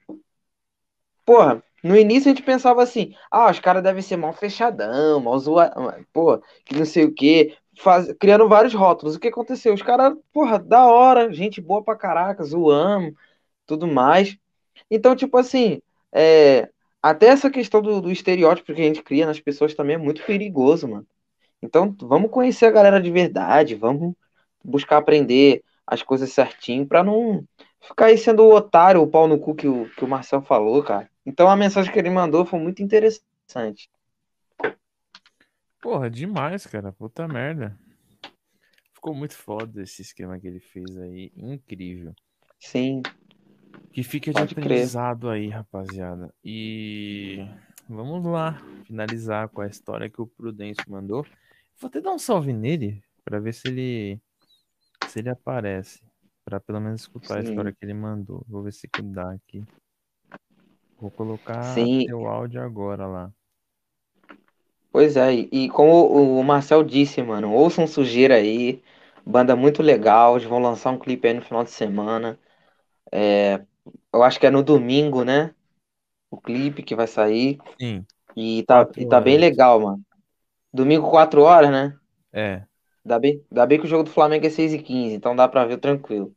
Porra, 1.25 1.61
no 1.83 1.95
início 1.97 2.31
a 2.31 2.33
gente 2.33 2.43
pensava 2.43 2.81
assim: 2.83 3.13
"Ah, 3.31 3.51
os 3.51 3.59
caras 3.59 3.83
devem 3.83 4.01
ser 4.01 4.17
mal 4.17 4.33
fechadão, 4.33 5.19
mal 5.19 5.37
zoa, 5.39 5.71
pô, 6.13 6.39
que 6.65 6.75
não 6.75 6.85
sei 6.85 7.05
o 7.05 7.13
quê", 7.13 7.55
faz... 7.77 8.13
criando 8.19 8.47
vários 8.47 8.73
rótulos. 8.73 9.15
O 9.15 9.19
que 9.19 9.27
aconteceu? 9.27 9.73
Os 9.73 9.81
caras, 9.81 10.13
porra, 10.33 10.59
da 10.59 10.85
hora, 10.85 11.31
gente 11.33 11.61
boa 11.61 11.83
pra 11.83 11.95
caraca, 11.95 12.43
zoamos, 12.43 13.13
tudo 13.65 13.87
mais. 13.87 14.37
Então, 14.89 15.15
tipo 15.15 15.37
assim, 15.37 15.81
é, 16.11 16.69
até 17.01 17.27
essa 17.27 17.49
questão 17.49 17.81
do, 17.81 18.01
do 18.01 18.11
estereótipo 18.11 18.73
que 18.73 18.81
a 18.81 18.85
gente 18.85 19.03
cria 19.03 19.25
nas 19.25 19.39
pessoas 19.39 19.73
também 19.73 19.95
é 19.95 19.99
muito 19.99 20.23
perigoso, 20.25 20.87
mano. 20.87 21.07
Então, 21.61 21.95
vamos 22.01 22.31
conhecer 22.31 22.65
a 22.65 22.71
galera 22.71 23.01
de 23.01 23.11
verdade, 23.11 23.75
vamos 23.75 24.13
buscar 24.63 24.97
aprender 24.97 25.63
as 25.85 26.03
coisas 26.03 26.31
certinho 26.31 26.85
pra 26.85 27.03
não 27.03 27.43
ficar 27.81 28.07
aí 28.07 28.17
sendo 28.17 28.43
o 28.43 28.53
otário, 28.53 29.01
o 29.01 29.07
pau 29.07 29.27
no 29.27 29.39
cu 29.39 29.55
que 29.55 29.67
o, 29.67 29.89
que 29.95 30.03
o 30.03 30.07
Marcel 30.07 30.41
falou, 30.41 30.83
cara. 30.83 31.09
Então, 31.25 31.49
a 31.49 31.55
mensagem 31.55 31.91
que 31.91 31.99
ele 31.99 32.09
mandou 32.09 32.45
foi 32.45 32.59
muito 32.59 32.81
interessante. 32.83 33.89
Porra, 35.81 36.09
demais, 36.09 36.65
cara. 36.65 36.91
Puta 36.91 37.27
merda. 37.27 37.77
Ficou 38.93 39.13
muito 39.13 39.35
foda 39.35 39.81
esse 39.83 40.01
esquema 40.01 40.39
que 40.39 40.47
ele 40.47 40.59
fez 40.59 40.97
aí. 40.97 41.31
Incrível. 41.35 42.13
Sim. 42.59 43.01
Que 43.91 44.03
fica 44.03 44.31
de 44.31 44.39
Pode 44.39 44.55
crer. 44.55 44.65
aprendizado 44.65 45.29
aí, 45.29 45.49
rapaziada. 45.49 46.33
E 46.43 47.37
vamos 47.87 48.25
lá 48.25 48.57
finalizar 48.85 49.49
com 49.49 49.61
a 49.61 49.67
história 49.67 50.09
que 50.09 50.21
o 50.21 50.27
Prudêncio 50.27 50.83
mandou. 50.87 51.25
Vou 51.79 51.87
até 51.87 52.01
dar 52.01 52.11
um 52.11 52.17
salve 52.19 52.53
nele 52.53 53.03
pra 53.23 53.39
ver 53.39 53.53
se 53.53 53.67
ele 53.67 54.19
se 55.07 55.19
ele 55.19 55.29
aparece, 55.29 56.03
Pra 56.43 56.59
pelo 56.59 56.79
menos 56.79 57.01
escutar 57.01 57.39
a 57.39 57.43
Sim. 57.43 57.49
história 57.49 57.71
que 57.73 57.83
ele 57.85 57.93
mandou. 57.93 58.43
Vou 58.47 58.63
ver 58.63 58.71
se 58.73 58.87
que 58.87 59.01
dá 59.01 59.31
aqui. 59.33 59.63
Vou 60.97 61.11
colocar 61.11 61.61
Sim. 61.75 62.05
teu 62.07 62.25
áudio 62.25 62.61
agora 62.61 63.05
lá. 63.05 63.33
Pois 64.97 65.15
é, 65.15 65.31
e, 65.31 65.69
como 65.69 66.39
o 66.39 66.43
Marcel 66.43 66.83
disse, 66.83 67.21
mano, 67.21 67.53
ouçam 67.53 67.85
sujeira 67.85 68.33
aí, 68.33 68.81
Banda 69.23 69.55
muito 69.55 69.83
legal. 69.83 70.35
Eles 70.35 70.49
vão 70.49 70.57
lançar 70.57 70.89
um 70.89 70.97
clipe 70.97 71.27
aí 71.27 71.35
no 71.35 71.41
final 71.43 71.63
de 71.63 71.69
semana. 71.69 72.39
É, 73.11 73.61
eu 74.11 74.23
acho 74.23 74.39
que 74.39 74.47
é 74.47 74.49
no 74.49 74.63
domingo, 74.63 75.23
né? 75.23 75.53
O 76.31 76.41
clipe 76.41 76.81
que 76.81 76.95
vai 76.95 77.05
sair. 77.05 77.59
Sim. 77.79 78.03
E 78.35 78.63
tá, 78.63 78.89
e 78.97 79.05
tá 79.05 79.21
bem 79.21 79.37
legal, 79.37 79.79
mano. 79.79 80.01
Domingo, 80.73 81.11
4 81.11 81.43
horas, 81.43 81.69
né? 81.69 81.95
É. 82.33 82.63
Dá 83.05 83.19
bem, 83.19 83.45
dá 83.51 83.67
bem 83.67 83.79
que 83.79 83.85
o 83.85 83.87
jogo 83.87 84.03
do 84.03 84.09
Flamengo 84.09 84.47
é 84.47 84.49
6 84.49 84.73
e 84.73 84.79
15 84.79 85.13
então 85.13 85.35
dá 85.35 85.47
pra 85.47 85.63
ver 85.63 85.77
tranquilo. 85.77 86.35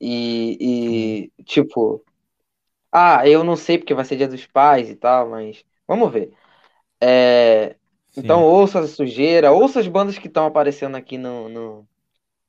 E, 0.00 1.28
e, 1.36 1.42
tipo, 1.44 2.02
ah, 2.90 3.28
eu 3.28 3.44
não 3.44 3.54
sei 3.54 3.76
porque 3.76 3.92
vai 3.92 4.06
ser 4.06 4.16
dia 4.16 4.28
dos 4.28 4.46
pais 4.46 4.88
e 4.88 4.96
tal, 4.96 5.28
mas 5.28 5.62
vamos 5.86 6.10
ver. 6.10 6.32
É, 7.00 7.76
então 8.16 8.42
ouça 8.42 8.80
a 8.80 8.86
sujeira, 8.88 9.52
ouça 9.52 9.80
as 9.80 9.88
bandas 9.88 10.18
que 10.18 10.28
estão 10.28 10.46
aparecendo 10.46 10.96
aqui 10.96 11.18
no, 11.18 11.48
no, 11.48 11.88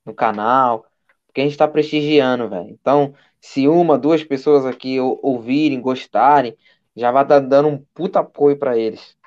no 0.06 0.14
canal, 0.14 0.86
porque 1.28 1.41
a 1.41 1.44
gente 1.45 1.57
tá 1.57 1.68
prestigiando, 1.68 2.49
velho. 2.49 2.69
Então, 2.72 3.14
se 3.41 3.68
uma, 3.68 3.98
duas 3.98 4.24
pessoas 4.24 4.65
aqui 4.65 4.99
ou- 4.99 5.19
ouvirem, 5.24 5.82
gostarem, 5.82 6.57
já 6.95 7.11
vai 7.11 7.24
estar 7.24 7.40
dando 7.40 7.69
um 7.69 7.86
puta 7.94 8.19
apoio 8.22 8.57
pra 8.57 8.78
eles. 8.78 9.18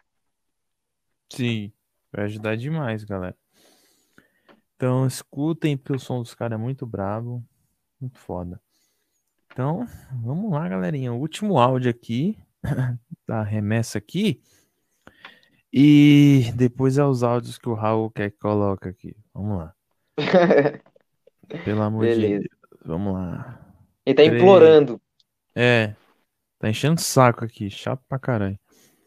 Sim. 1.32 1.72
Vai 2.12 2.24
ajudar 2.24 2.56
demais, 2.56 3.04
galera. 3.04 3.36
Então, 4.76 5.06
escutem, 5.06 5.76
porque 5.76 5.92
o 5.92 5.98
som 5.98 6.20
dos 6.22 6.34
caras 6.34 6.58
é 6.58 6.62
muito 6.62 6.86
brabo. 6.86 7.44
Muito 8.00 8.18
foda. 8.18 8.60
Então, 9.52 9.86
vamos 10.22 10.50
lá, 10.52 10.68
galerinha. 10.68 11.12
O 11.12 11.18
último 11.18 11.58
áudio 11.58 11.90
aqui, 11.90 12.38
da 13.26 13.42
remessa 13.42 13.98
aqui. 13.98 14.40
E 15.72 16.52
depois 16.56 16.98
é 16.98 17.04
os 17.04 17.22
áudios 17.22 17.58
que 17.58 17.68
o 17.68 17.74
Raul 17.74 18.10
quer 18.10 18.30
que 18.30 18.38
coloque 18.38 18.88
aqui. 18.88 19.16
Vamos 19.32 19.58
lá. 19.58 19.74
Pelo 21.64 21.82
amor 21.82 22.06
de 22.06 22.14
Beleza. 22.14 22.40
Deus. 22.40 22.80
Vamos 22.84 23.14
lá. 23.14 23.74
Ele 24.04 24.14
tá 24.16 24.22
Três. 24.22 24.42
implorando. 24.42 25.00
É. 25.54 25.94
Tá 26.58 26.68
enchendo 26.68 26.98
o 26.98 27.02
saco 27.02 27.44
aqui. 27.44 27.70
Chato 27.70 28.02
pra 28.08 28.18
caralho. 28.18 28.58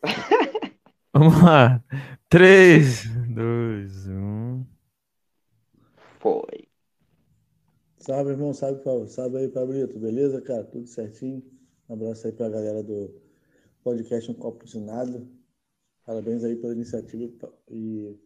Vamos 1.14 1.42
lá. 1.44 1.84
3, 2.30 3.06
2, 3.28 4.08
1. 4.08 4.66
Foi. 6.20 6.68
Salve, 7.98 8.32
irmão. 8.32 8.54
Salve, 8.54 8.84
Paulo. 8.84 9.08
Salve 9.08 9.38
aí, 9.38 9.50
Pablito. 9.50 10.00
Beleza, 10.00 10.42
cara? 10.42 10.64
Tudo 10.64 10.88
certinho. 10.88 11.44
Um 11.88 11.94
abraço 11.94 12.26
aí 12.26 12.34
pra 12.34 12.50
galera 12.50 12.82
do 12.82 13.14
podcast 13.84 14.32
Um 14.32 14.34
Copo 14.34 14.66
de 14.66 14.80
Nada. 14.80 15.24
Parabéns 16.06 16.44
aí 16.44 16.56
pela 16.56 16.74
iniciativa. 16.74 17.54
E 17.70 18.18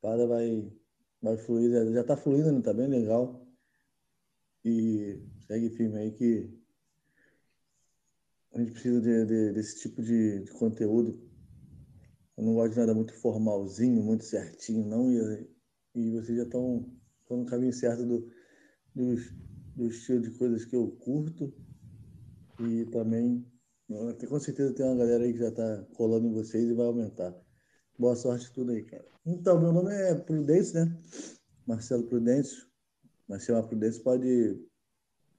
para 0.00 0.26
vai, 0.26 0.72
vai 1.22 1.36
fluir. 1.36 1.70
Já, 1.70 1.84
já 1.92 2.04
tá 2.04 2.16
fluindo, 2.16 2.52
né? 2.52 2.60
Tá 2.62 2.72
bem 2.72 2.88
legal. 2.88 3.46
E 4.64 5.18
segue 5.46 5.70
firme 5.70 5.98
aí 5.98 6.12
que 6.12 6.48
a 8.52 8.58
gente 8.58 8.72
precisa 8.72 9.00
de, 9.00 9.24
de- 9.26 9.52
desse 9.52 9.80
tipo 9.80 10.02
de, 10.02 10.40
de 10.44 10.50
conteúdo. 10.52 11.18
Eu 12.36 12.44
não 12.44 12.54
gosto 12.54 12.72
de 12.74 12.78
nada 12.78 12.94
muito 12.94 13.14
formalzinho, 13.14 14.02
muito 14.02 14.24
certinho, 14.24 14.86
não. 14.86 15.10
E, 15.10 15.48
e 15.94 16.10
vocês 16.12 16.38
já 16.38 16.44
estão 16.44 16.88
no 17.30 17.44
caminho 17.46 17.72
certo 17.72 18.04
do, 18.06 18.30
do, 18.94 19.16
do 19.76 19.88
estilo 19.88 20.20
de 20.22 20.30
coisas 20.32 20.64
que 20.64 20.76
eu 20.76 20.88
curto. 21.00 21.52
E 22.60 22.84
também, 22.86 23.44
com 23.88 24.38
certeza 24.38 24.74
tem 24.74 24.84
uma 24.84 24.96
galera 24.96 25.24
aí 25.24 25.32
que 25.32 25.38
já 25.38 25.48
está 25.48 25.84
colando 25.94 26.26
em 26.26 26.32
vocês 26.32 26.68
e 26.68 26.74
vai 26.74 26.86
aumentar. 26.86 27.34
Boa 27.98 28.14
sorte 28.14 28.52
tudo 28.52 28.72
aí, 28.72 28.82
cara. 28.84 29.06
Então, 29.24 29.58
meu 29.58 29.72
nome 29.72 29.92
é 29.92 30.14
Prudêncio, 30.14 30.84
né? 30.84 30.96
Marcelo 31.66 32.04
Prudêncio. 32.04 32.68
Chamar 33.40 33.62
Prudêncio 33.64 34.02
pode 34.02 34.58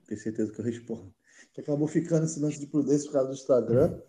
ter 0.06 0.16
certeza 0.16 0.52
que 0.52 0.60
eu 0.60 0.64
respondo. 0.64 1.14
Que 1.52 1.60
acabou 1.60 1.86
ficando 1.86 2.24
esse 2.24 2.40
lance 2.40 2.58
de 2.58 2.66
Prudêncio 2.66 3.06
por 3.06 3.12
causa 3.14 3.28
do 3.28 3.34
Instagram, 3.34 4.00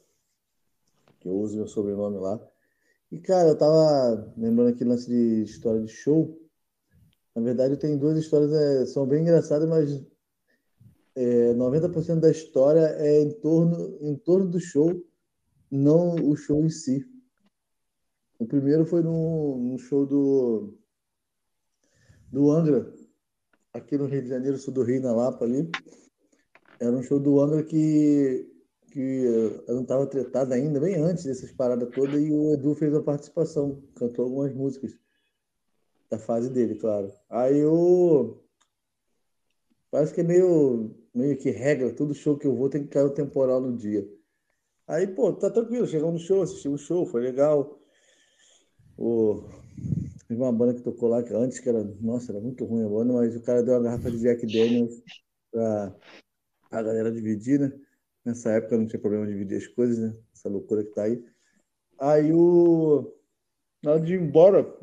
que 1.19 1.27
eu 1.27 1.33
uso 1.33 1.55
meu 1.55 1.67
sobrenome 1.67 2.17
lá. 2.17 2.39
E, 3.11 3.19
cara, 3.19 3.49
eu 3.49 3.57
tava 3.57 4.33
lembrando 4.37 4.69
aqui 4.73 4.83
lance 4.83 5.07
de 5.07 5.43
história 5.43 5.81
de 5.81 5.87
show. 5.87 6.39
Na 7.35 7.41
verdade, 7.41 7.77
tenho 7.77 7.99
duas 7.99 8.17
histórias, 8.17 8.51
é, 8.51 8.85
são 8.85 9.05
bem 9.05 9.21
engraçadas, 9.21 9.67
mas 9.69 10.03
é, 11.15 11.53
90% 11.53 12.19
da 12.19 12.31
história 12.31 12.87
é 12.97 13.21
em 13.21 13.31
torno, 13.39 13.97
em 14.01 14.15
torno 14.15 14.49
do 14.49 14.59
show, 14.59 14.89
não 15.69 16.15
o 16.15 16.35
show 16.35 16.63
em 16.63 16.69
si. 16.69 17.05
O 18.39 18.45
primeiro 18.45 18.85
foi 18.85 19.03
no, 19.03 19.57
no 19.57 19.77
show 19.77 20.05
do, 20.05 20.73
do 22.31 22.49
Angra, 22.49 22.91
aqui 23.73 23.97
no 23.97 24.07
Rio 24.07 24.21
de 24.21 24.29
Janeiro, 24.29 24.57
sul 24.57 24.73
do 24.73 24.83
Rio, 24.83 25.01
na 25.01 25.13
Lapa 25.13 25.45
ali. 25.45 25.69
Era 26.79 26.91
um 26.91 27.03
show 27.03 27.19
do 27.19 27.39
Angra 27.39 27.63
que, 27.63 28.49
que 28.91 28.99
eu 29.67 29.75
não 29.75 29.83
estava 29.83 30.07
tretado 30.07 30.53
ainda, 30.53 30.79
bem 30.79 30.95
antes 30.95 31.25
dessas 31.25 31.51
paradas 31.51 31.89
todas, 31.93 32.19
e 32.19 32.31
o 32.31 32.53
Edu 32.53 32.73
fez 32.73 32.93
a 32.93 33.03
participação, 33.03 33.83
cantou 33.95 34.25
algumas 34.25 34.53
músicas 34.53 34.91
da 36.09 36.17
fase 36.17 36.49
dele, 36.49 36.75
claro. 36.75 37.13
Aí 37.29 37.59
eu. 37.59 38.43
Parece 39.89 40.13
que 40.13 40.21
é 40.21 40.23
meio, 40.23 40.95
meio 41.13 41.37
que 41.37 41.49
regra, 41.49 41.93
todo 41.93 42.13
show 42.13 42.37
que 42.37 42.47
eu 42.47 42.55
vou 42.55 42.69
tem 42.69 42.83
que 42.83 42.89
cair 42.89 43.05
o 43.05 43.09
temporal 43.09 43.61
no 43.61 43.75
dia. 43.75 44.07
Aí, 44.87 45.07
pô, 45.07 45.31
tá 45.33 45.49
tranquilo, 45.49 45.87
chegamos 45.87 46.21
no 46.21 46.27
show, 46.27 46.41
assistimos 46.41 46.81
o 46.81 46.85
show, 46.85 47.05
foi 47.05 47.21
legal. 47.21 47.79
O... 48.97 49.43
Teve 50.27 50.41
uma 50.41 50.51
banda 50.51 50.73
que 50.73 50.81
tocou 50.81 51.09
lá 51.09 51.21
que 51.23 51.33
antes, 51.33 51.59
que 51.59 51.67
era. 51.67 51.83
Nossa, 51.99 52.31
era 52.31 52.39
muito 52.39 52.63
ruim 52.65 52.85
a 52.85 52.89
banda, 52.89 53.13
mas 53.13 53.35
o 53.35 53.41
cara 53.41 53.63
deu 53.63 53.73
uma 53.73 53.83
garrafa 53.83 54.09
de 54.09 54.19
Jack 54.19 54.45
Daniels 54.45 55.01
pra 55.51 55.95
a 56.71 56.81
galera 56.81 57.11
dividir, 57.11 57.59
né? 57.59 57.71
Nessa 58.23 58.51
época 58.51 58.77
não 58.77 58.87
tinha 58.87 58.99
problema 58.99 59.25
de 59.25 59.33
dividir 59.33 59.57
as 59.57 59.67
coisas, 59.67 59.97
né? 59.97 60.17
Essa 60.33 60.47
loucura 60.47 60.83
que 60.83 60.91
tá 60.91 61.03
aí. 61.03 61.23
Aí 61.99 62.31
o. 62.31 63.13
Na 63.83 63.91
hora 63.91 64.01
de 64.01 64.13
ir 64.13 64.21
embora, 64.21 64.77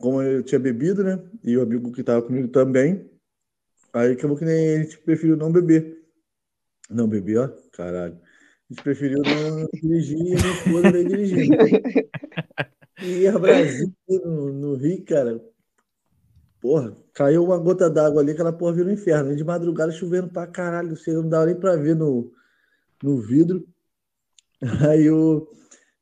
como 0.00 0.22
eu 0.22 0.42
tinha 0.42 0.58
bebido, 0.58 1.04
né? 1.04 1.22
E 1.44 1.56
o 1.56 1.62
amigo 1.62 1.92
que 1.92 2.02
tava 2.02 2.22
comigo 2.22 2.48
também. 2.48 3.08
Aí 3.96 4.12
acabou 4.12 4.36
que 4.36 4.44
nem 4.44 4.76
a 4.76 4.82
gente 4.82 4.98
preferiu 4.98 5.38
não 5.38 5.50
beber. 5.50 6.04
Não 6.90 7.08
beber, 7.08 7.38
ó, 7.38 7.48
caralho. 7.72 8.20
A 8.68 8.74
gente 8.74 8.82
preferiu 8.82 9.22
não 9.22 9.66
dirigir 9.72 10.18
e 10.18 10.34
a 10.34 10.36
minha 10.36 10.52
esposa 10.52 10.92
veio 10.92 11.08
dirigindo. 11.08 11.56
E 13.02 13.26
a 13.26 13.38
Brasil 13.38 13.90
no, 14.06 14.52
no 14.52 14.74
Rio, 14.74 15.02
cara, 15.04 15.42
porra, 16.60 16.94
caiu 17.14 17.44
uma 17.44 17.56
gota 17.56 17.88
d'água 17.88 18.20
ali, 18.20 18.32
aquela 18.32 18.52
porra 18.52 18.74
virou 18.74 18.90
um 18.90 18.92
inferno. 18.92 19.32
E 19.32 19.36
de 19.36 19.44
madrugada 19.44 19.90
chovendo 19.92 20.28
pra 20.28 20.46
caralho, 20.46 20.94
você 20.94 21.12
não 21.12 21.26
dava 21.26 21.46
nem 21.46 21.54
pra 21.54 21.76
ver 21.76 21.96
no, 21.96 22.30
no 23.02 23.16
vidro. 23.16 23.66
Aí 24.86 25.10
o. 25.10 25.48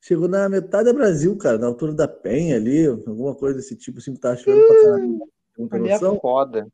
Chegou 0.00 0.28
na 0.28 0.48
metade 0.48 0.84
da 0.84 0.92
Brasil, 0.92 1.36
cara, 1.36 1.58
na 1.58 1.66
altura 1.68 1.94
da 1.94 2.08
Penha 2.08 2.56
ali, 2.56 2.86
alguma 2.86 3.34
coisa 3.34 3.56
desse 3.56 3.76
tipo, 3.76 3.98
assim, 3.98 4.14
que 4.14 4.20
tava 4.20 4.36
chovendo 4.36 4.66
pra 4.66 4.82
caralho. 4.82 5.18
Ali 5.70 5.88
é 5.90 5.98
foda. 6.20 6.66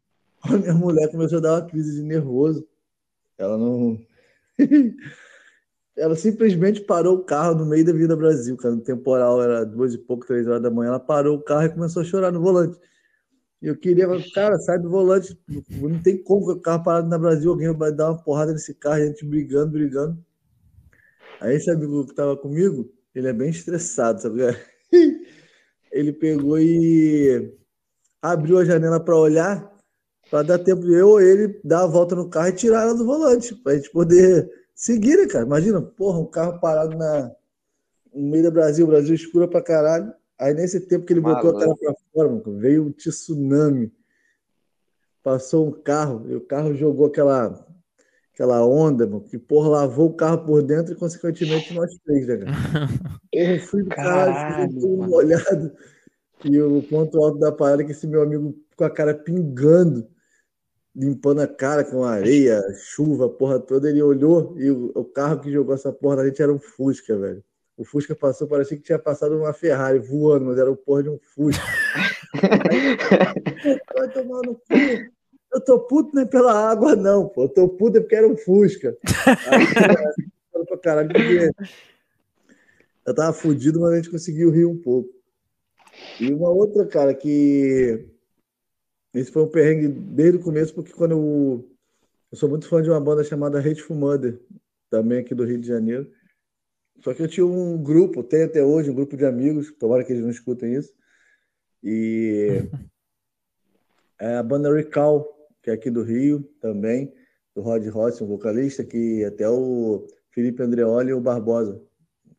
A 0.43 0.57
minha 0.57 0.75
mulher 0.75 1.11
começou 1.11 1.39
a 1.39 1.41
dar 1.41 1.61
uma 1.61 1.67
crise 1.69 1.97
de 1.97 2.03
nervoso. 2.03 2.67
Ela 3.37 3.57
não. 3.59 3.99
Ela 5.97 6.17
simplesmente 6.17 6.81
parou 6.81 7.17
o 7.17 7.25
carro 7.25 7.55
no 7.55 7.67
meio 7.67 7.85
da 7.85 7.93
Vida 7.93 8.17
Brasil, 8.17 8.57
cara. 8.57 8.75
No 8.75 8.81
temporal 8.81 9.43
era 9.43 9.67
duas 9.67 9.93
e 9.93 9.99
pouco, 9.99 10.27
três 10.27 10.47
horas 10.47 10.63
da 10.63 10.71
manhã. 10.71 10.89
Ela 10.91 11.01
parou 11.01 11.37
o 11.37 11.43
carro 11.43 11.65
e 11.65 11.71
começou 11.71 12.03
a 12.03 12.05
chorar 12.05 12.33
no 12.33 12.41
volante. 12.41 12.79
Eu 13.61 13.77
queria, 13.77 14.07
cara, 14.33 14.59
sai 14.59 14.79
do 14.79 14.89
volante. 14.89 15.39
Não 15.71 16.01
tem 16.01 16.23
como 16.23 16.51
o 16.51 16.61
carro 16.61 16.83
parado 16.83 17.09
na 17.09 17.19
Brasil, 17.19 17.51
alguém 17.51 17.75
vai 17.75 17.93
dar 17.93 18.11
uma 18.11 18.23
porrada 18.23 18.53
nesse 18.53 18.75
carro, 18.75 19.03
a 19.03 19.07
gente 19.07 19.25
brigando, 19.27 19.73
brigando. 19.73 20.25
Aí 21.41 21.57
esse 21.57 21.71
amigo 21.71 22.07
que 22.07 22.15
tava 22.15 22.37
comigo, 22.37 22.91
ele 23.15 23.29
é 23.29 23.33
bem 23.33 23.51
estressado, 23.51 24.23
sabe? 24.23 24.41
Ele 25.93 26.13
pegou 26.13 26.57
e 26.57 27.53
abriu 28.23 28.59
a 28.59 28.65
janela 28.65 29.01
para 29.01 29.17
olhar, 29.17 29.77
para 30.31 30.45
dar 30.45 30.59
tempo 30.61 30.83
de 30.83 30.95
eu 30.95 31.09
ou 31.09 31.21
ele 31.21 31.61
dar 31.65 31.83
a 31.83 31.87
volta 31.87 32.15
no 32.15 32.31
carro 32.31 32.49
e 32.49 32.53
tirar 32.53 32.83
ela 32.83 32.95
do 32.95 33.05
volante, 33.05 33.55
para 33.55 33.73
a 33.73 33.77
gente 33.77 33.91
poder 33.91 34.49
seguir, 34.75 35.17
né, 35.17 35.27
cara? 35.27 35.45
Imagina, 35.45 35.83
porra, 35.83 36.21
um 36.21 36.27
carro 36.27 36.61
parado 36.61 36.97
na, 36.97 37.33
no 38.15 38.31
meio 38.31 38.45
do 38.45 38.53
Brasil, 38.53 38.87
Brasil 38.87 39.15
escura 39.15 39.49
pra 39.49 39.61
caralho. 39.61 40.13
Aí 40.39 40.55
nesse 40.55 40.81
tempo 40.81 41.05
que 41.05 41.13
ele 41.13 41.21
botou 41.21 41.51
a 41.51 41.53
cara 41.53 41.67
Maluco. 41.67 41.85
pra 41.85 41.95
fora, 42.15 42.29
mano, 42.29 42.59
veio 42.59 42.85
um 42.85 42.93
tsunami. 42.93 43.93
Passou 45.23 45.69
um 45.69 45.73
carro, 45.73 46.25
e 46.31 46.35
o 46.35 46.41
carro 46.41 46.75
jogou 46.75 47.07
aquela, 47.07 47.67
aquela 48.33 48.65
onda, 48.65 49.07
mano, 49.07 49.21
que 49.21 49.37
porra 49.37 49.69
lavou 49.69 50.09
o 50.09 50.15
carro 50.15 50.47
por 50.47 50.63
dentro 50.63 50.95
e, 50.95 50.97
consequentemente, 50.97 51.75
nós 51.75 51.91
três, 52.05 52.27
né, 52.27 52.37
cara? 52.39 52.53
Porra, 53.31 53.53
eu 53.53 53.61
fui 53.61 53.83
do 53.83 53.91
caralho, 53.91 54.33
Caralho, 54.33 54.97
molhado. 54.97 55.73
E 56.43 56.59
o 56.59 56.83
ponto 56.83 57.23
alto 57.23 57.39
da 57.39 57.53
parada 57.53 57.83
é 57.83 57.85
que 57.85 57.93
esse 57.93 58.07
meu 58.07 58.23
amigo 58.23 58.57
com 58.75 58.85
a 58.85 58.91
cara 58.91 59.13
pingando, 59.13 60.09
limpando 61.01 61.41
a 61.41 61.49
cara 61.49 61.83
com 61.83 62.05
areia, 62.05 62.63
chuva, 62.77 63.27
porra 63.27 63.59
toda, 63.59 63.89
ele 63.89 64.03
olhou 64.03 64.55
e 64.59 64.71
o, 64.71 64.93
o 64.95 65.03
carro 65.03 65.41
que 65.41 65.51
jogou 65.51 65.75
essa 65.75 65.91
porra 65.91 66.17
na 66.17 66.27
gente 66.27 66.43
era 66.43 66.53
um 66.53 66.59
Fusca, 66.59 67.17
velho. 67.17 67.43
O 67.75 67.85
Fusca 67.85 68.15
passou, 68.15 68.47
parecia 68.47 68.77
que 68.77 68.83
tinha 68.83 68.99
passado 68.99 69.35
uma 69.35 69.55
Ferrari 69.55 69.99
voando, 69.99 70.45
mas 70.45 70.59
era 70.59 70.71
o 70.71 70.77
porra 70.77 71.05
de 71.05 71.09
um 71.09 71.19
Fusca. 71.19 71.65
Vai 73.97 74.11
tomar 74.13 74.43
no 74.43 74.55
cu. 74.55 74.75
Eu 75.53 75.65
tô 75.65 75.81
puto 75.81 76.15
nem 76.15 76.27
pela 76.27 76.53
água, 76.53 76.95
não, 76.95 77.27
pô. 77.27 77.45
Eu 77.45 77.49
tô 77.49 77.69
puto 77.71 77.97
é 77.97 78.01
porque 78.01 78.17
era 78.17 78.29
um 78.29 78.37
Fusca. 78.37 78.95
Aí, 79.47 79.65
pra 80.69 80.79
caralho, 80.79 81.09
porque 81.09 81.51
eu 83.07 83.15
tava 83.15 83.33
fudido, 83.33 83.81
mas 83.81 83.93
a 83.93 83.97
gente 83.97 84.11
conseguiu 84.11 84.51
rir 84.51 84.67
um 84.67 84.77
pouco. 84.77 85.09
E 86.21 86.31
uma 86.33 86.51
outra, 86.51 86.87
cara, 86.87 87.15
que. 87.15 88.07
Esse 89.13 89.31
foi 89.31 89.43
um 89.43 89.49
perrengue 89.49 89.89
desde 89.89 90.39
o 90.39 90.43
começo, 90.43 90.75
porque 90.75 90.93
quando 90.93 91.13
eu. 91.13 91.67
Eu 92.31 92.39
sou 92.39 92.49
muito 92.49 92.69
fã 92.69 92.81
de 92.81 92.89
uma 92.89 93.01
banda 93.01 93.25
chamada 93.25 93.59
Hateful 93.59 93.97
Mother, 93.97 94.41
também 94.89 95.19
aqui 95.19 95.35
do 95.35 95.45
Rio 95.45 95.59
de 95.59 95.67
Janeiro. 95.67 96.09
Só 97.03 97.13
que 97.13 97.23
eu 97.23 97.27
tinha 97.27 97.45
um 97.45 97.83
grupo, 97.83 98.23
tem 98.23 98.45
até 98.45 98.63
hoje 98.63 98.89
um 98.89 98.95
grupo 98.95 99.17
de 99.17 99.27
amigos, 99.27 99.73
tomara 99.73 100.05
que 100.05 100.13
eles 100.13 100.23
não 100.23 100.31
escutem 100.31 100.75
isso. 100.75 100.95
E 101.83 102.69
é 104.21 104.37
a 104.37 104.43
banda 104.45 104.73
Recall, 104.73 105.27
que 105.61 105.71
é 105.71 105.73
aqui 105.73 105.91
do 105.91 106.05
Rio 106.05 106.43
também, 106.61 107.13
do 107.53 107.63
Rod 107.63 107.85
Rossi, 107.89 108.23
um 108.23 108.29
vocalista, 108.29 108.85
que 108.85 109.25
até 109.25 109.49
o 109.49 110.07
Felipe 110.31 110.63
Andreoli 110.63 111.11
e 111.11 111.15
o 111.15 111.21
Barbosa, 111.21 111.83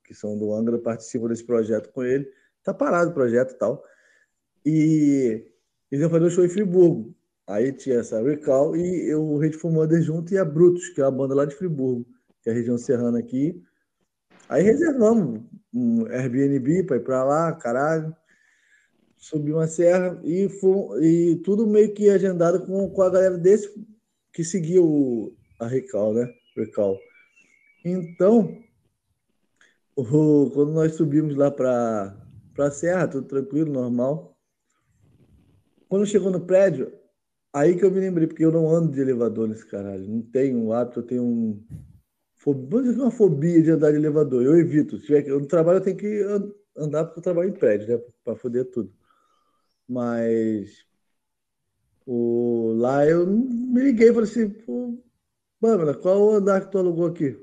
que 0.05 0.13
são 0.13 0.37
do 0.37 0.53
Angra, 0.53 0.77
participam 0.77 1.27
desse 1.27 1.43
projeto 1.43 1.91
com 1.91 2.01
ele. 2.03 2.31
Tá 2.63 2.73
parado 2.73 3.11
o 3.11 3.13
projeto 3.13 3.51
e 3.51 3.57
tal. 3.57 3.83
E 4.65 5.50
eles 5.91 6.01
iam 6.01 6.09
fazer 6.09 6.25
um 6.25 6.29
show 6.29 6.45
em 6.45 6.49
Friburgo. 6.49 7.13
Aí 7.47 7.73
tinha 7.73 7.97
essa 7.97 8.21
Recall 8.21 8.77
e 8.77 9.13
o 9.13 9.37
Rede 9.37 9.57
Fumander 9.57 10.01
junto 10.01 10.33
e 10.33 10.37
a 10.37 10.45
Brutus, 10.45 10.89
que 10.89 11.01
é 11.01 11.03
a 11.03 11.11
banda 11.11 11.35
lá 11.35 11.45
de 11.45 11.55
Friburgo, 11.55 12.05
que 12.41 12.49
é 12.49 12.53
a 12.53 12.55
região 12.55 12.77
serrana 12.77 13.19
aqui. 13.19 13.61
Aí 14.47 14.63
reservamos 14.63 15.41
um 15.73 16.05
Airbnb 16.07 16.83
para 16.83 16.97
ir 16.97 17.03
para 17.03 17.23
lá, 17.23 17.51
caralho. 17.53 18.15
Subi 19.17 19.51
uma 19.51 19.67
serra 19.67 20.19
e, 20.23 20.49
e 21.01 21.35
tudo 21.43 21.67
meio 21.67 21.93
que 21.93 22.09
agendado 22.09 22.65
com, 22.65 22.89
com 22.89 23.01
a 23.01 23.09
galera 23.09 23.37
desse 23.37 23.69
que 24.33 24.43
seguia 24.43 24.81
o, 24.81 25.35
a 25.59 25.67
Recal, 25.67 26.13
né? 26.13 26.33
Recal. 26.55 26.97
Então, 27.83 28.57
o, 29.95 30.49
quando 30.53 30.71
nós 30.73 30.95
subimos 30.95 31.35
lá 31.35 31.51
para 31.51 32.15
a 32.57 32.71
serra, 32.71 33.07
tudo 33.07 33.27
tranquilo, 33.27 33.71
normal. 33.71 34.30
Quando 35.91 36.05
chegou 36.05 36.31
no 36.31 36.39
prédio, 36.39 36.89
aí 37.51 37.75
que 37.75 37.83
eu 37.83 37.91
me 37.91 37.99
lembrei, 37.99 38.25
porque 38.25 38.45
eu 38.45 38.49
não 38.49 38.69
ando 38.69 38.93
de 38.93 39.01
elevador 39.01 39.45
nesse 39.45 39.65
caralho. 39.65 40.07
Não 40.07 40.21
tenho 40.21 40.57
um 40.57 40.71
hábito, 40.71 41.01
eu 41.01 41.03
tenho 41.03 41.21
um. 41.21 41.67
Vamos 42.45 42.83
dizer 42.85 43.01
uma 43.01 43.11
fobia 43.11 43.61
de 43.61 43.71
andar 43.71 43.91
de 43.91 43.97
elevador. 43.97 44.41
Eu 44.41 44.57
evito. 44.57 44.97
Se 44.97 45.07
tiver, 45.07 45.27
no 45.27 45.45
trabalho 45.45 45.79
eu 45.79 45.83
tenho 45.83 45.97
que 45.97 46.23
andar 46.77 47.03
porque 47.03 47.19
eu 47.19 47.23
trabalho 47.23 47.49
em 47.49 47.53
prédio, 47.53 47.89
né? 47.89 48.01
Para 48.23 48.37
foder 48.37 48.71
tudo. 48.71 48.89
Mas 49.85 50.85
o, 52.05 52.71
lá 52.77 53.05
eu 53.05 53.27
me 53.27 53.81
liguei 53.81 54.11
e 54.11 54.13
falei 54.13 54.29
assim, 54.29 54.49
pô, 54.49 54.97
qual 56.01 56.21
o 56.21 56.31
andar 56.31 56.61
que 56.61 56.71
tu 56.71 56.77
alugou 56.77 57.07
aqui? 57.07 57.37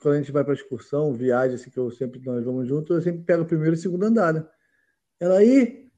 Quando 0.00 0.14
a 0.14 0.18
gente 0.20 0.32
vai 0.32 0.42
para 0.42 0.54
excursão, 0.54 1.12
viagem, 1.12 1.56
assim, 1.56 1.68
que 1.68 1.78
eu 1.78 1.90
sempre 1.90 2.18
nós 2.24 2.46
vamos 2.46 2.66
junto, 2.66 2.94
eu 2.94 3.02
sempre 3.02 3.22
pego 3.24 3.42
o 3.42 3.46
primeiro 3.46 3.74
e 3.74 3.78
o 3.78 3.82
segundo 3.82 4.04
andar, 4.04 4.32
né? 4.32 4.48
Ela 5.20 5.36
aí, 5.36 5.91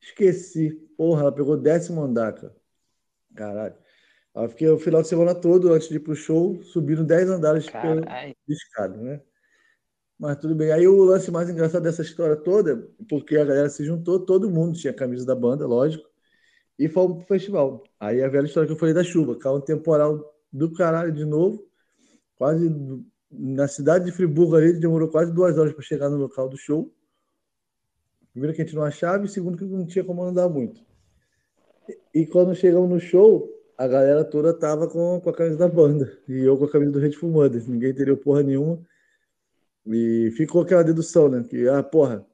esqueci. 0.00 0.70
Porra, 0.96 1.22
ela 1.22 1.32
pegou 1.32 1.56
décimo 1.56 2.02
andar, 2.02 2.32
cara. 2.32 2.56
Caralho. 3.34 3.74
Eu 4.34 4.48
fiquei 4.50 4.68
o 4.68 4.78
final 4.78 5.00
de 5.00 5.08
semana 5.08 5.34
todo, 5.34 5.72
antes 5.72 5.88
de 5.88 5.96
ir 5.96 6.00
pro 6.00 6.14
show, 6.14 6.62
subindo 6.62 7.02
10 7.02 7.30
andares 7.30 7.64
de 7.64 8.54
escada, 8.54 8.96
né? 8.98 9.22
Mas 10.18 10.36
tudo 10.38 10.54
bem. 10.54 10.72
Aí 10.72 10.86
o 10.86 11.04
lance 11.04 11.30
mais 11.30 11.48
engraçado 11.48 11.82
dessa 11.82 12.02
história 12.02 12.36
toda, 12.36 12.86
porque 13.08 13.36
a 13.36 13.44
galera 13.44 13.68
se 13.70 13.84
juntou, 13.84 14.20
todo 14.20 14.50
mundo 14.50 14.78
tinha 14.78 14.92
camisa 14.92 15.24
da 15.24 15.34
banda, 15.34 15.66
lógico, 15.66 16.08
e 16.78 16.88
fomos 16.88 17.18
pro 17.18 17.26
festival. 17.26 17.82
Aí 17.98 18.22
a 18.22 18.28
velha 18.28 18.46
história 18.46 18.66
que 18.66 18.72
eu 18.72 18.78
falei 18.78 18.94
da 18.94 19.04
chuva, 19.04 19.38
caiu 19.38 19.56
um 19.56 19.60
temporal 19.60 20.34
do 20.52 20.72
caralho 20.72 21.12
de 21.12 21.24
novo, 21.24 21.66
quase 22.36 22.70
na 23.30 23.68
cidade 23.68 24.06
de 24.06 24.12
Friburgo 24.12 24.56
ali, 24.56 24.72
demorou 24.74 25.08
quase 25.08 25.32
duas 25.32 25.58
horas 25.58 25.72
para 25.72 25.82
chegar 25.82 26.08
no 26.08 26.16
local 26.16 26.48
do 26.48 26.56
show. 26.56 26.94
Primeiro 28.36 28.54
que 28.54 28.60
a 28.60 28.66
gente 28.66 28.76
não 28.76 28.82
achava, 28.82 29.24
e 29.24 29.28
segundo 29.30 29.56
que 29.56 29.64
não 29.64 29.86
tinha 29.86 30.04
como 30.04 30.22
andar 30.22 30.46
muito. 30.46 30.84
E 32.12 32.26
quando 32.26 32.54
chegamos 32.54 32.90
no 32.90 33.00
show, 33.00 33.50
a 33.78 33.88
galera 33.88 34.22
toda 34.26 34.52
tava 34.52 34.86
com, 34.86 35.18
com 35.22 35.30
a 35.30 35.32
camisa 35.32 35.56
da 35.56 35.66
banda, 35.66 36.18
e 36.28 36.40
eu 36.40 36.54
com 36.58 36.66
a 36.66 36.70
camisa 36.70 36.92
do 36.92 36.98
Red 36.98 37.12
Fumadas. 37.12 37.66
Ninguém 37.66 37.94
teria 37.94 38.14
porra 38.14 38.42
nenhuma. 38.42 38.78
E 39.86 40.30
ficou 40.36 40.60
aquela 40.60 40.84
dedução, 40.84 41.30
né? 41.30 41.46
Que, 41.48 41.66
ah, 41.66 41.82
porra, 41.82 42.26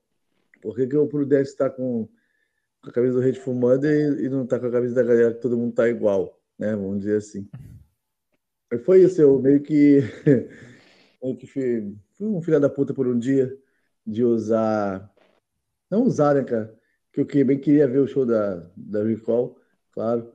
por 0.60 0.74
que, 0.74 0.88
que 0.88 0.96
o 0.96 1.06
Prudence 1.06 1.56
tá 1.56 1.70
com, 1.70 2.08
com 2.82 2.90
a 2.90 2.92
camisa 2.92 3.14
do 3.14 3.20
Rede 3.20 3.38
Fumando 3.38 3.86
e, 3.86 4.24
e, 4.24 4.28
não 4.28 4.44
tá 4.44 4.58
com 4.58 4.66
a 4.66 4.72
camisa 4.72 4.96
da 4.96 5.04
galera 5.04 5.34
que 5.34 5.40
todo 5.40 5.56
mundo 5.56 5.72
tá 5.72 5.88
igual, 5.88 6.36
né? 6.58 6.74
Vamos 6.74 6.98
dizer 6.98 7.18
assim. 7.18 7.48
E 8.72 8.78
foi 8.78 9.04
isso, 9.04 9.22
eu 9.22 9.38
meio 9.40 9.62
que, 9.62 10.00
meio 11.22 11.36
que 11.36 11.46
fui, 11.46 11.96
fui 12.18 12.26
um 12.26 12.42
filho 12.42 12.58
da 12.58 12.68
puta 12.68 12.92
por 12.92 13.06
um 13.06 13.16
dia 13.16 13.56
de 14.04 14.24
usar. 14.24 15.11
Não 15.92 16.04
usar, 16.04 16.34
né, 16.34 16.42
cara? 16.42 16.74
Que 17.12 17.20
eu 17.20 17.44
bem 17.44 17.60
queria 17.60 17.86
ver 17.86 17.98
o 17.98 18.08
show 18.08 18.24
da, 18.24 18.66
da 18.74 19.04
Recall, 19.04 19.58
claro. 19.90 20.32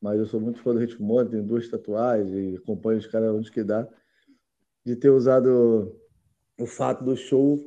Mas 0.00 0.18
eu 0.18 0.24
sou 0.24 0.40
muito 0.40 0.62
fã 0.62 0.72
do 0.72 0.78
Ritmo 0.78 1.22
tenho 1.26 1.42
duas 1.42 1.68
tatuagens 1.68 2.32
e 2.32 2.56
acompanho 2.56 3.00
os 3.00 3.06
caras 3.06 3.34
onde 3.34 3.52
que 3.52 3.62
dá. 3.62 3.86
De 4.82 4.96
ter 4.96 5.10
usado 5.10 5.94
o 6.58 6.64
fato 6.64 7.04
do 7.04 7.14
show 7.14 7.62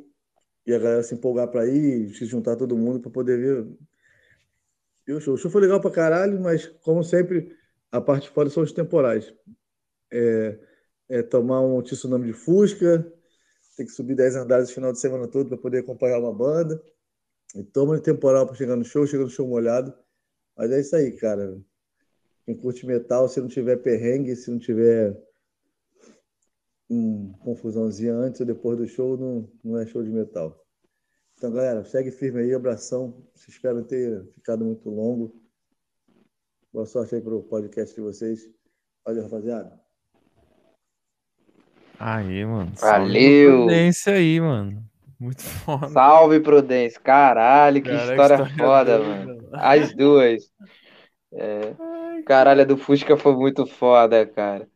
e 0.66 0.74
a 0.74 0.80
galera 0.80 1.04
se 1.04 1.14
empolgar 1.14 1.48
para 1.50 1.68
ir, 1.68 2.10
se 2.16 2.26
juntar 2.26 2.56
todo 2.56 2.76
mundo 2.76 3.00
para 3.00 3.12
poder 3.12 3.38
ver. 3.38 3.68
E 5.08 5.14
o 5.14 5.22
show. 5.22 5.36
O 5.36 5.38
show 5.38 5.52
foi 5.52 5.62
legal 5.62 5.80
para 5.80 5.92
caralho, 5.92 6.42
mas 6.42 6.66
como 6.82 7.04
sempre, 7.04 7.56
a 7.92 8.02
parte 8.02 8.32
fora 8.32 8.50
são 8.50 8.64
os 8.64 8.72
temporais. 8.72 9.32
É, 10.12 10.60
é 11.08 11.22
tomar 11.22 11.62
um 11.62 11.84
tsunami 11.84 12.26
de 12.26 12.34
Fusca, 12.34 13.14
tem 13.76 13.86
que 13.86 13.92
subir 13.92 14.16
10 14.16 14.36
andares 14.36 14.70
no 14.70 14.74
final 14.74 14.92
de 14.92 15.00
semana 15.00 15.28
todo 15.28 15.50
para 15.50 15.58
poder 15.60 15.80
acompanhar 15.82 16.18
uma 16.18 16.34
banda. 16.34 16.82
E 17.56 17.64
toma 17.64 17.96
de 17.96 18.04
temporal 18.04 18.46
para 18.46 18.56
chegar 18.56 18.76
no 18.76 18.84
show, 18.84 19.06
chega 19.08 19.24
no 19.24 19.30
show 19.30 19.48
molhado. 19.48 19.94
Mas 20.56 20.72
é 20.72 20.80
isso 20.80 20.96
aí, 20.96 21.12
cara. 21.14 21.60
Quem 22.46 22.56
curte 22.56 22.86
metal, 22.86 23.28
se 23.28 23.40
não 23.42 23.48
tiver 23.48 23.78
perrengue, 23.78 24.36
se 24.36 24.50
não 24.50 24.58
tiver 24.58 25.18
um 26.90 27.34
confusãozinha 27.40 28.14
antes 28.14 28.40
ou 28.40 28.46
depois 28.46 28.78
do 28.78 28.88
show, 28.88 29.18
não, 29.18 29.52
não 29.64 29.78
é 29.78 29.86
show 29.86 30.04
de 30.04 30.10
metal. 30.10 30.64
Então, 31.36 31.52
galera, 31.52 31.84
segue 31.84 32.10
firme 32.10 32.42
aí, 32.42 32.54
abração. 32.54 33.24
Espero 33.36 33.84
ter 33.84 34.26
ficado 34.34 34.66
muito 34.66 34.90
longo. 34.90 35.40
Boa 36.74 36.86
sorte 36.86 37.16
aí 37.16 37.22
pro 37.22 37.44
podcast 37.44 37.94
de 37.94 38.02
vocês. 38.02 38.50
Valeu, 39.06 39.24
rapaziada. 39.24 39.80
Aí, 42.00 42.46
mano. 42.46 42.72
Valeu. 42.76 43.68
Aí, 44.08 44.40
mano. 44.40 44.84
Muito 45.20 45.42
foda. 45.42 45.88
Salve, 45.90 46.40
Prudência. 46.40 47.00
Caralho, 47.02 47.82
que 47.82 47.90
Cara, 47.90 48.02
história, 48.02 48.34
história 48.36 48.58
foda, 48.58 49.00
mano. 49.00 49.50
As 49.54 49.94
duas. 49.94 50.52
É. 51.34 51.74
Caralho, 52.26 52.62
a 52.62 52.66
do 52.66 52.78
Fusca 52.78 53.18
foi 53.18 53.36
muito 53.36 53.66
foda, 53.66 54.26
cara. 54.26 54.68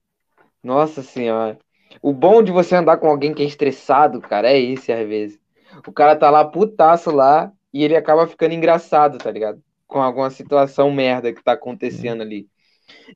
Nossa 0.64 1.02
senhora. 1.02 1.58
O 2.02 2.14
bom 2.14 2.42
de 2.42 2.52
você 2.52 2.76
andar 2.76 2.98
com 2.98 3.08
alguém 3.08 3.34
que 3.34 3.44
é 3.44 3.46
estressado, 3.46 4.22
cara, 4.22 4.50
é 4.50 4.58
isso 4.58 4.92
às 4.92 5.08
vezes. 5.08 5.40
O 5.86 5.92
cara 5.92 6.16
tá 6.16 6.30
lá 6.30 6.46
putaço 6.46 7.12
lá 7.12 7.52
e 7.74 7.84
ele 7.84 7.96
acaba 7.96 8.28
ficando 8.28 8.54
engraçado, 8.54 9.18
tá 9.18 9.32
ligado? 9.32 9.62
Com 9.88 10.02
alguma 10.02 10.30
situação 10.30 10.92
merda 10.92 11.34
que 11.34 11.44
tá 11.44 11.54
acontecendo 11.54 12.22
ali. 12.22 12.48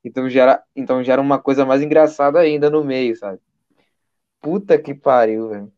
Então 0.04 0.28
gera, 0.28 0.62
então 0.74 1.02
gera 1.02 1.20
uma 1.20 1.38
coisa 1.38 1.64
mais 1.64 1.82
engraçada 1.82 2.38
ainda 2.38 2.70
no 2.70 2.84
meio, 2.84 3.16
sabe? 3.16 3.38
Puta 4.40 4.78
que 4.78 4.94
pariu, 4.94 5.48
velho. 5.48 5.72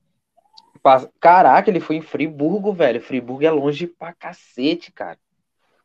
Caraca, 1.20 1.70
ele 1.70 1.80
foi 1.80 1.96
em 1.96 2.02
Friburgo, 2.02 2.72
velho. 2.72 3.00
Friburgo 3.00 3.44
é 3.44 3.50
longe 3.50 3.86
pra 3.86 4.12
cacete, 4.12 4.92
cara. 4.92 5.18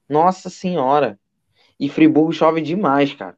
Nossa 0.07 0.49
senhora. 0.49 1.19
E 1.79 1.89
Friburgo 1.89 2.31
chove 2.31 2.61
demais, 2.61 3.13
cara. 3.13 3.37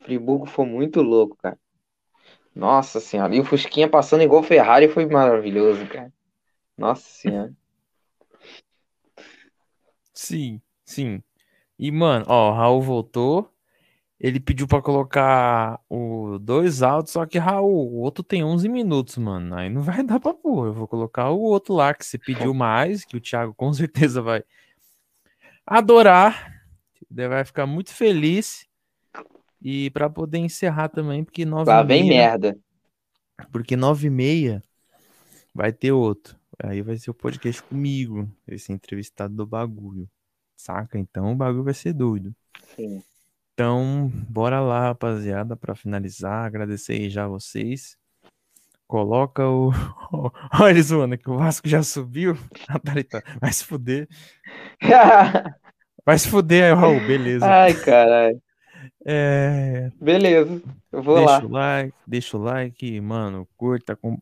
Friburgo 0.00 0.46
foi 0.46 0.66
muito 0.66 1.02
louco, 1.02 1.36
cara. 1.36 1.58
Nossa 2.54 3.00
senhora. 3.00 3.34
E 3.34 3.40
o 3.40 3.44
Fusquinha 3.44 3.88
passando 3.88 4.22
igual 4.22 4.42
Ferrari 4.42 4.88
foi 4.88 5.06
maravilhoso, 5.06 5.86
cara. 5.86 6.12
Nossa 6.76 7.08
senhora. 7.08 7.54
Sim, 10.12 10.60
sim. 10.84 11.22
E, 11.78 11.90
mano, 11.90 12.24
ó, 12.28 12.50
o 12.50 12.54
Raul 12.54 12.82
voltou. 12.82 13.50
Ele 14.20 14.38
pediu 14.38 14.68
para 14.68 14.82
colocar 14.82 15.80
o 15.88 16.38
dois 16.38 16.82
altos, 16.82 17.14
só 17.14 17.24
que 17.24 17.38
Raul, 17.38 17.90
o 17.90 18.00
outro 18.00 18.22
tem 18.22 18.44
11 18.44 18.68
minutos, 18.68 19.16
mano. 19.16 19.54
Aí 19.54 19.70
não 19.70 19.80
vai 19.82 20.02
dar 20.02 20.20
pra 20.20 20.34
pôr. 20.34 20.66
Eu 20.66 20.74
vou 20.74 20.86
colocar 20.86 21.30
o 21.30 21.40
outro 21.40 21.74
lá 21.74 21.94
que 21.94 22.04
você 22.04 22.18
pediu 22.18 22.52
mais, 22.52 23.02
que 23.02 23.16
o 23.16 23.20
Thiago 23.20 23.54
com 23.54 23.72
certeza 23.74 24.20
vai 24.20 24.44
adorar. 25.66 26.60
Vai 27.10 27.44
ficar 27.44 27.66
muito 27.66 27.94
feliz. 27.94 28.68
E 29.62 29.90
para 29.90 30.08
poder 30.08 30.38
encerrar 30.38 30.88
também, 30.88 31.24
porque 31.24 31.44
nove 31.44 31.70
Lá 31.70 31.82
vem 31.82 32.08
merda. 32.08 32.58
Porque 33.50 33.76
nove 33.76 34.06
e 34.06 34.10
meia 34.10 34.62
vai 35.54 35.72
ter 35.72 35.92
outro. 35.92 36.38
Aí 36.62 36.82
vai 36.82 36.96
ser 36.98 37.10
o 37.10 37.14
podcast 37.14 37.62
comigo, 37.62 38.30
esse 38.46 38.70
entrevistado 38.70 39.34
do 39.34 39.46
bagulho. 39.46 40.08
saca? 40.56 40.98
Então 40.98 41.32
o 41.32 41.36
bagulho 41.36 41.64
vai 41.64 41.74
ser 41.74 41.94
doido. 41.94 42.34
Sim. 42.76 43.02
Então, 43.60 44.10
bora 44.26 44.58
lá, 44.58 44.80
rapaziada, 44.84 45.54
para 45.54 45.74
finalizar. 45.74 46.46
Agradecer 46.46 46.94
aí 46.94 47.10
já 47.10 47.28
vocês. 47.28 47.94
Coloca 48.86 49.46
o. 49.46 49.70
Olha 50.58 50.70
eles 50.70 50.86
zoando 50.86 51.18
que 51.18 51.28
o 51.28 51.36
Vasco 51.36 51.68
já 51.68 51.82
subiu. 51.82 52.38
Ah, 52.70 52.78
tá. 53.04 53.22
Vai 53.38 53.52
se 53.52 53.62
fuder. 53.62 54.08
Vai 56.06 56.18
se 56.18 56.26
fuder 56.28 56.72
aí, 56.72 56.72
Raul, 56.72 57.00
beleza. 57.06 57.44
Ai, 57.44 57.74
caralho. 57.74 58.40
É... 59.04 59.90
Beleza, 60.00 60.62
eu 60.90 61.02
vou 61.02 61.16
deixa 61.16 61.30
lá. 61.30 61.44
o 61.44 61.50
like, 61.50 61.94
deixa 62.06 62.36
o 62.38 62.42
like, 62.42 63.00
mano, 63.02 63.46
curta, 63.58 63.94
com... 63.94 64.18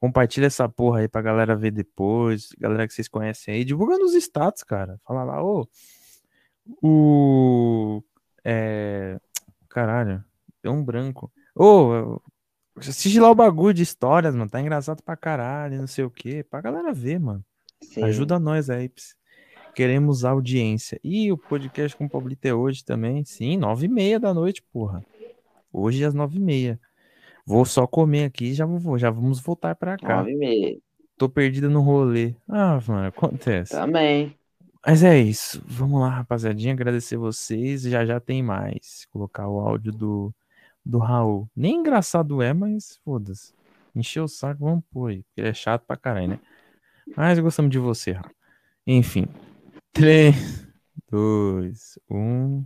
compartilha 0.00 0.46
essa 0.46 0.68
porra 0.68 0.98
aí 0.98 1.08
pra 1.08 1.22
galera 1.22 1.54
ver 1.54 1.70
depois, 1.70 2.48
galera 2.58 2.88
que 2.88 2.94
vocês 2.94 3.06
conhecem 3.06 3.54
aí, 3.54 3.64
divulga 3.64 3.96
nos 3.98 4.14
status, 4.14 4.64
cara. 4.64 4.98
Fala 5.04 5.22
lá, 5.22 5.44
ô, 5.44 5.68
o 6.82 8.02
é... 8.44 9.18
caralho, 9.68 10.24
deu 10.62 10.72
um 10.72 10.84
branco. 10.84 11.32
Ô, 11.54 12.20
assiste 12.76 13.18
lá 13.20 13.30
o 13.30 13.34
bagulho 13.34 13.74
de 13.74 13.82
histórias, 13.82 14.34
mano, 14.34 14.50
tá 14.50 14.60
engraçado 14.60 15.02
pra 15.02 15.16
caralho, 15.16 15.78
não 15.78 15.86
sei 15.86 16.04
o 16.04 16.10
que, 16.10 16.42
pra 16.44 16.60
galera 16.60 16.92
ver, 16.92 17.18
mano. 17.18 17.44
Sim. 17.82 18.04
Ajuda 18.04 18.38
nós 18.38 18.68
aí. 18.70 18.90
Queremos 19.74 20.24
audiência. 20.24 21.00
E 21.02 21.30
o 21.30 21.38
podcast 21.38 21.96
com 21.96 22.04
o 22.04 22.10
Pablito 22.10 22.46
é 22.46 22.52
hoje 22.52 22.84
também. 22.84 23.24
Sim, 23.24 23.56
nove 23.56 23.86
e 23.86 23.88
meia 23.88 24.18
da 24.18 24.34
noite, 24.34 24.62
porra. 24.72 25.04
Hoje 25.72 26.04
às 26.04 26.12
nove 26.12 26.36
e 26.38 26.40
meia. 26.40 26.80
Vou 27.46 27.64
só 27.64 27.86
comer 27.86 28.24
aqui 28.24 28.46
e 28.46 28.54
já, 28.54 28.66
vou, 28.66 28.98
já 28.98 29.10
vamos 29.10 29.40
voltar 29.40 29.74
pra 29.74 29.96
cá. 29.96 30.18
Nove 30.18 30.32
e 30.32 30.36
meia. 30.36 30.78
Tô 31.16 31.28
perdida 31.28 31.68
no 31.68 31.80
rolê. 31.80 32.34
Ah, 32.48 32.80
mano, 32.86 33.08
acontece. 33.08 33.72
Também. 33.72 34.36
Mas 34.84 35.04
é 35.04 35.18
isso. 35.18 35.62
Vamos 35.66 36.00
lá, 36.00 36.08
rapaziadinha. 36.08 36.72
Agradecer 36.72 37.16
vocês. 37.16 37.82
Já 37.82 38.04
já 38.04 38.18
tem 38.18 38.42
mais. 38.42 39.06
Colocar 39.10 39.46
o 39.46 39.60
áudio 39.60 39.92
do, 39.92 40.34
do 40.84 40.98
Raul. 40.98 41.48
Nem 41.54 41.76
engraçado 41.76 42.40
é, 42.40 42.52
mas 42.52 42.96
foda-se. 43.04 43.54
Encheu 43.94 44.24
o 44.24 44.28
saco, 44.28 44.64
vamos 44.64 44.84
pôr 44.90 45.10
aí. 45.10 45.22
Porque 45.22 45.40
ele 45.40 45.48
é 45.48 45.54
chato 45.54 45.84
pra 45.84 45.96
caralho, 45.96 46.28
né? 46.28 46.40
Mas 47.16 47.38
gostamos 47.38 47.70
de 47.70 47.78
você, 47.78 48.12
Raul. 48.12 48.34
Enfim. 48.86 49.26
3, 49.92 50.66
2, 51.10 51.98
1. 52.08 52.64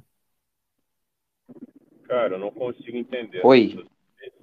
Cara, 2.05 2.35
eu 2.35 2.39
não 2.39 2.51
consigo 2.53 2.97
entender. 2.97 3.45
Oi. 3.45 3.85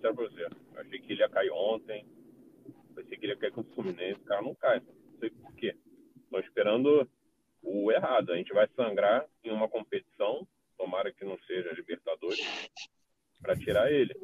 Pra 0.02 0.12
você. 0.12 0.44
Eu 0.44 0.82
achei 0.82 1.00
que 1.00 1.14
ele 1.14 1.22
ia 1.22 1.30
cair 1.30 1.52
ontem. 1.52 2.06
Pensei 2.96 3.18
que 3.18 3.26
ele 3.26 3.34
ia 3.34 3.40
cair 3.40 3.52
com 3.52 3.62
o 3.62 3.76
Fluminense. 3.76 4.20
O 4.20 4.26
cara 4.26 4.42
não 4.42 4.56
cai. 4.56 4.80
Não 4.80 5.20
sei 5.20 5.30
por 5.30 5.54
quê. 5.54 5.76
Tô 6.30 6.40
esperando 6.40 7.08
o 7.62 7.92
errado. 7.92 8.32
A 8.32 8.36
gente 8.38 8.54
vai 8.54 8.68
sangrar 8.76 9.26
em 9.44 9.52
uma 9.52 9.68
competição. 9.68 10.48
Tomara 10.78 11.12
que 11.12 11.24
não 11.26 11.38
seja 11.48 11.74
Libertadores. 11.74 12.70
Pra 13.42 13.56
tirar 13.56 13.92
ele. 13.92 14.16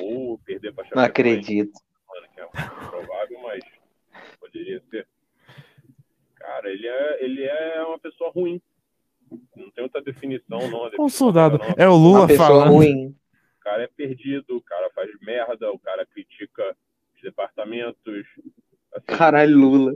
Ou 0.00 0.38
perder 0.38 0.72
pra 0.72 0.84
Não 0.94 1.02
acredito. 1.02 1.72
Mano, 2.08 2.26
que 2.34 2.40
é 2.40 2.46
provável, 2.88 3.40
mas 3.42 3.62
poderia 4.40 4.82
ser. 4.90 5.06
Cara, 6.36 6.70
ele 6.70 6.86
é, 6.88 7.24
ele 7.24 7.44
é 7.44 7.82
uma 7.84 7.98
pessoa 7.98 8.30
ruim. 8.30 8.60
Não 9.54 9.70
tem 9.70 9.84
outra 9.84 10.02
definição, 10.02 10.58
não. 10.58 10.84
Definição 10.84 11.08
soldado, 11.08 11.58
dela, 11.58 11.74
não. 11.76 11.84
é 11.84 11.88
o 11.88 11.94
Lula 11.94 12.28
falando. 12.28 12.72
ruim. 12.72 13.14
O 13.56 13.60
cara 13.62 13.84
é 13.84 13.86
perdido, 13.86 14.56
o 14.56 14.62
cara 14.62 14.90
faz 14.90 15.08
merda, 15.20 15.70
o 15.70 15.78
cara 15.78 16.04
critica 16.06 16.76
os 17.14 17.22
departamentos. 17.22 18.26
Assim, 18.92 19.06
Caralho, 19.06 19.56
Lula. 19.56 19.94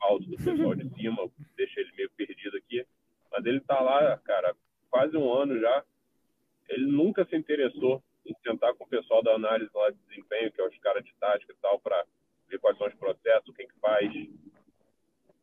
Alto 0.00 0.24
do 0.26 0.36
pessoal 0.36 0.74
de 0.74 0.88
cima, 0.94 1.30
deixa 1.56 1.80
ele 1.80 1.92
meio 1.96 2.10
perdido 2.10 2.56
aqui. 2.56 2.86
Mas 3.30 3.44
ele 3.44 3.60
tá 3.60 3.80
lá, 3.80 4.16
cara, 4.18 4.54
quase 4.90 5.16
um 5.16 5.32
ano 5.32 5.58
já. 5.58 5.84
Ele 6.68 6.86
nunca 6.86 7.24
se 7.24 7.36
interessou 7.36 8.02
em 8.26 8.34
sentar 8.42 8.74
com 8.74 8.84
o 8.84 8.88
pessoal 8.88 9.22
da 9.22 9.34
análise 9.34 9.70
lá 9.74 9.90
de 9.90 9.98
desempenho, 10.08 10.52
que 10.52 10.60
é 10.60 10.66
os 10.66 10.78
caras 10.78 11.04
de 11.04 11.14
tática 11.14 11.52
e 11.52 11.56
tal, 11.56 11.80
para 11.80 12.04
ver 12.48 12.58
quais 12.58 12.76
são 12.76 12.86
os 12.86 12.94
processos, 12.94 13.54
quem 13.56 13.66
que 13.66 13.78
faz. 13.80 14.12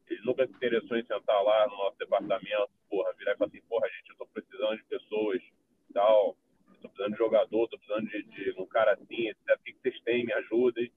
Ele 0.08 0.22
nunca 0.24 0.46
se 0.46 0.54
interessou 0.54 0.98
em 0.98 1.06
sentar 1.06 1.44
lá 1.44 1.68
no 1.68 1.78
nosso 1.78 1.98
departamento, 1.98 2.70
porra, 2.90 3.14
virar 3.14 3.34
e 3.34 3.38
falar 3.38 3.50
assim, 3.50 3.62
porra, 3.62 3.88
gente, 3.90 4.10
eu 4.12 4.18
tô 4.18 4.26
precisando 4.28 4.78
de 4.78 4.84
pessoas 4.84 5.42
e 5.90 5.94
tal, 5.94 6.38
eu 6.68 6.76
tô 6.82 6.90
precisando 6.90 7.12
de 7.12 7.18
jogador, 7.18 7.68
tô 7.68 7.78
precisando 7.78 8.08
de, 8.08 8.24
de 8.24 8.62
um 8.62 8.68
cara 8.68 8.94
assim, 8.94 9.30
etc. 9.30 9.60
O 9.60 9.64
que 9.64 9.74
vocês 9.82 10.00
têm? 10.02 10.26
Me 10.26 10.34
ajudem. 10.34 10.92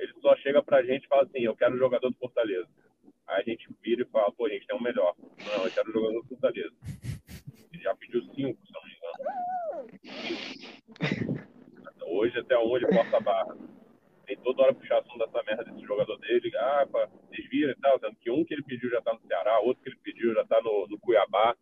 Ele 0.00 0.12
só 0.20 0.34
chega 0.36 0.62
pra 0.62 0.82
gente 0.82 1.04
e 1.04 1.08
fala 1.08 1.22
assim, 1.22 1.40
eu 1.40 1.54
quero 1.54 1.74
um 1.74 1.78
jogador 1.78 2.08
do 2.08 2.16
Fortaleza. 2.16 2.68
Aí 3.26 3.42
a 3.42 3.44
gente 3.44 3.68
vira 3.82 4.02
e 4.02 4.06
fala, 4.06 4.32
pô, 4.32 4.46
a 4.46 4.48
gente 4.48 4.66
tem 4.66 4.76
um 4.76 4.82
melhor. 4.82 5.14
Não, 5.18 5.64
eu 5.64 5.70
quero 5.70 5.90
um 5.90 5.92
jogador 5.92 6.22
do 6.22 6.28
Fortaleza. 6.28 6.74
Ele 7.72 7.82
já 7.82 7.94
pediu 7.94 8.22
cinco, 8.34 8.58
se 8.66 8.72
não 8.72 8.82
me 8.84 8.92
engano. 8.96 9.20
Hoje 12.06 12.38
até 12.38 12.58
um 12.58 12.76
ele 12.76 12.86
a 12.86 13.20
barra. 13.20 13.56
Tem 14.26 14.36
toda 14.38 14.62
hora 14.62 14.74
puxar 14.74 14.98
assunto 14.98 15.18
dessa 15.18 15.42
merda 15.42 15.64
desse 15.64 15.84
jogador 15.86 16.16
dele. 16.18 16.50
Ah, 16.56 16.86
pá, 16.90 17.06
vocês 17.06 17.48
viram 17.50 17.72
e 17.72 17.76
tal, 17.76 17.98
sendo 18.00 18.16
que 18.16 18.30
um 18.30 18.44
que 18.44 18.54
ele 18.54 18.62
pediu 18.62 18.88
já 18.90 19.02
tá 19.02 19.12
no 19.12 19.20
Ceará, 19.26 19.60
outro 19.60 19.82
que 19.82 19.90
ele 19.90 19.98
pediu 20.02 20.32
já 20.34 20.44
tá 20.46 20.60
no, 20.62 20.86
no 20.88 20.98
Cuiabá. 20.98 21.56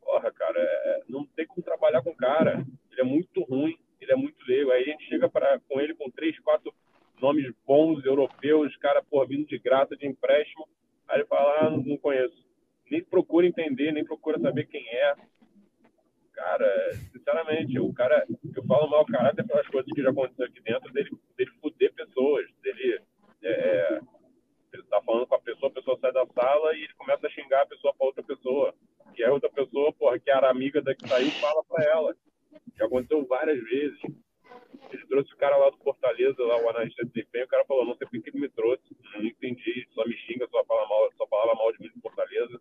Porra, 0.00 0.32
cara, 0.32 0.58
é- 0.60 1.02
não 1.08 1.24
tem 1.26 1.46
como 1.46 1.62
trabalhar 1.62 2.02
com 2.02 2.10
o 2.10 2.16
cara. 2.16 2.64
Ele 2.90 3.00
é 3.00 3.04
muito 3.04 3.42
ruim, 3.44 3.78
ele 4.00 4.12
é 4.12 4.16
muito 4.16 4.36
leigo. 4.46 4.70
Aí 4.70 4.82
a 4.82 4.86
gente 4.86 5.08
chega 5.08 5.28
pra, 5.28 5.60
com 5.68 5.80
ele 5.80 5.94
com 5.94 6.10
três, 6.10 6.38
quatro 6.40 6.72
nomes 7.20 7.52
bons, 7.66 8.04
europeus, 8.04 8.74
cara, 8.76 9.02
porra, 9.02 9.26
vindo 9.26 9.46
de 9.46 9.58
graça, 9.58 9.96
de 9.96 10.06
empréstimo. 10.06 10.66
Aí 11.08 11.18
ele 11.18 11.26
fala, 11.26 11.66
ah, 11.66 11.70
não, 11.70 11.96
conheço. 11.98 12.48
Nem 12.90 13.02
procura 13.02 13.46
entender, 13.46 13.92
nem 13.92 14.04
procura 14.04 14.38
saber 14.40 14.66
quem 14.66 14.86
é. 14.88 15.14
Cara, 16.32 16.92
sinceramente, 17.12 17.78
o 17.78 17.92
cara, 17.92 18.26
eu 18.56 18.64
falo 18.64 18.88
mau 18.88 19.04
caráter 19.04 19.46
pelas 19.46 19.66
coisas 19.68 19.92
que 19.92 20.02
já 20.02 20.10
aconteceram 20.10 20.50
aqui 20.50 20.60
dentro, 20.62 20.92
dele, 20.92 21.10
dele 21.36 21.50
fuder 21.60 21.92
pessoas, 21.92 22.46
dele, 22.62 23.00
é, 23.42 23.50
é, 23.50 24.00
ele 24.72 24.82
tá 24.84 25.02
falando 25.02 25.26
com 25.26 25.34
a 25.34 25.40
pessoa, 25.40 25.70
a 25.70 25.74
pessoa 25.74 25.98
sai 26.00 26.12
da 26.12 26.26
sala 26.26 26.74
e 26.74 26.84
ele 26.84 26.94
começa 26.94 27.26
a 27.26 27.30
xingar 27.30 27.62
a 27.62 27.66
pessoa 27.66 27.94
pra 27.94 28.06
outra 28.06 28.22
pessoa. 28.22 28.74
Que 29.14 29.24
é 29.24 29.30
outra 29.30 29.50
pessoa, 29.50 29.92
porra, 29.92 30.18
que 30.18 30.30
era 30.30 30.50
amiga 30.50 30.80
da 30.80 30.94
que 30.94 31.08
saiu, 31.08 31.30
fala 31.32 31.64
pra 31.64 31.84
ela. 31.84 32.16
Já 32.76 32.86
aconteceu 32.86 33.24
várias 33.26 33.62
vezes. 33.62 34.00
Ele 34.92 35.06
trouxe 35.06 35.32
o 35.32 35.36
cara 35.36 35.56
lá 35.56 35.70
do 35.70 35.76
Fortaleza, 35.78 36.42
lá, 36.42 36.56
o 36.62 36.68
analista 36.68 37.04
de 37.04 37.12
desempenho, 37.12 37.44
o 37.44 37.48
cara 37.48 37.64
falou, 37.64 37.84
não 37.84 37.96
sei 37.96 38.06
por 38.08 38.20
que 38.20 38.30
ele 38.30 38.40
me 38.40 38.48
trouxe, 38.48 38.82
não 39.14 39.24
entendi, 39.24 39.86
só 39.92 40.04
me 40.04 40.16
xinga, 40.16 40.48
só 40.50 40.64
fala 40.64 40.88
mal, 40.88 41.12
só 41.16 41.26
falava 41.28 41.54
mal 41.54 41.72
de 41.72 41.80
mim 41.80 41.90
do 41.94 42.00
Fortaleza. 42.00 42.60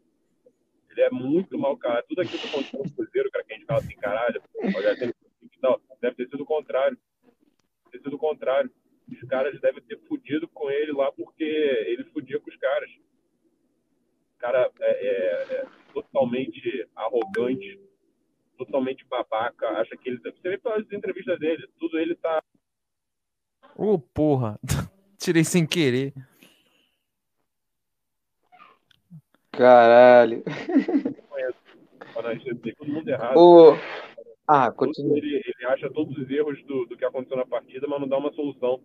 Ele 0.91 1.01
é 1.01 1.09
muito 1.09 1.57
mau 1.57 1.75
cara. 1.77 2.03
Tudo 2.03 2.21
aquilo 2.21 2.39
que 2.39 2.47
aconteceu 2.47 2.83
no 2.83 2.91
Cruzeiro, 2.93 3.31
cara, 3.31 3.43
que 3.43 3.53
a 3.53 3.55
gente 3.55 3.65
fala 3.65 3.79
assim, 3.79 3.95
caralho, 3.95 4.41
olha, 4.75 5.13
tal, 5.61 5.81
deve 6.01 6.15
ter 6.15 6.29
sido 6.29 6.43
o 6.43 6.45
contrário. 6.45 6.97
Deve 7.85 7.97
ter 7.97 8.03
sido 8.03 8.15
o 8.15 8.19
contrário. 8.19 8.71
Os 9.11 9.21
caras 9.27 9.59
devem 9.59 9.81
ter 9.83 9.97
fudido 10.07 10.47
com 10.47 10.69
ele 10.69 10.91
lá 10.91 11.11
porque 11.11 11.43
ele 11.43 12.03
fudia 12.05 12.39
com 12.39 12.49
os 12.49 12.57
caras. 12.57 12.89
O 14.35 14.39
cara 14.39 14.71
é, 14.79 14.91
é- 15.07 15.55
é 15.61 15.65
totalmente 15.93 16.87
arrogante, 16.95 17.79
totalmente 18.59 19.05
babaca, 19.05 19.69
acha 19.79 19.95
que 19.95 20.09
ele. 20.09 20.19
Você 20.19 20.49
vê 20.49 20.57
pelas 20.57 20.91
entrevistas 20.91 21.39
dele, 21.39 21.67
tudo 21.79 21.97
ele 21.97 22.15
tá. 22.15 22.43
Ô, 23.75 23.97
porra. 23.97 24.59
Tirei 25.17 25.43
sem 25.43 25.65
querer. 25.65 26.13
Caralho. 29.51 30.43
todo 32.77 32.91
mundo 32.91 33.09
errado. 33.09 33.37
O... 33.37 33.73
Ah, 34.47 34.71
continua. 34.71 35.17
Ele, 35.17 35.35
ele 35.35 35.65
acha 35.67 35.89
todos 35.89 36.17
os 36.17 36.29
erros 36.29 36.61
do, 36.63 36.85
do 36.85 36.97
que 36.97 37.05
aconteceu 37.05 37.37
na 37.37 37.45
partida, 37.45 37.87
mas 37.87 37.99
não 37.99 38.07
dá 38.07 38.17
uma 38.17 38.33
solução. 38.33 38.81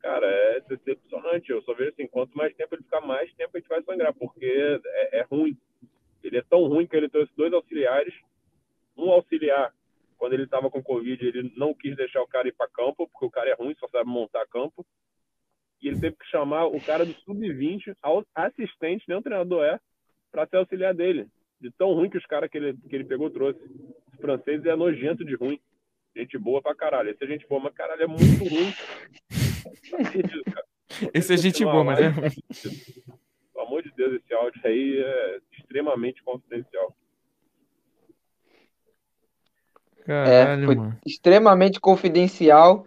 Cara, 0.00 0.26
é 0.26 0.60
decepcionante. 0.60 1.50
Eu 1.50 1.62
só 1.62 1.74
vejo 1.74 1.90
assim, 1.90 2.06
quanto 2.06 2.36
mais 2.36 2.54
tempo 2.54 2.74
ele 2.74 2.82
ficar, 2.82 3.00
mais 3.00 3.32
tempo 3.34 3.50
a 3.54 3.58
gente 3.58 3.68
vai 3.68 3.82
sangrar, 3.82 4.14
porque 4.14 4.80
é, 4.84 5.20
é 5.20 5.22
ruim. 5.22 5.56
Ele 6.22 6.38
é 6.38 6.42
tão 6.42 6.64
ruim 6.66 6.86
que 6.86 6.96
ele 6.96 7.08
trouxe 7.08 7.32
dois 7.36 7.52
auxiliares. 7.52 8.14
Um 8.96 9.10
auxiliar, 9.10 9.72
quando 10.16 10.32
ele 10.32 10.44
estava 10.44 10.70
com 10.70 10.82
Covid, 10.82 11.24
ele 11.26 11.52
não 11.56 11.74
quis 11.74 11.94
deixar 11.96 12.22
o 12.22 12.26
cara 12.26 12.48
ir 12.48 12.54
para 12.54 12.68
campo, 12.68 13.08
porque 13.08 13.26
o 13.26 13.30
cara 13.30 13.50
é 13.50 13.54
ruim, 13.54 13.74
só 13.78 13.86
sabe 13.88 14.08
montar 14.08 14.46
campo. 14.46 14.84
E 15.82 15.88
ele 15.88 16.00
teve 16.00 16.16
que 16.16 16.26
chamar 16.26 16.66
o 16.66 16.80
cara 16.80 17.04
do 17.04 17.12
sub-20, 17.12 17.94
ao- 18.02 18.24
assistente, 18.34 19.04
nem 19.06 19.18
o 19.18 19.22
treinador 19.22 19.62
é, 19.64 19.78
para 20.32 20.46
ser 20.46 20.56
auxiliar 20.56 20.94
dele. 20.94 21.28
De 21.60 21.70
tão 21.70 21.92
ruim 21.92 22.08
que 22.08 22.16
os 22.18 22.24
caras 22.26 22.50
que 22.50 22.56
ele, 22.56 22.74
que 22.88 22.94
ele 22.96 23.04
pegou 23.04 23.30
trouxe. 23.30 23.60
O 24.14 24.20
francês 24.20 24.64
é 24.64 24.74
nojento 24.74 25.24
de 25.24 25.34
ruim. 25.34 25.60
Gente 26.14 26.38
boa 26.38 26.62
pra 26.62 26.74
caralho. 26.74 27.10
Esse 27.10 27.24
é 27.24 27.26
gente 27.26 27.46
boa, 27.46 27.60
mas 27.60 27.74
caralho, 27.74 28.02
é 28.02 28.06
muito 28.06 28.44
ruim. 28.44 28.72
Cara. 30.44 30.66
Esse 31.12 31.34
é 31.34 31.36
gente 31.36 31.62
boa, 31.64 31.84
mas 31.84 31.98
é. 32.00 32.10
Pelo 33.52 33.66
amor 33.66 33.82
de 33.82 33.90
Deus, 33.92 34.14
esse 34.14 34.32
áudio 34.34 34.60
aí 34.64 34.98
é 34.98 35.40
extremamente 35.58 36.22
confidencial. 36.22 36.96
Caralho, 40.06 40.62
é, 40.62 40.66
foi 40.66 40.76
mano. 40.76 40.98
extremamente 41.04 41.80
confidencial. 41.80 42.86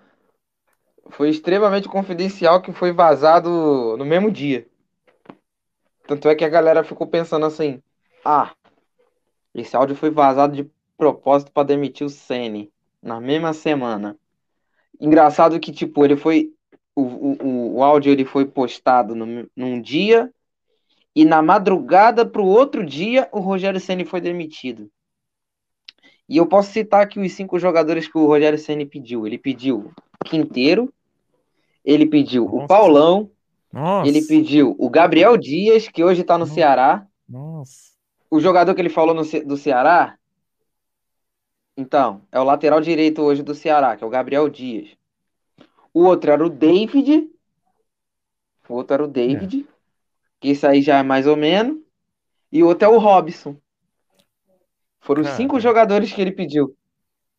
Foi 1.10 1.30
extremamente 1.30 1.90
confidencial 1.90 2.62
que 2.62 2.72
foi 2.72 2.94
vazado 2.94 3.98
no 3.98 4.06
mesmo 4.06 4.32
dia. 4.32 4.66
Tanto 6.08 6.30
é 6.30 6.36
que 6.36 6.46
a 6.46 6.50
galera 6.50 6.84
ficou 6.84 7.06
pensando 7.06 7.46
assim: 7.46 7.82
ah, 8.24 8.54
esse 9.54 9.76
áudio 9.76 9.96
foi 9.96 10.10
vazado 10.10 10.56
de 10.56 10.70
propósito 10.98 11.52
para 11.52 11.68
demitir 11.68 12.08
o 12.08 12.10
Sene 12.10 12.72
na 13.02 13.20
mesma 13.20 13.52
semana. 13.54 14.18
Engraçado 15.00 15.60
que, 15.60 15.72
tipo, 15.72 16.06
ele 16.06 16.16
foi. 16.16 16.54
O, 16.96 17.02
o, 17.02 17.76
o 17.78 17.84
áudio 17.84 18.12
ele 18.12 18.26
foi 18.26 18.46
postado 18.46 19.16
no, 19.16 19.50
num 19.56 19.82
dia 19.82 20.34
e 21.16 21.26
na 21.26 21.41
madrugada 21.41 22.26
para 22.26 22.41
o 22.41 22.48
outro 22.48 22.86
dia 22.86 23.28
o 23.32 23.40
Rogério 23.40 23.80
Ceni 23.80 24.06
foi 24.06 24.22
demitido. 24.22 24.90
E 26.30 26.38
eu 26.38 26.45
posso 26.45 26.72
citar 26.72 27.01
aqui 27.01 27.19
os 27.19 27.31
cinco 27.34 27.57
jogadores 27.57 28.07
que 28.07 28.18
o 28.18 28.27
Rogério 28.27 28.60
Ceni 28.60 28.85
pediu. 28.85 29.26
Ele 29.26 29.38
pediu 29.38 29.91
Quinteiro, 30.23 30.93
ele 31.84 32.06
pediu 32.06 32.45
Nossa. 32.45 32.64
o 32.64 32.68
Paulão, 32.68 33.31
Nossa. 33.73 34.07
ele 34.07 34.22
pediu 34.22 34.76
o 34.77 34.89
Gabriel 34.89 35.35
Dias, 35.35 35.88
que 35.88 36.03
hoje 36.03 36.22
está 36.22 36.38
no 36.38 36.45
Ceará. 36.45 37.06
Nossa. 37.27 37.89
O 38.30 38.39
jogador 38.39 38.76
que 38.76 38.81
ele 38.81 38.89
falou 38.89 39.15
no 39.15 39.23
do 39.43 39.57
Ceará, 39.57 40.19
então, 41.80 42.23
é 42.30 42.38
o 42.38 42.43
lateral 42.43 42.81
direito 42.81 43.22
hoje 43.22 43.41
do 43.41 43.56
Ceará, 43.56 43.95
que 43.95 44.03
é 44.03 44.07
o 44.07 44.10
Gabriel 44.10 44.49
Dias. 44.49 44.89
O 45.93 46.03
outro 46.03 46.30
era 46.30 46.45
o 46.45 46.49
David. 46.49 47.31
O 48.68 48.73
outro 48.73 48.95
era 48.95 49.03
o 49.06 49.07
David. 49.07 49.65
Que 50.41 50.49
isso 50.49 50.68
aí 50.68 50.81
já 50.81 50.97
é 50.97 51.03
mais 51.03 51.26
ou 51.26 51.38
menos. 51.38 51.81
E 52.51 52.61
o 52.61 52.68
outro 52.68 52.85
é 52.85 52.91
o 52.91 52.97
Robson. 52.97 53.56
Foram 55.00 55.24
Cara. 55.24 55.36
cinco 55.36 55.60
jogadores 55.60 56.12
que 56.12 56.22
ele 56.22 56.32
pediu 56.32 56.76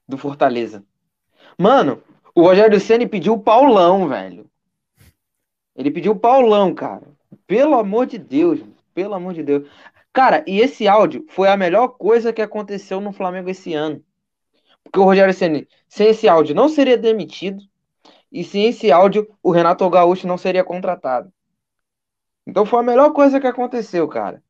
do 0.08 0.16
Fortaleza. 0.18 0.84
Mano, 1.58 2.02
o 2.34 2.42
Rogério 2.42 2.80
Ceni 2.80 3.06
pediu 3.06 3.34
o 3.34 3.40
Paulão, 3.40 4.08
velho. 4.08 4.50
Ele 5.76 5.90
pediu 5.90 6.12
o 6.12 6.18
Paulão, 6.18 6.74
cara. 6.74 7.06
Pelo 7.46 7.74
amor 7.74 8.06
de 8.06 8.18
Deus, 8.18 8.60
pelo 8.94 9.14
amor 9.14 9.34
de 9.34 9.42
Deus. 9.42 9.68
Cara, 10.12 10.44
e 10.46 10.60
esse 10.60 10.88
áudio 10.88 11.24
foi 11.28 11.48
a 11.48 11.56
melhor 11.56 11.88
coisa 11.88 12.32
que 12.32 12.42
aconteceu 12.42 13.00
no 13.00 13.12
Flamengo 13.12 13.48
esse 13.48 13.74
ano. 13.74 14.02
Porque 14.82 14.98
o 14.98 15.04
Rogério 15.04 15.32
Ceni, 15.32 15.68
sem 15.88 16.08
esse 16.08 16.28
áudio, 16.28 16.54
não 16.54 16.68
seria 16.68 16.98
demitido. 16.98 17.62
E 18.32 18.42
sem 18.44 18.66
esse 18.66 18.90
áudio, 18.90 19.28
o 19.42 19.50
Renato 19.50 19.88
Gaúcho 19.88 20.26
não 20.26 20.38
seria 20.38 20.64
contratado. 20.64 21.32
Então 22.46 22.64
foi 22.64 22.80
a 22.80 22.82
melhor 22.82 23.12
coisa 23.12 23.40
que 23.40 23.46
aconteceu, 23.46 24.06
cara. 24.08 24.42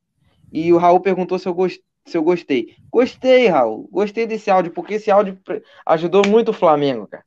E 0.52 0.72
o 0.72 0.78
Raul 0.78 1.00
perguntou 1.00 1.38
se 1.38 1.48
eu, 1.48 1.54
gos- 1.54 1.78
se 2.06 2.16
eu 2.16 2.22
gostei. 2.22 2.76
Gostei, 2.90 3.46
Raul. 3.48 3.88
Gostei 3.90 4.26
desse 4.26 4.50
áudio, 4.50 4.72
porque 4.72 4.94
esse 4.94 5.10
áudio 5.10 5.38
ajudou 5.86 6.26
muito 6.26 6.50
o 6.50 6.54
Flamengo, 6.54 7.06
cara. 7.06 7.24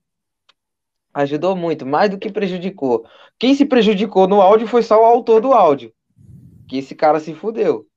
Ajudou 1.14 1.56
muito, 1.56 1.86
mais 1.86 2.10
do 2.10 2.18
que 2.18 2.32
prejudicou. 2.32 3.06
Quem 3.38 3.54
se 3.54 3.66
prejudicou 3.66 4.28
no 4.28 4.42
áudio 4.42 4.68
foi 4.68 4.82
só 4.82 5.00
o 5.00 5.06
autor 5.06 5.42
do 5.42 5.54
áudio. 5.54 5.94
Que 6.68 6.78
esse 6.78 6.96
cara 6.96 7.20
se 7.20 7.36
fudeu. 7.36 7.88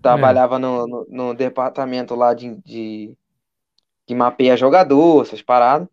Trabalhava 0.00 0.58
no, 0.58 0.86
no, 0.86 1.06
no 1.08 1.34
departamento 1.34 2.16
lá 2.16 2.34
de, 2.34 2.56
de 2.64 3.16
que 4.04 4.14
mapeia 4.14 4.56
jogador, 4.56 5.22
essas 5.22 5.40
paradas. 5.40 5.88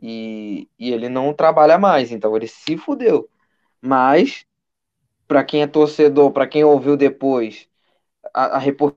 E, 0.00 0.68
e 0.78 0.92
ele 0.92 1.08
não 1.08 1.34
trabalha 1.34 1.76
mais, 1.76 2.12
então 2.12 2.36
ele 2.36 2.46
se 2.46 2.76
fudeu. 2.76 3.28
Mas, 3.80 4.46
pra 5.26 5.42
quem 5.42 5.62
é 5.62 5.66
torcedor, 5.66 6.30
pra 6.30 6.46
quem 6.46 6.62
ouviu 6.62 6.96
depois, 6.96 7.68
a, 8.32 8.56
a, 8.56 8.58
repor- 8.58 8.94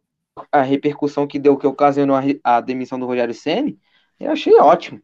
a 0.52 0.62
repercussão 0.62 1.28
que 1.28 1.40
deu, 1.40 1.58
que 1.58 1.68
ocasionou 1.68 2.16
a, 2.16 2.22
a 2.44 2.62
demissão 2.62 2.99
do 2.99 3.06
Rogério 3.06 3.34
Ceni, 3.34 3.80
eu 4.20 4.32
achei 4.32 4.53
ótimo. 4.60 5.02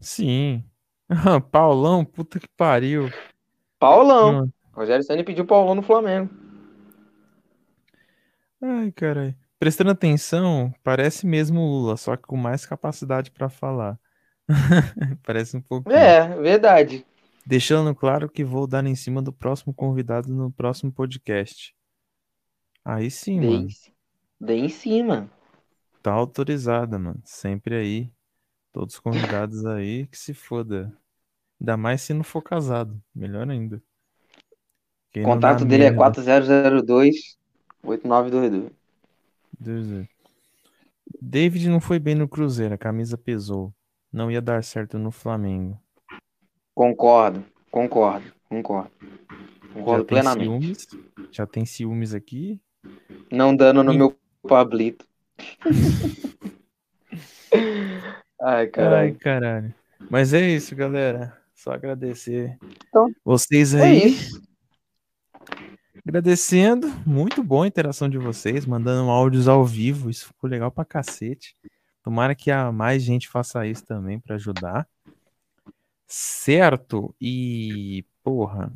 Sim. 0.00 0.64
Paulão, 1.50 2.04
puta 2.04 2.38
que 2.38 2.48
pariu. 2.56 3.10
Paulão. 3.78 4.44
Hum. 4.44 4.50
Rogério 4.72 5.04
Ceni 5.04 5.24
pediu 5.24 5.46
Paulão 5.46 5.74
no 5.74 5.82
Flamengo. 5.82 6.30
Ai, 8.60 8.90
caralho. 8.92 9.34
Prestando 9.58 9.90
atenção, 9.90 10.72
parece 10.84 11.26
mesmo 11.26 11.60
Lula, 11.60 11.96
só 11.96 12.14
que 12.14 12.24
com 12.24 12.36
mais 12.36 12.66
capacidade 12.66 13.30
pra 13.30 13.48
falar. 13.48 13.98
Parece 15.24 15.56
um 15.56 15.62
pouquinho. 15.62 15.96
É, 15.96 16.28
verdade. 16.40 17.06
Deixando 17.44 17.94
claro 17.94 18.28
que 18.28 18.44
vou 18.44 18.66
dar 18.66 18.84
em 18.86 18.94
cima 18.94 19.22
do 19.22 19.32
próximo 19.32 19.72
convidado 19.72 20.28
no 20.28 20.52
próximo 20.52 20.92
podcast. 20.92 21.74
Aí 22.86 23.10
sim, 23.10 23.40
Dei, 23.40 23.50
mano. 23.50 23.68
dei 24.40 24.60
em 24.60 24.68
cima. 24.68 25.28
Tá 26.02 26.12
autorizada, 26.12 26.98
mano. 26.98 27.20
Sempre 27.24 27.76
aí. 27.76 28.12
Todos 28.72 28.94
os 28.94 29.00
convidados 29.00 29.64
aí, 29.66 30.06
que 30.08 30.18
se 30.18 30.34
foda. 30.34 30.92
Ainda 31.60 31.76
mais 31.76 32.02
se 32.02 32.14
não 32.14 32.24
for 32.24 32.42
casado. 32.42 33.02
Melhor 33.14 33.48
ainda. 33.50 33.82
Quem 35.12 35.22
O 35.22 35.26
contato 35.26 35.64
dele 35.64 35.84
é 35.84 35.90
merda. 35.90 35.98
4002 35.98 37.36
8922. 37.82 38.72
Deus. 39.58 40.06
David 41.20 41.68
não 41.68 41.80
foi 41.80 41.98
bem 41.98 42.14
no 42.14 42.28
Cruzeiro, 42.28 42.74
a 42.74 42.78
camisa 42.78 43.18
pesou. 43.18 43.74
Não 44.12 44.30
ia 44.30 44.40
dar 44.40 44.62
certo 44.64 44.98
no 44.98 45.10
Flamengo. 45.10 45.78
Concordo, 46.74 47.44
concordo, 47.70 48.32
concordo. 48.48 48.90
Já 49.70 49.72
Concordo 49.74 50.04
tem 50.04 50.06
plenamente. 50.06 50.42
ciúmes? 50.44 50.86
Já 51.30 51.46
tem 51.46 51.64
ciúmes 51.66 52.14
aqui? 52.14 52.60
Não 53.30 53.54
dando 53.54 53.82
no 53.82 53.92
Ih. 53.92 53.98
meu 53.98 54.16
Pablito. 54.46 55.04
Ai, 58.40 58.60
Ai, 58.60 58.66
caralho. 58.68 59.18
caralho. 59.18 59.74
Mas 60.10 60.32
é 60.34 60.48
isso, 60.48 60.74
galera. 60.76 61.36
Só 61.54 61.72
agradecer 61.72 62.56
Então, 62.88 63.10
vocês 63.24 63.74
é 63.74 63.82
aí. 63.82 64.08
isso. 64.08 64.40
Agradecendo. 66.06 66.86
Muito 67.06 67.42
boa 67.42 67.64
a 67.64 67.68
interação 67.68 68.08
de 68.08 68.18
vocês, 68.18 68.64
mandando 68.66 69.10
áudios 69.10 69.48
ao 69.48 69.64
vivo. 69.64 70.08
Isso 70.10 70.26
ficou 70.26 70.48
legal 70.48 70.70
pra 70.70 70.84
cacete. 70.84 71.54
Tomara 72.02 72.34
que 72.34 72.50
a 72.50 72.70
mais 72.70 73.02
gente 73.02 73.28
faça 73.28 73.66
isso 73.66 73.84
também 73.84 74.20
pra 74.20 74.36
ajudar. 74.36 74.86
Certo? 76.06 77.12
E, 77.20 78.04
porra, 78.22 78.72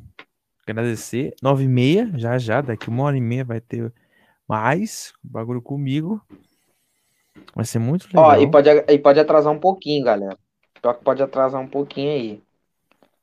agradecer. 0.67 1.35
Nove 1.41 1.65
e 1.65 1.69
meia, 1.69 2.11
já 2.17 2.37
já, 2.39 2.61
daqui 2.61 2.89
uma 2.89 3.05
hora 3.05 3.17
e 3.17 3.21
meia 3.21 3.45
vai 3.45 3.61
ter 3.61 3.93
mais 4.51 5.13
bagulho 5.23 5.63
comigo. 5.63 6.21
Vai 7.55 7.65
ser 7.65 7.79
muito 7.79 8.09
legal. 8.09 8.25
Ó, 8.25 8.35
e 8.35 8.51
pode, 8.51 8.69
e 8.69 8.99
pode 8.99 9.21
atrasar 9.21 9.53
um 9.53 9.61
pouquinho, 9.61 10.05
galera. 10.05 10.37
Pior 10.83 10.95
que 10.95 11.05
pode 11.05 11.23
atrasar 11.23 11.61
um 11.61 11.69
pouquinho 11.69 12.11
aí. 12.11 12.43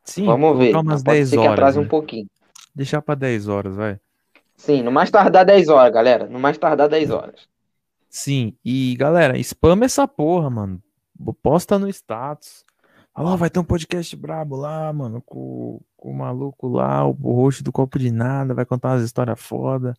Sim, 0.06 0.26
Vamos 0.26 0.58
ver. 0.58 0.74
umas 0.74 0.86
Mas 0.86 1.04
pode 1.04 1.18
10 1.18 1.30
ser 1.30 1.36
que 1.36 1.42
horas, 1.42 1.54
atrase 1.54 1.80
um 1.80 1.84
né? 1.84 1.90
pouquinho. 1.90 2.28
Deixar 2.74 3.02
pra 3.02 3.14
10 3.14 3.50
horas, 3.50 3.76
vai. 3.76 4.00
Sim, 4.56 4.82
no 4.82 4.92
mais 4.92 5.12
tardar 5.12 5.46
10 5.46 5.68
horas, 5.68 5.94
galera. 5.94 6.28
No 6.28 6.40
mais 6.40 6.58
tardar 6.58 6.88
10 6.88 7.12
horas. 7.12 7.48
Sim, 8.10 8.56
e 8.64 8.96
galera, 8.96 9.38
spama 9.44 9.84
essa 9.84 10.08
porra, 10.08 10.50
mano. 10.50 10.82
Posta 11.44 11.78
no 11.78 11.90
status. 11.90 12.64
Ó, 13.14 13.36
vai 13.36 13.50
ter 13.50 13.60
um 13.60 13.66
podcast 13.66 14.16
brabo 14.16 14.56
lá, 14.56 14.94
mano, 14.94 15.22
com, 15.26 15.82
com 15.98 16.10
o 16.10 16.16
maluco 16.16 16.70
lá, 16.70 17.06
o 17.06 17.12
host 17.12 17.64
do 17.64 17.72
Copo 17.72 18.00
de 18.00 18.12
Nada, 18.12 18.54
vai 18.54 18.66
contar 18.66 18.92
umas 18.94 19.04
histórias 19.04 19.42
foda. 19.42 19.94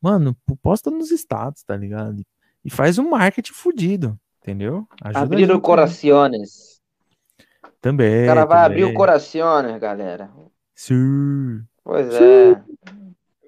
Mano, 0.00 0.36
posta 0.62 0.90
nos 0.90 1.10
status, 1.10 1.62
tá 1.62 1.76
ligado? 1.76 2.22
E 2.64 2.70
faz 2.70 2.98
um 2.98 3.10
marketing 3.10 3.52
fudido, 3.52 4.18
entendeu? 4.42 4.86
Ajuda 5.02 5.18
a 5.18 5.22
Abrir 5.22 5.40
gente 5.40 5.50
o 5.52 5.54
aí. 5.56 5.60
corações. 5.60 6.80
Também, 7.80 8.24
O 8.24 8.26
cara 8.26 8.44
vai 8.44 8.64
abrir 8.64 8.82
o 8.82 8.86
também. 8.86 8.94
corações, 8.96 9.78
galera. 9.80 10.30
Sim. 10.74 11.62
Pois 11.84 12.06
Sim. 12.12 12.22
é. 12.24 12.62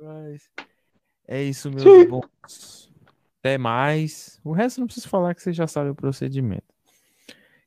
Mas 0.03 0.43
é 1.29 1.43
isso, 1.43 1.71
meus 1.71 1.83
Sim. 1.83 2.07
bons. 2.09 2.91
Até 3.41 3.59
mais. 3.59 4.41
O 4.45 4.53
resto 4.53 4.79
não 4.81 4.87
preciso 4.87 5.09
falar 5.09 5.35
que 5.35 5.43
você 5.43 5.53
já 5.53 5.67
sabe 5.67 5.91
o 5.91 5.95
procedimento. 5.95 6.65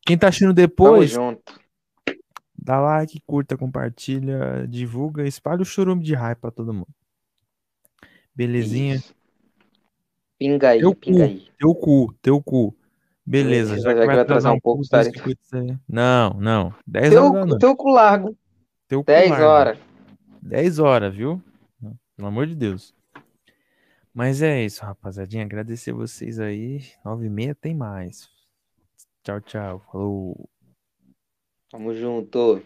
Quem 0.05 0.17
tá 0.17 0.27
assistindo 0.27 0.49
Tamo 0.53 0.67
depois, 0.67 1.09
junto. 1.11 1.59
dá 2.57 2.79
like, 2.79 3.19
curta, 3.25 3.57
compartilha, 3.57 4.65
divulga, 4.67 5.27
espalha 5.27 5.61
o 5.61 5.65
churume 5.65 6.03
de 6.03 6.13
raiva 6.13 6.39
pra 6.41 6.51
todo 6.51 6.73
mundo. 6.73 6.87
Belezinha? 8.35 8.95
Isso. 8.95 9.15
Pinga 10.37 10.69
aí, 10.69 10.79
Teu 10.79 10.93
cu, 10.93 10.99
pinga 10.99 11.23
aí. 11.25 11.47
teu 11.57 11.73
cu, 11.75 12.13
teu 12.21 12.43
cu. 12.43 12.75
Beleza, 13.25 13.79
já 13.79 13.93
que 13.93 14.05
vai 14.05 14.19
atrasar 14.19 14.53
um 14.53 14.59
pouco, 14.59 14.83
sério. 14.83 15.11
50 15.11 15.39
aí. 15.57 15.77
Não, 15.87 16.31
não. 16.33 16.73
10 16.85 17.09
Teu, 17.09 17.23
horas 17.23 17.47
noite. 17.47 17.59
teu 17.61 17.75
cu 17.75 17.89
largo. 17.89 18.37
Teu 18.87 18.99
cu 18.99 19.05
10 19.07 19.29
largo. 19.31 19.45
horas. 19.45 19.79
10 20.41 20.79
horas, 20.79 21.15
viu? 21.15 21.41
Pelo 22.15 22.27
amor 22.27 22.45
de 22.45 22.55
Deus. 22.55 22.93
Mas 24.13 24.41
é 24.41 24.63
isso, 24.63 24.83
rapaziadinha. 24.85 25.43
Agradecer 25.43 25.91
vocês 25.91 26.39
aí. 26.39 26.81
9 27.03 27.25
e 27.25 27.29
meia 27.29 27.55
tem 27.55 27.73
mais. 27.73 28.29
Tchau, 29.23 29.41
tchau. 29.41 29.79
Falou. 29.91 30.49
Tamo 31.71 31.93
junto. 31.93 32.61